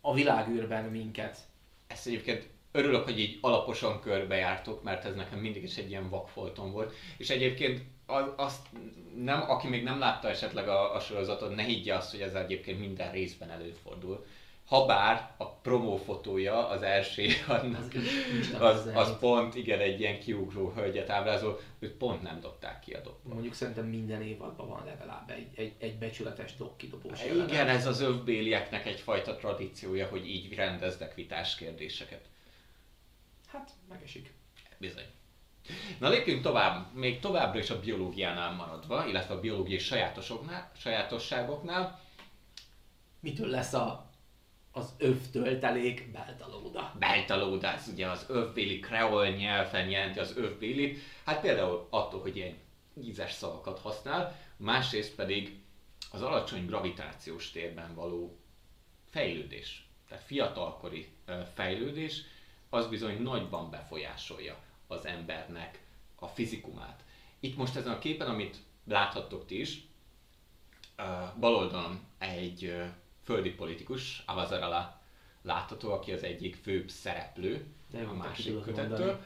a 0.00 0.14
világűrben 0.14 0.84
minket. 0.84 1.38
Ezt 1.86 2.06
egyébként 2.06 2.48
örülök, 2.72 3.04
hogy 3.04 3.20
így 3.20 3.38
alaposan 3.40 4.00
körbejártok, 4.00 4.82
mert 4.82 5.04
ez 5.04 5.14
nekem 5.14 5.38
mindig 5.38 5.62
is 5.62 5.76
egy 5.76 5.90
ilyen 5.90 6.08
vakfoltom 6.08 6.72
volt. 6.72 6.94
És 7.16 7.30
egyébként 7.30 7.82
az, 8.06 8.24
azt 8.36 8.66
nem, 9.16 9.50
aki 9.50 9.68
még 9.68 9.82
nem 9.82 9.98
látta 9.98 10.28
esetleg 10.28 10.68
a, 10.68 10.94
a 10.94 11.00
sorozatot, 11.00 11.54
ne 11.54 11.62
higgye 11.62 11.94
azt, 11.94 12.10
hogy 12.10 12.20
ez 12.20 12.34
egyébként 12.34 12.78
minden 12.78 13.12
részben 13.12 13.50
előfordul. 13.50 14.26
Habár 14.68 15.34
a 15.36 15.50
promófotója, 15.50 16.68
az 16.68 16.82
első, 16.82 17.26
annak, 17.46 17.92
az, 18.60 18.86
az, 18.86 18.90
az 18.94 19.18
pont, 19.18 19.54
igen, 19.54 19.80
egy 19.80 20.00
ilyen 20.00 20.20
kiugró 20.20 20.70
hölgyet 20.70 21.10
ábrázol, 21.10 21.60
őt 21.78 21.92
pont 21.92 22.22
nem 22.22 22.40
dobták 22.40 22.80
ki 22.80 22.92
a 22.92 23.00
dobból. 23.00 23.32
Mondjuk 23.32 23.54
szerintem 23.54 23.86
minden 23.86 24.22
évadban 24.22 24.68
van 24.68 24.84
legalább 24.84 25.30
egy, 25.30 25.48
egy, 25.54 25.74
egy 25.78 25.98
becsületes 25.98 26.56
dog 26.56 26.76
kidobós 26.76 27.24
Igen, 27.24 27.68
ez 27.68 27.86
az 27.86 28.00
övbélieknek 28.00 28.86
egyfajta 28.86 29.36
tradíciója, 29.36 30.06
hogy 30.06 30.28
így 30.28 30.54
rendeznek 30.54 31.14
vitás 31.14 31.54
kérdéseket. 31.54 32.24
Hát, 33.46 33.70
megesik. 33.88 34.32
Bizony. 34.78 35.06
Na 35.98 36.08
lépjünk 36.08 36.42
tovább, 36.42 36.94
még 36.94 37.20
továbbra 37.20 37.58
is 37.58 37.70
a 37.70 37.80
biológiánál 37.80 38.54
maradva, 38.54 39.06
illetve 39.06 39.34
a 39.34 39.40
biológiai 39.40 39.78
sajátosoknál, 39.78 40.70
sajátosságoknál. 40.76 42.00
Mitől 43.20 43.48
lesz 43.48 43.72
a, 43.72 44.07
az 44.72 44.94
övtöltelék 44.98 46.10
beltalóda? 46.12 46.94
Beltalóda, 46.98 47.72
ez 47.72 47.88
ugye 47.92 48.10
az 48.10 48.26
övbéli 48.28 48.80
kreol 48.80 49.28
nyelven 49.28 49.88
jelenti 49.90 50.18
az 50.18 50.36
övbélit. 50.36 50.98
Hát 51.24 51.40
például 51.40 51.86
attól, 51.90 52.20
hogy 52.20 52.36
ilyen 52.36 52.56
ízes 53.02 53.32
szavakat 53.32 53.78
használ, 53.78 54.38
másrészt 54.56 55.14
pedig 55.14 55.60
az 56.10 56.22
alacsony 56.22 56.66
gravitációs 56.66 57.50
térben 57.50 57.94
való 57.94 58.38
fejlődés, 59.10 59.86
tehát 60.08 60.24
fiatalkori 60.24 61.08
fejlődés, 61.54 62.22
az 62.70 62.86
bizony 62.86 63.22
nagyban 63.22 63.70
befolyásolja 63.70 64.58
az 64.86 65.06
embernek 65.06 65.80
a 66.14 66.26
fizikumát. 66.26 67.04
Itt 67.40 67.56
most 67.56 67.76
ezen 67.76 67.92
a 67.92 67.98
képen, 67.98 68.28
amit 68.28 68.56
láthattok 68.84 69.46
ti 69.46 69.60
is, 69.60 69.86
bal 71.38 71.54
oldalon 71.54 72.00
egy 72.18 72.82
földi 73.28 73.50
politikus, 73.50 74.22
Avazarala 74.26 75.00
látható, 75.42 75.92
aki 75.92 76.12
az 76.12 76.22
egyik 76.22 76.56
főbb 76.62 76.88
szereplő 76.88 77.66
De 77.90 78.02
a 78.02 78.14
másik 78.14 78.62
kötettől. 78.62 79.20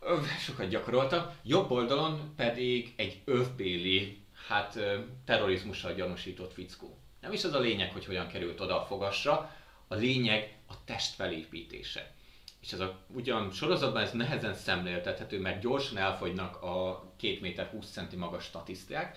mondani. 0.00 0.28
Sokat 0.38 0.68
gyakoroltam. 0.68 1.30
Jobb 1.42 1.70
oldalon 1.70 2.32
pedig 2.36 2.92
egy 2.96 3.20
övbéli, 3.24 4.22
hát 4.48 4.78
terrorizmussal 5.24 5.94
gyanúsított 5.94 6.52
fickó. 6.52 6.98
Nem 7.20 7.32
is 7.32 7.44
az 7.44 7.52
a 7.52 7.58
lényeg, 7.58 7.92
hogy 7.92 8.04
hogyan 8.04 8.28
került 8.28 8.60
oda 8.60 8.82
a 8.82 8.86
fogasra, 8.86 9.54
a 9.88 9.94
lényeg 9.94 10.56
a 10.68 10.84
test 10.84 11.14
felépítése. 11.14 12.12
És 12.60 12.72
ez 12.72 12.80
a, 12.80 12.98
ugyan 13.06 13.50
sorozatban 13.50 14.02
ez 14.02 14.12
nehezen 14.12 14.54
szemléltethető, 14.54 15.40
mert 15.40 15.60
gyorsan 15.60 15.96
elfogynak 15.96 16.62
a 16.62 17.04
2 17.16 17.38
méter 17.40 17.66
20 17.66 17.90
centi 17.90 18.16
magas 18.16 18.44
statisztikák, 18.44 19.16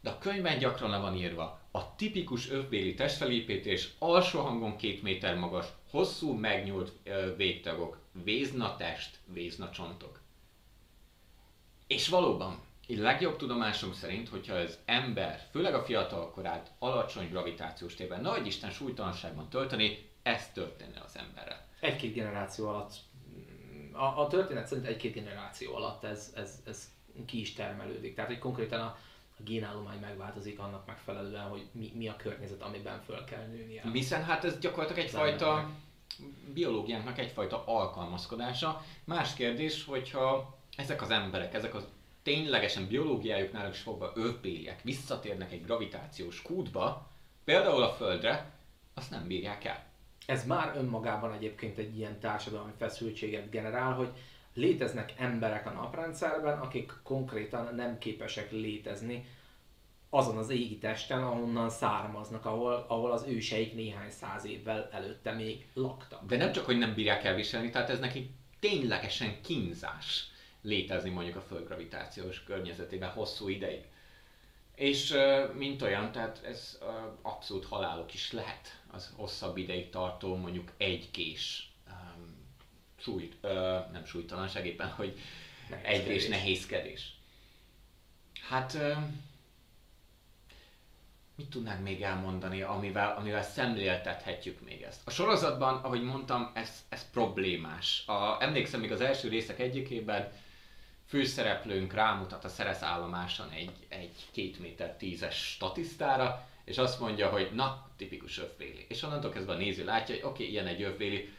de 0.00 0.10
a 0.10 0.18
könyvben 0.18 0.58
gyakran 0.58 0.90
le 0.90 0.98
van 0.98 1.16
írva, 1.16 1.60
a 1.70 1.94
tipikus 1.94 2.50
övbéli 2.50 2.94
testfelépítés 2.94 3.90
alsó 3.98 4.40
hangon 4.40 4.76
két 4.76 5.02
méter 5.02 5.36
magas, 5.36 5.66
hosszú, 5.90 6.32
megnyúlt 6.32 6.92
ö, 7.04 7.36
végtagok, 7.36 7.98
vézna 8.24 8.76
test, 8.76 9.18
vézna 9.24 9.70
csontok. 9.70 10.20
És 11.86 12.08
valóban, 12.08 12.60
így 12.86 12.98
legjobb 12.98 13.36
tudomásom 13.36 13.92
szerint, 13.92 14.28
hogyha 14.28 14.54
az 14.54 14.78
ember, 14.84 15.46
főleg 15.50 15.74
a 15.74 15.84
fiatal 15.84 16.30
korát 16.30 16.72
alacsony 16.78 17.28
gravitációs 17.28 17.94
térben, 17.94 18.20
nagy 18.20 18.46
Isten 18.46 18.70
súlytalanságban 18.70 19.48
tölteni, 19.48 20.08
ez 20.22 20.52
történne 20.52 21.00
az 21.04 21.16
emberrel. 21.16 21.66
Egy-két 21.80 22.14
generáció 22.14 22.68
alatt, 22.68 22.94
mm, 23.28 23.94
a, 23.94 24.20
a 24.20 24.26
történet 24.26 24.66
szerint 24.66 24.86
egy-két 24.86 25.12
generáció 25.12 25.74
alatt 25.74 26.04
ez, 26.04 26.32
ez, 26.36 26.62
ez 26.66 26.90
ki 27.26 27.40
is 27.40 27.52
termelődik. 27.52 28.14
Tehát, 28.14 28.30
hogy 28.30 28.38
konkrétan 28.38 28.80
a, 28.80 28.98
a 29.38 29.42
génállomány 29.42 29.98
megváltozik 29.98 30.58
annak 30.58 30.86
megfelelően, 30.86 31.48
hogy 31.48 31.66
mi, 31.72 31.92
mi 31.94 32.08
a 32.08 32.16
környezet, 32.16 32.62
amiben 32.62 33.02
föl 33.02 33.24
kell 33.24 33.46
nőnie. 33.46 33.82
Hiszen 33.92 34.24
hát 34.24 34.44
ez 34.44 34.58
gyakorlatilag 34.58 35.04
egyfajta 35.04 35.70
biológiánknak 36.54 37.18
egyfajta 37.18 37.62
alkalmazkodása. 37.66 38.84
Más 39.04 39.34
kérdés, 39.34 39.84
hogyha 39.84 40.56
ezek 40.76 41.02
az 41.02 41.10
emberek, 41.10 41.54
ezek 41.54 41.74
az 41.74 41.86
ténylegesen 42.22 42.86
biológiájuknál 42.86 43.70
is 43.70 43.78
fogva 43.78 44.12
övbéliek 44.14 44.82
visszatérnek 44.82 45.52
egy 45.52 45.64
gravitációs 45.64 46.42
kútba, 46.42 47.10
például 47.44 47.82
a 47.82 47.92
Földre, 47.92 48.50
azt 48.94 49.10
nem 49.10 49.26
bírják 49.26 49.64
el. 49.64 49.84
Ez 50.26 50.46
már 50.46 50.76
önmagában 50.76 51.32
egyébként 51.32 51.78
egy 51.78 51.98
ilyen 51.98 52.20
társadalmi 52.20 52.72
feszültséget 52.78 53.50
generál, 53.50 53.92
hogy 53.92 54.08
léteznek 54.56 55.14
emberek 55.16 55.66
a 55.66 55.70
naprendszerben, 55.70 56.58
akik 56.58 56.92
konkrétan 57.02 57.74
nem 57.74 57.98
képesek 57.98 58.50
létezni 58.50 59.26
azon 60.10 60.36
az 60.36 60.50
égi 60.50 60.78
testen, 60.78 61.22
ahonnan 61.22 61.70
származnak, 61.70 62.44
ahol, 62.44 62.84
ahol 62.88 63.12
az 63.12 63.24
őseik 63.28 63.74
néhány 63.74 64.10
száz 64.10 64.44
évvel 64.44 64.88
előtte 64.92 65.32
még 65.32 65.66
laktak. 65.74 66.26
De 66.26 66.36
nem 66.36 66.52
csak, 66.52 66.64
hogy 66.64 66.78
nem 66.78 66.94
bírják 66.94 67.24
elviselni, 67.24 67.70
tehát 67.70 67.90
ez 67.90 67.98
neki 67.98 68.30
ténylegesen 68.60 69.40
kínzás 69.42 70.30
létezni 70.62 71.10
mondjuk 71.10 71.36
a 71.36 71.40
Föld 71.40 71.66
gravitációs 71.66 72.44
környezetében 72.44 73.10
hosszú 73.10 73.48
ideig. 73.48 73.84
És 74.74 75.14
mint 75.54 75.82
olyan, 75.82 76.12
tehát 76.12 76.40
ez 76.44 76.78
abszolút 77.22 77.64
halálok 77.64 78.14
is 78.14 78.32
lehet 78.32 78.80
az 78.90 79.12
hosszabb 79.16 79.56
ideig 79.56 79.90
tartó 79.90 80.36
mondjuk 80.36 80.70
egy 80.76 81.10
kés 81.10 81.70
súlyt, 83.06 83.36
ö, 83.40 83.78
nem 83.92 84.04
súlytalanság 84.04 84.66
éppen, 84.66 84.88
hogy 84.88 85.18
egy 85.82 86.04
kés 86.04 86.28
nehézkedés. 86.28 87.14
Hát 88.48 88.74
ö, 88.74 88.92
mit 91.34 91.50
tudnánk 91.50 91.82
még 91.82 92.02
elmondani, 92.02 92.62
amivel, 92.62 93.16
amivel 93.16 93.42
szemléltethetjük 93.42 94.60
még 94.60 94.82
ezt? 94.82 95.00
A 95.04 95.10
sorozatban, 95.10 95.74
ahogy 95.74 96.02
mondtam, 96.02 96.50
ez, 96.54 96.84
ez 96.88 97.10
problémás. 97.10 98.02
A, 98.06 98.42
emlékszem 98.42 98.80
még 98.80 98.92
az 98.92 99.00
első 99.00 99.28
részek 99.28 99.58
egyikében, 99.58 100.32
főszereplőnk 101.06 101.92
rámutat 101.92 102.44
a 102.44 102.48
Szeresz 102.48 102.82
állomáson 102.82 103.50
egy, 103.50 103.86
egy 103.88 104.26
két 104.30 104.58
méter 104.58 104.96
tízes 104.96 105.36
statisztára, 105.36 106.48
és 106.64 106.78
azt 106.78 107.00
mondja, 107.00 107.28
hogy 107.28 107.50
na, 107.52 107.88
tipikus 107.96 108.38
övvéli. 108.38 108.86
És 108.88 109.02
onnantól 109.02 109.30
kezdve 109.30 109.52
a 109.52 109.56
néző 109.56 109.84
látja, 109.84 110.14
hogy 110.14 110.24
oké, 110.24 110.42
okay, 110.42 110.50
ilyen 110.50 110.66
egy 110.66 110.82
övvéli, 110.82 111.35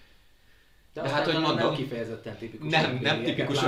De, 0.98 1.04
De 1.04 1.10
hát, 1.10 1.26
hogy 1.26 1.34
mondom, 1.34 1.56
nem 1.56 1.74
kifejezetten 1.74 2.38
tipikus 2.38 2.72
nem, 2.72 3.00
nem 3.02 3.24
tipikus. 3.24 3.64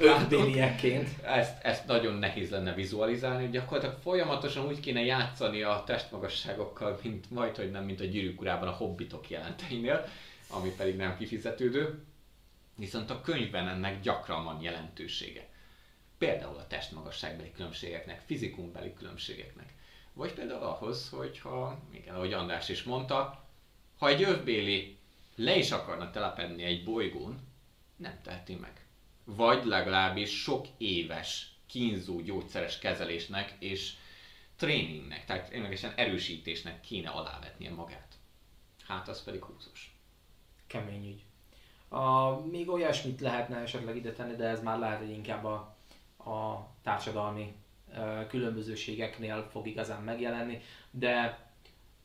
Övbéliekként. 0.00 1.08
Ezt, 1.22 1.64
ezt 1.64 1.86
nagyon 1.86 2.14
nehéz 2.14 2.50
lenne 2.50 2.74
vizualizálni, 2.74 3.48
gyakorlatilag 3.50 3.98
folyamatosan 4.02 4.66
úgy 4.66 4.80
kéne 4.80 5.04
játszani 5.04 5.62
a 5.62 5.82
testmagasságokkal, 5.86 6.98
mint 7.02 7.30
majd, 7.30 7.56
hogy 7.56 7.70
nem, 7.70 7.84
mint 7.84 8.00
a 8.00 8.04
gyűrűk 8.04 8.40
urában 8.40 8.68
a 8.68 8.72
hobbitok 8.72 9.30
jelenteinél, 9.30 10.04
ami 10.48 10.68
pedig 10.76 10.96
nem 10.96 11.16
kifizetődő. 11.16 12.04
Viszont 12.76 13.10
a 13.10 13.20
könyvben 13.20 13.68
ennek 13.68 14.00
gyakran 14.00 14.44
van 14.44 14.60
jelentősége. 14.60 15.46
Például 16.18 16.56
a 16.56 16.66
testmagasságbeli 16.66 17.52
különbségeknek, 17.52 18.22
fizikumbeli 18.26 18.92
különbségeknek. 18.94 19.74
Vagy 20.12 20.32
például 20.32 20.62
ahhoz, 20.62 21.08
hogyha, 21.08 21.78
igen, 21.90 22.14
ahogy 22.14 22.32
András 22.32 22.68
is 22.68 22.82
mondta, 22.82 23.44
ha 23.98 24.08
egy 24.08 24.22
övbéli 24.22 25.00
le 25.34 25.56
is 25.56 25.70
akarna 25.70 26.10
telepedni 26.10 26.62
egy 26.62 26.84
bolygón, 26.84 27.38
nem 27.96 28.18
teheti 28.22 28.54
meg. 28.54 28.86
Vagy 29.24 29.64
legalábbis 29.64 30.42
sok 30.42 30.66
éves 30.78 31.52
kínzó 31.66 32.20
gyógyszeres 32.20 32.78
kezelésnek 32.78 33.56
és 33.58 33.92
tréningnek, 34.56 35.24
tehát 35.24 35.48
ténylegesen 35.50 35.92
erősítésnek 35.96 36.80
kéne 36.80 37.08
alávetnie 37.08 37.70
magát. 37.70 38.14
Hát 38.86 39.08
az 39.08 39.22
pedig 39.24 39.44
húzós. 39.44 39.96
Kemény 40.66 41.06
ügy. 41.06 41.22
A, 41.88 42.30
még 42.46 42.68
olyasmit 42.68 43.20
lehetne 43.20 43.56
esetleg 43.56 43.96
ide 43.96 44.12
tenni, 44.12 44.36
de 44.36 44.44
ez 44.44 44.62
már 44.62 44.78
lehet, 44.78 44.98
hogy 44.98 45.10
inkább 45.10 45.44
a, 45.44 45.76
a 46.30 46.68
társadalmi 46.82 47.54
ö, 47.94 48.26
különbözőségeknél 48.28 49.48
fog 49.50 49.66
igazán 49.66 50.02
megjelenni, 50.02 50.60
de 50.90 51.41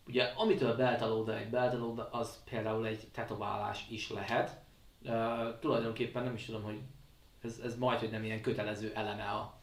ugye 0.07 0.23
amitől 0.23 0.75
beltalóda 0.75 1.37
egy 1.37 1.49
beltalóda, 1.49 2.09
az 2.11 2.43
például 2.49 2.85
egy 2.85 3.07
tetoválás 3.11 3.85
is 3.89 4.09
lehet. 4.09 4.59
Ö, 5.03 5.49
tulajdonképpen 5.59 6.23
nem 6.23 6.33
is 6.33 6.45
tudom, 6.45 6.63
hogy 6.63 6.79
ez, 7.43 7.59
ez 7.63 7.77
majd, 7.77 7.99
hogy 7.99 8.11
nem 8.11 8.23
ilyen 8.23 8.41
kötelező 8.41 8.91
eleme 8.95 9.23
a, 9.23 9.53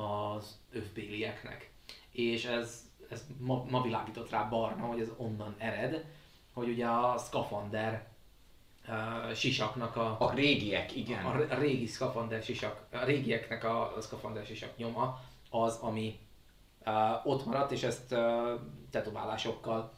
az 0.00 0.58
övbélieknek. 0.72 1.70
És 2.10 2.44
ez, 2.44 2.90
ez 3.10 3.26
ma, 3.38 3.64
ma 3.68 3.82
világított 3.82 4.30
rá 4.30 4.48
Barna, 4.48 4.86
hogy 4.86 5.00
ez 5.00 5.10
onnan 5.16 5.54
ered, 5.58 6.04
hogy 6.52 6.68
ugye 6.68 6.86
a 6.86 7.18
szkafander 7.18 8.06
uh, 8.88 9.32
sisaknak 9.34 9.96
a, 9.96 10.16
A 10.20 10.32
régiek, 10.34 10.96
igen. 10.96 11.24
a, 11.24 11.54
a 11.54 11.58
régi 11.58 11.86
szkafander 11.86 12.42
sisak, 12.42 12.86
a 12.92 13.04
régieknek 13.04 13.64
a, 13.64 13.96
a 13.96 14.00
szkafander 14.00 14.44
sisak 14.44 14.76
nyoma 14.76 15.20
az, 15.50 15.78
ami 15.80 16.18
uh, 16.86 17.26
ott 17.26 17.44
maradt, 17.46 17.72
és 17.72 17.82
ezt 17.82 18.12
uh, 18.12 18.60
tetoválásokkal 18.94 19.92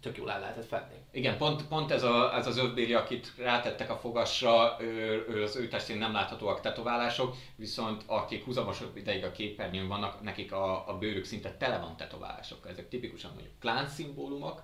tök 0.00 0.16
jól 0.16 0.30
el 0.30 0.40
lehetett 0.40 0.66
fedni. 0.66 0.94
Igen, 1.10 1.36
pont, 1.36 1.66
pont 1.68 1.90
ez, 1.90 2.02
a, 2.02 2.34
ez 2.36 2.46
az 2.46 2.56
övbéli, 2.58 2.94
akit 2.94 3.32
rátettek 3.38 3.90
a 3.90 3.96
fogasra, 3.96 4.76
ő, 4.80 5.24
ő, 5.28 5.42
az 5.42 5.56
ő 5.56 5.68
testén 5.68 5.98
nem 5.98 6.12
láthatóak 6.12 6.60
tetoválások, 6.60 7.34
viszont 7.56 8.02
akik 8.06 8.44
húzamosabb 8.44 8.96
ideig 8.96 9.24
a 9.24 9.32
képernyőn 9.32 9.88
vannak, 9.88 10.22
nekik 10.22 10.52
a, 10.52 10.88
a 10.88 10.98
bőrük 10.98 11.24
szinte 11.24 11.56
tele 11.56 11.78
van 11.78 11.96
tetoválásokkal. 11.96 12.70
Ezek 12.70 12.88
tipikusan 12.88 13.30
mondjuk 13.34 13.52
klán 13.60 13.86
szimbólumok, 13.88 14.62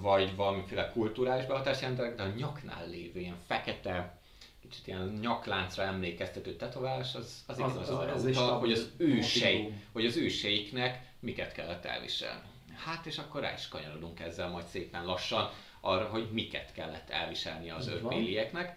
vagy 0.00 0.36
valamiféle 0.36 0.90
kulturális 0.92 1.46
behatást 1.46 1.80
jelentenek, 1.80 2.14
de 2.16 2.22
a 2.22 2.32
nyaknál 2.36 2.88
lévő 2.88 3.20
ilyen 3.20 3.38
fekete, 3.46 4.18
kicsit 4.62 4.86
ilyen 4.86 5.18
nyakláncra 5.20 5.82
emlékeztető 5.82 6.56
tetoválás, 6.56 7.14
az, 7.14 7.44
az, 7.46 7.58
Az- 7.60 7.70
az, 7.70 7.76
az, 7.76 7.88
az- 7.88 7.96
arra 7.96 8.12
az 8.12 8.24
egy 8.26 8.30
utal, 8.30 8.44
stabil 8.46 8.60
hogy 8.60 8.72
az 8.72 8.90
ősei, 8.96 9.56
motívum. 9.56 9.82
hogy 9.92 10.06
az 10.06 10.16
őseiknek 10.16 11.10
miket 11.22 11.52
kellett 11.52 11.84
elviselni. 11.84 12.42
Hát 12.84 13.06
és 13.06 13.18
akkor 13.18 13.40
rá 13.40 13.52
is 13.52 13.68
kanyarodunk 13.68 14.20
ezzel 14.20 14.48
majd 14.48 14.66
szépen 14.66 15.04
lassan 15.04 15.50
arra, 15.80 16.04
hogy 16.04 16.28
miket 16.32 16.72
kellett 16.72 17.10
elviselni 17.10 17.70
az 17.70 17.86
őrbélieknek. 17.86 18.76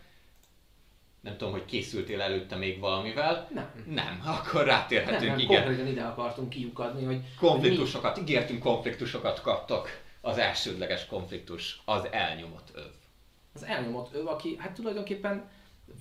Nem 1.21 1.37
tudom, 1.37 1.53
hogy 1.53 1.65
készültél 1.65 2.21
előtte 2.21 2.55
még 2.55 2.79
valamivel. 2.79 3.49
Nem. 3.53 3.71
Nem, 3.85 4.21
akkor 4.37 4.65
Nem, 4.65 4.65
rátérhetünk, 4.65 5.29
nem, 5.31 5.39
igen. 5.39 5.63
konkrétan 5.63 5.91
ide 5.91 6.03
akartunk 6.03 6.49
kiukadni, 6.49 7.05
hogy 7.05 7.21
Konfliktusokat, 7.39 8.17
ígértünk 8.17 8.59
konfliktusokat 8.59 9.41
kaptok. 9.41 9.89
Az 10.21 10.37
elsődleges 10.37 11.05
konfliktus 11.05 11.81
az 11.85 12.07
elnyomott 12.11 12.69
öv. 12.73 12.91
az 13.53 13.63
elnyomott 13.63 14.13
öv, 14.13 14.27
aki 14.27 14.55
hát 14.59 14.73
tulajdonképpen 14.73 15.49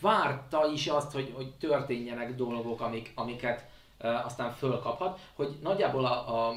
várta 0.01 0.71
is 0.73 0.87
azt, 0.87 1.13
hogy, 1.13 1.33
hogy 1.35 1.55
történjenek 1.55 2.35
dolgok, 2.35 2.81
amik, 2.81 3.13
amiket 3.15 3.65
aztán 4.05 4.53
fölkaphat, 4.53 5.21
hogy 5.35 5.59
nagyjából 5.63 6.05
a, 6.07 6.49
a, 6.49 6.55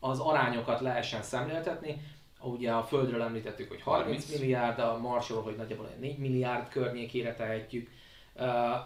az 0.00 0.18
arányokat 0.18 0.80
lehessen 0.80 1.22
szemléltetni. 1.22 2.00
Ugye 2.40 2.72
a 2.72 2.82
Földről 2.82 3.22
említettük, 3.22 3.68
hogy 3.68 3.82
30, 3.82 4.06
30. 4.06 4.40
milliárd, 4.40 4.78
a 4.78 4.98
Marsról, 4.98 5.42
hogy 5.42 5.56
nagyjából 5.56 5.84
olyan 5.84 5.98
4 5.98 6.18
milliárd 6.18 6.68
környékére 6.68 7.34
tehetjük. 7.34 7.90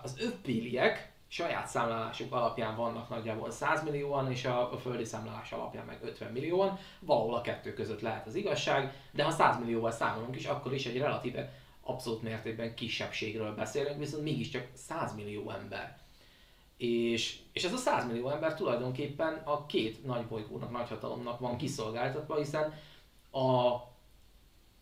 Az 0.02 0.16
övpéliek 0.20 1.14
saját 1.28 1.66
számlálásuk 1.66 2.32
alapján 2.32 2.76
vannak 2.76 3.08
nagyjából 3.08 3.50
100 3.50 3.82
millióan, 3.84 4.30
és 4.30 4.44
a, 4.44 4.72
a 4.72 4.78
földi 4.78 5.04
számlálás 5.04 5.52
alapján 5.52 5.86
meg 5.86 5.98
50 6.02 6.32
millióan. 6.32 6.78
Valahol 7.00 7.34
a 7.34 7.40
kettő 7.40 7.72
között 7.72 8.00
lehet 8.00 8.26
az 8.26 8.34
igazság, 8.34 8.94
de 9.10 9.24
ha 9.24 9.30
100 9.30 9.58
millióval 9.58 9.90
számolunk 9.90 10.36
is, 10.36 10.46
akkor 10.46 10.74
is 10.74 10.86
egy 10.86 10.98
relatíve 10.98 11.52
abszolút 11.82 12.22
mértékben 12.22 12.74
kisebbségről 12.74 13.54
beszélünk, 13.54 13.98
viszont 13.98 14.22
mégiscsak 14.22 14.66
100 14.74 15.14
millió 15.14 15.50
ember. 15.50 15.98
És, 16.76 17.38
és 17.52 17.64
ez 17.64 17.72
a 17.72 17.76
100 17.76 18.06
millió 18.06 18.30
ember 18.30 18.54
tulajdonképpen 18.54 19.42
a 19.44 19.66
két 19.66 20.04
nagy 20.04 20.26
bolygónak, 20.26 20.70
nagy 20.70 20.88
hatalomnak 20.88 21.40
van 21.40 21.56
kiszolgáltatva, 21.56 22.36
hiszen 22.36 22.74
a, 23.30 23.74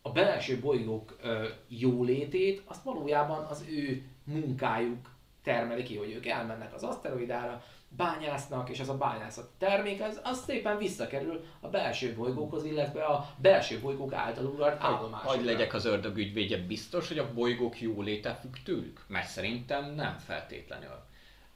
a 0.01 0.11
belső 0.13 0.59
bolygók 0.59 1.17
ö, 1.21 1.47
jólétét 1.67 2.61
azt 2.65 2.83
valójában 2.83 3.45
az 3.45 3.65
ő 3.69 4.03
munkájuk 4.23 5.09
termeli 5.43 5.83
ki, 5.83 5.97
hogy 5.97 6.11
ők 6.11 6.25
elmennek 6.25 6.73
az 6.73 6.83
aszteroidára, 6.83 7.63
bányásznak, 7.89 8.69
és 8.69 8.79
az 8.79 8.89
a 8.89 8.97
bányászat 8.97 9.49
termék, 9.57 10.01
az, 10.01 10.19
az 10.23 10.43
szépen 10.43 10.77
visszakerül 10.77 11.43
a 11.59 11.67
belső 11.67 12.13
bolygókhoz, 12.15 12.65
illetve 12.65 13.03
a 13.03 13.29
belső 13.37 13.79
bolygók 13.79 14.13
által 14.13 14.45
uralt 14.45 14.81
állomásokra. 14.81 15.35
Hogy 15.35 15.45
legyek 15.45 15.73
az 15.73 15.85
ördög 15.85 16.17
ügyvédje, 16.17 16.57
biztos, 16.57 17.07
hogy 17.07 17.17
a 17.17 17.33
bolygók 17.33 17.81
jóléte 17.81 18.33
függ 18.33 18.53
tőlük? 18.63 19.05
Mert 19.07 19.27
szerintem 19.27 19.93
nem 19.93 20.17
feltétlenül. 20.17 21.03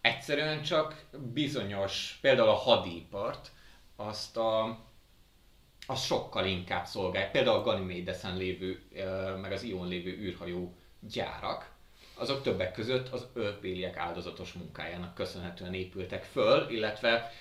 Egyszerűen 0.01 0.61
csak 0.61 1.05
bizonyos, 1.34 2.17
például 2.21 2.49
a 2.49 2.53
hadipart, 2.53 3.51
azt 3.95 4.38
a 4.38 4.80
az 5.89 6.03
sokkal 6.03 6.45
inkább 6.45 6.85
szolgál. 6.85 7.31
Például 7.31 7.57
a 7.57 7.61
Ganymédeszen 7.61 8.38
lévő, 8.38 8.81
meg 9.41 9.51
az 9.51 9.63
Ion 9.63 9.88
lévő 9.88 10.09
űrhajó 10.09 10.76
gyárak, 10.99 11.71
azok 12.13 12.41
többek 12.41 12.71
között 12.71 13.09
az 13.09 13.27
ölpéliek 13.34 13.97
áldozatos 13.97 14.53
munkájának 14.53 15.13
köszönhetően 15.13 15.73
épültek 15.73 16.23
föl, 16.23 16.69
illetve 16.69 17.31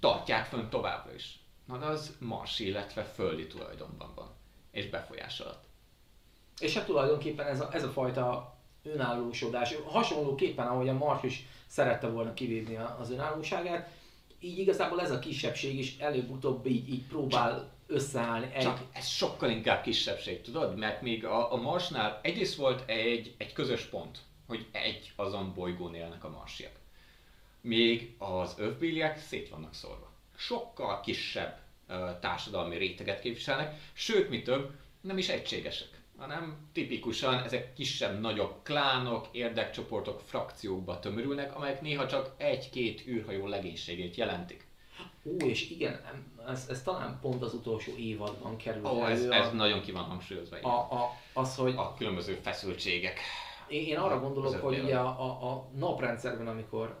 tartják 0.00 0.44
fönn 0.46 0.68
továbbra 0.68 1.14
is. 1.14 1.38
Na 1.64 1.78
de 1.78 1.84
az 1.84 2.16
Mars, 2.18 2.58
illetve 2.58 3.02
földi 3.02 3.46
tulajdonban 3.46 4.12
van, 4.14 4.30
és 4.70 4.88
befolyás 4.88 5.40
alatt. 5.40 5.64
És 6.60 6.74
hát 6.74 6.86
tulajdonképpen 6.86 7.46
ez 7.46 7.60
a, 7.60 7.68
ez 7.72 7.84
a 7.84 7.90
fajta 7.90 8.56
önállósodás, 8.82 9.74
hasonlóképpen 9.84 10.66
ahogy 10.66 10.88
a 10.88 10.92
Mars 10.92 11.22
is 11.22 11.46
szerette 11.72 12.08
volna 12.08 12.34
kivívni 12.34 12.76
az 12.98 13.10
önállóságát, 13.10 13.90
így 14.40 14.58
igazából 14.58 15.00
ez 15.00 15.10
a 15.10 15.18
kisebbség 15.18 15.78
is 15.78 15.98
előbb-utóbb 15.98 16.66
így, 16.66 16.88
így 16.88 17.06
próbál 17.06 17.70
összeállni. 17.86 18.50
Egy... 18.54 18.62
Csak 18.62 18.80
ez 18.92 19.06
sokkal 19.06 19.50
inkább 19.50 19.82
kisebbség, 19.82 20.40
tudod? 20.40 20.76
Mert 20.76 21.02
még 21.02 21.24
a, 21.24 21.52
a 21.52 21.56
Marsnál 21.56 22.20
egyrészt 22.22 22.56
volt 22.56 22.88
egy, 22.88 23.34
egy 23.38 23.52
közös 23.52 23.82
pont, 23.82 24.18
hogy 24.46 24.66
egy 24.72 25.12
azon 25.16 25.54
bolygón 25.54 25.94
élnek 25.94 26.24
a 26.24 26.30
marsiak. 26.30 26.72
Még 27.60 28.14
az 28.18 28.54
övbéliek 28.58 29.18
szét 29.18 29.48
vannak 29.48 29.74
szórva. 29.74 30.10
Sokkal 30.36 31.00
kisebb 31.00 31.58
uh, 31.88 32.18
társadalmi 32.20 32.76
réteget 32.76 33.20
képviselnek, 33.20 33.80
sőt, 33.92 34.28
mi 34.28 34.42
több, 34.42 34.70
nem 35.00 35.18
is 35.18 35.28
egységesek, 35.28 35.91
hanem 36.22 36.68
tipikusan 36.72 37.42
ezek 37.42 37.72
kisebb, 37.72 38.20
nagyobb 38.20 38.54
klánok, 38.62 39.28
érdekcsoportok, 39.30 40.20
frakciókba 40.20 40.98
tömörülnek, 40.98 41.56
amelyek 41.56 41.80
néha 41.80 42.06
csak 42.06 42.34
egy-két 42.36 43.06
űrhajó 43.06 43.46
legénységét 43.46 44.16
jelentik. 44.16 44.66
Ó, 45.24 45.46
és 45.46 45.70
igen, 45.70 46.00
ez, 46.48 46.66
ez 46.70 46.82
talán 46.82 47.18
pont 47.20 47.42
az 47.42 47.54
utolsó 47.54 47.92
évadban 47.96 48.56
kerül 48.56 48.86
Ó, 48.86 49.06
ez, 49.06 49.24
ez 49.24 49.46
a, 49.46 49.52
nagyon 49.52 49.80
ki 49.80 49.92
van 49.92 50.02
hangsúlyozva. 50.02 50.56
A, 50.56 50.94
a, 50.94 51.10
az, 51.32 51.56
hogy 51.56 51.74
a 51.76 51.94
különböző 51.94 52.34
feszültségek. 52.42 53.20
Én, 53.68 53.86
én 53.86 53.96
arra 53.96 54.20
gondolok, 54.20 54.54
hogy 54.54 54.78
ugye 54.78 54.96
a, 54.96 55.20
a, 55.20 55.50
a 55.50 55.68
naprendszerben, 55.76 56.48
amikor 56.48 57.00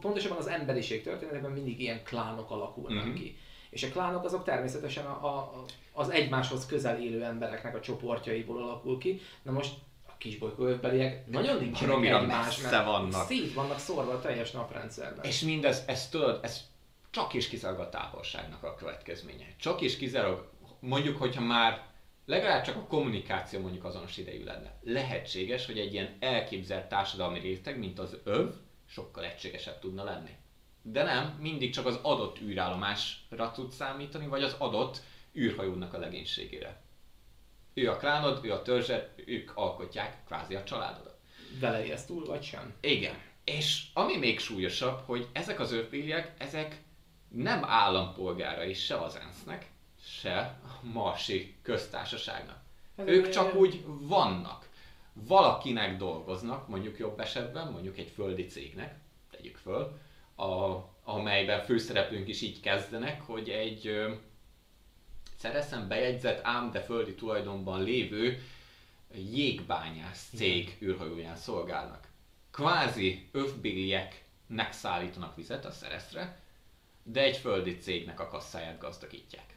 pontosabban 0.00 0.38
az 0.38 0.46
emberiség 0.46 1.02
történetében 1.02 1.50
mindig 1.50 1.80
ilyen 1.80 2.02
klánok 2.04 2.50
alakulnak 2.50 3.04
mm-hmm. 3.04 3.14
ki. 3.14 3.36
És 3.70 3.82
a 3.82 3.88
klánok 3.88 4.24
azok 4.24 4.44
természetesen 4.44 5.06
a, 5.06 5.26
a, 5.26 5.64
az 5.96 6.10
egymáshoz 6.10 6.66
közel 6.66 7.00
élő 7.02 7.24
embereknek 7.24 7.74
a 7.74 7.80
csoportjaiból 7.80 8.62
alakul 8.62 8.98
ki. 8.98 9.20
Na 9.42 9.52
most 9.52 9.74
a 10.06 10.12
kisbolygóövbeliek 10.18 11.26
nagyon 11.26 11.58
nincsenek 11.58 12.04
egymás, 12.04 12.60
mert 12.60 12.84
vannak. 12.84 13.26
szét 13.26 13.54
vannak 13.54 13.78
szórva 13.78 14.12
a 14.12 14.20
teljes 14.20 14.50
naprendszerben. 14.50 15.24
És 15.24 15.40
mindez, 15.40 15.84
ezt 15.86 16.10
tudod, 16.10 16.40
ez 16.42 16.60
csak 17.10 17.34
is 17.34 17.48
kizárólag 17.48 17.86
a 17.86 17.88
távolságnak 17.88 18.62
a 18.62 18.74
következménye. 18.74 19.46
Csak 19.56 19.80
is 19.80 19.96
kizárólag, 19.96 20.48
mondjuk, 20.80 21.16
hogyha 21.16 21.42
már 21.42 21.86
legalább 22.26 22.64
csak 22.64 22.76
a 22.76 22.86
kommunikáció 22.86 23.60
mondjuk 23.60 23.84
azonos 23.84 24.16
idejű 24.16 24.44
lenne. 24.44 24.74
Lehetséges, 24.82 25.66
hogy 25.66 25.78
egy 25.78 25.92
ilyen 25.92 26.16
elképzelt 26.20 26.88
társadalmi 26.88 27.38
réteg, 27.38 27.78
mint 27.78 27.98
az 27.98 28.16
öv, 28.24 28.54
sokkal 28.88 29.24
egységesebb 29.24 29.78
tudna 29.78 30.04
lenni. 30.04 30.30
De 30.82 31.02
nem, 31.02 31.38
mindig 31.40 31.72
csak 31.72 31.86
az 31.86 31.98
adott 32.02 32.40
űrállomásra 32.40 33.50
tud 33.50 33.72
számítani, 33.72 34.26
vagy 34.26 34.42
az 34.42 34.54
adott 34.58 35.02
űrhajónak 35.36 35.94
a 35.94 35.98
legénységére. 35.98 36.82
Ő 37.74 37.90
a 37.90 37.96
klánod, 37.96 38.44
ő 38.44 38.52
a 38.52 38.62
törzsed, 38.62 39.12
ők 39.26 39.56
alkotják 39.56 40.24
kvázi 40.26 40.54
a 40.54 40.64
családodat. 40.64 41.18
Vele 41.60 41.92
ezt 41.92 42.06
túl, 42.06 42.26
vagy 42.26 42.42
sem? 42.42 42.74
Igen. 42.80 43.14
És 43.44 43.84
ami 43.94 44.16
még 44.16 44.38
súlyosabb, 44.38 45.00
hogy 45.04 45.28
ezek 45.32 45.60
az 45.60 45.72
őrpéliek, 45.72 46.34
ezek 46.38 46.82
nem 47.28 47.64
állampolgárai 47.64 48.74
se 48.74 48.96
az 48.96 49.16
ENSZ-nek, 49.16 49.70
se 50.04 50.38
a 50.38 50.86
Marsi 50.86 51.54
köztársaságnak. 51.62 52.58
Ez 52.96 53.06
ők 53.06 53.28
csak 53.28 53.54
úgy 53.54 53.84
vannak. 53.86 54.68
Valakinek 55.12 55.96
dolgoznak, 55.96 56.68
mondjuk 56.68 56.98
jobb 56.98 57.20
esetben, 57.20 57.70
mondjuk 57.70 57.98
egy 57.98 58.10
földi 58.14 58.46
cégnek, 58.46 58.98
tegyük 59.30 59.56
föl, 59.56 59.98
a, 60.36 60.78
amelyben 61.04 61.64
főszereplőnk 61.64 62.28
is 62.28 62.40
így 62.40 62.60
kezdenek, 62.60 63.20
hogy 63.20 63.48
egy 63.48 64.06
szereszen 65.36 65.88
bejegyzett, 65.88 66.40
ám 66.42 66.70
de 66.70 66.80
földi 66.80 67.14
tulajdonban 67.14 67.82
lévő 67.82 68.42
jégbányász 69.14 70.28
cég 70.34 70.76
űrhajóján 70.82 71.36
szolgálnak. 71.36 72.08
Kvázi 72.50 73.28
övbillieknek 73.32 74.72
szállítanak 74.72 75.36
vizet 75.36 75.64
a 75.64 75.70
szereszre, 75.70 76.40
de 77.02 77.22
egy 77.22 77.36
földi 77.36 77.78
cégnek 77.78 78.20
a 78.20 78.28
kasszáját 78.28 78.78
gazdagítják. 78.78 79.56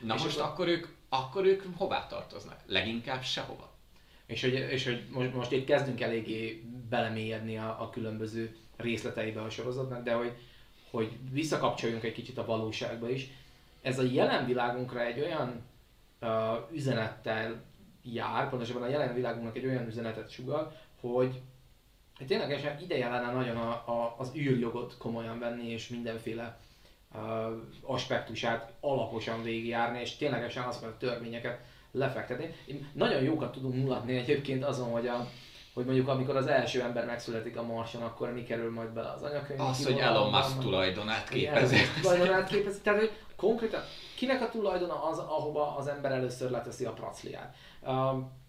Na 0.00 0.14
és 0.14 0.22
most 0.22 0.38
a... 0.38 0.44
akkor 0.44 0.68
ők, 0.68 0.86
akkor 1.08 1.44
ők 1.44 1.62
hová 1.76 2.06
tartoznak? 2.06 2.60
Leginkább 2.66 3.22
sehova. 3.22 3.72
És 4.26 4.40
hogy, 4.40 4.52
és 4.52 4.84
hogy 4.84 5.04
most, 5.10 5.34
most 5.34 5.52
itt 5.52 5.66
kezdünk 5.66 6.00
eléggé 6.00 6.64
belemélyedni 6.88 7.58
a, 7.58 7.82
a 7.82 7.90
különböző 7.90 8.56
részleteibe 8.76 9.42
a 9.42 9.50
sorozatnak, 9.50 10.02
de 10.02 10.12
hogy, 10.12 10.32
hogy 10.90 11.18
visszakapcsoljunk 11.30 12.02
egy 12.02 12.12
kicsit 12.12 12.38
a 12.38 12.44
valóságba 12.44 13.10
is. 13.10 13.28
Ez 13.82 13.98
a 13.98 14.02
jelen 14.02 14.46
világunkra 14.46 15.00
egy 15.00 15.20
olyan 15.20 15.62
uh, 16.20 16.28
üzenettel 16.72 17.62
jár, 18.02 18.48
pontosabban 18.48 18.82
a 18.82 18.88
jelen 18.88 19.14
világunknak 19.14 19.56
egy 19.56 19.66
olyan 19.66 19.86
üzenetet 19.86 20.30
sugal, 20.30 20.72
hogy 21.00 21.40
ténylegesen 22.26 22.80
ideje 22.80 23.08
lenne 23.08 23.32
nagyon 23.32 23.56
a, 23.56 23.70
a, 23.70 24.14
az 24.18 24.32
űrjogot 24.36 24.96
komolyan 24.98 25.38
venni, 25.38 25.68
és 25.68 25.88
mindenféle 25.88 26.58
uh, 27.14 27.20
aspektusát 27.82 28.72
alaposan 28.80 29.42
végigjárni, 29.42 30.00
és 30.00 30.16
ténylegesen 30.16 30.64
azokat 30.64 30.90
a 30.90 30.96
törvényeket 30.96 31.60
lefektetni. 31.90 32.54
Nagyon 32.92 33.22
jókat 33.22 33.52
tudunk 33.52 33.74
mulatni 33.74 34.16
egyébként 34.16 34.64
azon, 34.64 34.90
hogy 34.90 35.06
a, 35.06 35.28
hogy 35.74 35.84
mondjuk 35.84 36.08
amikor 36.08 36.36
az 36.36 36.46
első 36.46 36.82
ember 36.82 37.06
megszületik 37.06 37.56
a 37.56 37.62
Marson, 37.62 38.02
akkor 38.02 38.32
mi 38.32 38.42
kerül 38.42 38.72
majd 38.72 38.88
bele 38.88 39.08
az 39.08 39.22
anyakönyv. 39.22 39.60
Az, 39.60 39.84
hogy 39.84 39.98
Elon 39.98 40.30
Musk 40.30 40.58
tulajdonát 40.58 41.28
képezi. 41.28 41.76
Tulajdonát 42.02 42.48
képezi. 42.48 42.80
Tehát, 42.80 42.98
hogy 42.98 43.12
konkrétan 43.36 43.82
kinek 44.16 44.42
a 44.42 44.48
tulajdona 44.48 45.04
az, 45.04 45.18
ahova 45.18 45.76
az 45.76 45.86
ember 45.86 46.12
először 46.12 46.50
leteszi 46.50 46.84
a 46.84 46.92
pracliát. 46.92 47.54
Um, 47.86 48.40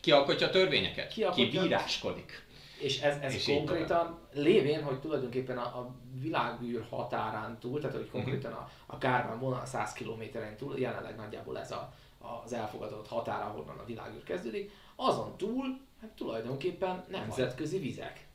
ki 0.00 0.10
alkotja 0.10 0.46
a 0.46 0.50
törvényeket? 0.50 1.12
Ki, 1.12 1.22
alkotja, 1.22 1.44
ki 1.44 1.58
bíráskodik? 1.58 2.46
És 2.80 3.00
ez, 3.00 3.16
ez 3.20 3.34
és 3.34 3.44
konkrétan 3.44 4.18
lévén, 4.32 4.82
hogy 4.82 5.00
tulajdonképpen 5.00 5.58
a, 5.58 5.62
a 5.62 5.94
világűr 6.20 6.86
határán 6.90 7.58
túl, 7.58 7.80
tehát 7.80 7.96
hogy 7.96 8.10
konkrétan 8.10 8.52
a, 8.52 8.70
a 8.86 8.98
Kármán 8.98 9.38
vonal 9.38 9.64
100 9.64 9.92
kilométeren 9.92 10.56
túl, 10.56 10.78
jelenleg 10.78 11.16
nagyjából 11.16 11.58
ez 11.58 11.70
a, 11.70 11.92
az 12.44 12.52
elfogadott 12.52 13.08
határ, 13.08 13.42
ahonnan 13.42 13.78
a 13.78 13.84
világűr 13.84 14.22
kezdődik, 14.22 14.70
azon 14.96 15.36
túl 15.36 15.80
hát 16.02 16.10
tulajdonképpen 16.10 17.04
nemzetközi 17.08 17.78
vizek. 17.78 18.26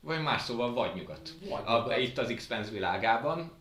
Vagy 0.00 0.22
más 0.22 0.42
szóval 0.42 0.72
vagy 0.72 0.94
nyugat. 0.94 1.32
Vagy 1.40 1.48
nyugat. 1.48 1.88
A, 1.88 1.96
itt 1.96 2.18
az 2.18 2.32
x 2.36 2.70
világában, 2.70 3.52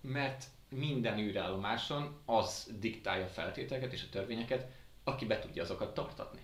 mert 0.00 0.44
minden 0.68 1.18
űrállomáson 1.18 2.20
az 2.24 2.70
diktálja 2.80 3.24
a 3.24 3.28
feltételeket 3.28 3.92
és 3.92 4.02
a 4.02 4.10
törvényeket, 4.10 4.70
aki 5.04 5.26
be 5.26 5.38
tudja 5.38 5.62
azokat 5.62 5.94
tartatni. 5.94 6.40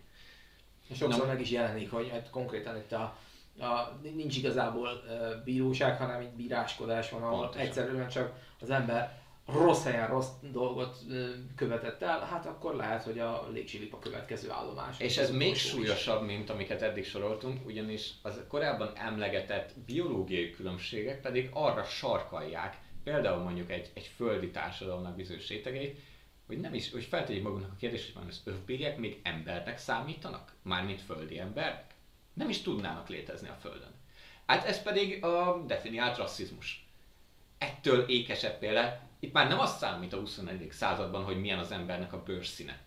És 0.88 0.96
sokszor 0.96 1.26
meg 1.26 1.40
is 1.40 1.50
jelenik, 1.50 1.90
hogy 1.90 2.10
hát 2.10 2.30
konkrétan 2.30 2.76
itt 2.76 2.92
a, 2.92 3.16
a, 3.58 3.98
nincs 4.14 4.36
igazából 4.36 5.02
bíróság, 5.44 5.98
hanem 5.98 6.20
itt 6.20 6.36
bíráskodás 6.36 7.10
van, 7.10 7.22
ahol 7.22 7.54
egyszerűen 7.56 8.08
csak 8.08 8.32
az 8.60 8.70
ember 8.70 9.22
rossz 9.52 9.84
helyen 9.84 10.08
rossz 10.08 10.28
dolgot 10.40 10.96
követett 11.56 12.02
el, 12.02 12.20
hát 12.20 12.46
akkor 12.46 12.74
lehet, 12.74 13.02
hogy 13.02 13.18
a 13.18 13.48
légzsilip 13.52 13.94
a 13.94 13.98
következő 13.98 14.50
állomás. 14.50 15.00
És 15.00 15.16
ez 15.16 15.30
még 15.30 15.56
súlyosabb, 15.56 16.22
mint 16.22 16.50
amiket 16.50 16.82
eddig 16.82 17.04
soroltunk, 17.04 17.66
ugyanis 17.66 18.10
az 18.22 18.40
korábban 18.48 18.92
emlegetett 18.94 19.72
biológiai 19.86 20.50
különbségek 20.50 21.20
pedig 21.20 21.48
arra 21.52 21.84
sarkalják, 21.84 22.76
például 23.04 23.42
mondjuk 23.42 23.70
egy, 23.70 23.90
egy 23.94 24.10
földi 24.16 24.50
társadalomnak 24.50 25.16
bizonyos 25.16 25.48
rétegeit, 25.48 25.98
hogy 26.46 26.60
nem 26.60 26.74
is, 26.74 26.90
hogy 26.90 27.04
feltegyük 27.04 27.42
magunknak 27.42 27.72
a 27.72 27.78
kérdést, 27.78 28.04
hogy 28.04 28.14
van 28.14 28.28
az 28.28 28.40
övbélyek 28.44 28.98
még 28.98 29.20
embernek 29.22 29.78
számítanak? 29.78 30.52
Mármint 30.62 31.00
földi 31.00 31.38
embernek? 31.38 31.94
Nem 32.32 32.48
is 32.48 32.62
tudnának 32.62 33.08
létezni 33.08 33.48
a 33.48 33.58
Földön. 33.60 33.94
Hát 34.46 34.64
ez 34.64 34.82
pedig 34.82 35.24
a 35.24 35.64
definiált 35.66 36.16
rasszizmus. 36.16 36.86
Ettől 37.58 38.04
ékesebb 38.08 38.58
példa, 38.58 39.07
itt 39.18 39.32
már 39.32 39.48
nem 39.48 39.58
az 39.58 39.76
számít 39.76 40.12
a 40.12 40.18
21. 40.18 40.68
században, 40.70 41.24
hogy 41.24 41.40
milyen 41.40 41.58
az 41.58 41.70
embernek 41.70 42.12
a 42.12 42.22
bőrszíne. 42.22 42.80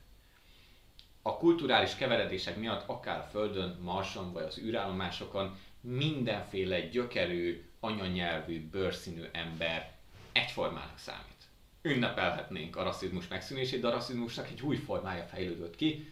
A 1.21 1.37
kulturális 1.37 1.95
keveredések 1.95 2.57
miatt 2.57 2.87
akár 2.89 3.19
a 3.19 3.27
Földön, 3.31 3.77
Marson 3.81 4.33
vagy 4.33 4.43
az 4.43 4.57
űrállomásokon 4.59 5.57
mindenféle 5.81 6.79
gyökerű, 6.81 7.69
anyanyelvű, 7.79 8.69
bőrszínű 8.69 9.23
ember 9.31 9.91
egyformának 10.31 10.97
számít. 10.97 11.25
Ünnepelhetnénk 11.81 12.75
a 12.75 12.83
rasszizmus 12.83 13.27
megszűnését, 13.27 13.81
de 13.81 13.87
a 13.87 13.91
rasszizmusnak 13.91 14.47
egy 14.47 14.61
új 14.61 14.75
formája 14.75 15.23
fejlődött 15.23 15.75
ki 15.75 16.11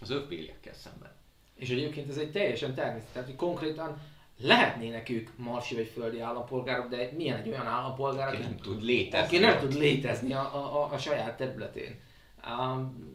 az 0.00 0.10
övbéliekkel 0.10 0.74
szemben. 0.74 1.12
És 1.54 1.70
egyébként 1.70 2.08
ez 2.08 2.16
egy 2.16 2.30
teljesen 2.30 2.74
természetes, 2.74 3.24
hogy 3.24 3.36
konkrétan 3.36 3.98
lehetnének 4.40 5.08
ők 5.08 5.28
marsi 5.36 5.74
vagy 5.74 5.90
földi 5.94 6.20
állampolgárok, 6.20 6.88
de 6.88 7.10
milyen 7.16 7.36
egy 7.36 7.48
olyan 7.48 7.66
állampolgár, 7.66 8.28
aki, 8.28 8.42
nem 8.42 8.56
tud 8.56 8.82
létezni, 8.82 9.26
aki 9.36 9.38
nem 9.38 9.58
tud 9.58 9.74
létezni 9.74 10.32
a, 10.32 10.40
a, 10.54 10.92
a 10.92 10.98
saját 10.98 11.36
területén. 11.36 12.00
Um, 12.46 13.12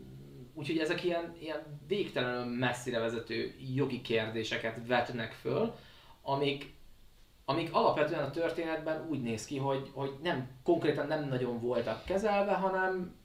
úgyhogy 0.53 0.77
ezek 0.77 1.03
ilyen, 1.03 1.35
ilyen 1.39 1.79
végtelenül 1.87 2.57
messzire 2.57 2.99
vezető 2.99 3.55
jogi 3.75 4.01
kérdéseket 4.01 4.77
vetnek 4.87 5.31
föl, 5.31 5.75
amik, 6.21 6.73
amik 7.45 7.73
alapvetően 7.73 8.23
a 8.23 8.31
történetben 8.31 9.07
úgy 9.09 9.21
néz 9.21 9.45
ki, 9.45 9.57
hogy, 9.57 9.89
hogy 9.93 10.11
nem 10.23 10.49
konkrétan 10.63 11.07
nem 11.07 11.27
nagyon 11.27 11.59
voltak 11.59 12.05
kezelve, 12.05 12.53
hanem 12.53 13.17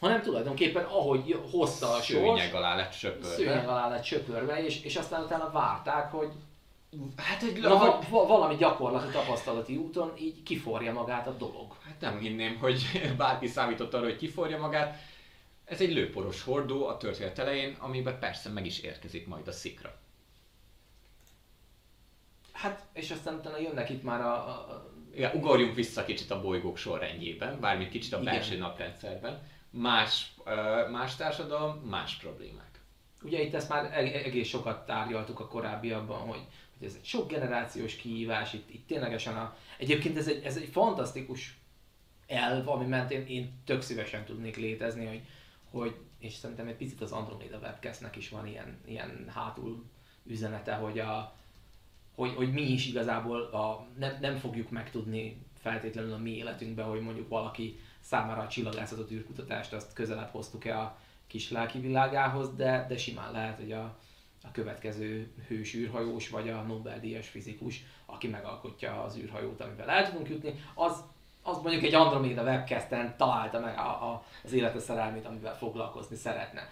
hanem 0.00 0.22
tulajdonképpen 0.22 0.84
ahogy 0.84 1.40
hozta 1.50 1.86
a 1.86 2.00
sors, 2.00 2.06
szőnyeg 2.06 2.54
alá 2.54 2.76
lett 2.76 2.92
söpörve. 2.92 3.34
Szőnyeg 3.34 3.68
alá 3.68 3.88
lett 3.88 4.04
söpörve, 4.04 4.64
és, 4.64 4.82
és 4.82 4.96
aztán 4.96 5.22
utána 5.22 5.50
várták, 5.50 6.10
hogy 6.10 6.32
Hát 7.16 7.42
egy 7.42 7.60
Na, 7.60 7.76
ha 7.76 8.26
valami 8.26 8.56
gyakorlati 8.56 9.10
tapasztalati 9.12 9.76
úton 9.76 10.12
így 10.18 10.42
kiforja 10.42 10.92
magát 10.92 11.26
a 11.26 11.32
dolog. 11.32 11.76
Hát 11.84 12.00
nem 12.00 12.18
hinném, 12.18 12.58
hogy 12.58 12.82
bárki 13.16 13.46
számított 13.46 13.94
arra, 13.94 14.04
hogy 14.04 14.16
kiforja 14.16 14.58
magát. 14.58 14.98
Ez 15.64 15.80
egy 15.80 15.92
lőporos 15.92 16.42
hordó 16.42 16.86
a 16.86 16.96
történet 16.96 17.38
elején, 17.38 17.76
amiben 17.78 18.18
persze 18.18 18.48
meg 18.48 18.66
is 18.66 18.78
érkezik 18.78 19.26
majd 19.26 19.48
a 19.48 19.52
szikra. 19.52 19.98
Hát, 22.52 22.86
és 22.92 23.10
aztán 23.10 23.34
utána 23.34 23.58
jönnek 23.58 23.90
itt 23.90 24.02
már 24.02 24.20
a... 24.20 24.34
a... 24.34 24.88
Ja, 25.14 25.32
ugorjunk 25.34 25.74
vissza 25.74 26.04
kicsit 26.04 26.30
a 26.30 26.40
bolygók 26.40 26.76
sorrendjében, 26.76 27.60
bármint 27.60 27.90
kicsit 27.90 28.12
a 28.12 28.20
belső 28.20 28.58
naprendszerben. 28.58 29.48
Más, 29.70 30.34
más 30.90 31.16
társadalom, 31.16 31.76
más 31.76 32.16
problémák. 32.16 32.80
Ugye 33.22 33.42
itt 33.42 33.54
ezt 33.54 33.68
már 33.68 33.84
e-, 33.84 34.24
egész 34.24 34.48
sokat 34.48 34.86
tárgyaltuk 34.86 35.40
a 35.40 35.46
korábbiakban, 35.46 36.18
hogy 36.18 36.40
hogy 36.80 36.88
ez 36.88 36.94
egy 36.94 37.04
sok 37.04 37.30
generációs 37.30 37.96
kihívás, 37.96 38.52
itt, 38.52 38.70
itt 38.70 38.86
ténylegesen 38.86 39.36
a... 39.36 39.56
Egyébként 39.78 40.16
ez 40.16 40.28
egy, 40.28 40.44
ez 40.44 40.56
egy 40.56 40.68
fantasztikus 40.72 41.58
elv, 42.26 42.68
ami 42.68 42.86
mentén 42.86 43.26
én 43.26 43.52
tök 43.64 43.82
szívesen 43.82 44.24
tudnék 44.24 44.56
létezni, 44.56 45.06
hogy, 45.06 45.22
hogy 45.70 45.96
és 46.18 46.32
szerintem 46.32 46.66
egy 46.66 46.76
picit 46.76 47.00
az 47.00 47.12
Andromeda 47.12 47.58
Webcastnek 47.58 48.16
is 48.16 48.28
van 48.28 48.46
ilyen, 48.46 48.78
ilyen 48.84 49.30
hátul 49.34 49.84
üzenete, 50.26 50.74
hogy, 50.74 50.98
a, 50.98 51.36
hogy, 52.14 52.34
hogy 52.34 52.52
mi 52.52 52.62
is 52.62 52.86
igazából 52.86 53.40
a, 53.40 53.86
nem, 53.98 54.18
nem 54.20 54.36
fogjuk 54.36 54.70
megtudni 54.70 55.42
feltétlenül 55.58 56.12
a 56.12 56.18
mi 56.18 56.36
életünkben, 56.36 56.86
hogy 56.86 57.00
mondjuk 57.00 57.28
valaki 57.28 57.78
számára 58.00 58.42
a 58.42 58.48
csillagászatot 58.48 59.10
űrkutatást 59.10 59.72
azt 59.72 59.92
közelebb 59.92 60.30
hoztuk-e 60.30 60.78
a 60.78 60.98
kis 61.26 61.50
lelki 61.50 61.78
világához, 61.78 62.54
de, 62.56 62.86
de 62.88 62.96
simán 62.96 63.32
lehet, 63.32 63.58
hogy 63.58 63.72
a, 63.72 63.98
a 64.42 64.50
következő 64.52 65.32
hős 65.48 65.74
űrhajós, 65.74 66.28
vagy 66.28 66.48
a 66.48 66.62
Nobel-díjas 66.62 67.28
fizikus, 67.28 67.84
aki 68.06 68.28
megalkotja 68.28 69.02
az 69.02 69.16
űrhajót, 69.16 69.60
amivel 69.60 69.90
el 69.90 70.10
tudunk 70.10 70.28
jutni, 70.28 70.64
az, 70.74 71.04
az 71.42 71.58
mondjuk 71.62 71.82
egy 71.82 71.94
Andromeda 71.94 72.42
webcasten 72.42 73.14
találta 73.16 73.60
meg 73.60 73.78
a, 73.78 74.10
a, 74.10 74.24
az 74.44 74.52
élete 74.52 74.78
szerelmét, 74.78 75.26
amivel 75.26 75.56
foglalkozni 75.56 76.16
szeretne. 76.16 76.68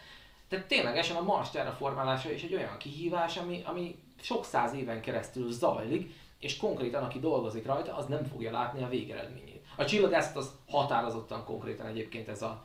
Tehát 0.48 0.66
ténylegesen 0.66 1.16
a 1.16 1.22
Mars 1.22 1.50
terraformálása 1.50 2.32
is 2.32 2.42
egy 2.42 2.54
olyan 2.54 2.76
kihívás, 2.78 3.36
ami, 3.36 3.62
ami 3.64 3.98
sok 4.20 4.44
száz 4.44 4.72
éven 4.72 5.00
keresztül 5.00 5.52
zajlik, 5.52 6.14
és 6.38 6.56
konkrétan 6.56 7.02
aki 7.02 7.18
dolgozik 7.18 7.66
rajta, 7.66 7.96
az 7.96 8.06
nem 8.06 8.24
fogja 8.24 8.50
látni 8.50 8.82
a 8.82 8.88
végeredményét. 8.88 9.64
A 9.76 9.84
csillagászat 9.84 10.36
az 10.36 10.50
határozottan 10.70 11.44
konkrétan 11.44 11.86
egyébként 11.86 12.28
ez 12.28 12.42
a 12.42 12.64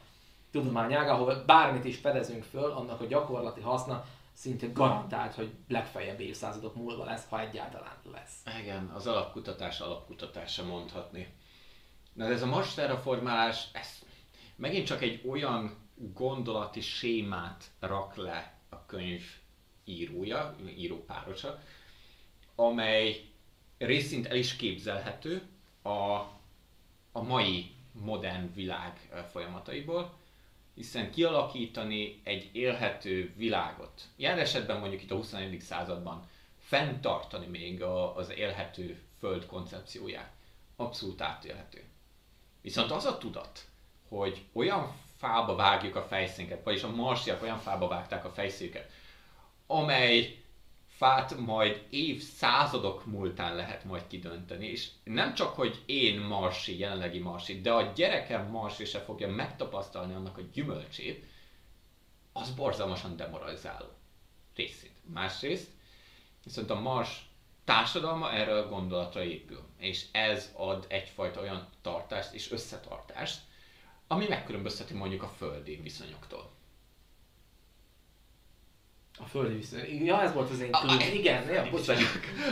tudományág, 0.51 1.09
ahol 1.09 1.43
bármit 1.45 1.85
is 1.85 1.97
fedezünk 1.97 2.43
föl, 2.43 2.71
annak 2.71 3.01
a 3.01 3.05
gyakorlati 3.05 3.61
haszna 3.61 4.05
szinte 4.33 4.67
garantált, 4.67 5.33
hogy 5.33 5.51
legfeljebb 5.67 6.19
évszázadok 6.19 6.75
múlva 6.75 7.05
lesz, 7.05 7.25
ha 7.29 7.39
egyáltalán 7.39 7.97
lesz. 8.11 8.41
Igen, 8.59 8.85
az 8.85 9.07
alapkutatás 9.07 9.79
alapkutatása 9.79 10.65
mondhatni. 10.65 11.33
Na 12.13 12.25
ez 12.25 12.41
a 12.41 12.45
Mars 12.45 12.73
terraformálás, 12.73 13.67
ez 13.73 13.87
megint 14.55 14.85
csak 14.85 15.01
egy 15.01 15.27
olyan 15.27 15.75
gondolati 15.95 16.81
sémát 16.81 17.71
rak 17.79 18.15
le 18.15 18.59
a 18.69 18.85
könyv 18.85 19.21
írója, 19.85 20.55
írópárosa, 20.77 21.59
amely 22.55 23.21
részint 23.77 24.25
el 24.25 24.35
is 24.35 24.55
képzelhető 24.55 25.41
a, 25.81 25.89
a 27.11 27.21
mai 27.21 27.71
modern 27.91 28.53
világ 28.53 29.25
folyamataiból, 29.31 30.13
hiszen 30.73 31.11
kialakítani 31.11 32.21
egy 32.23 32.49
élhető 32.51 33.33
világot, 33.35 34.01
ilyen 34.15 34.39
esetben 34.39 34.79
mondjuk 34.79 35.01
itt 35.01 35.11
a 35.11 35.15
21. 35.15 35.59
században 35.59 36.29
fenntartani 36.59 37.45
még 37.45 37.81
a, 37.81 38.15
az 38.15 38.29
élhető 38.29 39.01
föld 39.19 39.45
koncepcióját, 39.45 40.31
abszolút 40.75 41.21
átélhető. 41.21 41.83
Viszont 42.61 42.91
az 42.91 43.05
a 43.05 43.17
tudat, 43.17 43.67
hogy 44.07 44.45
olyan 44.53 44.95
fába 45.17 45.55
vágjuk 45.55 45.95
a 45.95 46.03
fejszénket, 46.03 46.63
vagyis 46.63 46.83
a 46.83 46.95
marsiak 46.95 47.41
olyan 47.41 47.59
fába 47.59 47.87
vágták 47.87 48.25
a 48.25 48.31
fejszéket, 48.31 48.91
amely 49.67 50.42
fát 50.95 51.37
majd 51.37 51.85
évszázadok 51.89 53.05
múltán 53.05 53.55
lehet 53.55 53.83
majd 53.83 54.07
kidönteni, 54.07 54.65
és 54.67 54.89
nem 55.03 55.33
csak, 55.33 55.55
hogy 55.55 55.83
én 55.85 56.19
marsi, 56.19 56.79
jelenlegi 56.79 57.19
marsi, 57.19 57.61
de 57.61 57.71
a 57.71 57.91
gyerekem 57.91 58.47
marsi 58.47 58.85
se 58.85 58.99
fogja 58.99 59.27
megtapasztalni 59.27 60.13
annak 60.13 60.37
a 60.37 60.41
gyümölcsét, 60.53 61.25
az 62.33 62.49
borzalmasan 62.51 63.15
demoralizáló 63.15 63.85
részét. 64.55 64.91
Másrészt, 65.13 65.71
viszont 66.43 66.69
a 66.69 66.79
mars 66.79 67.25
társadalma 67.63 68.31
erre 68.31 68.57
a 68.57 68.67
gondolatra 68.67 69.23
épül, 69.23 69.63
és 69.77 70.05
ez 70.11 70.51
ad 70.55 70.85
egyfajta 70.89 71.41
olyan 71.41 71.67
tartást 71.81 72.33
és 72.33 72.51
összetartást, 72.51 73.41
ami 74.07 74.27
megkülönbözteti 74.27 74.93
mondjuk 74.93 75.23
a 75.23 75.27
földi 75.27 75.75
viszonyoktól. 75.75 76.52
A 79.19 79.25
földi 79.25 79.55
viszony. 79.55 80.05
Ja, 80.05 80.21
ez 80.21 80.33
volt 80.33 80.49
az 80.49 80.59
én 80.59 80.71
tudom. 80.71 80.99
Igen, 81.13 81.49
ja. 81.49 81.67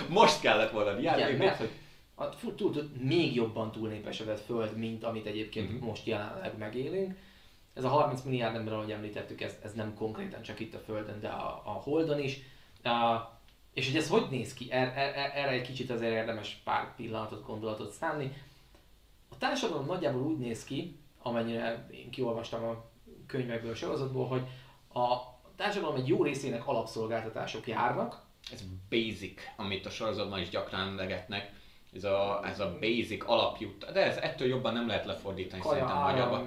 Most 0.10 0.42
kellett 0.42 0.72
volna 0.72 1.00
Igen, 1.00 1.36
mert 1.36 1.58
hogy 1.58 1.70
a, 2.16 2.30
túl, 2.30 2.56
túl, 2.56 2.90
még 3.00 3.36
jobban 3.36 3.72
túlnépesedett 3.72 4.46
föld, 4.46 4.78
mint 4.78 5.04
amit 5.04 5.26
egyébként 5.26 5.72
uh-huh. 5.72 5.88
most 5.88 6.06
jelenleg 6.06 6.58
megélünk. 6.58 7.18
Ez 7.74 7.84
a 7.84 7.88
30 7.88 8.22
milliárd 8.22 8.56
ember, 8.56 8.74
ahogy 8.74 8.92
említettük, 8.92 9.42
ez, 9.42 9.56
ez 9.64 9.74
nem 9.74 9.94
konkrétan 9.94 10.42
csak 10.42 10.60
itt 10.60 10.74
a 10.74 10.80
Földön, 10.80 11.20
de 11.20 11.28
a, 11.28 11.62
a 11.66 11.70
Holdon 11.70 12.20
is. 12.20 12.40
Uh, 12.84 13.22
és 13.74 13.88
hogy 13.88 13.96
ez 13.96 14.10
hogy 14.10 14.28
néz 14.30 14.54
ki, 14.54 14.72
er, 14.72 14.88
er, 14.88 15.16
er, 15.16 15.32
erre 15.36 15.52
egy 15.52 15.62
kicsit 15.62 15.90
azért 15.90 16.14
érdemes 16.14 16.62
pár 16.64 16.96
pillanatot, 16.96 17.46
gondolatot 17.46 17.92
szánni. 17.92 18.34
A 19.30 19.38
társadalom 19.38 19.86
nagyjából 19.86 20.22
úgy 20.22 20.38
néz 20.38 20.64
ki, 20.64 21.00
amennyire 21.22 21.88
én 21.92 22.10
kiolvastam 22.10 22.64
a 22.64 22.86
könyvekből, 23.28 23.72
a 23.72 23.76
sorozatból, 23.76 24.28
hogy 24.28 24.44
a, 24.94 25.31
társadalom 25.62 25.96
egy 25.96 26.08
jó 26.08 26.24
részének 26.24 26.68
alapszolgáltatások 26.68 27.68
járnak. 27.68 28.22
Ez 28.52 28.64
basic, 28.90 29.42
amit 29.56 29.86
a 29.86 29.90
sorozatban 29.90 30.40
is 30.40 30.50
gyakran 30.50 30.82
emlegetnek. 30.82 31.52
Ez 31.94 32.04
a, 32.04 32.42
ez 32.46 32.60
a 32.60 32.78
basic 32.80 33.30
alapjut. 33.30 33.92
De 33.92 34.06
ez 34.06 34.18
ettől 34.18 34.48
jobban 34.48 34.74
nem 34.74 34.88
lehet 34.88 35.06
lefordítani 35.06 35.62
Kaja, 35.62 35.74
szerintem 35.74 35.98
magyarba. 35.98 36.46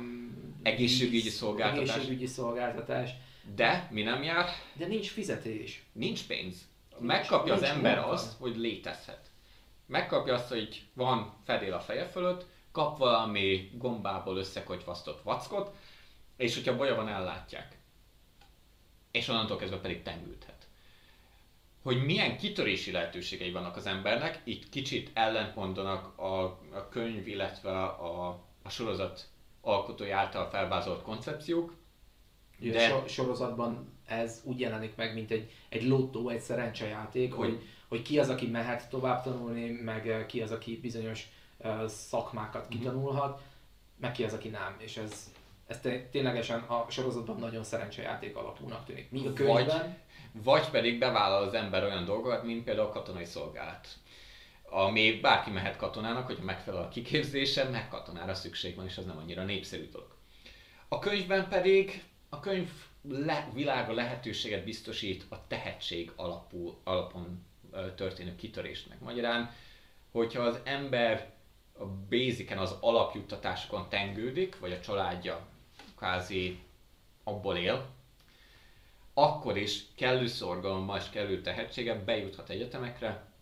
Egészségügyi 0.63 1.29
szolgáltatás. 1.29 1.95
Egészségügyi 1.95 2.27
szolgáltatás. 2.27 3.11
De 3.55 3.89
mi 3.91 4.03
nem 4.03 4.23
jár? 4.23 4.49
De 4.73 4.87
nincs 4.87 5.11
fizetés. 5.11 5.85
Nincs 5.93 6.27
pénz. 6.27 6.69
Nincs, 6.99 7.13
Megkapja 7.13 7.55
nincs 7.55 7.69
az 7.69 7.75
ember 7.75 7.97
munka. 7.97 8.11
azt, 8.11 8.37
hogy 8.39 8.57
létezhet. 8.57 9.31
Megkapja 9.87 10.35
azt, 10.35 10.49
hogy 10.49 10.83
van 10.95 11.33
fedél 11.45 11.73
a 11.73 11.81
feje 11.81 12.07
fölött, 12.07 12.47
kap 12.73 12.99
valami 12.99 13.71
gombából 13.75 14.37
összekotyvasztott 14.37 15.23
vackot, 15.23 15.75
és 16.37 16.55
hogyha 16.55 16.77
baja 16.77 16.95
van, 16.95 17.09
ellátják. 17.09 17.83
És 19.15 19.29
onnantól 19.29 19.57
kezdve 19.57 19.79
pedig 19.79 20.03
tengülthet. 20.03 20.67
Hogy 21.83 22.05
milyen 22.05 22.39
kitörési 22.39 22.91
lehetőségei 22.91 23.51
vannak 23.51 23.77
az 23.77 23.87
embernek, 23.87 24.41
itt 24.45 24.69
kicsit 24.69 25.11
ellentmondanak 25.13 26.19
a, 26.19 26.43
a 26.73 26.89
könyv, 26.91 27.29
illetve 27.29 27.83
a, 27.83 28.29
a 28.63 28.69
sorozat 28.69 29.29
alkotói 29.61 30.11
által 30.11 30.49
felvázolt 30.51 31.03
koncepciók. 31.03 31.75
De... 32.59 32.95
A 32.95 33.09
sorozatban 33.09 33.93
ez 34.07 34.41
úgy 34.45 34.61
jelenik 34.61 34.97
meg, 34.97 35.15
mint 35.15 35.31
egy, 35.31 35.51
egy 35.69 35.85
lottó, 35.85 36.29
egy 36.29 36.41
szerencsejáték, 36.41 37.33
hogy, 37.33 37.49
hogy, 37.49 37.63
hogy 37.89 38.03
ki 38.03 38.19
az, 38.19 38.29
aki 38.29 38.47
mehet 38.47 38.89
tovább 38.89 39.23
tanulni, 39.23 39.71
meg 39.71 40.27
ki 40.27 40.43
az, 40.43 40.51
aki 40.51 40.79
bizonyos 40.83 41.29
uh, 41.57 41.87
szakmákat 41.87 42.69
mhm. 42.69 42.79
kitanulhat, 42.79 43.43
meg 43.97 44.13
ki 44.13 44.25
az, 44.25 44.33
aki 44.33 44.49
nem. 44.49 44.77
És 44.79 44.97
ez, 44.97 45.33
ez 45.67 45.81
ténylegesen 46.11 46.61
a 46.61 46.87
sorozatban 46.91 47.37
nagyon 47.37 47.65
szerencsejáték 47.65 48.37
alapúnak 48.37 48.85
tűnik. 48.85 49.11
Míg 49.11 49.27
a 49.27 49.33
könyvben... 49.33 49.67
Vagy, 49.67 50.45
vagy 50.45 50.71
pedig 50.71 50.99
bevállal 50.99 51.43
az 51.43 51.55
ember 51.55 51.85
olyan 51.85 52.05
dolgokat, 52.05 52.43
mint 52.43 52.65
például 52.65 52.87
a 52.87 52.93
katonai 52.93 53.25
szolgálat 53.25 53.89
ami 54.75 55.19
bárki 55.21 55.51
mehet 55.51 55.77
katonának, 55.77 56.27
hogyha 56.27 56.45
megfelel 56.45 56.83
a 56.83 56.89
kiképzése, 56.89 57.69
meg 57.69 57.89
katonára 57.89 58.35
szükség 58.35 58.77
van, 58.77 58.85
és 58.87 58.99
az 58.99 59.05
nem 59.05 59.19
annyira 59.19 59.45
népszerű 59.45 59.89
dolog. 59.89 60.15
A 60.89 60.99
könyvben 60.99 61.49
pedig 61.49 62.05
a 62.29 62.41
könyv 62.41 62.71
le, 63.09 63.49
világa 63.53 63.93
lehetőséget 63.93 64.65
biztosít 64.65 65.27
a 65.29 65.47
tehetség 65.47 66.13
alapú, 66.17 66.81
alapon 66.85 67.45
történő 67.95 68.37
kitörésnek. 68.37 69.01
Magyarán, 69.01 69.51
hogyha 70.11 70.43
az 70.43 70.61
ember 70.65 71.33
a 71.79 71.85
basicen 71.85 72.59
az 72.59 72.77
alapjuttatásokon 72.81 73.89
tengődik, 73.89 74.59
vagy 74.59 74.73
a 74.73 74.81
családja 74.81 75.47
kvázi 75.97 76.63
abból 77.25 77.57
él, 77.57 77.87
akkor 79.15 79.57
is 79.57 79.83
kellő 79.95 80.27
szorgalommal 80.27 80.99
és 80.99 81.11
kellő 81.11 81.41
tehetséggel 81.41 82.05
bejuthat 82.05 82.51
egyetemekre, 82.51 83.33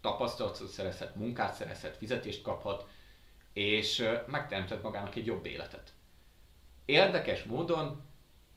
tapasztalatot 0.00 0.68
szerezhet, 0.68 1.14
munkát 1.14 1.54
szerezhet, 1.54 1.96
fizetést 1.96 2.42
kaphat, 2.42 2.88
és 3.52 4.08
megteremtett 4.26 4.82
magának 4.82 5.14
egy 5.14 5.26
jobb 5.26 5.46
életet. 5.46 5.92
Érdekes 6.84 7.42
módon, 7.42 8.02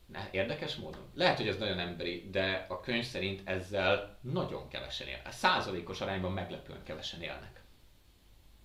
ne, 0.06 0.30
érdekes 0.32 0.76
módon, 0.76 1.10
lehet, 1.14 1.38
hogy 1.38 1.48
ez 1.48 1.58
nagyon 1.58 1.80
emberi, 1.80 2.30
de 2.32 2.66
a 2.70 2.80
könyv 2.80 3.06
szerint 3.06 3.42
ezzel 3.50 4.18
nagyon 4.22 4.68
kevesen 4.68 5.08
él. 5.08 5.22
Százalékos 5.30 6.02
arányban 6.02 6.32
meglepően 6.32 6.84
kevesen 6.84 7.22
élnek. 7.22 7.62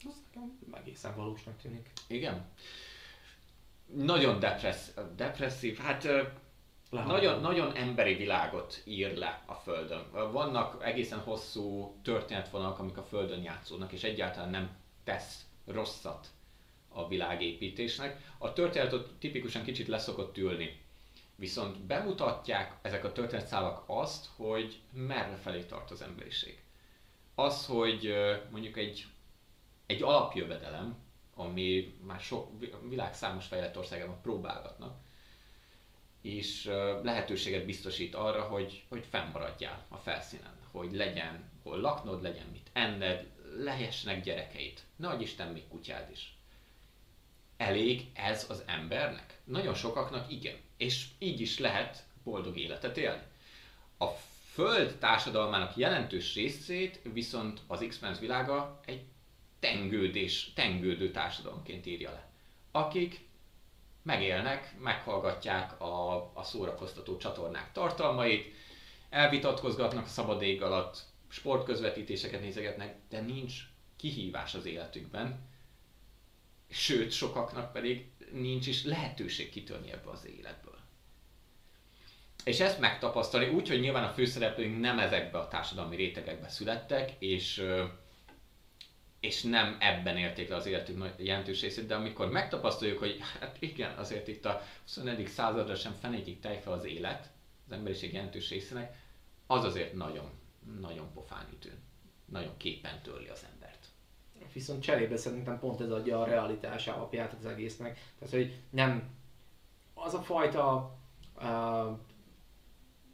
Az 0.05 0.23
nekem 0.25 0.59
egészen 0.75 1.17
valósnak 1.17 1.61
tűnik. 1.61 1.91
Igen. 2.07 2.51
Nagyon 3.97 4.39
depressz, 4.39 4.95
depresszív, 5.17 5.79
hát 5.79 6.09
nagyon, 6.91 7.41
nagyon 7.41 7.77
emberi 7.77 8.15
világot 8.15 8.83
ír 8.85 9.17
le 9.17 9.43
a 9.47 9.55
Földön. 9.55 10.11
Vannak 10.33 10.85
egészen 10.85 11.19
hosszú 11.19 11.97
történetvonalak, 12.03 12.79
amik 12.79 12.97
a 12.97 13.03
Földön 13.03 13.43
játszódnak, 13.43 13.93
és 13.93 14.03
egyáltalán 14.03 14.51
nem 14.51 14.77
tesz 15.05 15.45
rosszat 15.67 16.27
a 16.89 17.09
világépítésnek. 17.09 18.35
A 18.39 18.53
történetet 18.53 19.07
tipikusan 19.19 19.63
kicsit 19.63 19.89
leszokott 19.89 20.39
ülni. 20.39 20.81
Viszont 21.37 21.81
bemutatják 21.81 22.77
ezek 22.83 23.05
a 23.05 23.13
történetszálak 23.13 23.83
azt, 23.87 24.29
hogy 24.37 24.81
merre 24.93 25.37
felé 25.37 25.63
tart 25.63 25.91
az 25.91 26.03
emberiség. 26.03 26.63
Az, 27.35 27.67
hogy 27.67 28.15
mondjuk 28.51 28.77
egy, 28.77 29.07
egy 29.87 30.03
alapjövedelem, 30.03 30.97
ami 31.35 31.95
már 32.07 32.21
sok 32.21 32.51
világ 32.89 33.15
számos 33.15 33.47
fejlett 33.47 33.79
országában 33.79 34.21
próbálgatnak, 34.21 34.97
és 36.23 36.65
lehetőséget 37.03 37.65
biztosít 37.65 38.15
arra, 38.15 38.43
hogy, 38.43 38.85
hogy 38.89 39.07
fennmaradjál 39.11 39.87
a 39.89 39.97
felszínen, 39.97 40.57
hogy 40.71 40.93
legyen 40.93 41.51
hol 41.63 41.81
laknod, 41.81 42.23
legyen 42.23 42.47
mit 42.53 42.71
enned, 42.73 43.27
lehessenek 43.57 44.23
gyerekeit, 44.23 44.83
nagy 44.97 45.21
Isten 45.21 45.53
még 45.53 45.69
kutyád 45.69 46.11
is. 46.11 46.37
Elég 47.57 48.11
ez 48.15 48.47
az 48.49 48.63
embernek? 48.67 49.41
Nagyon 49.45 49.75
sokaknak 49.75 50.33
igen, 50.33 50.57
és 50.77 51.07
így 51.19 51.41
is 51.41 51.59
lehet 51.59 52.05
boldog 52.25 52.59
életet 52.59 52.97
élni. 52.97 53.23
A 53.99 54.07
Föld 54.53 54.97
társadalmának 54.99 55.77
jelentős 55.77 56.35
részét 56.35 57.01
viszont 57.13 57.61
az 57.67 57.85
x 57.89 58.19
világa 58.21 58.81
egy 58.85 59.05
tengődés, 59.63 60.53
tengődő 60.55 61.11
társadalomként 61.11 61.87
írja 61.87 62.11
le. 62.11 62.29
Akik 62.71 63.21
megélnek, 64.03 64.79
meghallgatják 64.79 65.81
a, 65.81 66.15
a 66.35 66.43
szórakoztató 66.43 67.17
csatornák 67.17 67.73
tartalmait, 67.73 68.55
elvitatkozgatnak 69.11 70.05
a 70.05 70.09
szabad 70.09 70.43
ég 70.43 70.63
alatt, 70.63 71.03
sportközvetítéseket 71.29 72.41
nézegetnek, 72.41 72.97
de 73.09 73.21
nincs 73.21 73.55
kihívás 73.97 74.55
az 74.55 74.67
életükben, 74.67 75.49
sőt, 76.71 77.13
sokaknak 77.13 77.73
pedig 77.73 78.11
nincs 78.33 78.67
is 78.67 78.85
lehetőség 78.85 79.51
kitörni 79.51 79.93
ebbe 79.93 80.11
az 80.11 80.27
életből. 80.27 80.79
És 82.45 82.61
ezt 82.61 82.81
megtapasztalni 82.81 83.49
úgy, 83.49 83.69
hogy 83.69 83.81
nyilván 83.81 84.05
a 84.05 84.13
főszereplőink 84.13 84.81
nem 84.81 84.99
ezekbe 84.99 85.39
a 85.39 85.49
társadalmi 85.49 85.97
rétegekbe 85.97 86.49
születtek, 86.49 87.13
és 87.19 87.65
és 89.23 89.43
nem 89.43 89.77
ebben 89.81 90.17
érték 90.17 90.49
le 90.49 90.57
az 90.57 90.67
életük 90.67 91.15
jelentős 91.17 91.61
részét, 91.61 91.87
de 91.87 91.95
amikor 91.95 92.31
megtapasztaljuk, 92.31 92.99
hogy 92.99 93.19
hát 93.41 93.57
igen, 93.59 93.99
azért 93.99 94.29
itt 94.29 94.45
a 94.45 94.63
21. 94.83 95.27
századra 95.27 95.75
sem 95.75 95.95
fenékig 96.01 96.41
tejfe 96.41 96.71
az 96.71 96.85
élet, 96.85 97.31
az 97.67 97.73
emberiség 97.73 98.13
jelentős 98.13 98.49
részének, 98.49 98.97
az 99.47 99.65
azért 99.65 99.95
nagyon, 99.95 100.31
nagyon 100.81 101.13
pofánütő, 101.13 101.73
nagyon 102.25 102.57
képen 102.57 103.01
törli 103.03 103.29
az 103.29 103.47
embert. 103.53 103.87
Viszont 104.53 104.83
cserébe 104.83 105.17
szerintem 105.17 105.59
pont 105.59 105.81
ez 105.81 105.91
adja 105.91 106.21
a 106.21 106.27
realitás 106.27 106.87
alapját 106.87 107.33
az 107.39 107.47
egésznek. 107.47 108.13
Tehát, 108.19 108.35
hogy 108.35 108.55
nem 108.71 109.11
az 109.95 110.15
a 110.15 110.23
fajta 110.23 110.97
uh, 111.37 111.99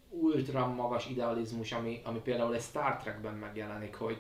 ultra 0.09 0.67
magas 0.67 1.09
idealizmus, 1.09 1.73
ami, 1.73 2.01
ami 2.05 2.19
például 2.19 2.55
egy 2.55 2.63
Star 2.63 2.97
Trekben 2.97 3.35
megjelenik, 3.35 3.95
hogy, 3.95 4.19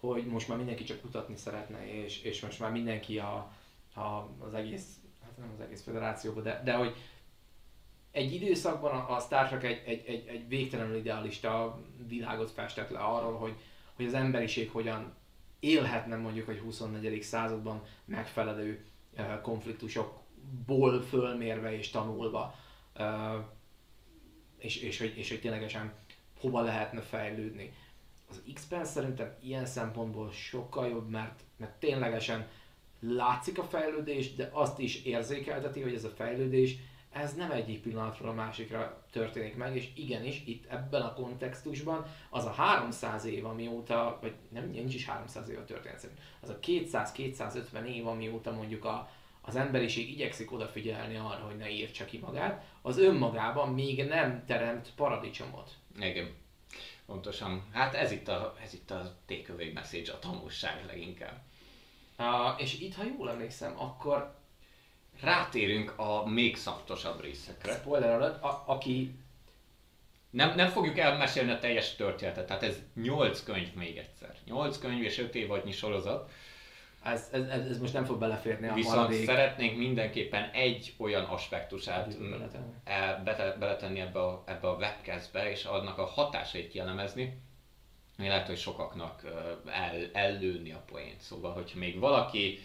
hogy 0.00 0.26
most 0.26 0.48
már 0.48 0.56
mindenki 0.56 0.84
csak 0.84 1.00
kutatni 1.00 1.36
szeretne, 1.36 1.86
és, 1.86 2.22
és 2.22 2.40
most 2.40 2.60
már 2.60 2.70
mindenki 2.70 3.18
a, 3.18 3.52
a, 3.94 4.28
az 4.38 4.54
egész, 4.54 4.86
hát 5.22 5.36
nem 5.36 5.50
az 5.54 5.60
egész 5.60 5.82
federációban, 5.82 6.42
de, 6.42 6.60
de 6.64 6.74
hogy 6.74 6.96
egy 8.10 8.34
időszakban 8.34 8.92
a, 8.92 9.16
a 9.16 9.20
Star 9.20 9.48
Trek 9.48 9.64
egy, 9.64 9.82
egy, 9.86 10.04
egy, 10.06 10.26
egy 10.26 10.48
végtelenül 10.48 10.96
idealista 10.96 11.80
világot 12.06 12.50
festett 12.50 12.90
le 12.90 12.98
arról, 12.98 13.38
hogy, 13.38 13.54
hogy 13.94 14.06
az 14.06 14.14
emberiség 14.14 14.70
hogyan 14.70 15.14
élhetne 15.60 16.16
mondjuk 16.16 16.46
hogy 16.46 16.58
24. 16.58 17.22
században 17.22 17.82
megfelelő 18.04 18.84
konfliktusokból 19.42 21.02
fölmérve 21.02 21.76
és 21.76 21.90
tanulva, 21.90 22.54
uh, 22.98 23.44
és, 24.58 24.76
és, 24.76 24.98
hogy, 24.98 25.18
és 25.18 25.28
hogy 25.28 25.40
ténylegesen 25.40 25.92
hova 26.40 26.60
lehetne 26.60 27.00
fejlődni 27.00 27.72
az 28.28 28.42
X-Men 28.54 28.84
szerintem 28.84 29.34
ilyen 29.42 29.66
szempontból 29.66 30.30
sokkal 30.30 30.88
jobb, 30.88 31.08
mert, 31.08 31.40
mert 31.56 31.78
ténylegesen 31.78 32.46
látszik 33.00 33.58
a 33.58 33.64
fejlődés, 33.64 34.34
de 34.34 34.50
azt 34.52 34.78
is 34.78 35.04
érzékelteti, 35.04 35.80
hogy 35.80 35.94
ez 35.94 36.04
a 36.04 36.08
fejlődés, 36.16 36.76
ez 37.12 37.34
nem 37.34 37.50
egyik 37.50 37.82
pillanatról 37.82 38.28
a 38.28 38.34
másikra 38.34 39.04
történik 39.10 39.56
meg, 39.56 39.76
és 39.76 39.88
igenis 39.94 40.42
itt 40.46 40.70
ebben 40.70 41.02
a 41.02 41.14
kontextusban 41.14 42.06
az 42.30 42.44
a 42.44 42.50
300 42.50 43.24
év, 43.24 43.46
amióta, 43.46 44.18
vagy 44.20 44.34
nem, 44.48 44.70
nincs 44.70 44.94
is 44.94 45.06
300 45.06 45.48
év 45.48 45.58
a 45.58 45.64
történet 45.64 45.98
szerint, 45.98 46.18
az 46.40 46.48
a 46.48 46.58
200-250 46.58 47.84
év, 47.86 48.06
amióta 48.06 48.52
mondjuk 48.52 48.84
a, 48.84 49.10
az 49.40 49.56
emberiség 49.56 50.10
igyekszik 50.10 50.52
odafigyelni 50.52 51.16
arra, 51.16 51.44
hogy 51.46 51.56
ne 51.56 51.70
írtsa 51.70 52.04
ki 52.04 52.18
magát, 52.18 52.64
az 52.82 52.98
önmagában 52.98 53.72
még 53.72 54.04
nem 54.04 54.44
teremt 54.46 54.92
paradicsomot. 54.96 55.70
Igen. 56.00 56.34
Pontosan. 57.08 57.64
Hát 57.72 57.94
ez 57.94 58.10
itt 58.10 58.28
a, 58.28 58.56
ez 58.62 58.72
itt 58.74 58.90
a 58.90 59.16
takeaway 59.26 59.72
message, 59.72 60.12
a 60.12 60.18
tanulság 60.18 60.84
leginkább. 60.86 61.42
Uh, 62.18 62.60
és 62.60 62.80
itt, 62.80 62.94
ha 62.94 63.04
jól 63.04 63.30
emlékszem, 63.30 63.80
akkor 63.80 64.34
rátérünk 65.20 65.98
a 65.98 66.26
még 66.26 66.56
szaftosabb 66.56 67.20
részekre. 67.20 67.72
Spoiler 67.72 68.10
alatt, 68.10 68.42
a, 68.42 68.64
aki... 68.66 69.14
Nem, 70.30 70.54
nem 70.54 70.68
fogjuk 70.68 70.98
elmesélni 70.98 71.50
a 71.50 71.58
teljes 71.58 71.96
történetet, 71.96 72.46
tehát 72.46 72.62
ez 72.62 72.76
8 72.94 73.42
könyv 73.42 73.74
még 73.74 73.96
egyszer. 73.96 74.36
8 74.44 74.78
könyv 74.78 75.02
és 75.02 75.18
5 75.18 75.34
évadnyi 75.34 75.72
sorozat 75.72 76.30
ez, 77.12 77.28
ez, 77.32 77.48
ez, 77.48 77.66
ez 77.66 77.78
most 77.78 77.92
nem 77.92 78.04
fog 78.04 78.18
beleférni 78.18 78.68
a 78.68 78.74
Viszont 78.74 78.96
maradék... 78.96 79.24
szeretnénk 79.24 79.76
mindenképpen 79.76 80.50
egy 80.52 80.94
olyan 80.98 81.24
aspektusát 81.24 82.18
beletenni, 82.18 82.72
e, 82.84 83.22
beletenni 83.58 84.00
ebbe, 84.00 84.20
a, 84.20 84.42
ebbe 84.46 84.68
a 84.68 84.76
webcastbe, 84.76 85.50
és 85.50 85.64
annak 85.64 85.98
a 85.98 86.04
hatásait 86.04 86.68
kielemezni, 86.68 87.40
ami 88.18 88.28
lehet, 88.28 88.46
hogy 88.46 88.58
sokaknak 88.58 89.22
el, 89.66 90.10
ellőni 90.12 90.72
a 90.72 90.82
poént. 90.86 91.20
Szóval, 91.20 91.52
hogyha 91.52 91.78
még 91.78 91.98
valaki 91.98 92.58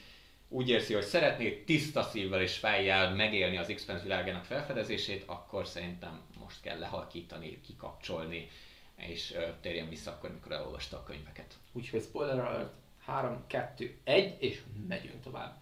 úgy 0.47 0.69
érzi, 0.69 0.93
hogy 0.93 1.03
szeretné 1.03 1.63
tiszta 1.65 2.03
szívvel 2.03 2.41
és 2.41 2.57
fejjel 2.57 3.15
megélni 3.15 3.57
az 3.57 3.71
x 3.75 3.85
világának 4.03 4.45
felfedezését, 4.45 5.23
akkor 5.25 5.67
szerintem 5.67 6.21
most 6.39 6.61
kell 6.61 6.79
lehalkítani, 6.79 7.61
kikapcsolni, 7.61 8.49
és 8.95 9.35
térjen 9.61 9.89
vissza 9.89 10.11
akkor, 10.11 10.31
mikor 10.31 10.51
elolvasta 10.51 10.97
a 10.97 11.03
könyveket. 11.03 11.53
Úgyhogy 11.71 12.01
spoiler 12.01 12.39
alert, 12.39 12.73
3, 13.05 13.43
2, 13.47 13.97
1, 14.03 14.35
és 14.39 14.61
megyünk 14.87 15.21
tovább. 15.23 15.61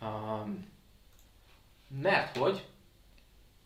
Um, 0.00 0.70
mert 1.88 2.36
hogy 2.36 2.64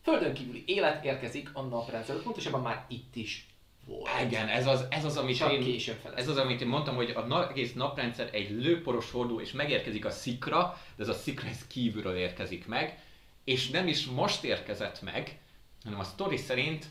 földön 0.03 0.35
kívüli 0.35 0.65
élet 0.67 1.05
érkezik 1.05 1.51
a 1.53 1.63
naprendszerbe, 1.63 2.23
pontosabban 2.23 2.63
már 2.63 2.85
itt 2.89 3.17
is 3.17 3.47
volt. 3.85 4.11
Igen, 4.25 4.49
ez 4.49 4.67
az, 4.67 4.87
ez 4.91 5.05
az 5.05 5.17
amit 5.17 5.37
Csak 5.37 5.53
én, 5.53 5.81
ez 6.17 6.29
az, 6.29 6.37
amit 6.37 6.61
én 6.61 6.69
mondtam, 6.69 6.95
hogy 6.95 7.11
a 7.11 7.21
na, 7.21 7.49
egész 7.49 7.73
naprendszer 7.73 8.29
egy 8.33 8.51
lőporos 8.51 9.11
hordó, 9.11 9.41
és 9.41 9.53
megérkezik 9.53 10.05
a 10.05 10.11
szikra, 10.11 10.81
de 10.97 11.03
ez 11.03 11.09
a 11.09 11.15
szikra 11.15 11.49
ez 11.49 11.67
kívülről 11.67 12.17
érkezik 12.17 12.67
meg, 12.67 13.03
és 13.45 13.71
nem 13.71 13.87
is 13.87 14.07
most 14.07 14.45
érkezett 14.45 15.03
meg, 15.03 15.41
hanem 15.85 15.99
a 15.99 16.05
sztori 16.05 16.37
szerint 16.37 16.87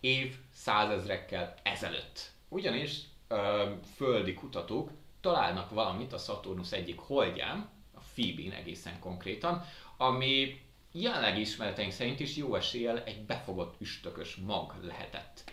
év 0.00 0.34
százezrekkel 0.54 1.54
ezelőtt. 1.62 2.30
Ugyanis 2.48 3.00
ö, 3.28 3.70
földi 3.96 4.34
kutatók 4.34 4.90
találnak 5.22 5.70
valamit 5.70 6.12
a 6.12 6.18
Saturnus 6.18 6.72
egyik 6.72 6.98
holdján, 6.98 7.70
a 7.94 8.00
Phoebe-n 8.14 8.52
egészen 8.52 8.98
konkrétan, 8.98 9.64
ami 9.96 10.60
jelenleg 10.92 11.38
ismereteink 11.38 11.92
szerint 11.92 12.20
is 12.20 12.36
jó 12.36 12.54
eséllyel 12.54 13.02
egy 13.02 13.24
befogott 13.24 13.80
üstökös 13.80 14.36
mag 14.36 14.74
lehetett. 14.82 15.50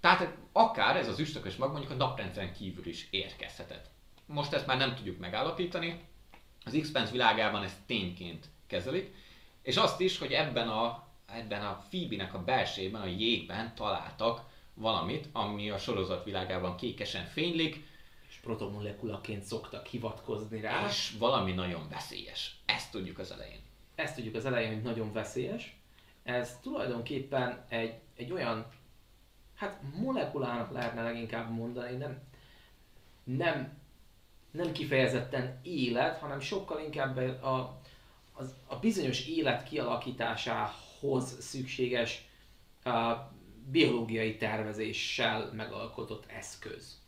Tehát 0.00 0.36
akár 0.52 0.96
ez 0.96 1.08
az 1.08 1.18
üstökös 1.18 1.56
mag 1.56 1.70
mondjuk 1.70 1.92
a 1.92 1.94
naprendszeren 1.94 2.52
kívül 2.52 2.86
is 2.86 3.08
érkezhetett. 3.10 3.90
Most 4.26 4.52
ezt 4.52 4.66
már 4.66 4.76
nem 4.76 4.94
tudjuk 4.94 5.18
megállapítani, 5.18 6.00
az 6.64 6.78
x 6.80 7.10
világában 7.10 7.62
ezt 7.62 7.80
tényként 7.86 8.48
kezelik, 8.66 9.14
és 9.62 9.76
azt 9.76 10.00
is, 10.00 10.18
hogy 10.18 10.32
ebben 10.32 10.68
a, 10.68 11.06
ebben 11.26 11.66
a 11.66 11.84
Phoebe-nek 11.88 12.34
a 12.34 12.44
belsejében, 12.44 13.00
a 13.00 13.06
jégben 13.06 13.74
találtak 13.74 14.40
valamit, 14.74 15.28
ami 15.32 15.70
a 15.70 15.78
sorozat 15.78 16.24
világában 16.24 16.76
kékesen 16.76 17.24
fénylik, 17.24 17.90
protomolekulaként 18.42 19.42
szoktak 19.42 19.86
hivatkozni 19.86 20.60
rá. 20.60 20.86
És 20.86 21.14
valami 21.18 21.52
nagyon 21.52 21.88
veszélyes. 21.88 22.56
Ezt 22.66 22.90
tudjuk 22.90 23.18
az 23.18 23.30
elején. 23.30 23.60
Ezt 23.94 24.14
tudjuk 24.14 24.34
az 24.34 24.44
elején, 24.44 24.72
hogy 24.72 24.82
nagyon 24.82 25.12
veszélyes. 25.12 25.76
Ez 26.22 26.58
tulajdonképpen 26.62 27.64
egy, 27.68 27.94
egy 28.16 28.32
olyan, 28.32 28.66
hát 29.54 29.80
molekulának 30.00 30.72
lehetne 30.72 31.02
leginkább 31.02 31.50
mondani, 31.50 31.96
nem, 31.96 32.20
nem, 33.24 33.78
nem 34.50 34.72
kifejezetten 34.72 35.60
élet, 35.62 36.18
hanem 36.18 36.40
sokkal 36.40 36.80
inkább 36.80 37.16
a, 37.42 37.80
az, 38.32 38.54
a 38.66 38.76
bizonyos 38.76 39.26
élet 39.26 39.62
kialakításához 39.68 41.40
szükséges 41.40 42.28
a 42.84 43.14
biológiai 43.70 44.36
tervezéssel 44.36 45.52
megalkotott 45.52 46.26
eszköz. 46.26 47.01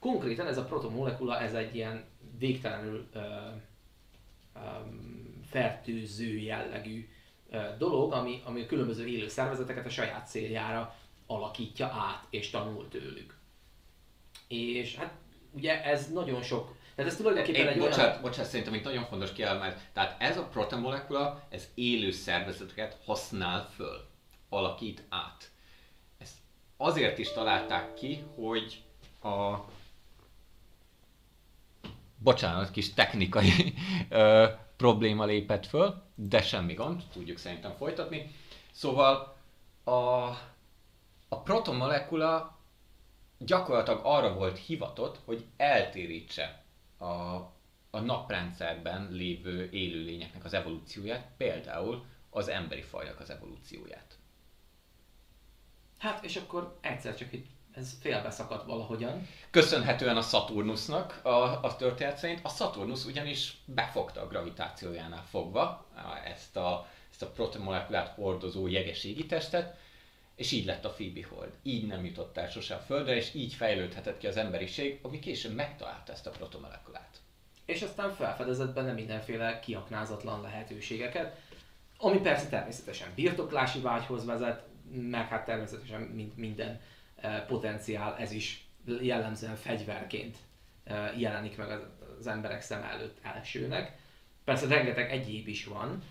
Konkrétan 0.00 0.46
ez 0.46 0.58
a 0.58 0.64
protomolekula, 0.64 1.40
ez 1.40 1.54
egy 1.54 1.74
ilyen 1.74 2.04
végtelenül 2.38 3.08
ö, 3.12 3.18
ö, 4.54 4.58
fertőző 5.50 6.38
jellegű 6.38 7.08
ö, 7.50 7.58
dolog, 7.78 8.12
ami, 8.12 8.42
ami 8.44 8.60
a 8.60 8.66
különböző 8.66 9.06
élő 9.06 9.28
szervezeteket 9.28 9.86
a 9.86 9.90
saját 9.90 10.28
céljára 10.28 10.96
alakítja 11.26 11.86
át 11.86 12.26
és 12.30 12.50
tanul 12.50 12.88
tőlük. 12.88 13.38
És 14.48 14.96
hát 14.96 15.12
ugye 15.52 15.84
ez 15.84 16.12
nagyon 16.12 16.42
sok 16.42 16.78
tehát 16.94 17.14
ez 17.14 17.18
tulajdonképpen 17.18 17.60
Én, 17.60 17.66
egy 17.68 17.78
bocsánat, 17.78 18.10
olyan... 18.10 18.20
bocsánat, 18.22 18.50
szerintem 18.50 18.74
itt 18.74 18.84
nagyon 18.84 19.04
fontos 19.04 19.32
kiemelni. 19.32 19.74
Tehát 19.92 20.22
ez 20.22 20.36
a 20.38 20.42
protomolekula, 20.42 21.46
ez 21.48 21.68
élő 21.74 22.10
szervezeteket 22.10 22.98
használ 23.04 23.68
föl, 23.74 24.08
alakít 24.48 25.02
át. 25.08 25.50
Ezt 26.18 26.34
azért 26.76 27.18
is 27.18 27.32
találták 27.32 27.94
ki, 27.94 28.24
hogy 28.34 28.82
a 29.22 29.56
bocsánat, 32.22 32.70
kis 32.70 32.94
technikai 32.94 33.50
ö, 34.08 34.48
probléma 34.76 35.24
lépett 35.24 35.66
föl, 35.66 36.02
de 36.14 36.42
semmi 36.42 36.74
gond, 36.74 37.02
tudjuk 37.12 37.38
szerintem 37.38 37.72
folytatni. 37.76 38.30
Szóval 38.72 39.36
a, 39.84 39.90
a 41.28 41.40
protomolekula 41.44 42.58
gyakorlatilag 43.38 44.00
arra 44.02 44.34
volt 44.34 44.58
hivatott, 44.58 45.18
hogy 45.24 45.44
eltérítse 45.56 46.62
a, 46.98 47.04
a 47.90 48.00
naprendszerben 48.00 49.08
lévő 49.10 49.68
élőlényeknek 49.72 50.44
az 50.44 50.54
evolúcióját, 50.54 51.28
például 51.36 52.04
az 52.30 52.48
emberi 52.48 52.82
fajnak 52.82 53.20
az 53.20 53.30
evolúcióját. 53.30 54.18
Hát 55.98 56.24
és 56.24 56.36
akkor 56.36 56.78
egyszer 56.80 57.14
csak 57.14 57.32
itt 57.32 57.46
ez 57.80 57.96
félbeszakadt 58.00 58.66
valahogyan. 58.66 59.28
Köszönhetően 59.50 60.16
a 60.16 60.22
Saturnusnak 60.22 61.20
a, 61.22 61.64
a 61.64 61.76
történet 61.76 62.16
szerint. 62.16 62.40
A 62.42 62.48
Saturnus 62.48 63.04
ugyanis 63.04 63.56
befogta 63.64 64.20
a 64.20 64.26
gravitációjánál 64.26 65.24
fogva 65.30 65.86
ezt 66.24 66.56
a, 66.56 66.86
ezt 67.10 67.22
a 67.22 67.30
protomolekulát 67.30 68.08
hordozó 68.08 68.66
jeges 68.66 69.06
testet, 69.28 69.78
és 70.36 70.52
így 70.52 70.64
lett 70.64 70.84
a 70.84 70.90
Phoebe 70.90 71.26
hold. 71.30 71.50
Így 71.62 71.86
nem 71.86 72.04
jutott 72.04 72.36
el 72.36 72.50
sosem 72.50 72.78
a 72.78 72.84
Földre, 72.84 73.16
és 73.16 73.34
így 73.34 73.54
fejlődhetett 73.54 74.18
ki 74.18 74.26
az 74.26 74.36
emberiség, 74.36 74.98
ami 75.02 75.18
később 75.18 75.54
megtalálta 75.54 76.12
ezt 76.12 76.26
a 76.26 76.30
protomolekulát. 76.30 77.20
És 77.64 77.82
aztán 77.82 78.14
felfedezett 78.14 78.74
benne 78.74 78.92
mindenféle 78.92 79.60
kiaknázatlan 79.60 80.40
lehetőségeket, 80.40 81.38
ami 81.98 82.18
persze 82.18 82.48
természetesen 82.48 83.08
birtoklási 83.14 83.80
vágyhoz 83.80 84.24
vezet, 84.24 84.62
meg 84.92 85.28
hát 85.28 85.44
természetesen 85.44 86.00
mint 86.00 86.36
minden 86.36 86.80
potenciál, 87.46 88.16
ez 88.16 88.32
is 88.32 88.68
jellemzően 89.00 89.56
fegyverként 89.56 90.36
jelenik 91.16 91.56
meg 91.56 91.80
az 92.18 92.26
emberek 92.26 92.60
szem 92.60 92.82
előtt 92.82 93.18
elsőnek. 93.22 93.98
Persze 94.44 94.66
rengeteg 94.66 95.10
egyéb 95.10 95.48
is 95.48 95.64
van. 95.64 96.02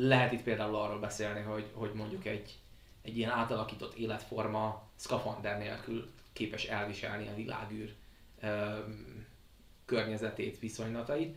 Lehet 0.00 0.32
itt 0.32 0.42
például 0.42 0.76
arról 0.76 0.98
beszélni, 0.98 1.40
hogy, 1.40 1.70
hogy 1.72 1.92
mondjuk 1.94 2.26
egy, 2.26 2.58
egy 3.02 3.16
ilyen 3.16 3.30
átalakított 3.30 3.94
életforma 3.94 4.88
szkafander 4.94 5.58
nélkül 5.58 6.10
képes 6.32 6.64
elviselni 6.64 7.28
a 7.28 7.34
világűr 7.34 7.94
környezetét, 9.84 10.58
viszonylatait, 10.58 11.36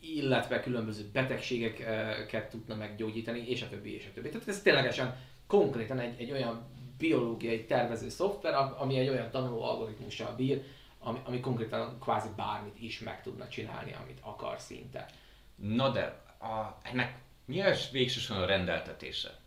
illetve 0.00 0.60
különböző 0.60 1.10
betegségeket 1.12 2.50
tudna 2.50 2.74
meggyógyítani, 2.74 3.48
és 3.48 3.62
a 3.62 3.68
többi, 3.68 3.94
és 3.94 4.06
a 4.06 4.12
többi. 4.14 4.28
Tehát 4.28 4.48
ez 4.48 4.62
ténylegesen 4.62 5.16
konkrétan 5.46 5.98
egy, 5.98 6.20
egy 6.20 6.30
olyan 6.30 6.66
biológiai 6.98 7.64
tervező 7.64 8.08
szoftver, 8.08 8.54
ami 8.78 8.98
egy 8.98 9.08
olyan 9.08 9.30
tanuló 9.30 9.62
algoritmussal 9.62 10.34
bír, 10.34 10.64
ami, 10.98 11.18
ami 11.24 11.40
konkrétan 11.40 11.98
kvázi 12.00 12.28
bármit 12.36 12.80
is 12.80 12.98
meg 12.98 13.22
tudna 13.22 13.48
csinálni, 13.48 13.92
amit 13.92 14.18
akar 14.22 14.60
szinte. 14.60 15.10
Na 15.54 15.90
de 15.90 16.22
a, 16.38 16.78
ennek 16.82 17.18
mi 17.44 17.60
a 17.60 17.74
végsősorban 17.92 18.44
a 18.44 18.48
rendeltetése? 18.48 19.38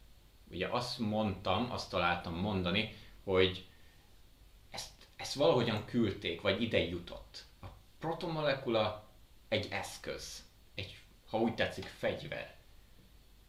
Ugye 0.51 0.67
azt 0.67 0.99
mondtam, 0.99 1.71
azt 1.71 1.89
találtam 1.89 2.33
mondani, 2.33 2.95
hogy 3.23 3.65
ezt, 4.71 4.91
ezt 5.15 5.33
valahogyan 5.33 5.85
küldték, 5.85 6.41
vagy 6.41 6.61
ide 6.61 6.79
jutott. 6.79 7.45
A 7.61 7.65
protomolekula 7.99 9.07
egy 9.47 9.67
eszköz, 9.71 10.43
egy, 10.75 10.97
ha 11.29 11.39
úgy 11.39 11.55
tetszik, 11.55 11.85
fegyver. 11.85 12.55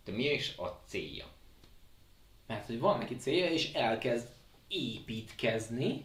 De 0.05 0.13
mi 0.13 0.25
is 0.25 0.57
a 0.57 0.81
célja? 0.87 1.27
Mert 2.49 2.67
hogy 2.67 2.79
van 2.79 2.99
neki 2.99 3.17
célja, 3.17 3.51
és 3.51 3.73
elkezd 3.73 4.29
építkezni, 4.69 6.05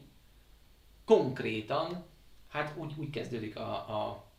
konkrétan, 1.06 2.04
hát 2.48 2.74
úgy, 2.78 2.94
úgy 2.98 3.10
kezdődik 3.10 3.56
a, 3.56 3.72
a 3.72 4.32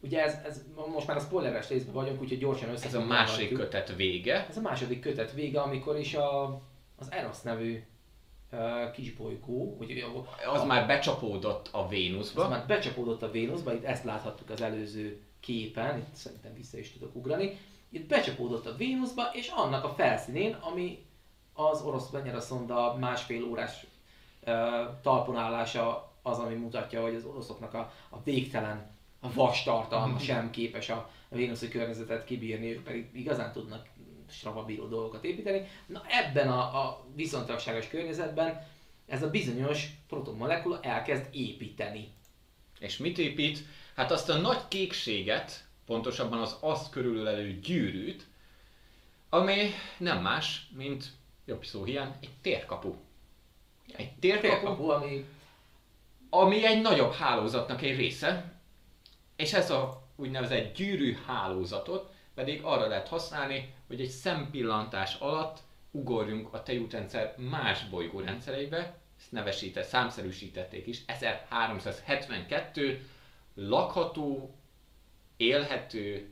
Ugye 0.00 0.22
ez, 0.22 0.38
ez, 0.44 0.64
most 0.92 1.06
már 1.06 1.16
a 1.16 1.20
spoileres 1.20 1.68
részben 1.68 1.94
vagyunk, 1.94 2.20
úgyhogy 2.20 2.38
gyorsan 2.38 2.68
össze. 2.68 2.86
Ez 2.86 2.94
a 2.94 3.04
második 3.04 3.52
kötet 3.52 3.96
vége. 3.96 4.46
Ez 4.48 4.56
a 4.56 4.60
második 4.60 5.00
kötet 5.00 5.32
vége, 5.32 5.60
amikor 5.60 5.98
is 5.98 6.14
a, 6.14 6.44
az 6.96 7.12
Eros 7.12 7.40
nevű 7.42 7.82
uh, 8.52 8.90
kisbolygó, 8.90 9.76
ugye, 9.80 10.04
a, 10.04 10.50
az 10.52 10.60
a, 10.60 10.64
már 10.64 10.86
becsapódott 10.86 11.68
a 11.72 11.88
Vénuszba. 11.88 12.42
Az 12.42 12.50
már 12.50 12.66
becsapódott 12.66 13.22
a 13.22 13.30
Vénuszba, 13.30 13.74
itt 13.74 13.84
ezt 13.84 14.04
láthattuk 14.04 14.50
az 14.50 14.60
előző 14.60 15.20
képen, 15.40 15.98
itt 15.98 16.14
szerintem 16.14 16.54
vissza 16.54 16.78
is 16.78 16.92
tudok 16.92 17.14
ugrani 17.14 17.58
itt 17.90 18.08
becsapódott 18.08 18.66
a 18.66 18.76
Vénuszba, 18.76 19.30
és 19.32 19.48
annak 19.48 19.84
a 19.84 19.94
felszínén, 19.94 20.54
ami 20.54 21.06
az 21.52 21.82
orosz 21.82 22.10
szonda 22.38 22.96
másfél 23.00 23.44
órás 23.44 23.86
uh, 24.46 24.52
talponállása 25.02 26.12
az, 26.22 26.38
ami 26.38 26.54
mutatja, 26.54 27.02
hogy 27.02 27.14
az 27.14 27.24
oroszoknak 27.24 27.74
a, 27.74 27.92
a 28.08 28.22
végtelen 28.22 28.96
a 29.20 29.32
vas 29.32 29.62
tartalma 29.62 30.06
mhm. 30.06 30.22
sem 30.22 30.50
képes 30.50 30.88
a 30.88 31.10
vénuszi 31.28 31.68
környezetet 31.68 32.24
kibírni, 32.24 32.70
ők 32.70 32.82
pedig 32.82 33.10
igazán 33.12 33.52
tudnak 33.52 33.86
stravabíró 34.30 34.86
dolgokat 34.86 35.24
építeni. 35.24 35.68
Na 35.86 36.02
ebben 36.08 36.48
a, 36.48 36.58
a 36.58 37.04
viszontagságos 37.14 37.88
környezetben 37.88 38.66
ez 39.06 39.22
a 39.22 39.30
bizonyos 39.30 39.88
protomolekula 40.08 40.80
elkezd 40.82 41.28
építeni. 41.32 42.12
És 42.78 42.96
mit 42.96 43.18
épít? 43.18 43.64
Hát 43.94 44.10
azt 44.10 44.28
a 44.28 44.36
nagy 44.36 44.68
kékséget, 44.68 45.67
pontosabban 45.88 46.40
az 46.40 46.56
azt 46.60 46.90
körülölelő 46.90 47.60
gyűrűt, 47.60 48.26
ami 49.28 49.70
nem 49.98 50.22
más, 50.22 50.68
mint 50.76 51.12
jobb 51.44 51.64
szó 51.64 51.84
hiány, 51.84 52.14
egy 52.20 52.30
térkapu. 52.40 52.94
Egy 53.96 54.18
térkapu, 54.18 54.48
térkapu 54.48 54.88
ami... 54.88 55.24
ami 56.30 56.66
egy 56.66 56.80
nagyobb 56.80 57.12
hálózatnak 57.12 57.82
egy 57.82 57.96
része, 57.96 58.52
és 59.36 59.52
ez 59.52 59.70
a 59.70 60.02
úgynevezett 60.16 60.74
gyűrű 60.74 61.16
hálózatot 61.26 62.12
pedig 62.34 62.62
arra 62.62 62.86
lehet 62.86 63.08
használni, 63.08 63.74
hogy 63.86 64.00
egy 64.00 64.08
szempillantás 64.08 65.14
alatt 65.14 65.58
ugorjunk 65.90 66.54
a 66.54 66.62
tejútrendszer 66.62 67.34
más 67.36 67.88
bolygórendszereibe, 67.88 68.98
ezt 69.18 69.32
nevesített, 69.32 69.86
számszerűsítették 69.86 70.86
is, 70.86 71.02
1372 71.06 73.08
lakható, 73.54 74.57
élhető 75.38 76.28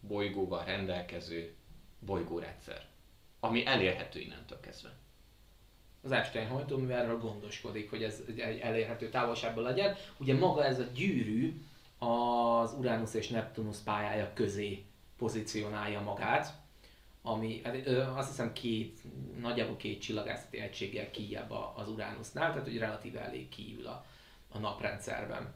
bolygóval 0.00 0.64
rendelkező 0.64 1.54
bolygórendszer, 1.98 2.86
ami 3.40 3.66
elérhető 3.66 4.20
innentől 4.20 4.60
kezdve. 4.60 4.92
Az 6.02 6.12
Einstein 6.12 6.48
hajtó, 6.48 6.88
erről 6.88 7.18
gondoskodik, 7.18 7.90
hogy 7.90 8.02
ez 8.02 8.22
egy 8.26 8.58
elérhető 8.58 9.08
távolságban 9.08 9.62
legyen. 9.62 9.96
Ugye 10.16 10.34
maga 10.34 10.64
ez 10.64 10.78
a 10.78 10.86
gyűrű 10.94 11.62
az 11.98 12.72
Uranus 12.72 13.14
és 13.14 13.28
Neptunus 13.28 13.78
pályája 13.78 14.32
közé 14.34 14.84
pozícionálja 15.18 16.00
magát, 16.00 16.52
ami 17.22 17.60
hát, 17.64 17.86
azt 18.16 18.28
hiszem 18.28 18.52
két, 18.52 19.00
nagyjából 19.40 19.76
két 19.76 20.00
csillagászati 20.00 20.58
egységgel 20.58 21.10
kijebb 21.10 21.50
az 21.74 21.88
Uranusnál, 21.88 22.50
tehát 22.50 22.66
hogy 22.66 22.78
relatíve 22.78 23.20
elég 23.20 23.48
kiül 23.48 23.86
a, 23.86 24.04
a 24.48 24.58
naprendszerben. 24.58 25.54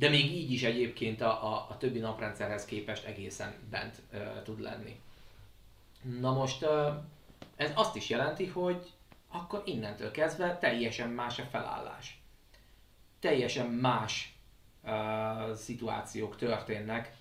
De 0.00 0.08
még 0.08 0.32
így 0.32 0.52
is 0.52 0.62
egyébként 0.62 1.20
a, 1.20 1.52
a, 1.52 1.66
a 1.70 1.76
többi 1.76 1.98
naprendszerhez 1.98 2.64
képest 2.64 3.04
egészen 3.04 3.54
bent 3.70 4.02
uh, 4.12 4.42
tud 4.42 4.60
lenni. 4.60 5.00
Na 6.20 6.32
most 6.32 6.62
uh, 6.62 6.94
ez 7.56 7.72
azt 7.74 7.96
is 7.96 8.08
jelenti, 8.08 8.46
hogy 8.46 8.92
akkor 9.28 9.62
innentől 9.64 10.10
kezdve 10.10 10.58
teljesen 10.58 11.08
más 11.08 11.38
a 11.38 11.42
felállás. 11.42 12.22
Teljesen 13.18 13.66
más 13.66 14.36
uh, 14.84 15.52
szituációk 15.54 16.36
történnek 16.36 17.16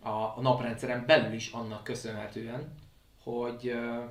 a, 0.00 0.08
a 0.08 0.40
naprendszeren 0.40 1.06
belül 1.06 1.32
is 1.32 1.50
annak 1.50 1.84
köszönhetően, 1.84 2.74
hogy, 3.22 3.70
uh, 3.70 4.04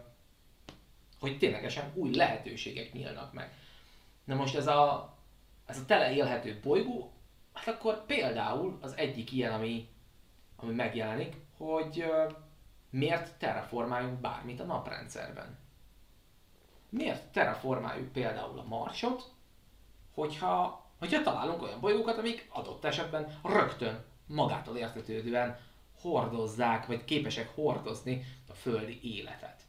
hogy 1.20 1.38
ténylegesen 1.38 1.92
új 1.94 2.16
lehetőségek 2.16 2.94
nyílnak 2.94 3.34
meg. 3.34 3.54
Na 4.24 4.36
most 4.36 4.56
ez 4.56 4.68
a, 4.68 5.14
ez 5.66 5.78
a 5.78 5.86
tele 5.86 6.14
élhető 6.14 6.60
bolygó, 6.64 7.13
hát 7.54 7.68
akkor 7.68 8.06
például 8.06 8.78
az 8.82 8.98
egyik 8.98 9.32
ilyen, 9.32 9.54
ami, 9.54 9.90
ami 10.56 10.74
megjelenik, 10.74 11.36
hogy 11.58 12.06
miért 12.90 13.38
terraformáljunk 13.38 14.20
bármit 14.20 14.60
a 14.60 14.64
naprendszerben. 14.64 15.58
Miért 16.90 17.32
terraformáljuk 17.32 18.12
például 18.12 18.60
a 18.60 18.64
Marsot, 18.64 19.32
hogyha 20.14 20.84
hogyha 21.04 21.22
találunk 21.22 21.62
olyan 21.62 21.80
bolygókat, 21.80 22.18
amik 22.18 22.48
adott 22.50 22.86
esetben 22.86 23.40
rögtön 23.44 24.04
magától 24.28 24.78
értetődően 24.78 25.60
hordozzák, 26.02 26.86
vagy 26.86 27.06
képesek 27.06 27.56
hordozni 27.56 28.26
a 28.50 28.54
földi 28.54 29.00
életet. 29.16 29.62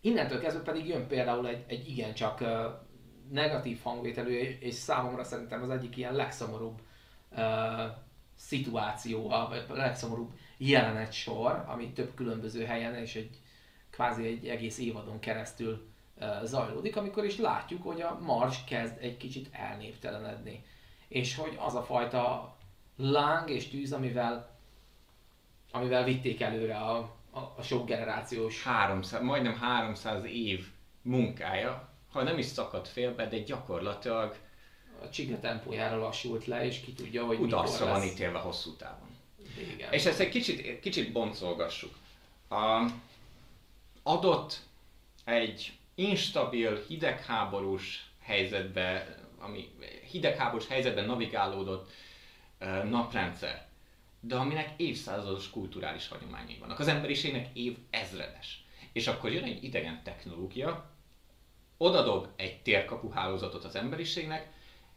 Innentől 0.00 0.40
kezdve 0.40 0.62
pedig 0.62 0.86
jön 0.86 1.06
például 1.06 1.48
egy, 1.48 1.64
egy 1.66 1.88
igencsak 1.88 2.44
negatív 3.30 3.80
hangvételű, 3.82 4.38
és 4.60 4.74
számomra 4.74 5.24
szerintem 5.24 5.62
az 5.62 5.70
egyik 5.70 5.96
ilyen 5.96 6.14
legszomorúbb 6.14 6.80
uh, 7.30 7.38
szituáció, 8.36 9.30
a 9.30 9.50
legszomorúbb 9.68 10.32
jelenet 10.56 11.12
sor, 11.12 11.64
ami 11.66 11.92
több 11.92 12.14
különböző 12.14 12.64
helyen 12.64 12.94
és 12.94 13.14
egy 13.14 13.38
kvázi 13.90 14.26
egy 14.26 14.48
egész 14.48 14.78
évadon 14.78 15.18
keresztül 15.18 15.92
zajlódik, 16.42 16.96
amikor 16.96 17.24
is 17.24 17.38
látjuk, 17.38 17.82
hogy 17.82 18.00
a 18.00 18.18
Mars 18.20 18.64
kezd 18.64 18.96
egy 19.00 19.16
kicsit 19.16 19.48
elnéptelenedni. 19.52 20.64
És 21.08 21.36
hogy 21.36 21.58
az 21.60 21.74
a 21.74 21.82
fajta 21.82 22.56
láng 22.96 23.50
és 23.50 23.68
tűz, 23.68 23.92
amivel, 23.92 24.58
amivel 25.72 26.04
vitték 26.04 26.40
előre 26.40 26.76
a, 26.76 26.96
a, 27.30 27.38
a 27.56 27.62
sok 27.62 27.86
generációs... 27.86 28.62
300, 28.62 29.22
majdnem 29.22 29.54
300 29.54 30.24
év 30.24 30.66
munkája, 31.02 31.88
ha 32.14 32.22
nem 32.22 32.38
is 32.38 32.46
szakadt 32.46 32.88
félbe, 32.88 33.28
de 33.28 33.38
gyakorlatilag 33.38 34.36
a 35.02 35.08
csiga 35.10 35.40
tempójára 35.40 35.96
lassult 35.96 36.46
le, 36.46 36.66
és 36.66 36.80
ki 36.80 36.92
tudja, 36.92 37.26
hogy 37.26 37.36
Kudarcra 37.36 37.86
van 37.86 38.02
ítélve 38.02 38.38
hosszú 38.38 38.76
távon. 38.76 39.08
Igen. 39.74 39.92
És 39.92 40.04
ezt 40.04 40.20
egy 40.20 40.28
kicsit, 40.28 40.80
kicsit 40.80 41.12
boncolgassuk. 41.12 41.94
A, 42.48 42.86
adott 44.02 44.60
egy 45.24 45.72
instabil, 45.94 46.84
hidegháborús 46.88 48.10
helyzetbe, 48.20 49.18
ami 49.38 49.68
hidegháborús 50.10 50.66
helyzetben 50.66 51.04
navigálódott 51.04 51.90
uh, 52.60 52.84
naprendszer, 52.84 53.66
de 54.20 54.36
aminek 54.36 54.72
évszázados 54.76 55.50
kulturális 55.50 56.08
hagyományai 56.08 56.56
vannak. 56.58 56.78
Az 56.78 56.88
emberiségnek 56.88 57.48
év 57.52 57.76
ezredes. 57.90 58.64
És 58.92 59.06
akkor 59.06 59.32
jön 59.32 59.44
egy 59.44 59.64
idegen 59.64 60.02
technológia, 60.02 60.93
odadob 61.84 62.28
egy 62.36 62.62
térkapu 62.62 63.10
hálózatot 63.10 63.64
az 63.64 63.74
emberiségnek, 63.76 64.52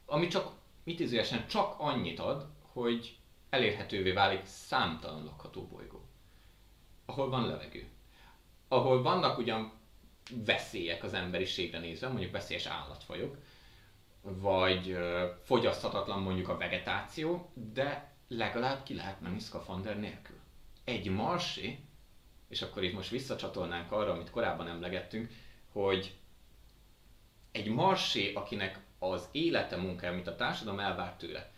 ami 0.06 0.28
csak, 0.28 0.52
mit 0.84 1.00
izélesen, 1.00 1.48
csak 1.48 1.76
annyit 1.78 2.20
ad, 2.20 2.46
hogy 2.62 3.18
elérhetővé 3.50 4.12
válik 4.12 4.46
számtalan 4.46 5.24
lakható 5.24 5.68
bolygó, 5.68 6.06
ahol 7.06 7.30
van 7.30 7.48
levegő. 7.48 7.88
Ahol 8.68 9.02
vannak 9.02 9.38
ugyan 9.38 9.72
veszélyek 10.46 11.04
az 11.04 11.14
emberiségre 11.14 11.80
nézve, 11.80 12.08
mondjuk 12.08 12.32
veszélyes 12.32 12.66
állatfajok, 12.66 13.38
vagy 14.22 14.98
fogyaszthatatlan 15.44 16.22
mondjuk 16.22 16.50
a 16.50 16.58
vegetáció, 16.58 17.52
de 17.74 18.16
legalább 18.28 18.84
ki 18.84 18.96
lehet 18.96 19.22
menni 19.22 19.40
szkafander 19.40 20.00
nélkül. 20.00 20.38
Egy 20.84 21.10
marsi, 21.10 21.80
és 22.50 22.62
akkor 22.62 22.84
itt 22.84 22.94
most 22.94 23.10
visszacsatolnánk 23.10 23.92
arra, 23.92 24.12
amit 24.12 24.30
korábban 24.30 24.68
emlegettünk, 24.68 25.30
hogy 25.72 26.16
egy 27.58 27.68
marsi, 27.68 28.32
akinek 28.34 28.80
az 29.00 29.28
élete 29.32 29.76
munkája, 29.76 30.12
amit 30.12 30.28
a 30.28 30.36
társadalom 30.36 30.80
elvár 30.80 31.16
tőle, 31.16 31.52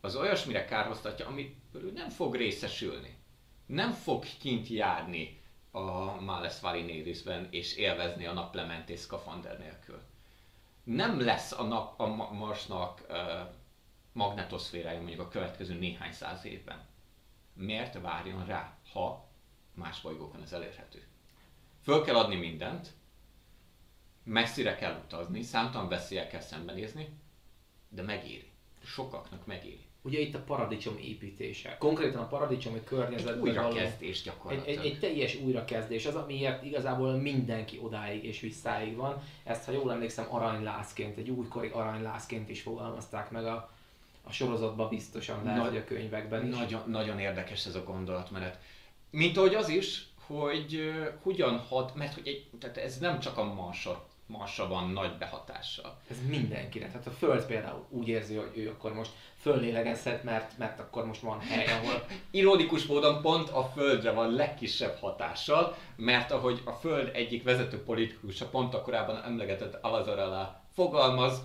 az 0.00 0.16
olyasmire 0.16 0.64
kárhoztatja, 0.64 1.26
amit 1.26 1.56
nem 1.94 2.08
fog 2.08 2.34
részesülni. 2.34 3.16
Nem 3.66 3.92
fog 3.92 4.24
kint 4.40 4.68
járni 4.68 5.40
a 5.70 6.20
Males 6.20 6.60
Valinérisben 6.60 7.48
és 7.50 7.76
élvezni 7.76 8.26
a 8.26 8.32
naplementés 8.32 9.00
szkafander 9.00 9.58
nélkül. 9.58 10.00
Nem 10.84 11.20
lesz 11.20 11.52
a, 11.52 11.62
nap, 11.62 12.00
a 12.00 12.06
Marsnak 12.32 13.06
uh, 13.08 13.16
magnetoszférája 14.12 14.98
mondjuk 14.98 15.20
a 15.20 15.28
következő 15.28 15.74
néhány 15.74 16.12
száz 16.12 16.44
évben. 16.44 16.86
Miért 17.52 18.00
várjon 18.00 18.46
rá, 18.46 18.76
ha 18.92 19.28
más 19.74 20.00
bolygókon 20.00 20.42
ez 20.42 20.52
elérhető? 20.52 21.06
Föl 21.82 22.04
kell 22.04 22.16
adni 22.16 22.36
mindent, 22.36 22.92
messzire 24.28 24.74
kell 24.74 25.00
utazni, 25.04 25.42
számtalan 25.42 25.88
veszélyekkel 25.88 26.40
szembenézni, 26.40 27.08
de 27.88 28.02
megéri. 28.02 28.50
Sokaknak 28.84 29.46
megéri. 29.46 29.86
Ugye 30.02 30.18
itt 30.18 30.34
a 30.34 30.38
paradicsom 30.38 30.98
építése. 30.98 31.76
Konkrétan 31.78 32.20
a 32.20 32.26
paradicsomi 32.26 32.84
környezetben 32.84 33.34
egy 33.34 33.40
újrakezdés 33.40 34.22
gyakorlatilag. 34.22 34.78
Egy, 34.78 34.86
egy, 34.86 34.92
egy, 34.92 34.98
teljes 34.98 35.34
újrakezdés, 35.34 36.06
az 36.06 36.14
amiért 36.14 36.64
igazából 36.64 37.12
mindenki 37.12 37.78
odáig 37.82 38.24
és 38.24 38.40
visszáig 38.40 38.96
van. 38.96 39.22
Ezt, 39.44 39.64
ha 39.64 39.72
jól 39.72 39.92
emlékszem, 39.92 40.34
aranylászként, 40.34 41.18
egy 41.18 41.30
újkori 41.30 41.68
aranylászként 41.68 42.48
is 42.48 42.62
fogalmazták 42.62 43.30
meg 43.30 43.46
a, 43.46 43.70
a 44.22 44.32
sorozatban 44.32 44.88
biztosan 44.88 45.44
lehet, 45.44 45.60
Nagy, 45.60 45.68
hogy 45.68 45.78
a 45.78 45.84
könyvekben 45.84 46.48
is. 46.48 46.56
Nagyon, 46.56 46.82
nagyon 46.86 47.18
érdekes 47.18 47.66
ez 47.66 47.74
a 47.74 47.84
gondolatmenet. 47.84 48.58
Mint 49.10 49.36
ahogy 49.36 49.54
az 49.54 49.68
is, 49.68 50.08
hogy 50.26 50.74
uh, 50.74 51.06
hogyan 51.22 51.58
hat, 51.58 51.94
mert 51.94 52.14
hogy 52.14 52.28
egy, 52.28 52.50
tehát 52.60 52.76
ez 52.76 52.98
nem 52.98 53.20
csak 53.20 53.38
a 53.38 53.54
marsot 53.54 54.07
Marsra 54.28 54.68
van 54.68 54.90
nagy 54.90 55.18
behatással. 55.18 56.00
Ez 56.10 56.16
mindenkire. 56.26 56.86
Tehát 56.86 57.06
a 57.06 57.10
Föld 57.10 57.44
például 57.46 57.86
úgy 57.88 58.08
érzi, 58.08 58.34
hogy 58.34 58.50
ő 58.54 58.68
akkor 58.68 58.94
most 58.94 59.10
föllélegezhet, 59.40 60.24
mert, 60.24 60.58
mert 60.58 60.80
akkor 60.80 61.06
most 61.06 61.20
van 61.20 61.40
hely, 61.40 61.66
ahol... 61.66 62.06
Ironikus 62.30 62.86
módon 62.86 63.22
pont 63.22 63.48
a 63.48 63.64
Földre 63.64 64.10
van 64.10 64.32
legkisebb 64.32 64.96
hatással, 65.00 65.76
mert 65.96 66.30
ahogy 66.30 66.62
a 66.64 66.72
Föld 66.72 67.10
egyik 67.14 67.42
vezető 67.42 67.82
politikusa 67.82 68.48
pont 68.48 68.74
a 68.74 68.82
korábban 68.82 69.22
emlegetett 69.24 69.78
Alazarala 69.84 70.62
fogalmaz, 70.72 71.42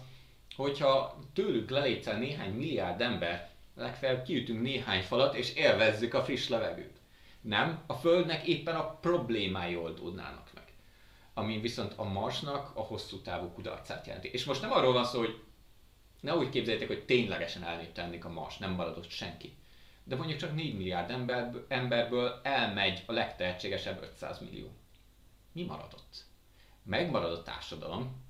hogyha 0.56 1.20
tőlük 1.34 1.70
lelétszel 1.70 2.18
néhány 2.18 2.54
milliárd 2.54 3.02
ember, 3.02 3.50
legfeljebb 3.76 4.24
kiütünk 4.24 4.62
néhány 4.62 5.02
falat 5.02 5.36
és 5.36 5.54
élvezzük 5.54 6.14
a 6.14 6.24
friss 6.24 6.48
levegőt. 6.48 6.98
Nem, 7.42 7.84
a 7.88 7.94
Földnek 7.94 8.48
éppen 8.48 8.76
a 8.76 8.90
problémái 9.02 9.76
oldódnának. 9.76 10.43
Ami 11.34 11.60
viszont 11.60 11.94
a 11.96 12.04
Marsnak 12.04 12.72
a 12.76 12.82
hosszú 12.82 13.22
távú 13.22 13.48
kudarcát 13.48 14.06
jelenti. 14.08 14.30
És 14.32 14.46
most 14.46 14.62
nem 14.62 14.72
arról 14.72 14.94
van 14.94 15.06
szó, 15.06 15.20
hogy 15.20 15.44
Ne 16.24 16.36
úgy 16.36 16.50
képzeljétek, 16.50 16.88
hogy 16.88 17.06
ténylegesen 17.06 17.64
elnéptelennik 17.64 18.26
a 18.26 18.30
Mars, 18.30 18.58
nem 18.58 18.72
maradott 18.72 19.10
senki. 19.10 19.58
De 20.04 20.16
mondjuk 20.16 20.40
csak 20.40 20.56
4 20.56 20.78
milliárd 20.78 21.10
ember, 21.10 21.52
emberből 21.68 22.40
elmegy 22.44 23.04
a 23.06 23.12
legtehetségesebb 23.12 24.02
500 24.02 24.40
millió. 24.40 24.72
Mi 25.52 25.64
maradott? 25.64 26.24
Megmarad 26.84 27.32
a 27.32 27.44
társadalom, 27.44 28.24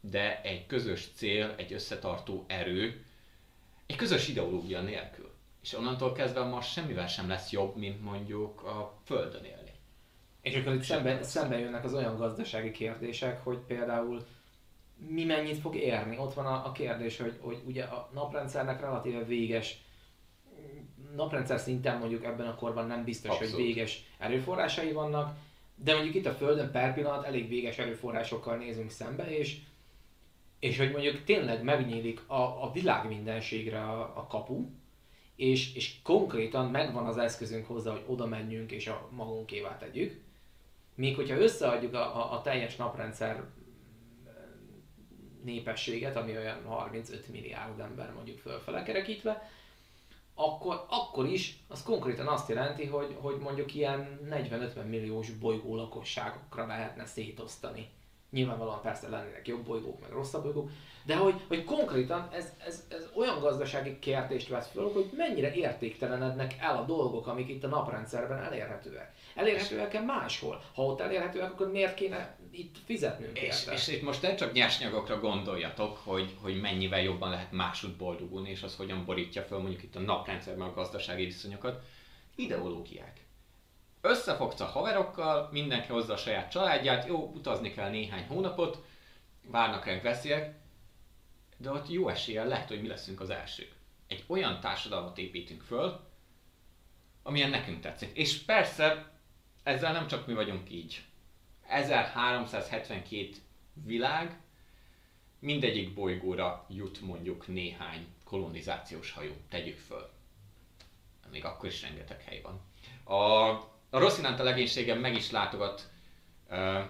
de 0.00 0.42
egy 0.42 0.66
közös 0.66 1.08
cél, 1.14 1.54
egy 1.56 1.72
összetartó 1.72 2.44
erő, 2.48 3.04
egy 3.86 3.96
közös 3.96 4.28
ideológia 4.28 4.80
nélkül. 4.80 5.32
És 5.62 5.72
onnantól 5.72 6.12
kezdve 6.12 6.40
a 6.40 6.48
Mars 6.48 6.72
semmivel 6.72 7.06
sem 7.06 7.28
lesz 7.28 7.50
jobb, 7.50 7.76
mint 7.76 8.02
mondjuk 8.02 8.62
a 8.62 9.00
Földön 9.04 9.44
élni. 9.44 9.63
És 10.44 10.54
akkor 10.54 10.74
itt 10.74 10.82
szembe, 10.82 11.22
szembe 11.22 11.58
jönnek 11.58 11.84
az 11.84 11.94
olyan 11.94 12.16
gazdasági 12.16 12.70
kérdések, 12.70 13.44
hogy 13.44 13.58
például 13.58 14.26
mi 15.08 15.24
mennyit 15.24 15.58
fog 15.58 15.76
érni. 15.76 16.18
Ott 16.18 16.34
van 16.34 16.46
a, 16.46 16.66
a 16.66 16.72
kérdés, 16.72 17.18
hogy, 17.18 17.38
hogy 17.40 17.62
ugye 17.66 17.82
a 17.82 18.10
naprendszernek 18.14 18.80
relatíve 18.80 19.24
véges, 19.24 19.78
naprendszer 21.16 21.58
szinten 21.58 21.98
mondjuk 21.98 22.24
ebben 22.24 22.46
a 22.46 22.54
korban 22.54 22.86
nem 22.86 23.04
biztos, 23.04 23.30
Abszolút. 23.30 23.54
hogy 23.54 23.62
véges 23.62 24.04
erőforrásai 24.18 24.92
vannak, 24.92 25.36
de 25.74 25.94
mondjuk 25.94 26.14
itt 26.14 26.26
a 26.26 26.34
Földön 26.34 26.70
per 26.70 26.94
pillanat 26.94 27.24
elég 27.26 27.48
véges 27.48 27.78
erőforrásokkal 27.78 28.56
nézünk 28.56 28.90
szembe, 28.90 29.36
és, 29.36 29.56
és 30.58 30.78
hogy 30.78 30.90
mondjuk 30.90 31.24
tényleg 31.24 31.62
megnyílik 31.62 32.28
a, 32.28 32.64
a 32.64 32.70
világ 32.72 33.08
mindenségre 33.08 33.82
a, 33.82 34.00
a 34.00 34.26
kapu, 34.26 34.68
és, 35.36 35.74
és 35.74 35.94
konkrétan 36.02 36.70
megvan 36.70 37.06
az 37.06 37.18
eszközünk 37.18 37.66
hozzá, 37.66 37.90
hogy 37.90 38.04
oda 38.06 38.26
menjünk 38.26 38.72
és 38.72 38.86
a 38.86 39.08
magunkévá 39.10 39.78
tegyük. 39.78 40.22
Míg 40.94 41.14
hogyha 41.14 41.36
összeadjuk 41.36 41.94
a, 41.94 42.16
a, 42.16 42.32
a 42.32 42.42
teljes 42.42 42.76
naprendszer 42.76 43.44
népességet, 45.44 46.16
ami 46.16 46.36
olyan 46.36 46.64
35 46.64 47.28
milliárd 47.28 47.80
ember 47.80 48.12
mondjuk 48.12 48.38
fölfele 48.38 48.82
kerekítve, 48.82 49.50
akkor, 50.34 50.86
akkor 50.88 51.26
is 51.26 51.58
az 51.68 51.82
konkrétan 51.82 52.26
azt 52.26 52.48
jelenti, 52.48 52.86
hogy, 52.86 53.16
hogy 53.20 53.38
mondjuk 53.38 53.74
ilyen 53.74 54.18
40-50 54.30 54.88
milliós 54.88 55.30
bolygó 55.30 55.76
lakosságokra 55.76 56.66
lehetne 56.66 57.06
szétosztani. 57.06 57.88
Nyilvánvalóan 58.34 58.80
persze 58.82 59.08
lennének 59.08 59.48
jobb 59.48 59.64
bolygók, 59.64 60.00
meg 60.00 60.10
rosszabb 60.10 60.42
bolygók, 60.42 60.70
de 61.04 61.16
hogy, 61.16 61.34
hogy 61.48 61.64
konkrétan 61.64 62.28
ez, 62.32 62.52
ez, 62.66 62.84
ez 62.88 63.08
olyan 63.16 63.40
gazdasági 63.40 63.98
kérdést 63.98 64.48
vesz 64.48 64.70
fel, 64.74 64.84
hogy 64.84 65.10
mennyire 65.16 65.54
értéktelenednek 65.54 66.54
el 66.58 66.76
a 66.76 66.84
dolgok, 66.84 67.26
amik 67.26 67.48
itt 67.48 67.64
a 67.64 67.68
naprendszerben 67.68 68.42
elérhetőek. 68.42 69.12
Elérhetőek-e 69.34 70.00
máshol? 70.00 70.62
Ha 70.74 70.82
ott 70.82 71.00
elérhetőek, 71.00 71.52
akkor 71.52 71.70
miért 71.70 71.94
kéne 71.94 72.36
itt 72.50 72.76
fizetnünk 72.84 73.38
és, 73.38 73.42
érte? 73.42 73.72
És 73.72 73.88
itt 73.88 74.02
most 74.02 74.22
nem 74.22 74.36
csak 74.36 74.52
nyersanyagokra 74.52 75.20
gondoljatok, 75.20 75.96
hogy, 75.96 76.34
hogy 76.40 76.60
mennyivel 76.60 77.02
jobban 77.02 77.30
lehet 77.30 77.52
máshogy 77.52 77.96
boldogulni, 77.96 78.50
és 78.50 78.62
az 78.62 78.76
hogyan 78.76 79.04
borítja 79.04 79.42
fel 79.42 79.58
mondjuk 79.58 79.82
itt 79.82 79.96
a 79.96 80.00
naprendszerben 80.00 80.68
a 80.68 80.74
gazdasági 80.74 81.24
viszonyokat. 81.24 81.82
Ideológiák. 82.36 83.23
Összefogsz 84.06 84.60
a 84.60 84.64
haverokkal, 84.64 85.48
mindenki 85.52 85.88
hozza 85.88 86.12
a 86.12 86.16
saját 86.16 86.50
családját, 86.50 87.06
jó, 87.06 87.30
utazni 87.34 87.72
kell 87.72 87.90
néhány 87.90 88.26
hónapot, 88.26 88.84
várnak 89.42 89.84
ránk 89.84 90.02
veszélyek, 90.02 90.54
de 91.56 91.70
ott 91.70 91.88
jó 91.88 92.08
eséllyel 92.08 92.46
lehet, 92.46 92.68
hogy 92.68 92.80
mi 92.80 92.88
leszünk 92.88 93.20
az 93.20 93.30
elsők. 93.30 93.72
Egy 94.06 94.24
olyan 94.26 94.60
társadalmat 94.60 95.18
építünk 95.18 95.62
föl, 95.62 96.00
amilyen 97.22 97.50
nekünk 97.50 97.80
tetszik. 97.80 98.16
És 98.16 98.38
persze 98.38 99.12
ezzel 99.62 99.92
nem 99.92 100.06
csak 100.06 100.26
mi 100.26 100.34
vagyunk 100.34 100.70
így. 100.70 101.04
1372 101.66 103.30
világ, 103.72 104.40
mindegyik 105.38 105.94
bolygóra 105.94 106.66
jut 106.68 107.00
mondjuk 107.00 107.46
néhány 107.46 108.06
kolonizációs 108.24 109.10
hajó, 109.10 109.32
tegyük 109.48 109.78
föl. 109.78 110.10
Még 111.30 111.44
akkor 111.44 111.68
is 111.68 111.82
rengeteg 111.82 112.22
hely 112.22 112.40
van. 112.40 112.60
A, 113.18 113.72
a 113.94 113.98
Rosszinánta 113.98 114.42
legénységen 114.42 114.98
meg 114.98 115.14
is 115.14 115.30
látogat 115.30 115.90
uh, 116.50 116.80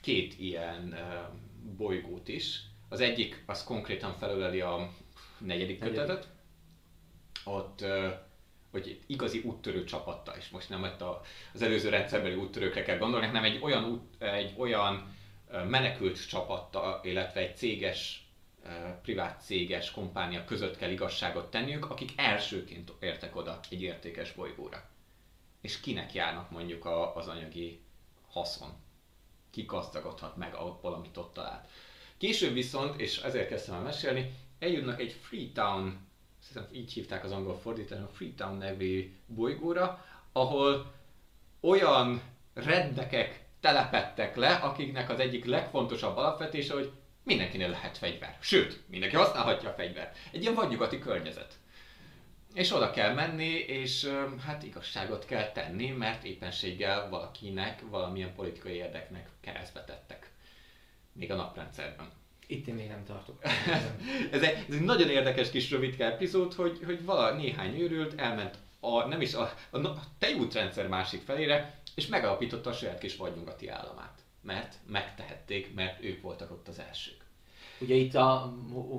két 0.00 0.38
ilyen 0.38 0.92
uh, 0.92 1.76
bolygót 1.76 2.28
is. 2.28 2.60
Az 2.88 3.00
egyik, 3.00 3.42
az 3.46 3.64
konkrétan 3.64 4.14
felöleli 4.18 4.60
a 4.60 4.90
negyedik 5.38 5.78
kötetet. 5.78 6.28
Ott 7.44 7.80
uh, 7.80 8.12
hogy 8.70 9.00
igazi 9.06 9.38
úttörő 9.38 9.84
csapatta, 9.84 10.36
és 10.36 10.48
most 10.48 10.68
nem 10.68 10.82
a, 10.82 11.20
az 11.54 11.62
előző 11.62 11.88
rendszerbeli 11.88 12.34
úttörőkre 12.34 12.82
kell 12.82 12.98
gondolni, 12.98 13.26
hanem 13.26 13.44
egy 13.44 13.58
olyan, 13.62 13.84
út, 13.84 14.22
egy 14.22 14.54
olyan 14.56 15.16
menekült 15.68 16.28
csapatta, 16.28 17.00
illetve 17.02 17.40
egy 17.40 17.56
céges, 17.56 18.28
privát 19.02 19.42
céges 19.42 19.90
kompánia 19.90 20.44
között 20.44 20.76
kell 20.76 20.90
igazságot 20.90 21.50
tenniük, 21.50 21.90
akik 21.90 22.12
elsőként 22.16 22.92
értek 23.00 23.36
oda 23.36 23.60
egy 23.70 23.82
értékes 23.82 24.32
bolygóra. 24.32 24.88
És 25.60 25.80
kinek 25.80 26.14
járnak 26.14 26.50
mondjuk 26.50 26.84
a, 26.84 27.16
az 27.16 27.28
anyagi 27.28 27.80
haszon? 28.28 28.72
Ki 29.50 29.62
gazdagodhat 29.62 30.36
meg 30.36 30.54
abból, 30.54 30.92
amit 30.92 31.16
ott 31.16 31.32
talált. 31.32 31.68
Később 32.16 32.52
viszont, 32.52 33.00
és 33.00 33.18
ezért 33.18 33.48
kezdtem 33.48 33.74
el 33.74 33.80
mesélni, 33.80 34.34
eljutnak 34.58 35.00
egy 35.00 35.12
Freetown 35.12 36.06
hiszem 36.46 36.68
így 36.72 36.92
hívták 36.92 37.24
az 37.24 37.32
angol 37.32 37.58
fordítást, 37.58 38.02
a 38.02 38.08
Freetown 38.08 38.56
nevű 38.56 39.16
bolygóra, 39.26 40.04
ahol 40.32 40.94
olyan 41.60 42.22
reddekek 42.54 43.44
telepettek 43.60 44.36
le, 44.36 44.54
akiknek 44.54 45.10
az 45.10 45.18
egyik 45.18 45.44
legfontosabb 45.44 46.16
alapvetése, 46.16 46.74
hogy 46.74 46.92
mindenkinél 47.22 47.68
lehet 47.68 47.98
fegyver. 47.98 48.36
Sőt, 48.40 48.80
mindenki 48.86 49.16
használhatja 49.16 49.68
a 49.68 49.72
fegyvert. 49.72 50.16
Egy 50.32 50.42
ilyen 50.42 50.54
vadnyugati 50.54 50.98
környezet. 50.98 51.57
És 52.54 52.72
oda 52.72 52.90
kell 52.90 53.14
menni, 53.14 53.52
és 53.54 54.12
hát 54.44 54.62
igazságot 54.62 55.24
kell 55.24 55.52
tenni, 55.52 55.90
mert 55.90 56.24
éppenséggel 56.24 57.08
valakinek 57.08 57.82
valamilyen 57.90 58.34
politikai 58.34 58.74
érdeknek 58.74 59.28
keresztbe 59.40 59.84
tettek. 59.84 60.30
Még 61.12 61.30
a 61.30 61.36
naprendszerben. 61.36 62.10
Itt 62.46 62.66
én 62.66 62.74
még 62.74 62.88
nem 62.88 63.04
tartok. 63.04 63.42
ez, 64.32 64.42
egy, 64.42 64.64
ez 64.68 64.74
egy 64.74 64.80
nagyon 64.80 65.08
érdekes 65.08 65.50
kis 65.50 65.70
rövidke 65.70 66.04
epizód, 66.04 66.54
hogy, 66.54 66.80
hogy 66.84 67.04
vala 67.04 67.34
néhány 67.34 67.80
őrült 67.80 68.20
elment 68.20 68.58
a, 68.80 69.04
nem 69.06 69.20
is 69.20 69.34
a, 69.34 69.54
a, 69.70 69.78
a 69.78 70.02
tejútrendszer 70.18 70.88
másik 70.88 71.22
felére, 71.22 71.80
és 71.94 72.06
megalapította 72.06 72.70
a 72.70 72.72
saját 72.72 72.98
kis 72.98 73.16
vagynyugati 73.16 73.68
államát. 73.68 74.18
Mert 74.42 74.74
megtehették, 74.86 75.74
mert 75.74 76.04
ők 76.04 76.22
voltak 76.22 76.50
ott 76.50 76.68
az 76.68 76.78
elsők. 76.78 77.26
Ugye 77.78 77.94
itt, 77.94 78.14
a, 78.14 78.54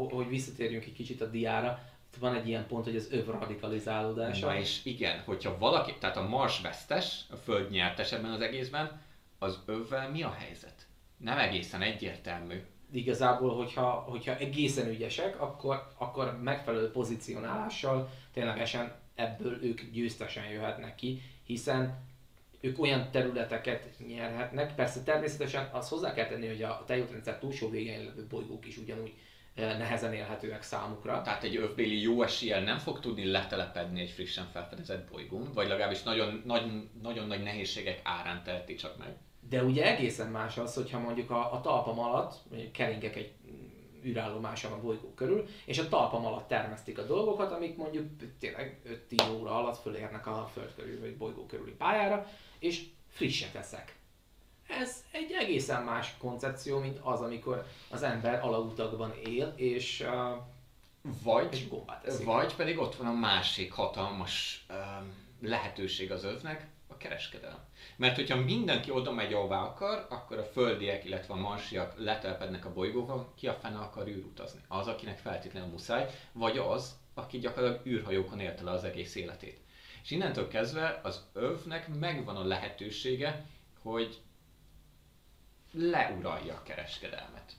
hogy 0.09 0.27
visszatérjünk 0.27 0.85
egy 0.85 0.93
kicsit 0.93 1.21
a 1.21 1.25
diára, 1.25 1.89
van 2.19 2.35
egy 2.35 2.47
ilyen 2.47 2.67
pont, 2.67 2.85
hogy 2.85 2.95
az 2.95 3.11
öv 3.11 3.25
radikalizálódása. 3.25 4.45
Na 4.47 4.57
és 4.57 4.85
igen, 4.85 5.19
hogyha 5.19 5.57
valaki, 5.57 5.93
tehát 5.99 6.17
a 6.17 6.27
Mars 6.27 6.61
vesztes, 6.61 7.25
a 7.29 7.35
Föld 7.35 7.69
nyertes 7.69 8.11
ebben 8.11 8.31
az 8.31 8.41
egészben, 8.41 9.01
az 9.39 9.59
övvel 9.65 10.09
mi 10.09 10.23
a 10.23 10.31
helyzet? 10.31 10.87
Nem 11.17 11.37
egészen 11.37 11.81
egyértelmű 11.81 12.61
igazából, 12.91 13.55
hogyha, 13.55 13.89
hogyha 13.89 14.37
egészen 14.37 14.87
ügyesek, 14.87 15.41
akkor, 15.41 15.87
akkor 15.97 16.39
megfelelő 16.43 16.91
pozícionálással 16.91 18.09
ténylegesen 18.33 18.93
ebből 19.15 19.63
ők 19.63 19.81
győztesen 19.91 20.49
jöhetnek 20.49 20.95
ki, 20.95 21.21
hiszen 21.43 22.07
ők 22.59 22.81
olyan 22.81 23.11
területeket 23.11 23.87
nyerhetnek. 24.07 24.75
Persze 24.75 25.03
természetesen 25.03 25.69
az 25.71 25.89
hozzá 25.89 26.13
kell 26.13 26.27
tenni, 26.27 26.47
hogy 26.47 26.63
a 26.63 26.83
tejútrendszer 26.85 27.39
túlsó 27.39 27.69
végén 27.69 28.03
levő 28.03 28.25
bolygók 28.29 28.67
is 28.67 28.77
ugyanúgy 28.77 29.13
nehezen 29.59 30.13
élhetőek 30.13 30.61
számukra. 30.61 31.21
Tehát 31.21 31.43
egy 31.43 31.55
övbéli 31.55 32.01
jó 32.01 32.21
eséllyel 32.21 32.63
nem 32.63 32.77
fog 32.77 32.99
tudni 32.99 33.25
letelepedni 33.25 34.01
egy 34.01 34.09
frissen 34.09 34.47
felfedezett 34.51 35.09
bolygón, 35.11 35.49
vagy 35.53 35.67
legalábbis 35.67 36.03
nagyon, 36.03 36.41
nagy, 36.45 36.89
nagyon 37.01 37.27
nagy 37.27 37.43
nehézségek 37.43 38.01
árán 38.03 38.43
teheti 38.43 38.75
csak 38.75 38.97
meg. 38.97 39.15
De 39.49 39.63
ugye 39.63 39.95
egészen 39.95 40.31
más 40.31 40.57
az, 40.57 40.73
hogyha 40.73 40.99
mondjuk 40.99 41.31
a, 41.31 41.53
a 41.53 41.61
talpam 41.61 41.99
alatt 41.99 42.33
keringek 42.71 43.15
egy 43.15 43.33
űrállomáson 44.05 44.71
a 44.71 44.81
bolygó 44.81 45.13
körül, 45.13 45.47
és 45.65 45.79
a 45.79 45.87
talpam 45.87 46.25
alatt 46.25 46.47
termesztik 46.47 46.97
a 46.97 47.05
dolgokat, 47.05 47.51
amik 47.51 47.77
mondjuk 47.77 48.05
tényleg 48.39 48.81
5-10 49.09 49.39
óra 49.39 49.57
alatt 49.57 49.81
fölérnek 49.81 50.27
a 50.27 50.49
föld 50.53 50.73
körül, 50.75 50.99
vagy 50.99 51.17
bolygó 51.17 51.45
körüli 51.45 51.71
pályára, 51.71 52.27
és 52.59 52.85
frisset 53.07 53.55
eszek. 53.55 53.97
Ez 54.69 55.03
egy 55.11 55.31
egészen 55.31 55.83
más 55.83 56.17
koncepció, 56.17 56.79
mint 56.79 56.99
az, 57.01 57.21
amikor 57.21 57.65
az 57.89 58.03
ember 58.03 58.43
alautakban 58.43 59.13
él, 59.25 59.53
és 59.55 59.99
uh, 59.99 60.37
vagy, 61.23 61.47
egy 61.51 61.67
gombát 61.69 62.05
eszik. 62.05 62.25
Vagy 62.25 62.55
pedig 62.55 62.79
ott 62.79 62.95
van 62.95 63.07
a 63.07 63.13
másik 63.13 63.71
hatalmas 63.71 64.65
uh, 64.69 64.75
lehetőség 65.41 66.11
az 66.11 66.23
övnek, 66.23 66.67
a 66.87 66.97
kereskedelem. 66.97 67.59
Mert 67.95 68.15
hogyha 68.15 68.35
mindenki 68.35 68.91
oda 68.91 69.11
megy, 69.11 69.33
ahová 69.33 69.61
akar, 69.61 70.05
akkor 70.09 70.37
a 70.37 70.43
földiek, 70.43 71.05
illetve 71.05 71.33
a 71.33 71.37
marsiak 71.37 71.93
letelepednek 71.97 72.65
a 72.65 72.73
bolygókon, 72.73 73.27
ki 73.35 73.47
a 73.47 73.53
fene 73.53 73.77
akar 73.77 74.07
űrutazni? 74.07 74.59
Az, 74.67 74.87
akinek 74.87 75.17
feltétlenül 75.17 75.69
muszáj, 75.69 76.09
vagy 76.31 76.57
az, 76.57 76.97
aki 77.13 77.39
gyakorlatilag 77.39 77.85
űrhajókon 77.87 78.39
élte 78.39 78.63
le 78.63 78.71
az 78.71 78.83
egész 78.83 79.15
életét. 79.15 79.59
És 80.03 80.11
innentől 80.11 80.47
kezdve 80.47 80.99
az 81.03 81.25
övnek 81.33 81.87
megvan 81.99 82.35
a 82.35 82.43
lehetősége, 82.43 83.45
hogy 83.81 84.21
leuralja 85.71 86.53
a 86.53 86.63
kereskedelmet. 86.63 87.53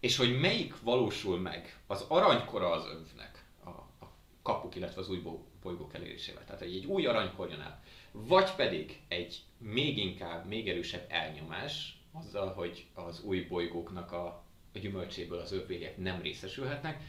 És 0.00 0.16
hogy 0.16 0.40
melyik 0.40 0.80
valósul 0.80 1.38
meg 1.38 1.78
az 1.86 2.04
aranykora 2.08 2.70
az 2.70 2.86
övnek, 2.86 3.44
a, 3.64 3.68
a 3.68 4.12
kapuk, 4.42 4.74
illetve 4.74 5.00
az 5.00 5.08
új 5.10 5.22
bolygók 5.62 5.94
elérésével. 5.94 6.44
Tehát 6.44 6.60
egy, 6.60 6.84
új 6.84 7.06
aranykor 7.06 7.50
jön 7.50 7.60
el. 7.60 7.82
Vagy 8.12 8.54
pedig 8.54 9.00
egy 9.08 9.40
még 9.58 9.98
inkább, 9.98 10.46
még 10.46 10.68
erősebb 10.68 11.06
elnyomás, 11.08 12.00
azzal, 12.12 12.52
hogy 12.52 12.86
az 12.94 13.22
új 13.22 13.40
bolygóknak 13.40 14.12
a, 14.12 14.26
a 14.74 14.78
gyümölcséből 14.78 15.38
az 15.38 15.52
övvények 15.52 15.96
nem 15.96 16.20
részesülhetnek. 16.22 17.02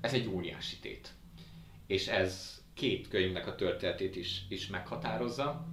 Ez 0.00 0.14
egy 0.14 0.26
óriási 0.26 0.78
tét. 0.78 1.12
És 1.86 2.08
ez 2.08 2.62
két 2.74 3.08
könyvnek 3.08 3.46
a 3.46 3.54
történetét 3.54 4.16
is, 4.16 4.44
is 4.48 4.66
meghatározza. 4.66 5.66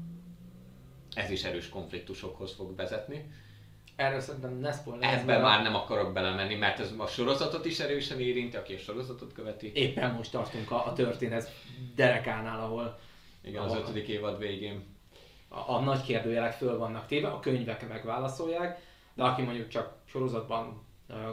Ez 1.15 1.29
is 1.29 1.43
erős 1.43 1.69
konfliktusokhoz 1.69 2.53
fog 2.53 2.75
vezetni. 2.75 3.31
Erről 3.95 4.19
szerintem 4.19 4.53
ne 4.53 4.71
spoiler. 4.71 5.13
Ebben 5.19 5.41
már 5.41 5.63
nem 5.63 5.75
akarok 5.75 6.13
belemenni, 6.13 6.55
mert 6.55 6.79
ez 6.79 6.93
a 6.97 7.07
sorozatot 7.07 7.65
is 7.65 7.79
erősen 7.79 8.19
érinti, 8.19 8.55
aki 8.55 8.73
a 8.73 8.77
sorozatot 8.77 9.33
követi. 9.33 9.71
Éppen 9.75 10.11
most 10.11 10.31
tartunk 10.31 10.71
a, 10.71 10.85
a 10.85 10.93
történet 10.93 11.51
derekánál, 11.95 12.59
ahol... 12.59 12.99
Igen, 13.41 13.61
ahol 13.61 13.77
az 13.77 13.83
ötödik 13.83 14.07
évad 14.07 14.39
végén. 14.39 14.83
A, 15.47 15.71
a 15.71 15.79
nagy 15.79 16.01
kérdőjelek 16.01 16.53
föl 16.53 16.77
vannak 16.77 17.07
téve, 17.07 17.27
a 17.27 17.39
könyvek 17.39 17.87
megválaszolják, 17.87 18.81
de 19.13 19.23
aki 19.23 19.41
mondjuk 19.41 19.67
csak 19.67 19.95
sorozatban 20.05 20.81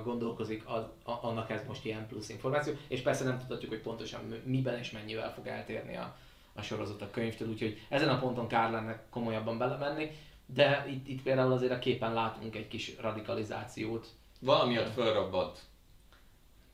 gondolkozik, 0.04 0.62
az, 0.66 0.82
annak 1.02 1.50
ez 1.50 1.64
most 1.66 1.84
ilyen 1.84 2.06
plusz 2.06 2.28
információ, 2.28 2.72
és 2.88 3.00
persze 3.00 3.24
nem 3.24 3.38
tudhatjuk, 3.38 3.70
hogy 3.70 3.80
pontosan 3.80 4.42
miben 4.44 4.78
és 4.78 4.90
mennyivel 4.90 5.32
fog 5.32 5.46
eltérni 5.46 5.96
a, 5.96 6.16
a 6.60 6.62
sorozat 6.62 7.02
a 7.02 7.10
könyvtől, 7.10 7.48
úgyhogy 7.48 7.80
ezen 7.88 8.08
a 8.08 8.18
ponton 8.18 8.48
kár 8.48 8.70
lenne 8.70 9.02
komolyabban 9.10 9.58
belemenni, 9.58 10.10
de 10.46 10.86
itt, 10.88 11.08
itt 11.08 11.22
például 11.22 11.52
azért 11.52 11.72
a 11.72 11.78
képen 11.78 12.14
látunk 12.14 12.56
egy 12.56 12.68
kis 12.68 12.92
radikalizációt. 13.00 14.06
Valami 14.40 14.78
ott 14.78 14.92
fölrobbant. 14.92 15.58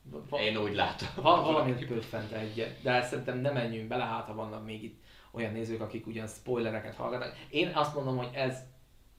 Va- 0.03 0.41
Én 0.41 0.57
úgy 0.57 0.75
látom. 0.75 1.09
Val- 1.15 1.45
valami 1.45 1.71
ott 1.73 1.87
pöffent 1.87 2.33
egyet, 2.33 2.83
de 2.83 3.03
szerintem 3.03 3.39
nem 3.39 3.55
menjünk 3.55 3.89
bele, 3.89 4.05
hát 4.05 4.27
ha 4.27 4.35
vannak 4.35 4.65
még 4.65 4.83
itt 4.83 5.03
olyan 5.31 5.53
nézők, 5.53 5.81
akik 5.81 6.07
ugyan 6.07 6.27
spoilereket 6.27 6.95
hallgatnak. 6.95 7.37
Én 7.51 7.71
azt 7.75 7.95
mondom, 7.95 8.17
hogy 8.17 8.29
ez, 8.33 8.59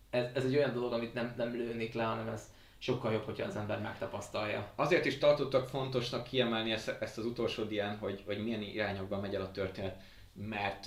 ez, 0.09 0.25
ez 0.33 0.43
egy 0.45 0.55
olyan 0.55 0.73
dolog, 0.73 0.93
amit 0.93 1.13
nem, 1.13 1.33
nem 1.37 1.51
lőnék 1.51 1.93
le, 1.93 2.03
hanem 2.03 2.27
ez 2.27 2.51
sokkal 2.77 3.11
jobb, 3.11 3.23
hogyha 3.23 3.47
az 3.47 3.55
ember 3.55 3.81
megtapasztalja. 3.81 4.71
Azért 4.75 5.05
is 5.05 5.17
tartottak 5.17 5.67
fontosnak 5.67 6.23
kiemelni 6.23 6.71
ezt, 6.71 6.87
ezt 6.99 7.17
az 7.17 7.25
utolsó 7.25 7.63
dián, 7.63 7.97
hogy, 7.97 8.23
hogy 8.25 8.43
milyen 8.43 8.61
irányokban 8.61 9.19
megy 9.19 9.35
el 9.35 9.41
a 9.41 9.51
történet, 9.51 10.01
mert, 10.37 10.85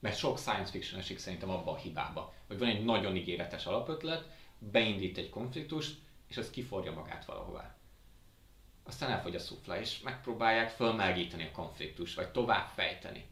mert 0.00 0.16
sok 0.16 0.38
science 0.38 0.70
fiction 0.70 1.00
esik 1.00 1.18
szerintem 1.18 1.50
abba 1.50 1.70
a 1.70 1.76
hibába, 1.76 2.34
hogy 2.46 2.58
van 2.58 2.68
egy 2.68 2.84
nagyon 2.84 3.16
ígéretes 3.16 3.66
alapötlet, 3.66 4.24
beindít 4.58 5.18
egy 5.18 5.30
konfliktust, 5.30 5.98
és 6.28 6.36
az 6.36 6.50
kiforja 6.50 6.92
magát 6.92 7.24
valahová. 7.24 7.74
Aztán 8.84 9.10
elfogy 9.10 9.34
a 9.34 9.38
szufla, 9.38 9.80
és 9.80 10.00
megpróbálják 10.00 10.70
fölmelgíteni 10.70 11.44
a 11.44 11.52
konfliktust, 11.52 12.16
vagy 12.16 12.28
tovább 12.28 12.68
fejteni 12.74 13.24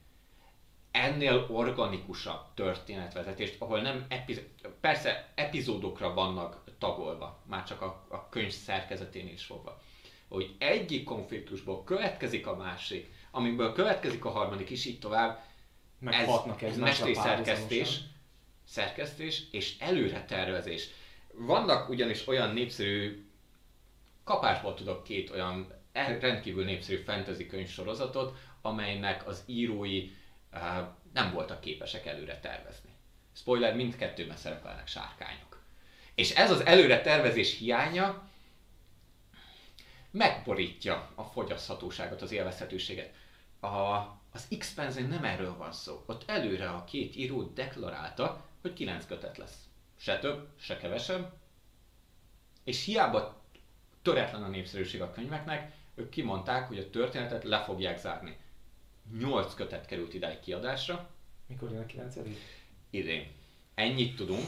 ennél 0.95 1.47
organikusabb 1.51 2.55
történetvezetést, 2.55 3.61
ahol 3.61 3.81
nem 3.81 4.07
epizód, 4.09 4.45
persze 4.81 5.32
epizódokra 5.35 6.15
vannak 6.15 6.65
tagolva, 6.78 7.43
már 7.47 7.65
csak 7.65 7.82
a, 7.82 8.07
a 8.09 8.28
könyv 8.28 8.51
szerkezetén 8.51 9.28
is 9.28 9.45
fogva, 9.45 9.81
hogy 10.28 10.55
egyik 10.59 11.05
konfliktusból 11.05 11.85
következik 11.85 12.47
a 12.47 12.57
másik, 12.57 13.12
amiből 13.35 13.73
következik 13.73 14.24
a 14.24 14.31
harmadik 14.31 14.70
is, 14.70 14.85
így 14.85 14.98
tovább, 14.98 15.43
ez, 16.05 16.28
ez 16.61 16.77
mesteri 16.77 17.15
szerkesztés, 17.15 18.01
szerkesztés 18.66 19.43
és 19.51 19.78
előre 19.78 20.24
tervezés. 20.24 20.89
Vannak 21.32 21.89
ugyanis 21.89 22.27
olyan 22.27 22.51
népszerű, 22.51 23.27
kapásból 24.24 24.74
tudok 24.74 25.05
két 25.05 25.31
olyan 25.31 25.73
rendkívül 25.93 26.65
népszerű 26.65 26.97
fantasy 26.97 27.47
könyvsorozatot, 27.47 28.36
amelynek 28.62 29.27
az 29.27 29.43
írói 29.47 30.11
nem 31.12 31.32
voltak 31.32 31.61
képesek 31.61 32.06
előre 32.06 32.40
tervezni. 32.40 32.90
Spoiler, 33.36 33.74
mindkettőben 33.74 34.36
szerepelnek 34.36 34.86
sárkányok. 34.86 35.62
És 36.15 36.31
ez 36.31 36.51
az 36.51 36.66
előre 36.66 37.01
tervezés 37.01 37.59
hiánya 37.59 38.28
megborítja 40.11 41.11
a 41.15 41.23
fogyaszthatóságot, 41.23 42.23
az 42.23 42.32
élvezhetőséget. 42.32 43.15
A, 43.65 44.20
az 44.32 44.49
x 44.59 44.74
nem 44.74 45.24
erről 45.24 45.57
van 45.57 45.73
szó. 45.73 46.03
Ott 46.07 46.23
előre 46.27 46.69
a 46.69 46.85
két 46.85 47.16
író 47.16 47.43
deklarálta, 47.43 48.45
hogy 48.61 48.73
9 48.73 49.07
kötet 49.07 49.39
lesz. 49.39 49.69
Se 49.97 50.19
több, 50.19 50.49
se 50.59 50.77
kevesebb. 50.77 51.32
És 52.65 52.85
hiába 52.85 53.43
töretlen 54.03 54.43
a 54.43 54.49
népszerűség 54.49 55.03
a 55.03 55.11
könyveknek, 55.11 55.73
ők 55.95 56.09
kimondták, 56.09 56.69
hogy 56.69 56.78
a 56.78 56.91
történetet 56.91 57.45
le 57.45 57.62
fogják 57.62 57.99
zárni. 57.99 58.36
8 59.19 59.55
kötet 59.55 59.86
került 59.86 60.15
idáig 60.15 60.41
kiadásra. 60.41 61.11
Mikor 61.47 61.70
jön 61.70 61.82
a 61.82 61.86
9 61.86 62.16
Idén. 62.91 63.27
Ennyit 63.74 64.16
tudunk. 64.16 64.47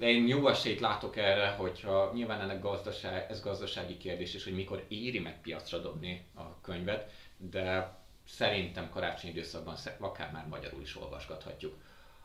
Én 0.00 0.26
jó 0.26 0.48
esélyt 0.48 0.80
látok 0.80 1.16
erre, 1.16 1.48
hogyha 1.48 2.10
nyilván 2.14 2.40
ennek 2.40 2.60
gazdaság, 2.62 3.30
ez 3.30 3.42
gazdasági 3.42 3.96
kérdés, 3.96 4.34
és 4.34 4.44
hogy 4.44 4.54
mikor 4.54 4.84
éri 4.88 5.18
meg 5.18 5.40
piacra 5.40 5.78
dobni 5.78 6.26
a 6.34 6.60
könyvet, 6.60 7.12
de 7.36 7.98
szerintem 8.26 8.90
karácsonyi 8.90 9.32
időszakban 9.32 9.76
akár 9.98 10.32
már 10.32 10.46
magyarul 10.46 10.82
is 10.82 10.96
olvasgathatjuk. 10.96 11.74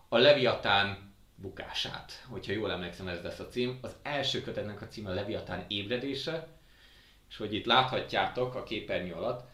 A 0.08 0.18
Leviatán 0.18 1.14
bukását, 1.36 2.26
hogyha 2.28 2.52
jól 2.52 2.72
emlékszem 2.72 3.08
ez 3.08 3.24
lesz 3.24 3.40
a 3.40 3.48
cím. 3.48 3.80
Az 3.82 3.96
első 4.02 4.42
kötetnek 4.42 4.82
a 4.82 4.88
címe 4.88 5.10
a 5.10 5.14
Leviatán 5.14 5.66
ébredése, 5.68 6.48
és 7.30 7.38
hogy 7.38 7.54
itt 7.54 7.66
láthatjátok 7.66 8.56
a 8.56 8.64
képernyő 8.64 9.14
alatt, 9.14 9.48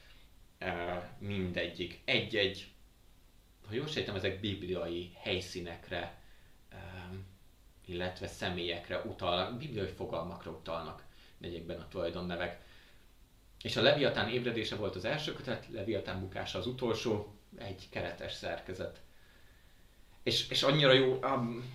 mindegyik 1.18 2.02
egy-egy, 2.06 2.72
ha 3.68 3.74
jól 3.74 3.88
sejtem, 3.88 4.16
ezek 4.16 4.40
bibliai 4.40 5.12
helyszínekre, 5.16 6.22
illetve 7.86 8.28
személyekre 8.28 9.02
utalnak, 9.02 9.58
bibliai 9.58 9.88
fogalmakra 9.88 10.52
utalnak 10.52 11.04
egyikben 11.42 11.80
a 11.80 11.88
tulajdonnevek. 11.88 12.65
És 13.66 13.76
a 13.76 13.82
Leviatán 13.82 14.30
ébredése 14.30 14.76
volt 14.76 14.96
az 14.96 15.06
első 15.06 15.34
kötet, 15.34 15.68
Leviatán 15.72 16.20
bukása 16.20 16.58
az 16.58 16.68
utolsó, 16.68 17.34
egy 17.58 17.90
keretes 17.90 18.34
szerkezet. 18.34 19.02
És, 20.24 20.50
és 20.50 20.64
annyira 20.64 20.92
jó, 20.94 21.14
um, 21.14 21.74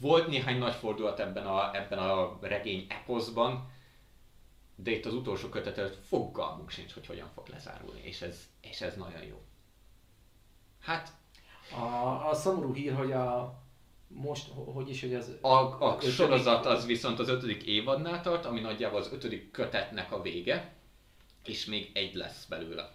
volt 0.00 0.26
néhány 0.26 0.58
nagy 0.58 0.74
fordulat 0.74 1.20
ebben 1.20 1.46
a, 1.46 1.76
ebben 1.76 1.98
a 1.98 2.38
regény 2.40 2.86
eposzban, 2.88 3.70
de 4.74 4.90
itt 4.90 5.04
az 5.04 5.14
utolsó 5.14 5.48
kötet 5.48 5.78
előtt 5.78 6.04
fogalmunk 6.06 6.70
sincs, 6.70 6.92
hogy 6.92 7.06
hogyan 7.06 7.30
fog 7.34 7.46
lezárulni, 7.48 8.00
és 8.04 8.20
ez, 8.20 8.48
és 8.60 8.80
ez 8.80 8.96
nagyon 8.96 9.22
jó. 9.22 9.42
Hát... 10.80 11.12
A, 11.76 12.28
a 12.28 12.34
szomorú 12.34 12.74
hír, 12.74 12.94
hogy 12.94 13.12
a 13.12 13.58
most, 14.08 14.48
hogy 14.74 14.88
is, 14.88 15.00
hogy 15.00 15.14
az... 15.14 15.38
A, 15.40 15.48
a 15.48 15.94
ötödik... 15.96 16.14
sorozat 16.14 16.66
az 16.66 16.86
viszont 16.86 17.18
az 17.18 17.28
ötödik 17.28 17.62
évadnál 17.62 18.22
tart, 18.22 18.44
ami 18.44 18.60
nagyjából 18.60 18.98
az 18.98 19.12
ötödik 19.12 19.50
kötetnek 19.50 20.12
a 20.12 20.22
vége, 20.22 20.73
és 21.48 21.64
még 21.64 21.90
egy 21.94 22.14
lesz 22.14 22.44
belőle. 22.44 22.92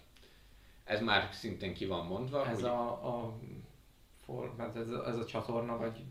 Ez 0.84 1.00
már 1.00 1.28
szintén 1.32 1.74
ki 1.74 1.86
van 1.86 2.06
mondva. 2.06 2.46
Ez 2.46 2.60
hogy... 2.60 2.64
a, 2.64 2.90
a 2.90 3.38
for, 4.24 4.54
ez, 4.74 4.88
ez 5.06 5.16
a 5.16 5.24
csatorna, 5.24 5.76
vagy 5.76 6.02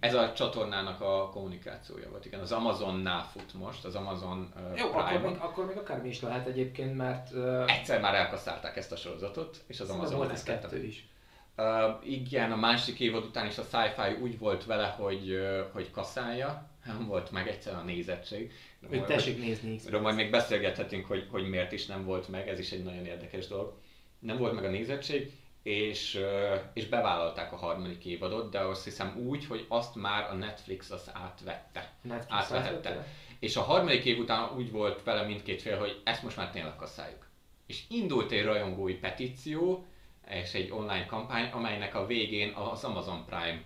ez 0.00 0.14
a 0.14 0.32
csatornának 0.32 1.00
a 1.00 1.30
kommunikációja 1.32 2.10
volt, 2.10 2.24
igen. 2.24 2.40
Az 2.40 2.52
Amazonnál 2.52 3.22
fut 3.22 3.54
most, 3.54 3.84
az 3.84 3.94
Amazon 3.94 4.52
uh, 4.56 4.78
Jó, 4.78 4.86
akkor 4.92 5.20
még, 5.20 5.36
akkor 5.38 5.66
még 5.66 5.76
akármi 5.76 6.08
is 6.08 6.20
lehet 6.20 6.46
egyébként, 6.46 6.96
mert... 6.96 7.32
Uh, 7.32 7.72
Egyszer 7.78 8.00
már 8.00 8.14
elkasszálták 8.14 8.76
ezt 8.76 8.92
a 8.92 8.96
sorozatot, 8.96 9.64
és 9.66 9.80
az 9.80 9.90
Amazon 9.90 10.16
volt 10.16 10.32
ez 10.32 10.42
kettő 10.42 10.84
is. 10.84 11.08
Uh, 11.58 12.10
igen, 12.10 12.52
a 12.52 12.56
másik 12.56 13.00
évad 13.00 13.24
után 13.24 13.46
is 13.46 13.58
a 13.58 13.62
sci-fi 13.62 14.22
úgy 14.22 14.38
volt 14.38 14.64
vele, 14.64 14.86
hogy, 14.86 15.30
uh, 15.30 15.60
hogy 15.72 15.90
kasszálja, 15.90 16.68
nem 16.84 17.06
volt 17.06 17.30
meg 17.30 17.48
egyszer 17.48 17.74
a 17.74 17.82
nézettség. 17.82 18.52
Hogy 18.88 19.04
tessék 19.04 19.38
nézni. 19.38 19.78
Erről 19.86 20.00
majd 20.00 20.16
még 20.16 20.30
beszélgethetünk, 20.30 21.06
hogy, 21.06 21.26
hogy 21.30 21.48
miért 21.48 21.72
is 21.72 21.86
nem 21.86 22.04
volt 22.04 22.28
meg, 22.28 22.48
ez 22.48 22.58
is 22.58 22.70
egy 22.70 22.82
nagyon 22.82 23.06
érdekes 23.06 23.46
dolog. 23.46 23.78
Nem 24.18 24.36
volt 24.36 24.54
meg 24.54 24.64
a 24.64 24.70
nézettség, 24.70 25.32
és, 25.62 26.20
és 26.72 26.86
bevállalták 26.86 27.52
a 27.52 27.56
harmadik 27.56 28.04
évadot, 28.04 28.50
de 28.50 28.58
azt 28.58 28.84
hiszem 28.84 29.16
úgy, 29.26 29.46
hogy 29.46 29.64
azt 29.68 29.94
már 29.94 30.30
a 30.30 30.34
Netflix 30.34 30.90
az 30.90 31.10
átvette. 31.12 31.92
Netflix 32.02 32.32
átvehette. 32.32 32.88
Átvette. 32.88 33.06
És 33.38 33.56
a 33.56 33.62
harmadik 33.62 34.04
év 34.04 34.18
után 34.18 34.56
úgy 34.56 34.70
volt 34.70 35.02
vele 35.02 35.22
mindkét 35.22 35.62
fél, 35.62 35.78
hogy 35.78 36.00
ezt 36.04 36.22
most 36.22 36.36
már 36.36 36.50
tényleg 36.50 36.76
kasszáljuk. 36.76 37.26
És 37.66 37.82
indult 37.88 38.30
egy 38.30 38.44
rajongói 38.44 38.94
petíció, 38.94 39.86
és 40.28 40.54
egy 40.54 40.70
online 40.70 41.06
kampány, 41.06 41.50
amelynek 41.50 41.94
a 41.94 42.06
végén 42.06 42.52
az 42.52 42.84
Amazon 42.84 43.24
Prime 43.24 43.62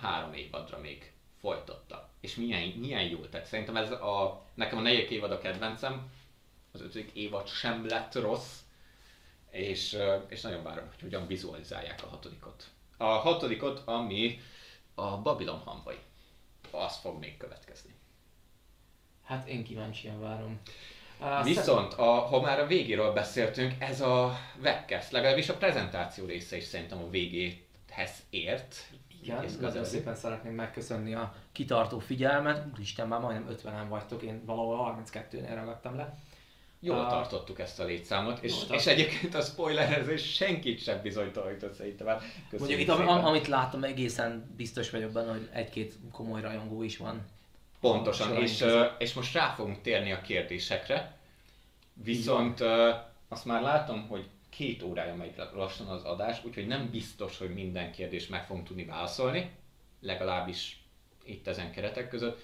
három 0.00 0.32
évadra 0.32 0.78
még 0.78 1.12
folytatta. 1.40 2.08
És 2.20 2.34
milyen, 2.34 2.68
milyen 2.68 3.02
jól 3.02 3.28
tett. 3.28 3.44
Szerintem 3.44 3.76
ez 3.76 3.90
a, 3.90 4.42
nekem 4.54 4.78
a 4.78 4.82
negyedik 4.82 5.10
évad 5.10 5.30
a 5.30 5.38
kedvencem, 5.38 6.10
az 6.72 6.80
ötödik 6.80 7.10
évad 7.12 7.48
sem 7.48 7.86
lett 7.86 8.14
rossz, 8.14 8.58
és, 9.50 9.98
és 10.28 10.40
nagyon 10.40 10.62
várom, 10.62 10.86
hogy 10.88 11.00
hogyan 11.00 11.26
vizualizálják 11.26 12.02
a 12.02 12.08
hatodikot. 12.08 12.64
A 12.96 13.04
hatodikot, 13.04 13.82
ami 13.84 14.40
a 14.94 15.16
Babylon 15.16 15.58
hamvai. 15.58 15.98
Az 16.70 16.96
fog 16.96 17.18
még 17.18 17.36
következni. 17.36 17.94
Hát 19.24 19.48
én 19.48 19.64
kíváncsian 19.64 20.20
várom. 20.20 20.60
Viszont, 21.44 21.94
a, 21.94 22.04
ha 22.04 22.40
már 22.40 22.60
a 22.60 22.66
végéről 22.66 23.12
beszéltünk, 23.12 23.74
ez 23.78 24.00
a 24.00 24.38
webcast, 24.62 25.10
legalábbis 25.10 25.48
a 25.48 25.54
prezentáció 25.54 26.26
része 26.26 26.56
is 26.56 26.64
szerintem 26.64 26.98
a 26.98 27.10
végéhez 27.10 28.22
ért. 28.30 28.76
Igen, 29.22 29.44
nagyon 29.60 29.84
szépen 29.84 30.14
szeretném 30.14 30.52
megköszönni 30.52 31.14
a 31.14 31.34
kitartó 31.52 31.98
figyelmet. 31.98 32.66
Úristen, 32.74 33.08
már 33.08 33.20
majdnem 33.20 33.56
50-en 33.56 33.88
vagytok, 33.88 34.22
én 34.22 34.42
valahol 34.44 35.04
32-nél 35.04 35.52
ragadtam 35.54 35.96
le. 35.96 36.18
Jól 36.82 36.98
uh, 36.98 37.08
tartottuk 37.08 37.58
ezt 37.58 37.80
a 37.80 37.84
létszámot, 37.84 38.42
és, 38.42 38.54
és 38.70 38.86
egyébként 38.86 39.34
a 39.34 39.40
spoilerezés 39.40 40.34
senkit 40.34 40.82
sem 40.82 41.00
bizonytalanított 41.02 41.74
szerintem. 41.74 42.06
Hát 42.06 42.22
Mondjuk 42.58 42.80
itt, 42.80 42.88
am, 42.88 43.08
amit 43.08 43.46
láttam, 43.46 43.84
egészen 43.84 44.54
biztos 44.56 44.90
vagyok 44.90 45.12
benne, 45.12 45.30
hogy 45.30 45.48
egy-két 45.52 45.94
komoly 46.12 46.40
rajongó 46.40 46.82
is 46.82 46.96
van. 46.96 47.26
Pontosan, 47.80 48.36
és, 48.36 48.60
uh, 48.60 48.86
és 48.98 49.12
most 49.12 49.34
rá 49.34 49.54
fogunk 49.54 49.80
térni 49.80 50.12
a 50.12 50.20
kérdésekre. 50.20 51.18
Viszont 51.92 52.60
azt 53.28 53.44
már 53.44 53.62
látom, 53.62 54.08
hogy 54.08 54.28
két 54.48 54.82
órája 54.82 55.14
megy 55.14 55.34
lassan 55.54 55.86
az 55.86 56.02
adás, 56.02 56.44
úgyhogy 56.44 56.66
nem 56.66 56.90
biztos, 56.90 57.38
hogy 57.38 57.54
minden 57.54 57.92
kérdést 57.92 58.30
meg 58.30 58.46
fogunk 58.46 58.66
tudni 58.66 58.84
válaszolni, 58.84 59.50
legalábbis 60.00 60.82
itt 61.24 61.46
ezen 61.46 61.72
keretek 61.72 62.08
között. 62.08 62.40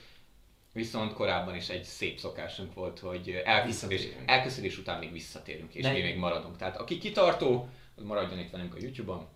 Viszont 0.72 1.12
korábban 1.12 1.54
is 1.54 1.68
egy 1.68 1.84
szép 1.84 2.18
szokásunk 2.18 2.74
volt, 2.74 2.98
hogy 2.98 3.42
elköszönés, 3.44 4.06
elköszönés 4.26 4.78
után 4.78 4.98
még 4.98 5.12
visszatérünk, 5.12 5.74
és 5.74 5.82
ne. 5.82 5.92
mi 5.92 6.00
még 6.00 6.16
maradunk. 6.16 6.56
Tehát 6.56 6.76
aki 6.76 6.98
kitartó, 6.98 7.68
az 7.96 8.02
maradjon 8.02 8.38
itt 8.38 8.50
velünk 8.50 8.74
a 8.74 8.78
YouTube-on, 8.80 9.26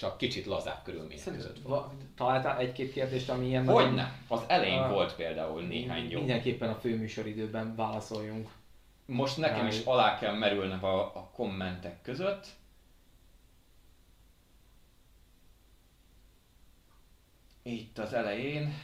csak 0.00 0.16
kicsit 0.16 0.46
lazább 0.46 0.82
körülmények 0.84 1.24
között 1.24 1.62
van. 1.62 1.90
Találtál 2.16 2.58
egy-két 2.58 2.92
kérdést, 2.92 3.28
ami 3.28 3.46
ilyen... 3.46 3.66
Hogy 3.66 3.94
ne? 3.94 4.12
Az 4.28 4.42
elején 4.46 4.80
uh, 4.80 4.90
volt 4.90 5.14
például 5.14 5.62
néhány 5.62 6.10
jó. 6.10 6.18
Mindenképpen 6.18 6.68
a 6.68 6.74
főműsoridőben 6.74 7.76
válaszoljunk. 7.76 8.50
Most 9.06 9.36
nekem 9.36 9.66
is 9.66 9.84
alá 9.84 10.18
kell 10.18 10.34
merülnem 10.34 10.84
a, 10.84 11.00
a 11.00 11.30
kommentek 11.34 12.02
között. 12.02 12.46
Itt 17.62 17.98
az 17.98 18.12
elején. 18.12 18.74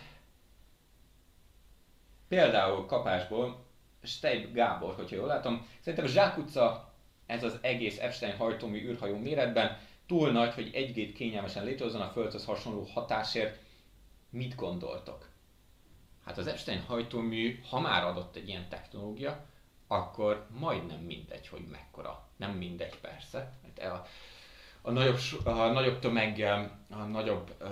Például 2.29 2.87
kapásból 2.87 3.65
Steib 4.03 4.53
Gábor, 4.53 4.95
hogyha 4.95 5.17
jól 5.17 5.27
látom, 5.27 5.67
szerintem 5.81 6.05
a 6.05 6.13
Zsák 6.13 6.39
utca, 6.39 6.93
ez 7.27 7.43
az 7.43 7.59
egész 7.61 7.99
Epstein 7.99 8.37
hajtómű 8.37 8.89
űrhajó 8.89 9.19
méretben 9.19 9.79
túl 10.07 10.31
nagy, 10.31 10.55
hogy 10.55 10.71
egy 10.75 10.93
gét 10.93 11.13
kényelmesen 11.13 11.65
létrehozzon 11.65 12.01
a 12.01 12.11
Földhöz 12.11 12.45
hasonló 12.45 12.83
hatásért. 12.83 13.59
Mit 14.31 14.55
gondoltok? 14.55 15.29
Hát 16.25 16.39
az 16.39 16.47
Epstein 16.47 16.81
hajtómű, 16.81 17.61
ha 17.69 17.81
már 17.81 18.05
adott 18.05 18.37
egy 18.37 18.49
ilyen 18.49 18.69
technológia, 18.69 19.47
akkor 19.87 20.47
majdnem 20.59 21.01
mindegy, 21.01 21.49
hogy 21.49 21.67
mekkora. 21.71 22.29
Nem 22.37 22.51
mindegy 22.51 22.99
persze. 23.01 23.53
Hát 23.63 23.93
a, 23.93 24.07
a, 24.83 24.91
nagyobb, 24.91 25.19
a 25.45 25.73
nagyobb 25.73 25.99
tömeggel, 25.99 26.79
a 26.91 27.03
nagyobb 27.03 27.55
uh, 27.61 27.69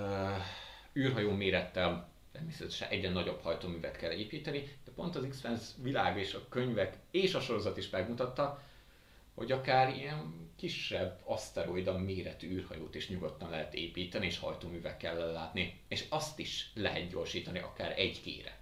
űrhajó 0.96 1.30
mérettel 1.30 2.12
természetesen 2.32 2.88
egyre 2.88 3.10
nagyobb 3.10 3.40
hajtóművet 3.40 3.96
kell 3.96 4.10
építeni, 4.10 4.78
de 4.84 4.90
pont 4.94 5.16
az 5.16 5.26
x 5.30 5.74
világ 5.82 6.18
és 6.18 6.34
a 6.34 6.48
könyvek 6.48 6.98
és 7.10 7.34
a 7.34 7.40
sorozat 7.40 7.76
is 7.76 7.90
megmutatta, 7.90 8.62
hogy 9.34 9.52
akár 9.52 9.96
ilyen 9.96 10.50
kisebb 10.56 11.20
aszteroida 11.24 11.98
méretű 11.98 12.50
űrhajót 12.50 12.94
is 12.94 13.08
nyugodtan 13.08 13.50
lehet 13.50 13.74
építeni, 13.74 14.26
és 14.26 14.38
hajtóművekkel 14.38 15.20
ellátni, 15.20 15.80
és 15.88 16.04
azt 16.08 16.38
is 16.38 16.70
lehet 16.74 17.10
gyorsítani 17.10 17.58
akár 17.58 17.98
egy 17.98 18.22
kére. 18.22 18.58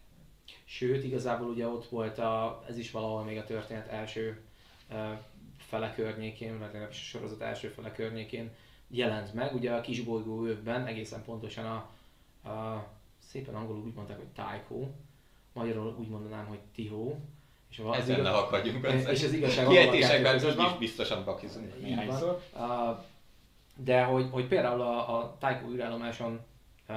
Sőt, 0.64 1.04
igazából 1.04 1.48
ugye 1.48 1.66
ott 1.66 1.88
volt, 1.88 2.18
a, 2.18 2.64
ez 2.68 2.78
is 2.78 2.90
valahol 2.90 3.24
még 3.24 3.38
a 3.38 3.44
történet 3.44 3.88
első 3.88 4.40
fele 5.58 5.92
környékén, 5.94 6.58
vagy 6.58 6.66
legalábbis 6.66 7.00
a 7.00 7.02
sorozat 7.02 7.40
első 7.40 7.68
fele 7.68 7.92
környékén 7.92 8.50
jelent 8.88 9.34
meg. 9.34 9.54
Ugye 9.54 9.72
a 9.72 9.80
kisbolygó 9.80 10.44
övben 10.44 10.86
egészen 10.86 11.24
pontosan 11.24 11.66
a, 11.66 11.76
a 12.48 12.88
szépen 13.18 13.54
angolul 13.54 13.84
úgy 13.84 13.94
mondták, 13.94 14.16
hogy 14.16 14.26
Tycho, 14.26 14.88
magyarul 15.52 15.96
úgy 15.98 16.08
mondanám, 16.08 16.46
hogy 16.46 16.60
Tiho. 16.74 17.16
És 17.72 17.78
a, 17.78 17.96
Ezen 17.96 18.18
igaz... 18.18 18.32
ne 18.32 18.38
akadjunk 18.38 18.80
be. 18.80 19.10
És 19.10 19.22
az 19.22 19.32
igazság 19.32 19.66
Kiejtésekben 19.66 20.36
is 20.36 20.78
biztosan 20.78 21.24
bakizunk 21.24 21.82
néhányszor. 21.82 22.42
De 23.76 24.02
hogy, 24.02 24.26
hogy 24.30 24.46
például 24.46 24.80
a, 24.80 25.18
a 25.18 25.36
Tycho 25.40 25.72
űrállomáson 25.72 26.40
uh, 26.88 26.96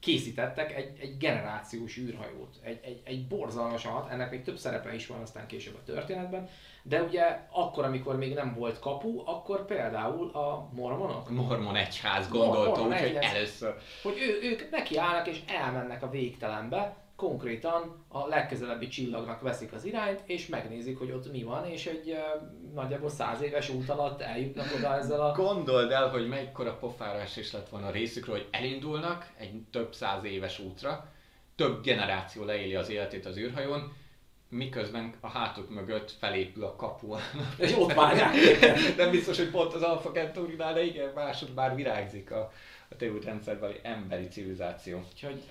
készítettek 0.00 0.76
egy, 0.76 0.98
egy 1.00 1.16
generációs 1.16 1.96
űrhajót, 1.96 2.56
egy, 2.62 2.80
egy, 2.82 3.00
egy 3.04 3.26
borzalmasat, 3.26 4.10
ennek 4.10 4.30
még 4.30 4.42
több 4.42 4.56
szerepe 4.56 4.94
is 4.94 5.06
van 5.06 5.20
aztán 5.20 5.46
később 5.46 5.74
a 5.74 5.82
történetben, 5.84 6.48
de 6.82 7.02
ugye 7.02 7.40
akkor, 7.50 7.84
amikor 7.84 8.16
még 8.16 8.34
nem 8.34 8.54
volt 8.54 8.78
kapu, 8.78 9.22
akkor 9.24 9.64
például 9.64 10.30
a 10.30 10.68
mormonok. 10.72 11.30
Mormon 11.30 11.76
egyház 11.76 12.28
gondolta 12.28 12.82
úgy, 12.82 13.00
hogy 13.00 13.18
először. 13.20 13.74
Hogy 14.02 14.16
ő, 14.18 14.48
ők 14.50 14.70
nekiállnak 14.70 15.26
és 15.26 15.40
elmennek 15.46 16.02
a 16.02 16.10
végtelenbe, 16.10 16.96
konkrétan 17.20 18.04
a 18.08 18.26
legközelebbi 18.26 18.88
csillagnak 18.88 19.40
veszik 19.40 19.72
az 19.72 19.84
irányt, 19.84 20.22
és 20.26 20.46
megnézik, 20.46 20.98
hogy 20.98 21.10
ott 21.10 21.32
mi 21.32 21.42
van, 21.42 21.66
és 21.66 21.86
egy 21.86 22.10
uh, 22.10 22.74
nagyjából 22.74 23.10
száz 23.10 23.40
éves 23.40 23.68
út 23.68 23.88
alatt 23.88 24.20
eljutnak 24.20 24.66
oda 24.76 24.94
ezzel 24.96 25.20
a... 25.20 25.32
Gondold 25.32 25.90
el, 25.90 26.08
hogy 26.08 26.28
mekkora 26.28 26.76
pofárás 26.76 27.36
is 27.36 27.52
lett 27.52 27.68
volna 27.68 27.86
a 27.86 27.90
részükről, 27.90 28.36
hogy 28.36 28.48
elindulnak 28.50 29.26
egy 29.38 29.62
több 29.70 29.94
száz 29.94 30.24
éves 30.24 30.58
útra, 30.58 31.08
több 31.56 31.82
generáció 31.82 32.44
leéli 32.44 32.74
az 32.74 32.90
életét 32.90 33.26
az 33.26 33.36
űrhajón, 33.36 33.92
miközben 34.48 35.14
a 35.20 35.28
hátuk 35.28 35.70
mögött 35.70 36.10
felépül 36.10 36.64
a 36.64 36.76
kapu. 36.76 37.14
És 37.58 37.76
ott 37.76 37.92
várják. 37.92 38.34
Nem 38.96 39.10
biztos, 39.10 39.36
hogy 39.36 39.50
pont 39.50 39.74
az 39.74 39.82
Alpha 39.82 40.10
Centaurinál, 40.10 40.74
de 40.74 40.84
igen, 40.84 41.12
másod 41.14 41.50
bár 41.50 41.74
virágzik 41.74 42.30
a, 42.30 42.52
a 42.92 42.96
tévútrendszerbeli 42.96 43.80
emberi 43.82 44.28
civilizáció. 44.28 45.02
Úgyhogy 45.12 45.42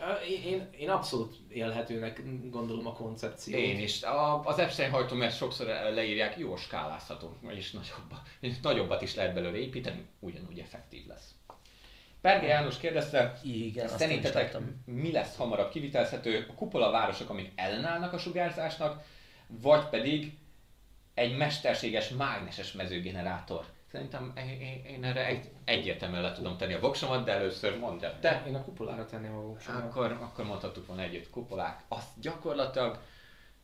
én, 0.46 0.70
én 0.78 0.90
abszolút 0.90 1.36
élhetőnek 1.50 2.22
gondolom 2.50 2.88
a 2.88 2.94
koncepciót. 2.94 3.60
Én 3.60 3.80
is. 3.80 4.04
A, 4.04 4.46
az 4.46 4.60
Epstein 4.60 4.92
hajtó, 4.92 5.16
mert 5.16 5.36
sokszor 5.36 5.68
leírják, 5.68 6.38
jó 6.38 6.56
skálázható, 6.56 7.38
vagyis 7.42 7.72
nagyobb, 7.72 8.14
nagyobbat 8.62 9.02
is 9.02 9.16
lehet 9.16 9.34
belőle 9.34 9.58
építeni, 9.58 10.06
ugyanúgy 10.20 10.60
effektív 10.60 11.08
lesz. 11.08 11.34
Perge 12.22 12.48
János 12.48 12.78
kérdezte, 12.78 13.40
Igen, 13.44 13.88
szerintetek 13.88 14.58
mi 14.86 15.12
lesz 15.12 15.36
hamarabb 15.36 15.70
kivitelezhető, 15.70 16.46
a 16.50 16.54
kupola 16.54 16.92
városok, 16.92 17.30
amik 17.30 17.52
ellenállnak 17.56 18.14
a 18.14 18.18
sugárzásnak, 18.18 19.04
vagy 19.48 19.90
pedig 19.90 20.38
egy 21.14 21.38
mesterséges 21.38 22.10
mágneses 22.10 22.72
mezőgenerátor? 22.72 23.66
Szerintem 23.92 24.34
én 24.88 25.04
erre 25.04 25.26
egy, 25.26 25.50
egyértelműen 25.64 26.22
le 26.22 26.32
tudom 26.32 26.58
tenni 26.58 26.74
a 26.74 26.80
voksomat, 26.80 27.26
de 27.26 27.32
először 27.32 27.78
mondd 27.78 28.04
el. 28.04 28.20
Te? 28.20 28.44
Én 28.48 28.56
a 28.56 28.64
kupolára 28.64 29.06
tenném 29.06 29.36
a 29.36 29.42
voksomat. 29.42 29.84
Akkor, 29.84 30.12
akkor 30.12 30.46
mondhattuk 30.46 30.88
volna 30.88 31.02
együtt 31.02 31.30
kupolák. 31.30 31.84
Azt 31.88 32.20
gyakorlatilag 32.22 33.00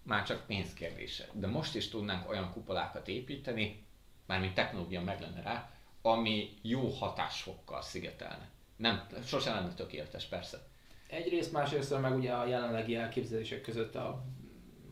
már 0.03 0.25
csak 0.25 0.45
pénzkérdése. 0.45 1.27
De 1.31 1.47
most 1.47 1.75
is 1.75 1.89
tudnánk 1.89 2.29
olyan 2.29 2.51
kupolákat 2.51 3.07
építeni, 3.07 3.85
mármint 4.25 4.53
technológia 4.53 5.01
meg 5.01 5.19
lenne 5.19 5.41
rá, 5.41 5.69
ami 6.01 6.53
jó 6.61 6.89
hatásfokkal 6.89 7.81
szigetelne. 7.81 8.49
Nem, 8.75 9.07
sosem 9.25 9.55
lenne 9.55 9.73
tökéletes, 9.73 10.25
persze. 10.25 10.67
Egyrészt, 11.07 11.51
másrészt 11.51 12.01
meg 12.01 12.15
ugye 12.15 12.31
a 12.31 12.45
jelenlegi 12.45 12.95
elképzelések 12.95 13.61
között 13.61 13.95
a 13.95 14.23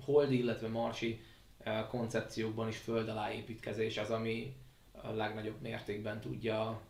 holdi, 0.02 0.38
illetve 0.38 0.68
marsi 0.68 1.22
eh, 1.58 1.86
koncepciókban 1.90 2.68
is 2.68 2.78
föld 2.78 3.10
alá 3.10 3.32
építkezés 3.32 3.98
az, 3.98 4.10
ami 4.10 4.56
a 5.04 5.12
legnagyobb 5.12 5.62
mértékben 5.62 6.20
tudja 6.20 6.82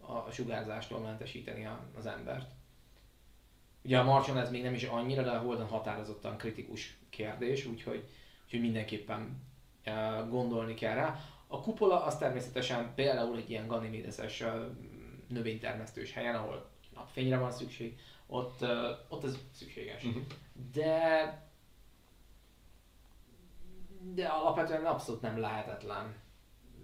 a 0.00 0.30
sugárzástól 0.30 0.98
mentesíteni 0.98 1.68
az 1.98 2.06
embert. 2.06 2.50
Ugye 3.84 3.98
a 3.98 4.04
Marson 4.04 4.38
ez 4.38 4.50
még 4.50 4.62
nem 4.62 4.74
is 4.74 4.84
annyira, 4.84 5.22
de 5.22 5.30
a 5.30 5.38
Holdon 5.38 5.66
határozottan 5.66 6.36
kritikus 6.36 6.98
kérdés, 7.10 7.66
úgyhogy, 7.66 8.08
úgyhogy 8.44 8.60
mindenképpen 8.60 9.42
eh, 9.82 10.28
gondolni 10.28 10.74
kell 10.74 10.94
rá. 10.94 11.20
A 11.46 11.60
kupola 11.60 12.04
az 12.04 12.18
természetesen 12.18 12.92
például 12.94 13.36
egy 13.36 13.50
ilyen 13.50 13.66
Ganymédeses 13.66 14.40
eh, 14.40 14.54
növénytermesztős 15.28 16.12
helyen, 16.12 16.34
ahol 16.34 16.70
napfényre 16.94 17.38
van 17.38 17.52
szükség, 17.52 17.98
ott, 18.26 18.62
eh, 18.62 18.96
ott 19.08 19.24
ez 19.24 19.38
szükséges. 19.52 20.04
Uh-huh. 20.04 20.22
De 20.72 21.46
de 24.14 24.26
alapvetően 24.26 24.84
abszolút 24.84 25.20
nem 25.20 25.38
lehetetlen 25.38 26.14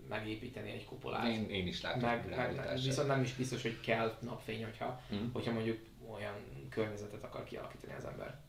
megépíteni 0.09 0.71
egy 0.71 0.85
kupolát. 0.85 1.27
Én, 1.27 1.51
én 1.51 1.67
is 1.67 1.81
látom. 1.81 2.01
Meg, 2.01 2.29
meg, 2.37 2.79
viszont 2.83 3.09
nem 3.09 3.23
is 3.23 3.35
biztos, 3.35 3.63
hogy 3.63 3.81
kell 3.81 4.17
napfény, 4.21 4.65
hogyha, 4.65 5.03
mm. 5.15 5.33
hogyha 5.33 5.53
mondjuk 5.53 5.79
olyan 6.11 6.35
környezetet 6.71 7.25
akar 7.25 7.45
kialakítani 7.45 7.93
az 7.99 8.05
ember. 8.05 8.41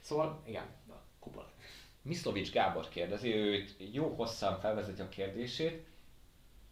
Szóval 0.00 0.42
igen, 0.46 0.64
a 0.88 0.92
kupola. 1.18 1.50
Miszlovics 2.02 2.50
Gábor 2.50 2.88
kérdezi, 2.88 3.34
ő 3.34 3.64
jó 3.92 4.14
hosszan 4.14 4.60
felvezeti 4.60 5.00
a 5.00 5.08
kérdését, 5.08 5.86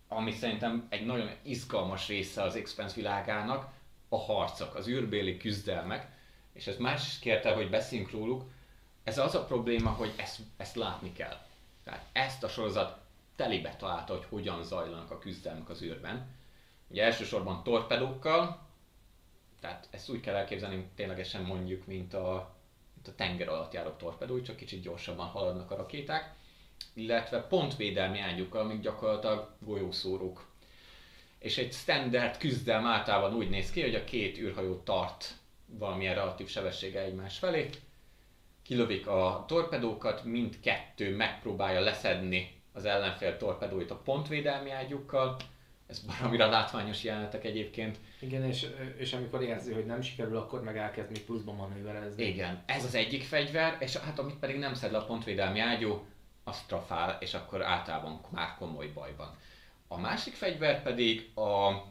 ami 0.08 0.32
szerintem 0.32 0.86
egy 0.88 1.06
nagyon 1.06 1.30
izgalmas 1.42 2.08
része 2.08 2.42
az 2.42 2.56
Expense 2.56 2.94
világának, 2.94 3.72
a 4.08 4.18
harcok, 4.18 4.74
az 4.74 4.88
űrbéli 4.88 5.36
küzdelmek, 5.36 6.06
és 6.52 6.66
ezt 6.66 6.78
más 6.78 7.06
is 7.06 7.18
kérte, 7.18 7.52
hogy 7.52 7.70
beszéljünk 7.70 8.10
róluk, 8.10 8.44
Ez 9.04 9.18
az 9.18 9.34
a 9.34 9.44
probléma, 9.44 9.90
hogy 9.90 10.14
ezt, 10.16 10.40
ezt 10.56 10.76
látni 10.76 11.12
kell. 11.12 11.36
Tehát 11.84 12.06
ezt 12.12 12.42
a 12.42 12.48
sorozat 12.48 13.01
telibe 13.42 13.76
találta, 13.76 14.12
hogy 14.12 14.24
hogyan 14.28 14.64
zajlanak 14.64 15.10
a 15.10 15.18
küzdelmek 15.18 15.68
az 15.68 15.82
űrben. 15.82 16.26
Ugye 16.88 17.04
elsősorban 17.04 17.62
torpedókkal, 17.62 18.68
tehát 19.60 19.88
ezt 19.90 20.08
úgy 20.08 20.20
kell 20.20 20.34
elképzelni, 20.34 20.88
ténylegesen 20.94 21.42
mondjuk, 21.42 21.86
mint 21.86 22.14
a, 22.14 22.54
mint 22.94 23.08
a 23.08 23.14
tenger 23.14 23.48
alatt 23.48 23.72
járó 23.72 23.90
torpedói, 23.90 24.42
csak 24.42 24.56
kicsit 24.56 24.82
gyorsabban 24.82 25.26
haladnak 25.26 25.70
a 25.70 25.76
rakéták, 25.76 26.34
illetve 26.94 27.40
pontvédelmi 27.40 28.18
ágyukkal, 28.18 28.60
amik 28.60 28.80
gyakorlatilag 28.80 29.50
golyószórók. 29.58 30.46
És 31.38 31.58
egy 31.58 31.72
standard 31.72 32.36
küzdelm 32.36 32.86
általában 32.86 33.34
úgy 33.34 33.50
néz 33.50 33.70
ki, 33.70 33.82
hogy 33.82 33.94
a 33.94 34.04
két 34.04 34.38
űrhajó 34.38 34.82
tart 34.84 35.36
valamilyen 35.66 36.14
relatív 36.14 36.48
sebességgel 36.48 37.04
egymás 37.04 37.38
felé, 37.38 37.70
kilövik 38.62 39.06
a 39.06 39.44
torpedókat, 39.48 40.24
mindkettő 40.24 41.16
megpróbálja 41.16 41.80
leszedni 41.80 42.61
az 42.72 42.84
ellenfél 42.84 43.36
torpedóit 43.36 43.90
a 43.90 43.96
pontvédelmi 43.96 44.70
ágyukkal, 44.70 45.36
ez 45.86 45.98
baromira 45.98 46.48
látványos 46.48 47.04
jelenetek 47.04 47.44
egyébként. 47.44 47.98
Igen, 48.18 48.44
és, 48.44 48.66
és 48.96 49.12
amikor 49.12 49.42
érzi, 49.42 49.72
hogy 49.72 49.86
nem 49.86 50.00
sikerül, 50.00 50.36
akkor 50.36 50.62
meg 50.62 50.76
elkezd 50.76 51.10
még 51.10 51.24
pluszban 51.24 51.54
manőverezni. 51.54 52.24
Igen, 52.24 52.62
ez 52.66 52.84
az 52.84 52.94
egyik 52.94 53.22
fegyver, 53.22 53.76
és 53.80 53.96
hát 53.96 54.18
amit 54.18 54.38
pedig 54.38 54.58
nem 54.58 54.74
szed 54.74 54.92
le 54.92 54.98
a 54.98 55.04
pontvédelmi 55.04 55.60
ágyú, 55.60 56.06
az 56.44 56.62
trafál, 56.66 57.16
és 57.20 57.34
akkor 57.34 57.62
általában 57.62 58.20
már 58.28 58.54
komoly 58.58 58.86
baj 58.86 59.14
van. 59.16 59.36
A 59.88 59.98
másik 59.98 60.34
fegyver 60.34 60.82
pedig 60.82 61.30
a 61.36 61.82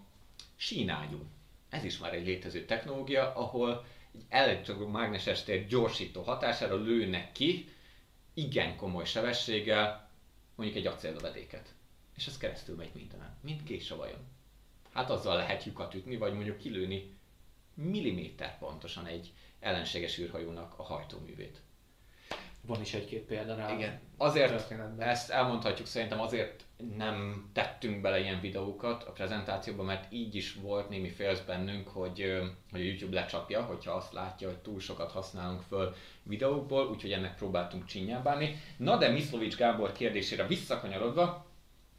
sínágyú. 0.56 1.26
Ez 1.70 1.84
is 1.84 1.98
már 1.98 2.14
egy 2.14 2.26
létező 2.26 2.66
technológia, 2.66 3.34
ahol 3.36 3.86
egy 4.14 4.26
elektromágneses 4.30 5.44
tér 5.44 5.68
gyorsító 5.68 6.22
hatására 6.22 6.76
lőnek 6.76 7.32
ki 7.32 7.70
igen 8.34 8.76
komoly 8.76 9.06
sebességgel 9.06 10.10
mondjuk 10.62 10.86
egy 10.86 10.94
acéllövedéket. 10.94 11.74
És 12.16 12.28
ez 12.28 12.38
keresztül 12.38 12.76
megy 12.76 12.92
mindenen, 12.94 13.38
mint 13.42 13.64
késsavajon. 13.64 14.20
Hát 14.94 15.10
azzal 15.10 15.36
lehet 15.36 15.64
lyukat 15.64 15.94
ütni, 15.94 16.18
vagy 16.18 16.34
mondjuk 16.34 16.58
kilőni 16.58 17.14
milliméter 17.74 18.58
pontosan 18.58 19.06
egy 19.06 19.34
ellenséges 19.60 20.18
űrhajónak 20.18 20.74
a 20.80 20.84
hajtóművét. 20.84 21.62
Van 22.62 22.82
is 22.82 22.94
egy-két 22.94 23.24
példa 23.24 23.56
rá. 23.56 23.74
Igen. 23.74 24.00
Azért 24.18 24.72
ezt 24.98 25.30
elmondhatjuk 25.30 25.88
szerintem 25.88 26.20
azért 26.20 26.64
nem 26.98 27.50
tettünk 27.54 28.02
bele 28.02 28.20
ilyen 28.20 28.40
videókat 28.42 29.04
a 29.04 29.12
prezentációba, 29.12 29.84
mert 29.84 30.12
így 30.14 30.36
is 30.36 30.54
volt 30.54 30.90
némi 30.90 31.10
félsz 31.10 31.40
bennünk, 31.40 31.88
hogy, 31.88 32.42
hogy 32.72 32.82
a 32.82 32.84
YouTube 32.84 33.16
lecsapja, 33.16 33.62
hogyha 33.62 33.92
azt 33.92 34.14
látja, 34.14 34.48
hogy 34.48 34.58
túl 34.58 34.80
sokat 34.80 35.12
használunk 35.12 35.62
föl 35.62 35.96
videókból, 36.24 36.90
úgyhogy 36.90 37.12
ennek 37.12 37.36
próbáltunk 37.36 37.86
csinyábálni. 37.86 38.62
Na 38.78 38.98
de 38.98 39.10
Miszlovics 39.10 39.56
Gábor 39.56 39.92
kérdésére 39.92 40.48
visszakanyarodva, 40.48 41.46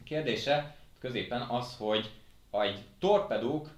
kérdése 0.03 0.75
középen 0.99 1.41
az, 1.41 1.75
hogy 1.77 2.11
egy 2.51 2.79
torpedók 2.99 3.69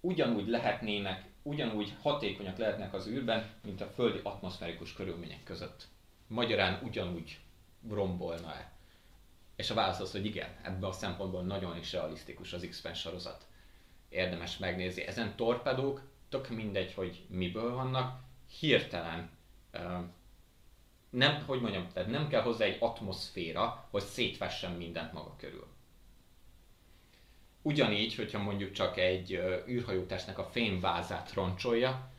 ugyanúgy 0.00 0.48
lehetnének, 0.48 1.24
ugyanúgy 1.42 1.94
hatékonyak 2.02 2.58
lehetnek 2.58 2.94
az 2.94 3.06
űrben, 3.06 3.50
mint 3.64 3.80
a 3.80 3.86
földi 3.86 4.20
atmoszférikus 4.22 4.92
körülmények 4.92 5.42
között. 5.44 5.86
Magyarán 6.26 6.80
ugyanúgy 6.84 7.38
rombolna-e? 7.88 8.77
És 9.58 9.70
a 9.70 9.74
válasz 9.74 10.00
az, 10.00 10.12
hogy 10.12 10.24
igen, 10.24 10.56
ebben 10.62 10.88
a 10.88 10.92
szempontból 10.92 11.42
nagyon 11.42 11.76
is 11.76 11.92
realisztikus 11.92 12.52
az 12.52 12.66
X-Men 12.70 12.94
sorozat. 12.94 13.46
Érdemes 14.08 14.58
megnézni. 14.58 15.02
Ezen 15.02 15.36
torpedók, 15.36 16.02
tök 16.28 16.48
mindegy, 16.48 16.94
hogy 16.94 17.24
miből 17.28 17.74
vannak, 17.74 18.20
hirtelen 18.58 19.30
nem, 21.10 21.44
hogy 21.46 21.60
mondjam, 21.60 21.88
tehát 21.92 22.10
nem 22.10 22.28
kell 22.28 22.42
hozzá 22.42 22.64
egy 22.64 22.76
atmoszféra, 22.80 23.86
hogy 23.90 24.02
szétvessen 24.02 24.72
mindent 24.72 25.12
maga 25.12 25.36
körül. 25.36 25.66
Ugyanígy, 27.62 28.14
hogyha 28.14 28.42
mondjuk 28.42 28.72
csak 28.72 28.96
egy 28.96 29.32
űrhajótestnek 29.68 30.38
a 30.38 30.44
fémvázát 30.44 31.32
roncsolja, 31.32 32.10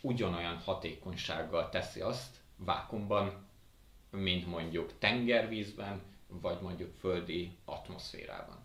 ugyanolyan 0.00 0.56
hatékonysággal 0.56 1.68
teszi 1.68 2.00
azt 2.00 2.36
vákumban, 2.56 3.46
mint 4.10 4.46
mondjuk 4.46 4.98
tengervízben, 4.98 6.12
vagy 6.40 6.56
mondjuk 6.62 6.90
földi 7.00 7.56
atmoszférában. 7.64 8.56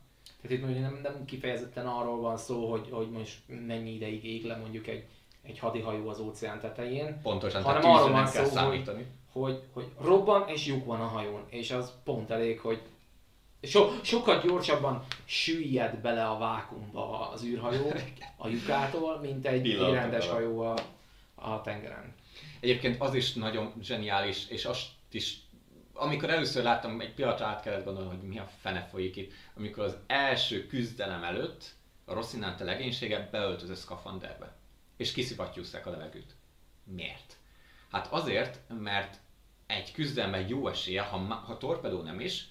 Tehát 0.41 0.57
itt 0.57 0.63
mondjuk 0.63 0.83
nem, 0.83 0.99
nem 1.03 1.25
kifejezetten 1.25 1.87
arról 1.87 2.21
van 2.21 2.37
szó, 2.37 2.71
hogy, 2.71 2.87
hogy 2.91 3.09
most 3.09 3.37
mennyi 3.47 3.93
ideig 3.93 4.25
ég 4.25 4.45
le 4.45 4.57
mondjuk 4.57 4.87
egy, 4.87 5.05
egy 5.41 5.59
hadihajó 5.59 6.09
az 6.09 6.19
óceán 6.19 6.59
tetején. 6.59 7.21
Pontosan, 7.21 7.63
hanem 7.63 7.81
tehát 7.81 7.97
arról 7.97 8.11
van 8.11 8.27
szó, 8.27 8.43
számítani. 8.43 9.05
Hogy, 9.31 9.43
hogy, 9.51 9.63
hogy 9.73 9.85
robban 10.01 10.47
és 10.47 10.65
lyuk 10.65 10.85
van 10.85 11.01
a 11.01 11.07
hajón, 11.07 11.45
és 11.49 11.71
az 11.71 11.93
pont 12.03 12.29
elég, 12.29 12.59
hogy 12.59 12.81
so, 13.61 13.89
sokkal 14.01 14.41
gyorsabban 14.41 15.05
süllyed 15.25 15.95
bele 15.95 16.27
a 16.27 16.37
vákumba 16.37 17.29
az 17.29 17.43
űrhajó 17.43 17.91
a 18.37 18.47
lyukától, 18.47 19.19
mint 19.19 19.45
egy 19.45 19.77
rendes 19.77 20.27
hajó 20.27 20.59
a, 20.59 20.75
a 21.35 21.61
tengeren. 21.61 22.13
Egyébként 22.59 23.01
az 23.01 23.13
is 23.13 23.33
nagyon 23.33 23.73
zseniális, 23.81 24.47
és 24.49 24.65
azt 24.65 24.87
is 25.11 25.37
amikor 25.99 26.29
először 26.29 26.63
láttam, 26.63 27.01
egy 27.01 27.13
pillanatra 27.13 27.45
át 27.45 27.61
kellett 27.61 27.83
gondolni, 27.83 28.09
hogy 28.09 28.27
mi 28.27 28.39
a 28.39 28.49
fene 28.59 28.81
folyik 28.81 29.15
itt, 29.15 29.33
amikor 29.55 29.83
az 29.83 29.97
első 30.07 30.67
küzdelem 30.67 31.23
előtt 31.23 31.73
a 32.05 32.13
Rocinante 32.13 32.63
legénysége 32.63 33.27
beöltözött 33.31 33.77
szkafanderbe, 33.77 34.55
és 34.97 35.11
kiszivattyúzták 35.11 35.85
a 35.85 35.89
levegőt. 35.89 36.35
Miért? 36.83 37.37
Hát 37.91 38.07
azért, 38.07 38.59
mert 38.67 39.19
egy 39.67 39.91
küzdelme 39.91 40.47
jó 40.47 40.67
esélye, 40.67 41.01
ha, 41.01 41.17
ha 41.17 41.57
torpedó 41.57 42.01
nem 42.01 42.19
is, 42.19 42.47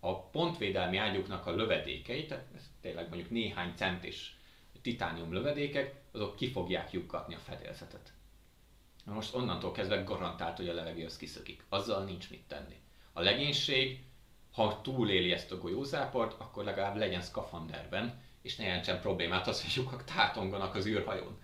a 0.00 0.20
pontvédelmi 0.20 0.96
ágyuknak 0.96 1.46
a 1.46 1.54
lövedékei, 1.54 2.26
tehát 2.26 2.46
ez 2.54 2.70
tényleg 2.80 3.08
mondjuk 3.08 3.30
néhány 3.30 3.72
centis 3.76 4.36
titánium 4.82 5.32
lövedékek, 5.32 5.94
azok 6.12 6.36
ki 6.36 6.50
fogják 6.50 6.92
lyukkatni 6.92 7.34
a 7.34 7.38
fedélzetet. 7.38 8.12
Na 9.08 9.14
most 9.14 9.34
onnantól 9.34 9.72
kezdve 9.72 10.02
garantált, 10.02 10.56
hogy 10.56 10.68
a 10.68 10.74
levegő 10.74 11.04
az 11.04 11.16
kiszökik. 11.16 11.64
Azzal 11.68 12.04
nincs 12.04 12.30
mit 12.30 12.44
tenni. 12.48 12.76
A 13.12 13.20
legénység, 13.20 14.04
ha 14.52 14.80
túléli 14.80 15.32
ezt 15.32 15.52
a 15.52 15.58
golyózáport, 15.58 16.40
akkor 16.40 16.64
legalább 16.64 16.96
legyen 16.96 17.22
szkafanderben, 17.22 18.20
és 18.42 18.56
ne 18.56 18.64
jelentsen 18.64 19.00
problémát 19.00 19.46
az, 19.46 19.62
hogy 19.62 19.72
lyukak 19.76 20.04
tátonganak 20.04 20.74
az 20.74 20.86
űrhajón. 20.86 21.38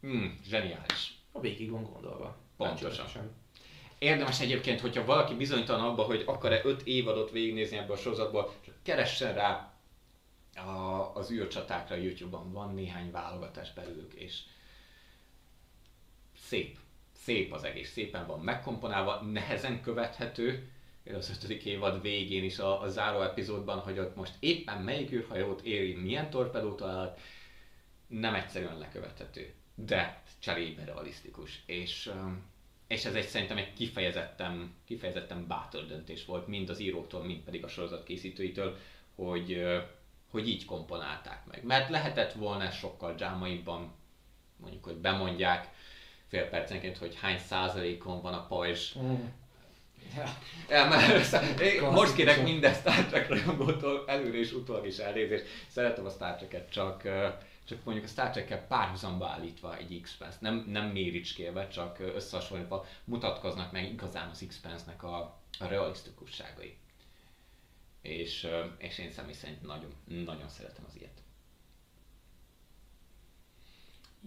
Hmm, 0.00 0.40
zseniális. 0.44 1.18
A 1.32 1.40
végig 1.40 1.70
van 1.70 1.84
gondolva. 1.92 2.36
Pontosan. 2.56 3.06
Érdemes 3.98 4.40
egyébként, 4.40 4.80
hogyha 4.80 5.04
valaki 5.04 5.34
bizonytalan 5.34 5.84
abban, 5.84 6.06
hogy 6.06 6.22
akar-e 6.26 6.60
öt 6.64 6.82
évadot 6.82 7.30
végignézni 7.30 7.76
ebből 7.76 7.96
a 7.96 7.98
sorozatból, 7.98 8.54
csak 8.64 8.74
keressen 8.82 9.34
rá 9.34 9.74
a, 10.54 11.10
az 11.14 11.30
űrcsatákra 11.30 11.94
YouTube-on. 11.94 12.52
Van 12.52 12.74
néhány 12.74 13.10
válogatás 13.10 13.72
belőlük, 13.72 14.12
és 14.12 14.42
szép. 16.54 16.78
Szép 17.12 17.52
az 17.52 17.64
egész, 17.64 17.92
szépen 17.92 18.26
van 18.26 18.40
megkomponálva, 18.40 19.20
nehezen 19.20 19.80
követhető, 19.80 20.68
az 21.14 21.30
ötödik 21.30 21.64
évad 21.64 22.02
végén 22.02 22.44
is 22.44 22.58
a, 22.58 22.82
a 22.82 22.88
záró 22.88 23.22
epizódban, 23.22 23.78
hogy 23.78 23.98
ott 23.98 24.16
most 24.16 24.34
éppen 24.40 24.82
melyik 24.82 25.12
űrhajót 25.12 25.62
éri, 25.62 25.94
milyen 25.94 26.30
torpedót 26.30 26.76
talált, 26.76 27.20
nem 28.06 28.34
egyszerűen 28.34 28.78
lekövethető, 28.78 29.52
de 29.74 30.22
cserébe 30.38 30.84
realisztikus. 30.84 31.62
És, 31.66 32.12
és 32.86 33.04
ez 33.04 33.14
egy 33.14 33.26
szerintem 33.26 33.56
egy 33.56 33.72
kifejezetten, 33.72 34.74
kifejezetten 34.84 35.46
bátor 35.46 35.86
döntés 35.86 36.24
volt, 36.24 36.46
mind 36.46 36.68
az 36.68 36.80
íróktól, 36.80 37.24
mind 37.24 37.40
pedig 37.40 37.64
a 37.64 37.68
sorozat 37.68 38.04
készítőitől, 38.04 38.76
hogy, 39.14 39.64
hogy 40.30 40.48
így 40.48 40.64
komponálták 40.64 41.46
meg. 41.46 41.64
Mert 41.64 41.90
lehetett 41.90 42.32
volna 42.32 42.70
sokkal 42.70 43.14
drámaibban, 43.14 43.92
mondjuk, 44.56 44.84
hogy 44.84 44.96
bemondják, 44.96 45.73
fél 46.34 46.48
percenként, 46.48 46.98
hogy 46.98 47.18
hány 47.20 47.38
százalékon 47.38 48.22
van 48.22 48.34
a 48.34 48.46
pajzs. 48.46 48.94
Mm. 48.98 49.14
Ja. 50.16 50.36
Ja, 50.68 50.88
mert 50.88 51.80
most 51.80 52.14
kérek 52.14 52.42
minden 52.42 52.74
Star 52.74 53.04
Trek 53.04 53.28
rajongótól 53.28 54.04
előre 54.06 54.38
és 54.38 54.52
utólag 54.52 54.86
is 54.86 54.98
elnézést. 54.98 55.44
Szeretem 55.68 56.06
a 56.06 56.10
Star 56.10 56.36
Trek-et, 56.36 56.70
csak, 56.70 57.02
csak 57.64 57.84
mondjuk 57.84 58.06
a 58.06 58.08
Star 58.08 58.30
Trek-kel 58.30 58.66
párhuzamba 58.66 59.28
állítva 59.28 59.76
egy 59.76 60.00
x 60.02 60.18
nem, 60.38 60.64
nem 60.68 60.86
méricskélve, 60.86 61.68
csak 61.68 61.98
összehasonlítva 61.98 62.86
mutatkoznak 63.04 63.72
meg 63.72 63.92
igazán 63.92 64.28
az 64.30 64.44
x 64.48 64.60
nek 64.86 65.02
a, 65.02 65.18
a 65.58 65.66
realisztikusságai. 65.66 66.76
És, 68.02 68.48
és 68.78 68.98
én 68.98 69.10
személy 69.10 69.34
szerint 69.34 69.62
nagyon, 69.62 69.94
nagyon 70.24 70.48
szeretem 70.48 70.84
az 70.88 70.96
ilyet. 70.96 71.13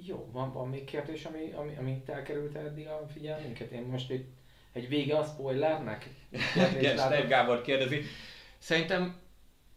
Jó, 0.06 0.30
van, 0.32 0.54
van 0.54 0.68
még 0.68 0.84
kérdés, 0.84 1.26
ami, 1.26 1.52
ami, 1.56 1.76
ami 1.80 2.04
elkerült 2.06 2.56
eddig 2.56 2.88
a 2.88 3.08
figyelmünket? 3.14 3.72
Én 3.72 3.82
most 3.82 4.12
itt 4.12 4.28
egy 4.74 4.88
vége 4.88 5.18
a 5.18 5.24
spoilernek? 5.24 6.10
Igen, 6.78 6.98
Steve 6.98 7.28
Gábor 7.28 7.62
kérdezi. 7.62 8.02
Szerintem 8.58 9.16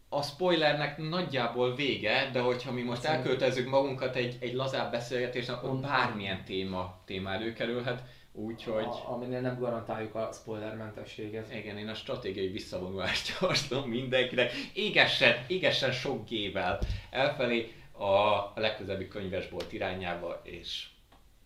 a 0.09 0.21
spoilernek 0.21 0.97
nagyjából 0.97 1.75
vége, 1.75 2.29
de 2.33 2.39
hogyha 2.39 2.71
mi 2.71 2.81
most 2.81 3.03
elköltezzük 3.03 3.69
magunkat 3.69 4.15
egy, 4.15 4.37
egy 4.39 4.53
lazább 4.53 4.91
beszélgetésnek, 4.91 5.55
akkor 5.55 5.79
bármilyen 5.79 6.43
téma, 6.43 7.01
téma 7.05 7.31
előkerülhet. 7.31 8.03
Úgyhogy... 8.33 8.83
A, 8.83 9.11
aminél 9.11 9.41
nem 9.41 9.59
garantáljuk 9.59 10.15
a 10.15 10.29
spoilermentességet. 10.33 11.53
Igen, 11.53 11.77
én 11.77 11.87
a 11.87 11.93
stratégiai 11.93 12.47
visszavonulást 12.47 13.27
javaslom 13.39 13.89
mindenkinek. 13.89 14.51
Égessen, 14.73 15.45
égessen 15.47 15.91
sok 15.91 16.27
gével 16.27 16.79
elfelé 17.09 17.71
a 18.01 18.51
legközelebbi 18.55 19.07
könyvesbolt 19.07 19.73
irányába, 19.73 20.41
és, 20.43 20.87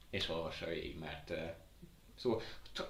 és 0.10 0.30
olvassa 0.30 0.65
végig, 0.65 0.99
mert 0.99 1.34
Szóval 2.15 2.41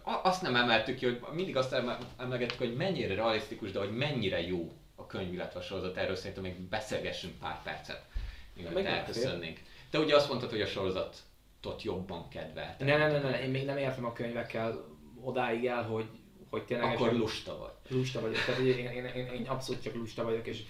azt 0.03 0.41
nem 0.41 0.55
emeltük 0.55 0.97
ki, 0.97 1.05
hogy 1.05 1.21
mindig 1.33 1.57
azt 1.57 1.73
emelgettük, 2.17 2.57
hogy 2.57 2.75
mennyire 2.75 3.15
realisztikus, 3.15 3.71
de 3.71 3.79
hogy 3.79 3.95
mennyire 3.95 4.41
jó 4.41 4.71
a 4.95 5.05
könyv, 5.05 5.33
illetve 5.33 5.59
a 5.59 5.63
sorozat. 5.63 5.97
Erről 5.97 6.15
szerintem 6.15 6.43
még 6.43 6.59
beszélgessünk 6.59 7.39
pár 7.39 7.63
percet, 7.63 8.05
míg 8.53 8.85
elköszönnénk. 8.85 9.59
Te 9.89 9.99
ugye 9.99 10.15
azt 10.15 10.29
mondtad, 10.29 10.49
hogy 10.49 10.61
a 10.61 10.65
sorozatot 10.65 11.83
jobban 11.83 12.29
kedvelt. 12.29 12.79
Ne, 12.79 12.97
ne, 12.97 13.07
ne, 13.07 13.19
ne, 13.19 13.43
én 13.43 13.49
még 13.49 13.65
nem 13.65 13.77
értem 13.77 14.05
a 14.05 14.13
könyvekkel 14.13 14.85
odáig 15.21 15.65
el, 15.65 15.83
hogy, 15.83 16.05
hogy 16.49 16.63
tényleg... 16.63 16.93
Akkor 16.93 17.13
lusta 17.13 17.57
vagy. 17.57 17.97
Lusta 17.97 18.21
vagyok, 18.21 18.43
tehát 18.45 18.61
én, 18.61 18.77
én, 18.77 19.05
én, 19.05 19.25
én, 19.25 19.47
abszolút 19.47 19.83
csak 19.83 19.95
lusta 19.95 20.23
vagyok, 20.23 20.47
és 20.47 20.63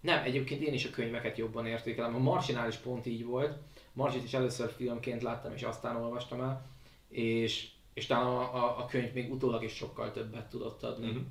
nem, 0.00 0.24
egyébként 0.24 0.62
én 0.62 0.72
is 0.72 0.84
a 0.84 0.90
könyveket 0.90 1.36
jobban 1.36 1.66
értékelem. 1.66 2.14
A 2.14 2.18
Marsinál 2.18 2.68
is 2.68 2.76
pont 2.76 3.06
így 3.06 3.24
volt. 3.24 3.58
Marsit 3.92 4.24
is 4.24 4.34
először 4.34 4.70
filmként 4.70 5.22
láttam, 5.22 5.52
és 5.52 5.62
aztán 5.62 5.96
olvastam 5.96 6.40
el, 6.40 6.66
és 7.08 7.68
és 7.98 8.06
talán 8.06 8.26
a, 8.26 8.54
a, 8.54 8.78
a 8.78 8.86
könyv 8.86 9.12
még 9.12 9.32
utólag 9.32 9.62
is 9.62 9.72
sokkal 9.72 10.12
többet 10.12 10.48
tudott 10.48 10.82
adni. 10.82 11.08
Uh-huh. 11.08 11.22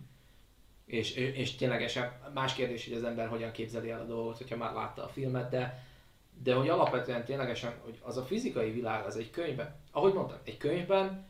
És, 0.86 1.16
és 1.16 1.56
ténylegesen 1.56 2.32
más 2.34 2.54
kérdés, 2.54 2.88
hogy 2.88 2.94
az 2.94 3.04
ember 3.04 3.28
hogyan 3.28 3.52
képzeli 3.52 3.90
el 3.90 4.02
a 4.02 4.06
dolgot, 4.06 4.38
hogyha 4.38 4.58
már 4.58 4.74
látta 4.74 5.04
a 5.04 5.08
filmet, 5.08 5.50
de, 5.50 5.86
de 6.44 6.54
hogy 6.54 6.70
alapvetően 6.70 7.26
ténylegesen, 7.26 7.74
hogy 7.84 8.00
az 8.02 8.18
a 8.18 8.24
fizikai 8.24 8.72
világ 8.72 9.06
az 9.06 9.18
egy 9.18 9.30
könyvben, 9.30 9.76
ahogy 9.92 10.14
mondtam, 10.14 10.38
egy 10.44 10.58
könyvben 10.58 11.26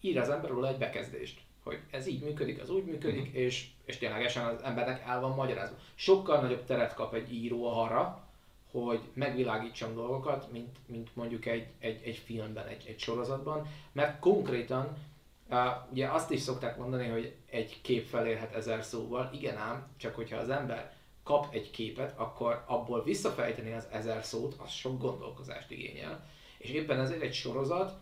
ír 0.00 0.18
az 0.18 0.28
ember 0.28 0.50
róla 0.50 0.68
egy 0.68 0.78
bekezdést, 0.78 1.40
hogy 1.62 1.78
ez 1.90 2.06
így 2.06 2.22
működik, 2.22 2.62
az 2.62 2.70
úgy 2.70 2.84
működik, 2.84 3.20
uh-huh. 3.20 3.36
és, 3.36 3.68
és 3.84 3.98
ténylegesen 3.98 4.44
az 4.44 4.62
embernek 4.62 5.02
el 5.06 5.20
van 5.20 5.34
magyarázva. 5.34 5.76
Sokkal 5.94 6.40
nagyobb 6.40 6.64
teret 6.64 6.94
kap 6.94 7.14
egy 7.14 7.32
író 7.32 7.78
arra, 7.78 8.28
hogy 8.70 9.00
megvilágítsam 9.12 9.94
dolgokat, 9.94 10.52
mint, 10.52 10.76
mint 10.86 11.16
mondjuk 11.16 11.46
egy, 11.46 11.66
egy, 11.78 12.02
egy 12.04 12.16
filmben, 12.16 12.66
egy, 12.66 12.84
egy 12.86 12.98
sorozatban, 12.98 13.66
mert 13.92 14.18
konkrétan 14.18 14.96
uh, 15.50 15.58
ugye 15.90 16.08
azt 16.08 16.30
is 16.30 16.40
szokták 16.40 16.76
mondani, 16.76 17.08
hogy 17.08 17.34
egy 17.50 17.80
kép 17.80 18.06
felérhet 18.06 18.54
ezer 18.54 18.84
szóval, 18.84 19.30
igen 19.32 19.56
ám, 19.56 19.86
csak 19.96 20.14
hogyha 20.14 20.36
az 20.36 20.48
ember 20.48 20.92
kap 21.22 21.54
egy 21.54 21.70
képet, 21.70 22.18
akkor 22.18 22.64
abból 22.66 23.02
visszafejteni 23.02 23.72
az 23.72 23.86
ezer 23.90 24.24
szót, 24.24 24.54
az 24.58 24.70
sok 24.70 25.00
gondolkozást 25.00 25.70
igényel. 25.70 26.28
És 26.58 26.70
éppen 26.70 27.00
ezért 27.00 27.22
egy 27.22 27.34
sorozat, 27.34 27.98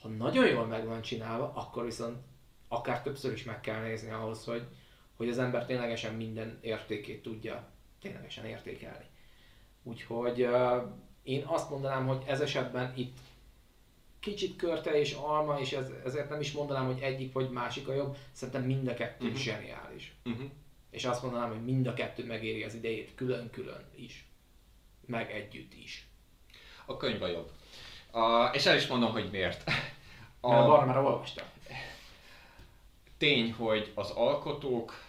ha 0.00 0.08
nagyon 0.08 0.48
jól 0.48 0.66
meg 0.66 0.86
van 0.86 1.02
csinálva, 1.02 1.52
akkor 1.54 1.84
viszont 1.84 2.16
akár 2.72 3.02
többször 3.02 3.32
is 3.32 3.44
meg 3.44 3.60
kell 3.60 3.82
nézni 3.82 4.10
ahhoz, 4.10 4.44
hogy, 4.44 4.62
hogy 5.16 5.28
az 5.28 5.38
ember 5.38 5.66
ténylegesen 5.66 6.14
minden 6.14 6.58
értékét 6.60 7.22
tudja 7.22 7.68
ténylegesen 8.00 8.44
értékelni. 8.44 9.04
Úgyhogy 9.82 10.42
uh, 10.42 10.82
én 11.22 11.44
azt 11.46 11.70
mondanám, 11.70 12.06
hogy 12.06 12.22
ez 12.26 12.40
esetben 12.40 12.92
itt 12.96 13.18
kicsit 14.20 14.56
körte 14.56 14.98
és 14.98 15.12
alma, 15.12 15.60
és 15.60 15.72
ez, 15.72 15.90
ezért 16.04 16.28
nem 16.28 16.40
is 16.40 16.52
mondanám, 16.52 16.86
hogy 16.86 17.00
egyik 17.00 17.32
vagy 17.32 17.50
másik 17.50 17.88
a 17.88 17.94
jobb, 17.94 18.16
szerintem 18.32 18.62
mind 18.62 18.88
a 18.88 18.94
kettő 18.94 19.24
uh-huh. 19.24 19.40
zseniális. 19.40 20.14
Uh-huh. 20.24 20.50
És 20.90 21.04
azt 21.04 21.22
mondanám, 21.22 21.48
hogy 21.48 21.64
mind 21.64 21.86
a 21.86 21.94
kettő 21.94 22.26
megéri 22.26 22.62
az 22.62 22.74
idejét 22.74 23.14
külön-külön 23.14 23.84
is, 23.96 24.26
meg 25.06 25.30
együtt 25.30 25.74
is. 25.74 26.06
A 26.86 26.96
könyv 26.96 27.22
a 27.22 27.26
jobb. 27.26 27.50
Uh, 28.12 28.54
és 28.54 28.66
el 28.66 28.76
is 28.76 28.86
mondom, 28.86 29.12
hogy 29.12 29.28
miért. 29.30 29.64
A... 30.40 30.50
Mert 30.50 30.68
a 30.68 30.84
már 30.84 30.98
olvastam. 30.98 31.46
Tény, 33.22 33.52
hogy 33.52 33.92
az 33.94 34.10
alkotók, 34.10 35.04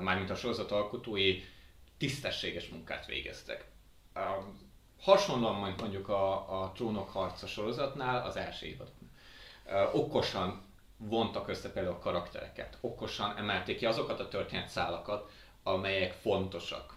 mármint 0.00 0.30
a 0.30 0.34
sorozat 0.34 0.70
alkotói 0.70 1.42
tisztességes 1.98 2.68
munkát 2.68 3.06
végeztek. 3.06 3.64
Hasonlóan 5.00 5.74
mondjuk 5.78 6.08
a, 6.08 6.62
a 6.62 6.72
Trónok 6.72 7.10
harca 7.10 7.46
sorozatnál 7.46 8.26
az 8.26 8.36
első 8.36 8.66
évadon. 8.66 9.10
Okosan 9.92 10.62
vontak 10.96 11.48
össze 11.48 11.72
például 11.72 11.94
a 11.94 11.98
karaktereket, 11.98 12.78
okosan 12.80 13.36
emelték 13.36 13.78
ki 13.78 13.86
azokat 13.86 14.20
a 14.20 14.28
történetszálakat, 14.28 15.30
amelyek 15.62 16.12
fontosak. 16.12 16.96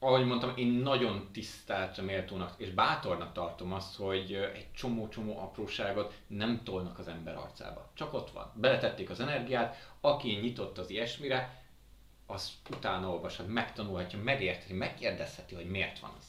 Ahogy 0.00 0.26
mondtam, 0.26 0.56
én 0.56 0.66
nagyon 0.66 1.28
tisztelt, 1.32 2.00
méltónak 2.00 2.54
és 2.56 2.70
bátornak 2.70 3.32
tartom 3.32 3.72
azt, 3.72 3.96
hogy 3.96 4.32
egy 4.32 4.72
csomó-csomó 4.72 5.38
apróságot 5.38 6.14
nem 6.26 6.60
tolnak 6.64 6.98
az 6.98 7.08
ember 7.08 7.36
arcába. 7.36 7.90
Csak 7.94 8.14
ott 8.14 8.30
van. 8.30 8.52
Beletették 8.54 9.10
az 9.10 9.20
energiát, 9.20 9.94
aki 10.00 10.32
nyitott 10.32 10.78
az 10.78 10.90
ilyesmire, 10.90 11.66
az 12.26 12.52
utána 12.70 13.08
olvashat, 13.08 13.48
megtanulhatja, 13.48 14.22
megértheti, 14.22 14.72
megkérdezheti, 14.72 15.54
hogy 15.54 15.70
miért 15.70 15.98
van 15.98 16.14
az. 16.18 16.26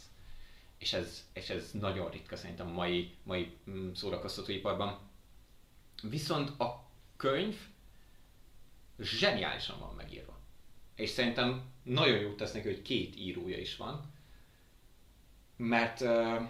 És 0.78 0.94
ez, 0.94 1.28
és 1.34 1.50
ez 1.50 1.72
nagyon 1.72 2.10
ritka 2.10 2.36
szerintem 2.36 2.68
a 2.68 2.74
mai, 2.74 3.16
mai 3.24 3.58
mm, 3.70 3.92
szórakoztatóiparban. 3.94 5.00
Viszont 6.02 6.60
a 6.60 6.84
könyv 7.18 7.56
zseniálisan 9.00 9.80
van 9.80 9.94
megírva. 9.96 10.39
És 11.00 11.10
szerintem 11.10 11.64
nagyon 11.84 12.18
jót 12.18 12.38
tesz 12.38 12.52
neki, 12.52 12.68
hogy 12.68 12.82
két 12.82 13.16
írója 13.16 13.58
is 13.58 13.76
van. 13.76 14.14
Mert 15.56 16.02
uh, 16.02 16.42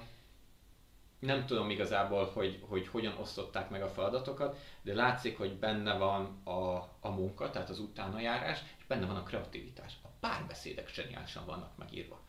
nem 1.20 1.46
tudom 1.46 1.70
igazából, 1.70 2.26
hogy, 2.26 2.64
hogy 2.68 2.88
hogyan 2.88 3.18
osztották 3.18 3.70
meg 3.70 3.82
a 3.82 3.90
feladatokat, 3.90 4.60
de 4.82 4.94
látszik, 4.94 5.38
hogy 5.38 5.54
benne 5.58 5.98
van 5.98 6.42
a, 6.44 6.76
a 7.00 7.10
munka, 7.10 7.50
tehát 7.50 7.70
az 7.70 7.80
utánajárás, 7.80 8.60
és 8.78 8.86
benne 8.88 9.06
van 9.06 9.16
a 9.16 9.24
kreativitás. 9.24 9.94
A 10.04 10.08
párbeszédek 10.20 10.90
zseniálisan 10.90 11.46
vannak 11.46 11.78
megírva. 11.78 12.20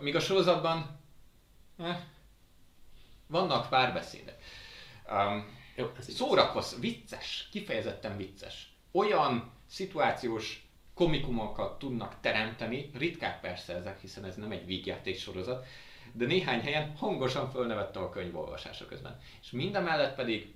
Míg 0.00 0.16
a 0.16 0.20
sorozatban 0.20 0.98
eh, 1.76 2.00
vannak 3.26 3.68
párbeszédek. 3.68 4.42
Um, 5.10 5.60
Jó, 5.76 5.90
szórakoz, 5.98 6.80
vicces, 6.80 7.48
kifejezetten 7.50 8.16
vicces. 8.16 8.72
Olyan 8.92 9.52
szituációs 9.66 10.61
komikumokat 10.94 11.78
tudnak 11.78 12.20
teremteni, 12.20 12.90
ritkák 12.94 13.40
persze 13.40 13.74
ezek, 13.74 14.00
hiszen 14.00 14.24
ez 14.24 14.36
nem 14.36 14.50
egy 14.50 14.66
vígjáték 14.66 15.18
sorozat, 15.18 15.66
de 16.12 16.26
néhány 16.26 16.60
helyen 16.60 16.96
hangosan 16.96 17.50
fölnevette 17.50 17.98
a 18.00 18.10
könyv 18.10 18.36
olvasása 18.36 18.86
közben. 18.86 19.20
És 19.42 19.50
mindemellett 19.50 20.14
pedig 20.14 20.54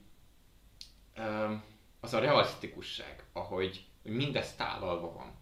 az 2.01 2.15
a 2.15 2.19
realisztikusság, 2.19 3.25
ahogy 3.33 3.85
mindez 4.03 4.55
tálalva 4.55 5.13
van. 5.13 5.33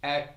El, 0.00 0.36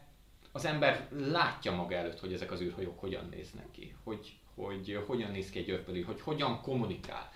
az 0.52 0.66
ember 0.66 1.08
látja 1.12 1.72
maga 1.72 1.96
előtt, 1.96 2.20
hogy 2.20 2.34
ezek 2.34 2.52
az 2.52 2.62
űrhajók 2.62 3.00
hogyan 3.00 3.28
néznek 3.32 3.72
ki, 3.72 3.96
hogy, 4.04 4.38
hogy 4.56 5.04
hogyan 5.08 5.32
néz 5.32 5.50
ki 5.50 5.60
egy 5.60 5.70
űrpöli, 5.70 6.02
hogy 6.02 6.22
hogyan 6.22 6.62
kommunikál. 6.62 7.32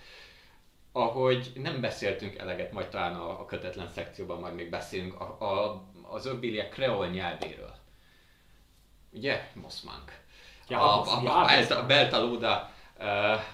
Ahogy 0.92 1.52
nem 1.54 1.80
beszéltünk 1.80 2.36
eleget, 2.36 2.72
majd 2.72 2.88
talán 2.88 3.14
a, 3.14 3.40
a 3.40 3.44
kötetlen 3.44 3.88
szekcióban 3.88 4.40
majd 4.40 4.54
még 4.54 4.70
beszélünk 4.70 5.20
a, 5.20 5.40
a, 5.40 5.82
az 6.08 6.26
öbbéliek 6.26 6.68
kreol 6.68 7.06
nyelvéről. 7.06 7.74
Ugye, 9.10 9.50
Moszmánk? 9.54 10.24
Ja, 10.68 10.80
a, 10.80 11.26
a, 11.26 11.44
a, 11.44 11.78
a 11.78 11.86
Beltalóda 11.86 12.70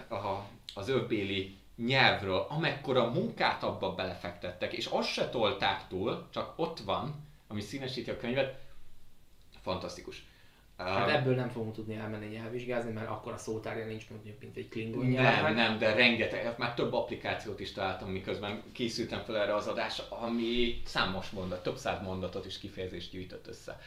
a, 0.08 0.46
az 0.74 0.88
öbbéli 0.88 1.58
nyelvről, 1.76 2.46
amekkora 2.48 3.10
munkát 3.10 3.62
abba 3.62 3.94
belefektettek, 3.94 4.72
és 4.72 4.86
azt 4.86 5.08
se 5.08 5.28
tolták 5.28 5.88
túl, 5.88 6.28
csak 6.30 6.52
ott 6.56 6.78
van, 6.78 7.28
ami 7.48 7.60
színesíti 7.60 8.10
a 8.10 8.16
könyvet, 8.16 8.60
fantasztikus. 9.62 10.24
Hát 10.76 11.08
ebből 11.08 11.34
nem 11.34 11.48
fogunk 11.48 11.74
tudni 11.74 11.94
elmenni 11.94 12.26
nyelvvizsgázni, 12.26 12.92
mert 12.92 13.08
akkor 13.08 13.32
a 13.32 13.36
szótárja 13.36 13.86
nincs 13.86 14.10
mondjuk, 14.10 14.40
mint 14.40 14.56
egy 14.56 14.68
klingon 14.68 15.06
nyelv. 15.06 15.42
Nem, 15.42 15.54
nem, 15.54 15.78
de 15.78 15.94
rengeteg, 15.94 16.54
már 16.58 16.74
több 16.74 16.92
applikációt 16.92 17.60
is 17.60 17.72
találtam, 17.72 18.10
miközben 18.10 18.62
készültem 18.72 19.22
fel 19.22 19.36
erre 19.36 19.54
az 19.54 19.66
adásra, 19.66 20.04
ami 20.08 20.82
számos 20.84 21.30
mondat, 21.30 21.62
több 21.62 21.76
száz 21.76 22.02
mondatot 22.02 22.46
is 22.46 22.58
kifejezést 22.58 23.10
gyűjtött 23.10 23.46
össze 23.46 23.80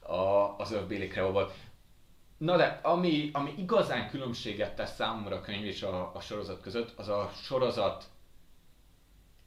a, 0.00 0.54
az 0.58 0.72
Earth 0.72 1.08
Creole-ból. 1.08 1.52
Na 2.36 2.56
de, 2.56 2.80
ami, 2.82 3.30
ami 3.32 3.54
igazán 3.56 4.08
különbséget 4.08 4.74
tesz 4.76 4.94
számomra 4.94 5.36
a 5.36 5.40
könyv 5.40 5.64
és 5.64 5.82
a, 5.82 6.14
a 6.14 6.20
sorozat 6.20 6.60
között, 6.60 6.98
az 6.98 7.08
a 7.08 7.30
sorozat 7.42 8.04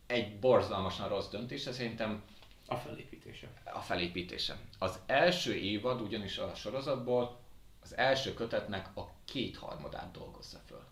egy 0.08 0.40
borzalmasan 0.40 1.08
rossz 1.08 1.30
döntése, 1.30 1.72
szerintem 1.72 2.24
a 2.68 2.76
felépítése. 2.76 3.48
A 3.64 3.80
felépítése. 3.80 4.58
Az 4.80 5.00
első 5.06 5.56
évad 5.56 6.02
ugyanis 6.02 6.38
a 6.38 6.56
sorozatból 6.56 7.40
az 7.82 7.98
első 7.98 8.34
kötetnek 8.34 8.98
a 8.98 9.12
kétharmadát 9.26 10.12
dolgozza 10.12 10.60
föl. 10.66 10.84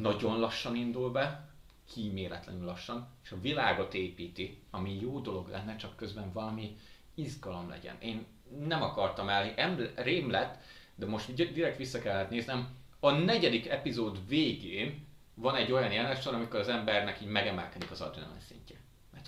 Nagyon 0.00 0.38
lassan 0.38 0.76
indul 0.76 1.10
be, 1.10 1.48
kíméletlenül 1.92 2.64
lassan, 2.64 3.08
és 3.24 3.30
a 3.30 3.40
világot 3.40 3.94
építi, 3.94 4.62
ami 4.70 4.98
jó 5.00 5.20
dolog 5.20 5.48
lenne, 5.48 5.76
csak 5.76 5.96
közben 5.96 6.32
valami 6.32 6.76
izgalom 7.14 7.68
legyen. 7.68 7.96
Én 8.00 8.26
nem 8.58 8.82
akartam 8.82 9.28
el, 9.28 9.54
rém 9.94 10.30
lett, 10.30 10.62
de 10.94 11.06
most 11.06 11.34
direkt 11.34 11.76
vissza 11.76 11.98
kellett 11.98 12.30
néznem. 12.30 12.76
A 13.00 13.10
negyedik 13.10 13.68
epizód 13.68 14.28
végén 14.28 15.06
van 15.34 15.54
egy 15.54 15.72
olyan 15.72 15.92
jelenet 15.92 16.26
amikor 16.26 16.60
az 16.60 16.68
embernek 16.68 17.20
így 17.20 17.28
megemelkedik 17.28 17.90
az 17.90 18.00
adrenalin 18.00 18.40
szintje. 18.40 18.61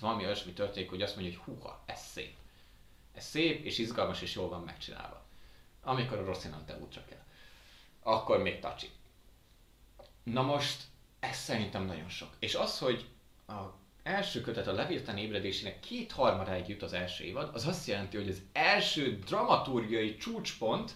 Valami 0.05 0.25
olyasmi 0.25 0.53
történik, 0.53 0.89
hogy 0.89 1.01
azt 1.01 1.15
mondja, 1.15 1.33
hogy 1.37 1.43
húha, 1.45 1.83
ez 1.85 1.99
szép. 1.99 2.35
Ez 3.13 3.25
szép, 3.25 3.65
és 3.65 3.77
izgalmas, 3.77 4.21
és 4.21 4.35
jól 4.35 4.49
van 4.49 4.61
megcsinálva. 4.61 5.25
Amikor 5.83 6.17
a 6.17 6.25
Rocinante 6.25 6.77
útra 6.77 7.03
kell. 7.09 7.23
Akkor 8.03 8.41
még 8.41 8.59
tacsi. 8.59 8.89
Na 10.23 10.41
most, 10.41 10.83
ez 11.19 11.35
szerintem 11.37 11.85
nagyon 11.85 12.09
sok. 12.09 12.29
És 12.39 12.55
az, 12.55 12.79
hogy 12.79 13.05
a 13.47 13.53
első 14.03 14.41
kötet 14.41 14.67
a 14.67 14.73
Leviathan 14.73 15.17
ébredésének 15.17 15.79
két 15.79 16.11
harmadáig 16.11 16.67
jut 16.67 16.83
az 16.83 16.93
első 16.93 17.23
évad, 17.23 17.49
az 17.53 17.67
azt 17.67 17.87
jelenti, 17.87 18.17
hogy 18.17 18.29
az 18.29 18.41
első 18.53 19.19
dramaturgiai 19.19 20.17
csúcspont, 20.17 20.91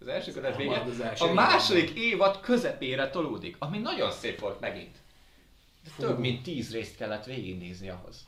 az 0.00 0.06
első 0.06 0.32
kötet 0.32 0.56
vége, 0.56 0.84
a 1.18 1.32
második 1.32 1.90
évad 1.90 2.40
közepére 2.40 3.10
tolódik, 3.10 3.56
ami 3.58 3.78
nagyon 3.78 4.10
szép 4.10 4.40
volt 4.40 4.60
megint. 4.60 5.01
De 5.84 5.90
Fú. 5.90 6.02
több 6.02 6.18
mint 6.18 6.42
tíz 6.42 6.72
részt 6.72 6.96
kellett 6.96 7.24
végignézni 7.24 7.88
ahhoz. 7.88 8.26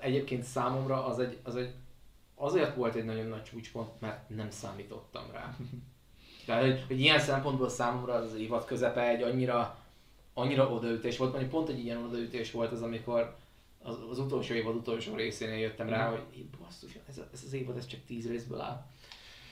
Egyébként 0.00 0.42
számomra 0.42 1.06
az 1.06 1.18
egy, 1.18 1.38
az 1.42 1.56
egy, 1.56 1.70
azért 2.34 2.74
volt 2.74 2.94
egy 2.94 3.04
nagyon 3.04 3.26
nagy 3.26 3.42
csúcspont, 3.42 4.00
mert 4.00 4.28
nem 4.28 4.50
számítottam 4.50 5.24
rá. 5.32 5.56
Tehát, 6.46 6.62
hogy, 6.62 6.84
hogy 6.86 7.00
ilyen 7.00 7.18
szempontból 7.18 7.68
számomra 7.68 8.14
az 8.14 8.34
évad 8.34 8.64
közepe 8.64 9.08
egy 9.08 9.22
annyira, 9.22 9.78
annyira 10.34 10.68
odaütés 10.70 11.16
volt, 11.16 11.30
mondjuk 11.30 11.52
pont 11.52 11.68
egy 11.68 11.84
ilyen 11.84 12.02
odaütés 12.04 12.50
volt 12.50 12.72
az, 12.72 12.82
amikor 12.82 13.36
az, 13.82 13.96
az 14.10 14.18
utolsó 14.18 14.54
évad 14.54 14.74
utolsó 14.74 15.14
részénél 15.14 15.58
jöttem 15.58 15.88
rá, 15.88 16.02
Mhm. 16.08 16.10
hogy 16.10 16.22
"Hé, 16.34 16.46
basszus, 16.60 16.98
ez, 17.08 17.20
ez 17.32 17.42
az 17.46 17.52
évad 17.52 17.76
ez 17.76 17.86
csak 17.86 18.00
tíz 18.06 18.28
részből 18.28 18.60
áll. 18.60 18.86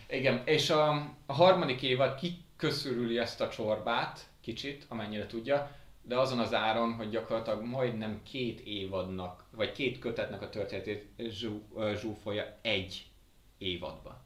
Igen, 0.09 0.43
és 0.45 0.71
a, 0.71 0.91
a 1.27 1.33
harmadik 1.33 1.83
évad 1.83 2.15
kiköszörüli 2.15 3.19
ezt 3.19 3.41
a 3.41 3.49
csorbát, 3.49 4.27
kicsit, 4.41 4.85
amennyire 4.89 5.27
tudja, 5.27 5.71
de 6.03 6.19
azon 6.19 6.39
az 6.39 6.55
áron, 6.55 6.93
hogy 6.93 7.11
gyakorlatilag 7.11 7.65
majdnem 7.65 8.23
két 8.23 8.61
évadnak, 8.61 9.45
vagy 9.51 9.73
két 9.73 9.99
kötetnek 9.99 10.43
a 10.43 10.49
történetét 10.49 11.09
zsú, 11.17 11.63
zsúfolja 11.95 12.59
egy 12.63 13.07
évadba. 13.59 14.21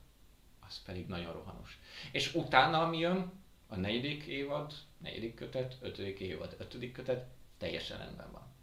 Az 0.69 0.83
pedig 0.83 1.07
nagyon 1.07 1.33
rohanos. 1.33 1.79
És 2.13 2.35
utána, 2.35 2.83
ami 2.83 2.99
jön, 2.99 3.33
a 3.69 3.77
negyedik 3.77 4.25
évad, 4.25 4.73
negyedik 4.99 5.35
kötet, 5.35 5.77
ötödik 5.81 6.19
évad, 6.21 6.57
ötödik 6.59 6.93
kötet, 6.93 7.27
teljesen 7.59 7.99
rendben 7.99 8.33
van. 8.33 8.55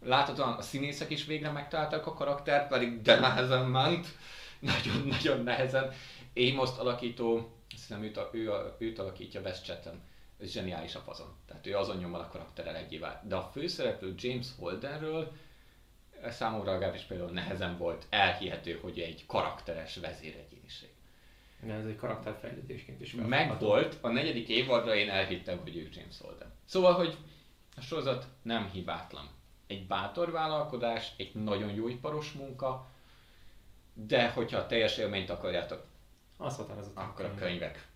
Láthatóan 0.00 0.52
a 0.52 0.62
színészek 0.62 1.10
is 1.10 1.24
végre 1.24 1.50
megtalálták 1.50 2.06
a 2.06 2.14
karaktert, 2.14 2.68
pedig 2.68 3.02
de 3.02 3.20
nehezen 3.20 3.66
ment. 3.66 4.06
Nagyon-nagyon 4.60 5.42
nehezen. 5.42 5.92
Amoszt 6.34 6.78
alakító, 6.78 7.36
azt 7.36 7.86
hiszem 7.86 8.02
őt, 8.02 8.16
a, 8.16 8.30
ő, 8.32 8.50
őt 8.78 8.98
alakítja 8.98 9.40
Wes 9.40 9.60
Chatham. 9.60 10.00
Ez 10.42 10.50
zseniális 10.50 10.94
a 10.94 11.00
fazon. 11.00 11.34
Tehát 11.46 11.66
ő 11.66 11.76
azon 11.76 11.96
nyomban 11.96 12.20
a 12.20 12.28
karakterrel 12.28 12.76
egyével. 12.76 13.22
De 13.28 13.36
a 13.36 13.42
főszereplő 13.52 14.14
James 14.18 14.46
Holdenről 14.58 15.32
számomra 16.28 16.72
legalábbis 16.72 17.02
például 17.02 17.30
nehezen 17.30 17.78
volt 17.78 18.06
elhihető, 18.10 18.78
hogy 18.82 18.98
egy 19.00 19.26
karakteres 19.26 19.96
vezéregyéniség. 19.96 20.88
Igen, 21.62 21.80
ez 21.80 21.86
egy 21.86 21.96
karakterfejlődésként 21.96 23.00
is 23.00 23.12
Meg 23.14 23.28
felfogható. 23.28 23.66
volt, 23.66 23.98
a 24.00 24.08
negyedik 24.08 24.48
évadra 24.48 24.94
én 24.94 25.10
elhittem, 25.10 25.58
hogy 25.58 25.76
ő 25.76 25.88
James 25.92 26.18
Holden. 26.20 26.52
Szóval, 26.64 26.92
hogy 26.94 27.16
a 27.76 27.80
sorozat 27.80 28.26
nem 28.42 28.70
hibátlan. 28.70 29.28
Egy 29.66 29.86
bátor 29.86 30.30
vállalkozás, 30.30 31.12
egy 31.16 31.34
nagyon 31.34 31.70
jó 31.74 31.88
iparos 31.88 32.32
munka, 32.32 32.86
de 33.94 34.30
hogyha 34.30 34.58
a 34.58 34.66
teljes 34.66 34.96
élményt 34.98 35.30
akarjátok, 35.30 35.84
Az 36.36 36.56
határozott. 36.56 36.96
akkor 36.96 37.24
a 37.24 37.34
könyvek. 37.34 37.86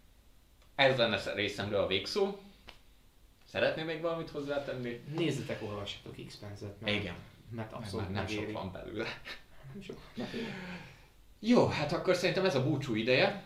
Ez 0.76 0.96
lenne 0.96 1.32
részemről 1.34 1.80
a 1.80 1.86
végszó. 1.86 2.36
Szeretnél 3.44 3.84
még 3.84 4.00
valamit 4.00 4.30
hozzátenni? 4.30 5.00
Nézzetek, 5.14 5.62
olvassatok 5.62 6.26
X-Penzet, 6.26 6.80
mert, 6.80 6.96
Igen. 6.96 7.14
mert 7.50 7.72
abszolút 7.72 8.06
már 8.06 8.14
nem 8.14 8.26
sok 8.26 8.36
megéri. 8.36 8.52
van 8.52 8.72
belőle. 8.72 9.06
Nem 9.72 9.82
sok. 9.82 9.98
Jó, 11.38 11.66
hát 11.66 11.92
akkor 11.92 12.14
szerintem 12.14 12.44
ez 12.44 12.54
a 12.54 12.62
búcsú 12.62 12.94
ideje. 12.94 13.44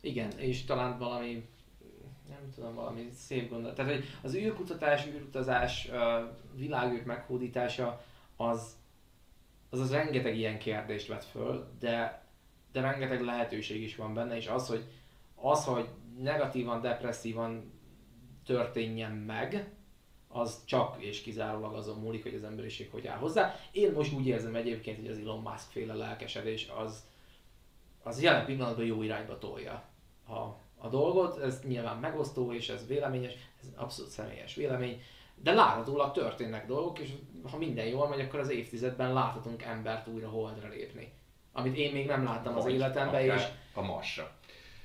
Igen, 0.00 0.38
és 0.38 0.64
talán 0.64 0.98
valami, 0.98 1.48
nem 2.28 2.50
tudom, 2.54 2.74
valami 2.74 3.08
szép 3.14 3.50
gondolat. 3.50 3.74
Tehát 3.74 3.94
hogy 3.94 4.04
az 4.22 4.34
űrkutatás, 4.34 5.06
űrutazás, 5.06 5.88
világűr 6.54 7.04
meghódítása, 7.04 8.04
az, 8.36 8.76
az 9.70 9.80
az 9.80 9.90
rengeteg 9.92 10.36
ilyen 10.36 10.58
kérdést 10.58 11.06
vet 11.06 11.24
föl, 11.24 11.70
de, 11.78 12.24
de 12.72 12.80
rengeteg 12.80 13.20
lehetőség 13.20 13.82
is 13.82 13.96
van 13.96 14.14
benne, 14.14 14.36
és 14.36 14.46
az, 14.46 14.68
hogy 14.68 14.84
az, 15.34 15.64
hogy 15.64 15.88
negatívan, 16.18 16.80
depresszívan 16.80 17.72
történjen 18.44 19.12
meg, 19.12 19.74
az 20.28 20.64
csak 20.64 21.02
és 21.02 21.22
kizárólag 21.22 21.74
azon 21.74 21.98
múlik, 21.98 22.22
hogy 22.22 22.34
az 22.34 22.44
emberiség 22.44 22.90
hogy 22.90 23.06
áll 23.06 23.18
hozzá. 23.18 23.54
Én 23.72 23.92
most 23.92 24.12
úgy 24.12 24.26
érzem 24.26 24.54
egyébként, 24.54 24.98
hogy 24.98 25.08
az 25.08 25.18
Elon 25.18 25.40
Musk 25.40 25.70
féle 25.70 25.94
lelkesedés 25.94 26.68
az, 26.76 27.04
az 28.02 28.22
jelen 28.22 28.44
pillanatban 28.44 28.84
jó 28.84 29.02
irányba 29.02 29.38
tolja 29.38 29.84
a, 30.28 30.38
a 30.78 30.88
dolgot. 30.88 31.38
Ez 31.38 31.60
nyilván 31.66 31.96
megosztó, 31.96 32.52
és 32.52 32.68
ez 32.68 32.86
véleményes, 32.86 33.32
ez 33.60 33.68
abszolút 33.76 34.10
személyes 34.10 34.54
vélemény, 34.54 35.02
de 35.42 35.52
láthatólag 35.52 36.12
történnek 36.12 36.66
dolgok, 36.66 36.98
és 36.98 37.10
ha 37.50 37.56
minden 37.56 37.86
jól 37.86 38.08
megy, 38.08 38.20
akkor 38.20 38.40
az 38.40 38.50
évtizedben 38.50 39.12
láthatunk 39.12 39.62
embert 39.62 40.06
újra 40.06 40.28
holdra 40.28 40.68
lépni. 40.68 41.12
Amit 41.52 41.76
én 41.76 41.92
még 41.92 42.06
nem 42.06 42.24
láttam 42.24 42.56
az 42.56 42.64
Vagy 42.64 42.72
életemben, 42.72 43.22
akár 43.22 43.36
és, 43.36 43.46
a 43.74 43.82
Marsra. 43.82 44.30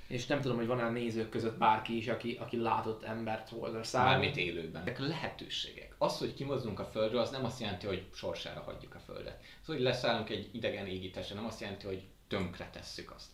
És 0.07 0.26
nem 0.26 0.41
tudom, 0.41 0.57
hogy 0.57 0.68
van-e 0.68 0.84
a 0.86 0.90
nézők 0.90 1.30
között 1.30 1.57
bárki 1.57 1.98
is, 1.98 2.07
aki, 2.07 2.38
aki 2.40 2.57
látott 2.57 3.03
embert 3.03 3.49
holdra 3.49 3.84
szállni. 3.84 4.10
Mármint 4.10 4.38
élőben. 4.38 4.82
Ezek 4.82 4.99
lehetőségek. 4.99 5.95
Az, 5.98 6.18
hogy 6.18 6.34
kimozdulunk 6.34 6.80
a 6.80 6.86
Földről, 6.86 7.19
az 7.22 7.30
nem 7.30 7.45
azt 7.45 7.60
jelenti, 7.60 7.86
hogy 7.86 8.06
sorsára 8.14 8.61
hagyjuk 8.61 8.95
a 8.95 8.99
Földet. 8.99 9.44
Az, 9.61 9.68
hogy 9.68 9.80
leszállunk 9.80 10.30
egy 10.30 10.49
idegen 10.52 10.88
égítésre, 10.88 11.36
nem 11.36 11.45
azt 11.45 11.61
jelenti, 11.61 11.86
hogy 11.86 12.03
tönkre 12.27 12.69
tesszük 12.69 13.11
azt. 13.11 13.30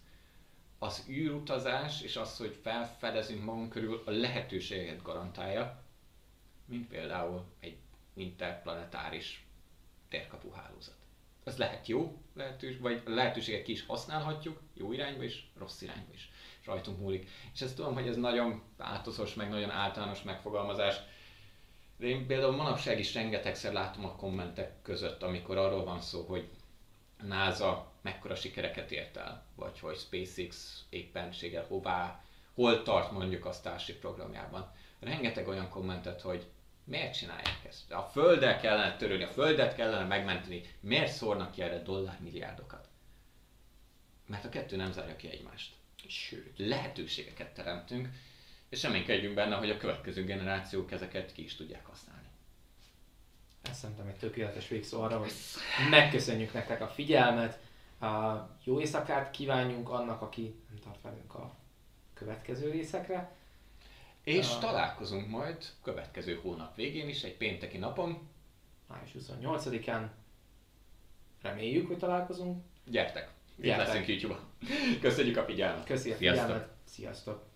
Az 0.80 1.06
űrutazás 1.10 2.02
és 2.02 2.16
az, 2.16 2.38
hogy 2.38 2.60
felfedezünk 2.62 3.44
magunk 3.44 3.70
körül, 3.70 4.04
a 4.06 4.12
lehetőséget 4.12 5.02
garantálja, 5.02 5.84
mint 6.66 6.88
például 6.88 7.46
egy 7.60 7.78
interplanetáris 8.14 9.46
térkapuhálózat. 10.10 10.96
Ez 11.44 11.58
lehet 11.58 11.88
jó 11.88 12.22
lehetős, 12.34 12.78
vagy 12.78 13.02
a 13.06 13.10
lehetőséget 13.10 13.64
ki 13.64 13.72
is 13.72 13.86
használhatjuk, 13.86 14.62
jó 14.74 14.94
irányba 14.94 15.24
is, 15.24 15.52
rossz 15.58 15.82
irányba 15.82 16.14
is. 16.14 16.31
Rajtunk 16.66 17.00
múlik. 17.00 17.30
És 17.54 17.62
ezt 17.62 17.76
tudom, 17.76 17.94
hogy 17.94 18.08
ez 18.08 18.16
nagyon 18.18 18.62
változós, 18.78 19.34
meg 19.34 19.50
nagyon 19.50 19.70
általános 19.70 20.22
megfogalmazás, 20.22 20.96
de 21.98 22.08
én 22.08 22.28
például 22.28 22.56
manapság 22.56 23.00
is 23.00 23.14
rengetegszer 23.14 23.74
látom 23.74 24.06
a 24.06 24.16
kommentek 24.16 24.82
között, 24.82 25.24
amikor 25.24 25.58
arról 25.58 25.84
van 25.84 26.02
szó, 26.02 26.26
hogy 26.28 26.50
NASA 27.24 27.92
mekkora 28.02 28.36
sikereket 28.36 28.92
ért 28.92 29.18
el, 29.18 29.46
vagy 29.56 29.80
hogy 29.80 29.98
SpaceX 29.98 30.84
éppenséggel 30.90 31.66
hová, 31.68 32.24
hol 32.54 32.84
tart 32.84 33.12
mondjuk 33.12 33.46
a 33.46 33.52
Starship 33.52 34.00
programjában. 34.00 34.72
Rengeteg 35.00 35.48
olyan 35.48 35.70
kommentet, 35.70 36.22
hogy 36.22 36.48
miért 36.84 37.18
csinálják 37.18 37.60
ezt? 37.68 37.92
A 37.92 38.10
Földdel 38.12 38.60
kellene 38.60 38.96
törölni, 38.98 39.24
a 39.24 39.28
Földet 39.28 39.76
kellene 39.76 40.06
megmenteni, 40.06 40.62
miért 40.80 41.12
szórnak 41.12 41.52
ki 41.52 41.62
erre 41.62 41.82
dollármilliárdokat? 41.82 42.90
Mert 44.28 44.46
a 44.46 44.50
kettő 44.50 44.76
nem 44.76 44.92
zárja 44.92 45.16
ki 45.16 45.30
egymást. 45.30 45.74
Sőt. 46.12 46.54
Lehetőségeket 46.58 47.54
teremtünk, 47.54 48.10
és 48.70 48.84
reménykedjünk 48.84 49.36
benne, 49.36 49.56
hogy 49.56 49.70
a 49.70 49.78
következő 49.78 50.24
generációk 50.24 50.92
ezeket 50.92 51.32
ki 51.32 51.44
is 51.44 51.56
tudják 51.56 51.86
használni. 51.86 52.28
Ez 53.62 53.78
szerintem 53.78 54.08
egy 54.08 54.18
tökéletes 54.18 54.68
végszó 54.68 55.02
arra, 55.02 55.18
hogy 55.20 55.32
megköszönjük 55.90 56.54
nektek 56.54 56.82
a 56.82 56.88
figyelmet, 56.88 57.60
a 58.02 58.36
jó 58.64 58.80
éjszakát 58.80 59.32
kívánjunk 59.32 59.90
annak, 59.90 60.22
aki 60.22 60.56
nem 60.70 60.80
tart 60.80 61.02
velünk 61.02 61.34
a 61.34 61.56
következő 62.14 62.72
részekre. 62.72 63.36
És 64.24 64.50
Ah. 64.50 64.60
találkozunk 64.60 65.28
majd 65.28 65.66
következő 65.84 66.36
hónap 66.36 66.76
végén 66.76 67.08
is, 67.10 67.24
egy 67.24 67.38
pénteki 67.38 67.78
napon. 67.78 68.30
május 68.88 69.12
28-án. 69.14 70.08
Reméljük, 71.42 71.88
hogy 71.88 71.98
találkozunk. 71.98 72.64
Gyertek! 72.86 73.30
Itt 73.62 73.68
Gyertek. 73.68 73.88
leszünk 73.88 74.08
YouTube-on. 74.08 74.40
Köszönjük 75.02 75.38
a 75.38 75.44
figyelmet! 75.44 75.86
Köszi 75.86 76.12
a 76.12 76.16
Sziasztok. 76.16 76.46
figyelmet. 76.46 76.70
Sziasztok! 76.86 77.51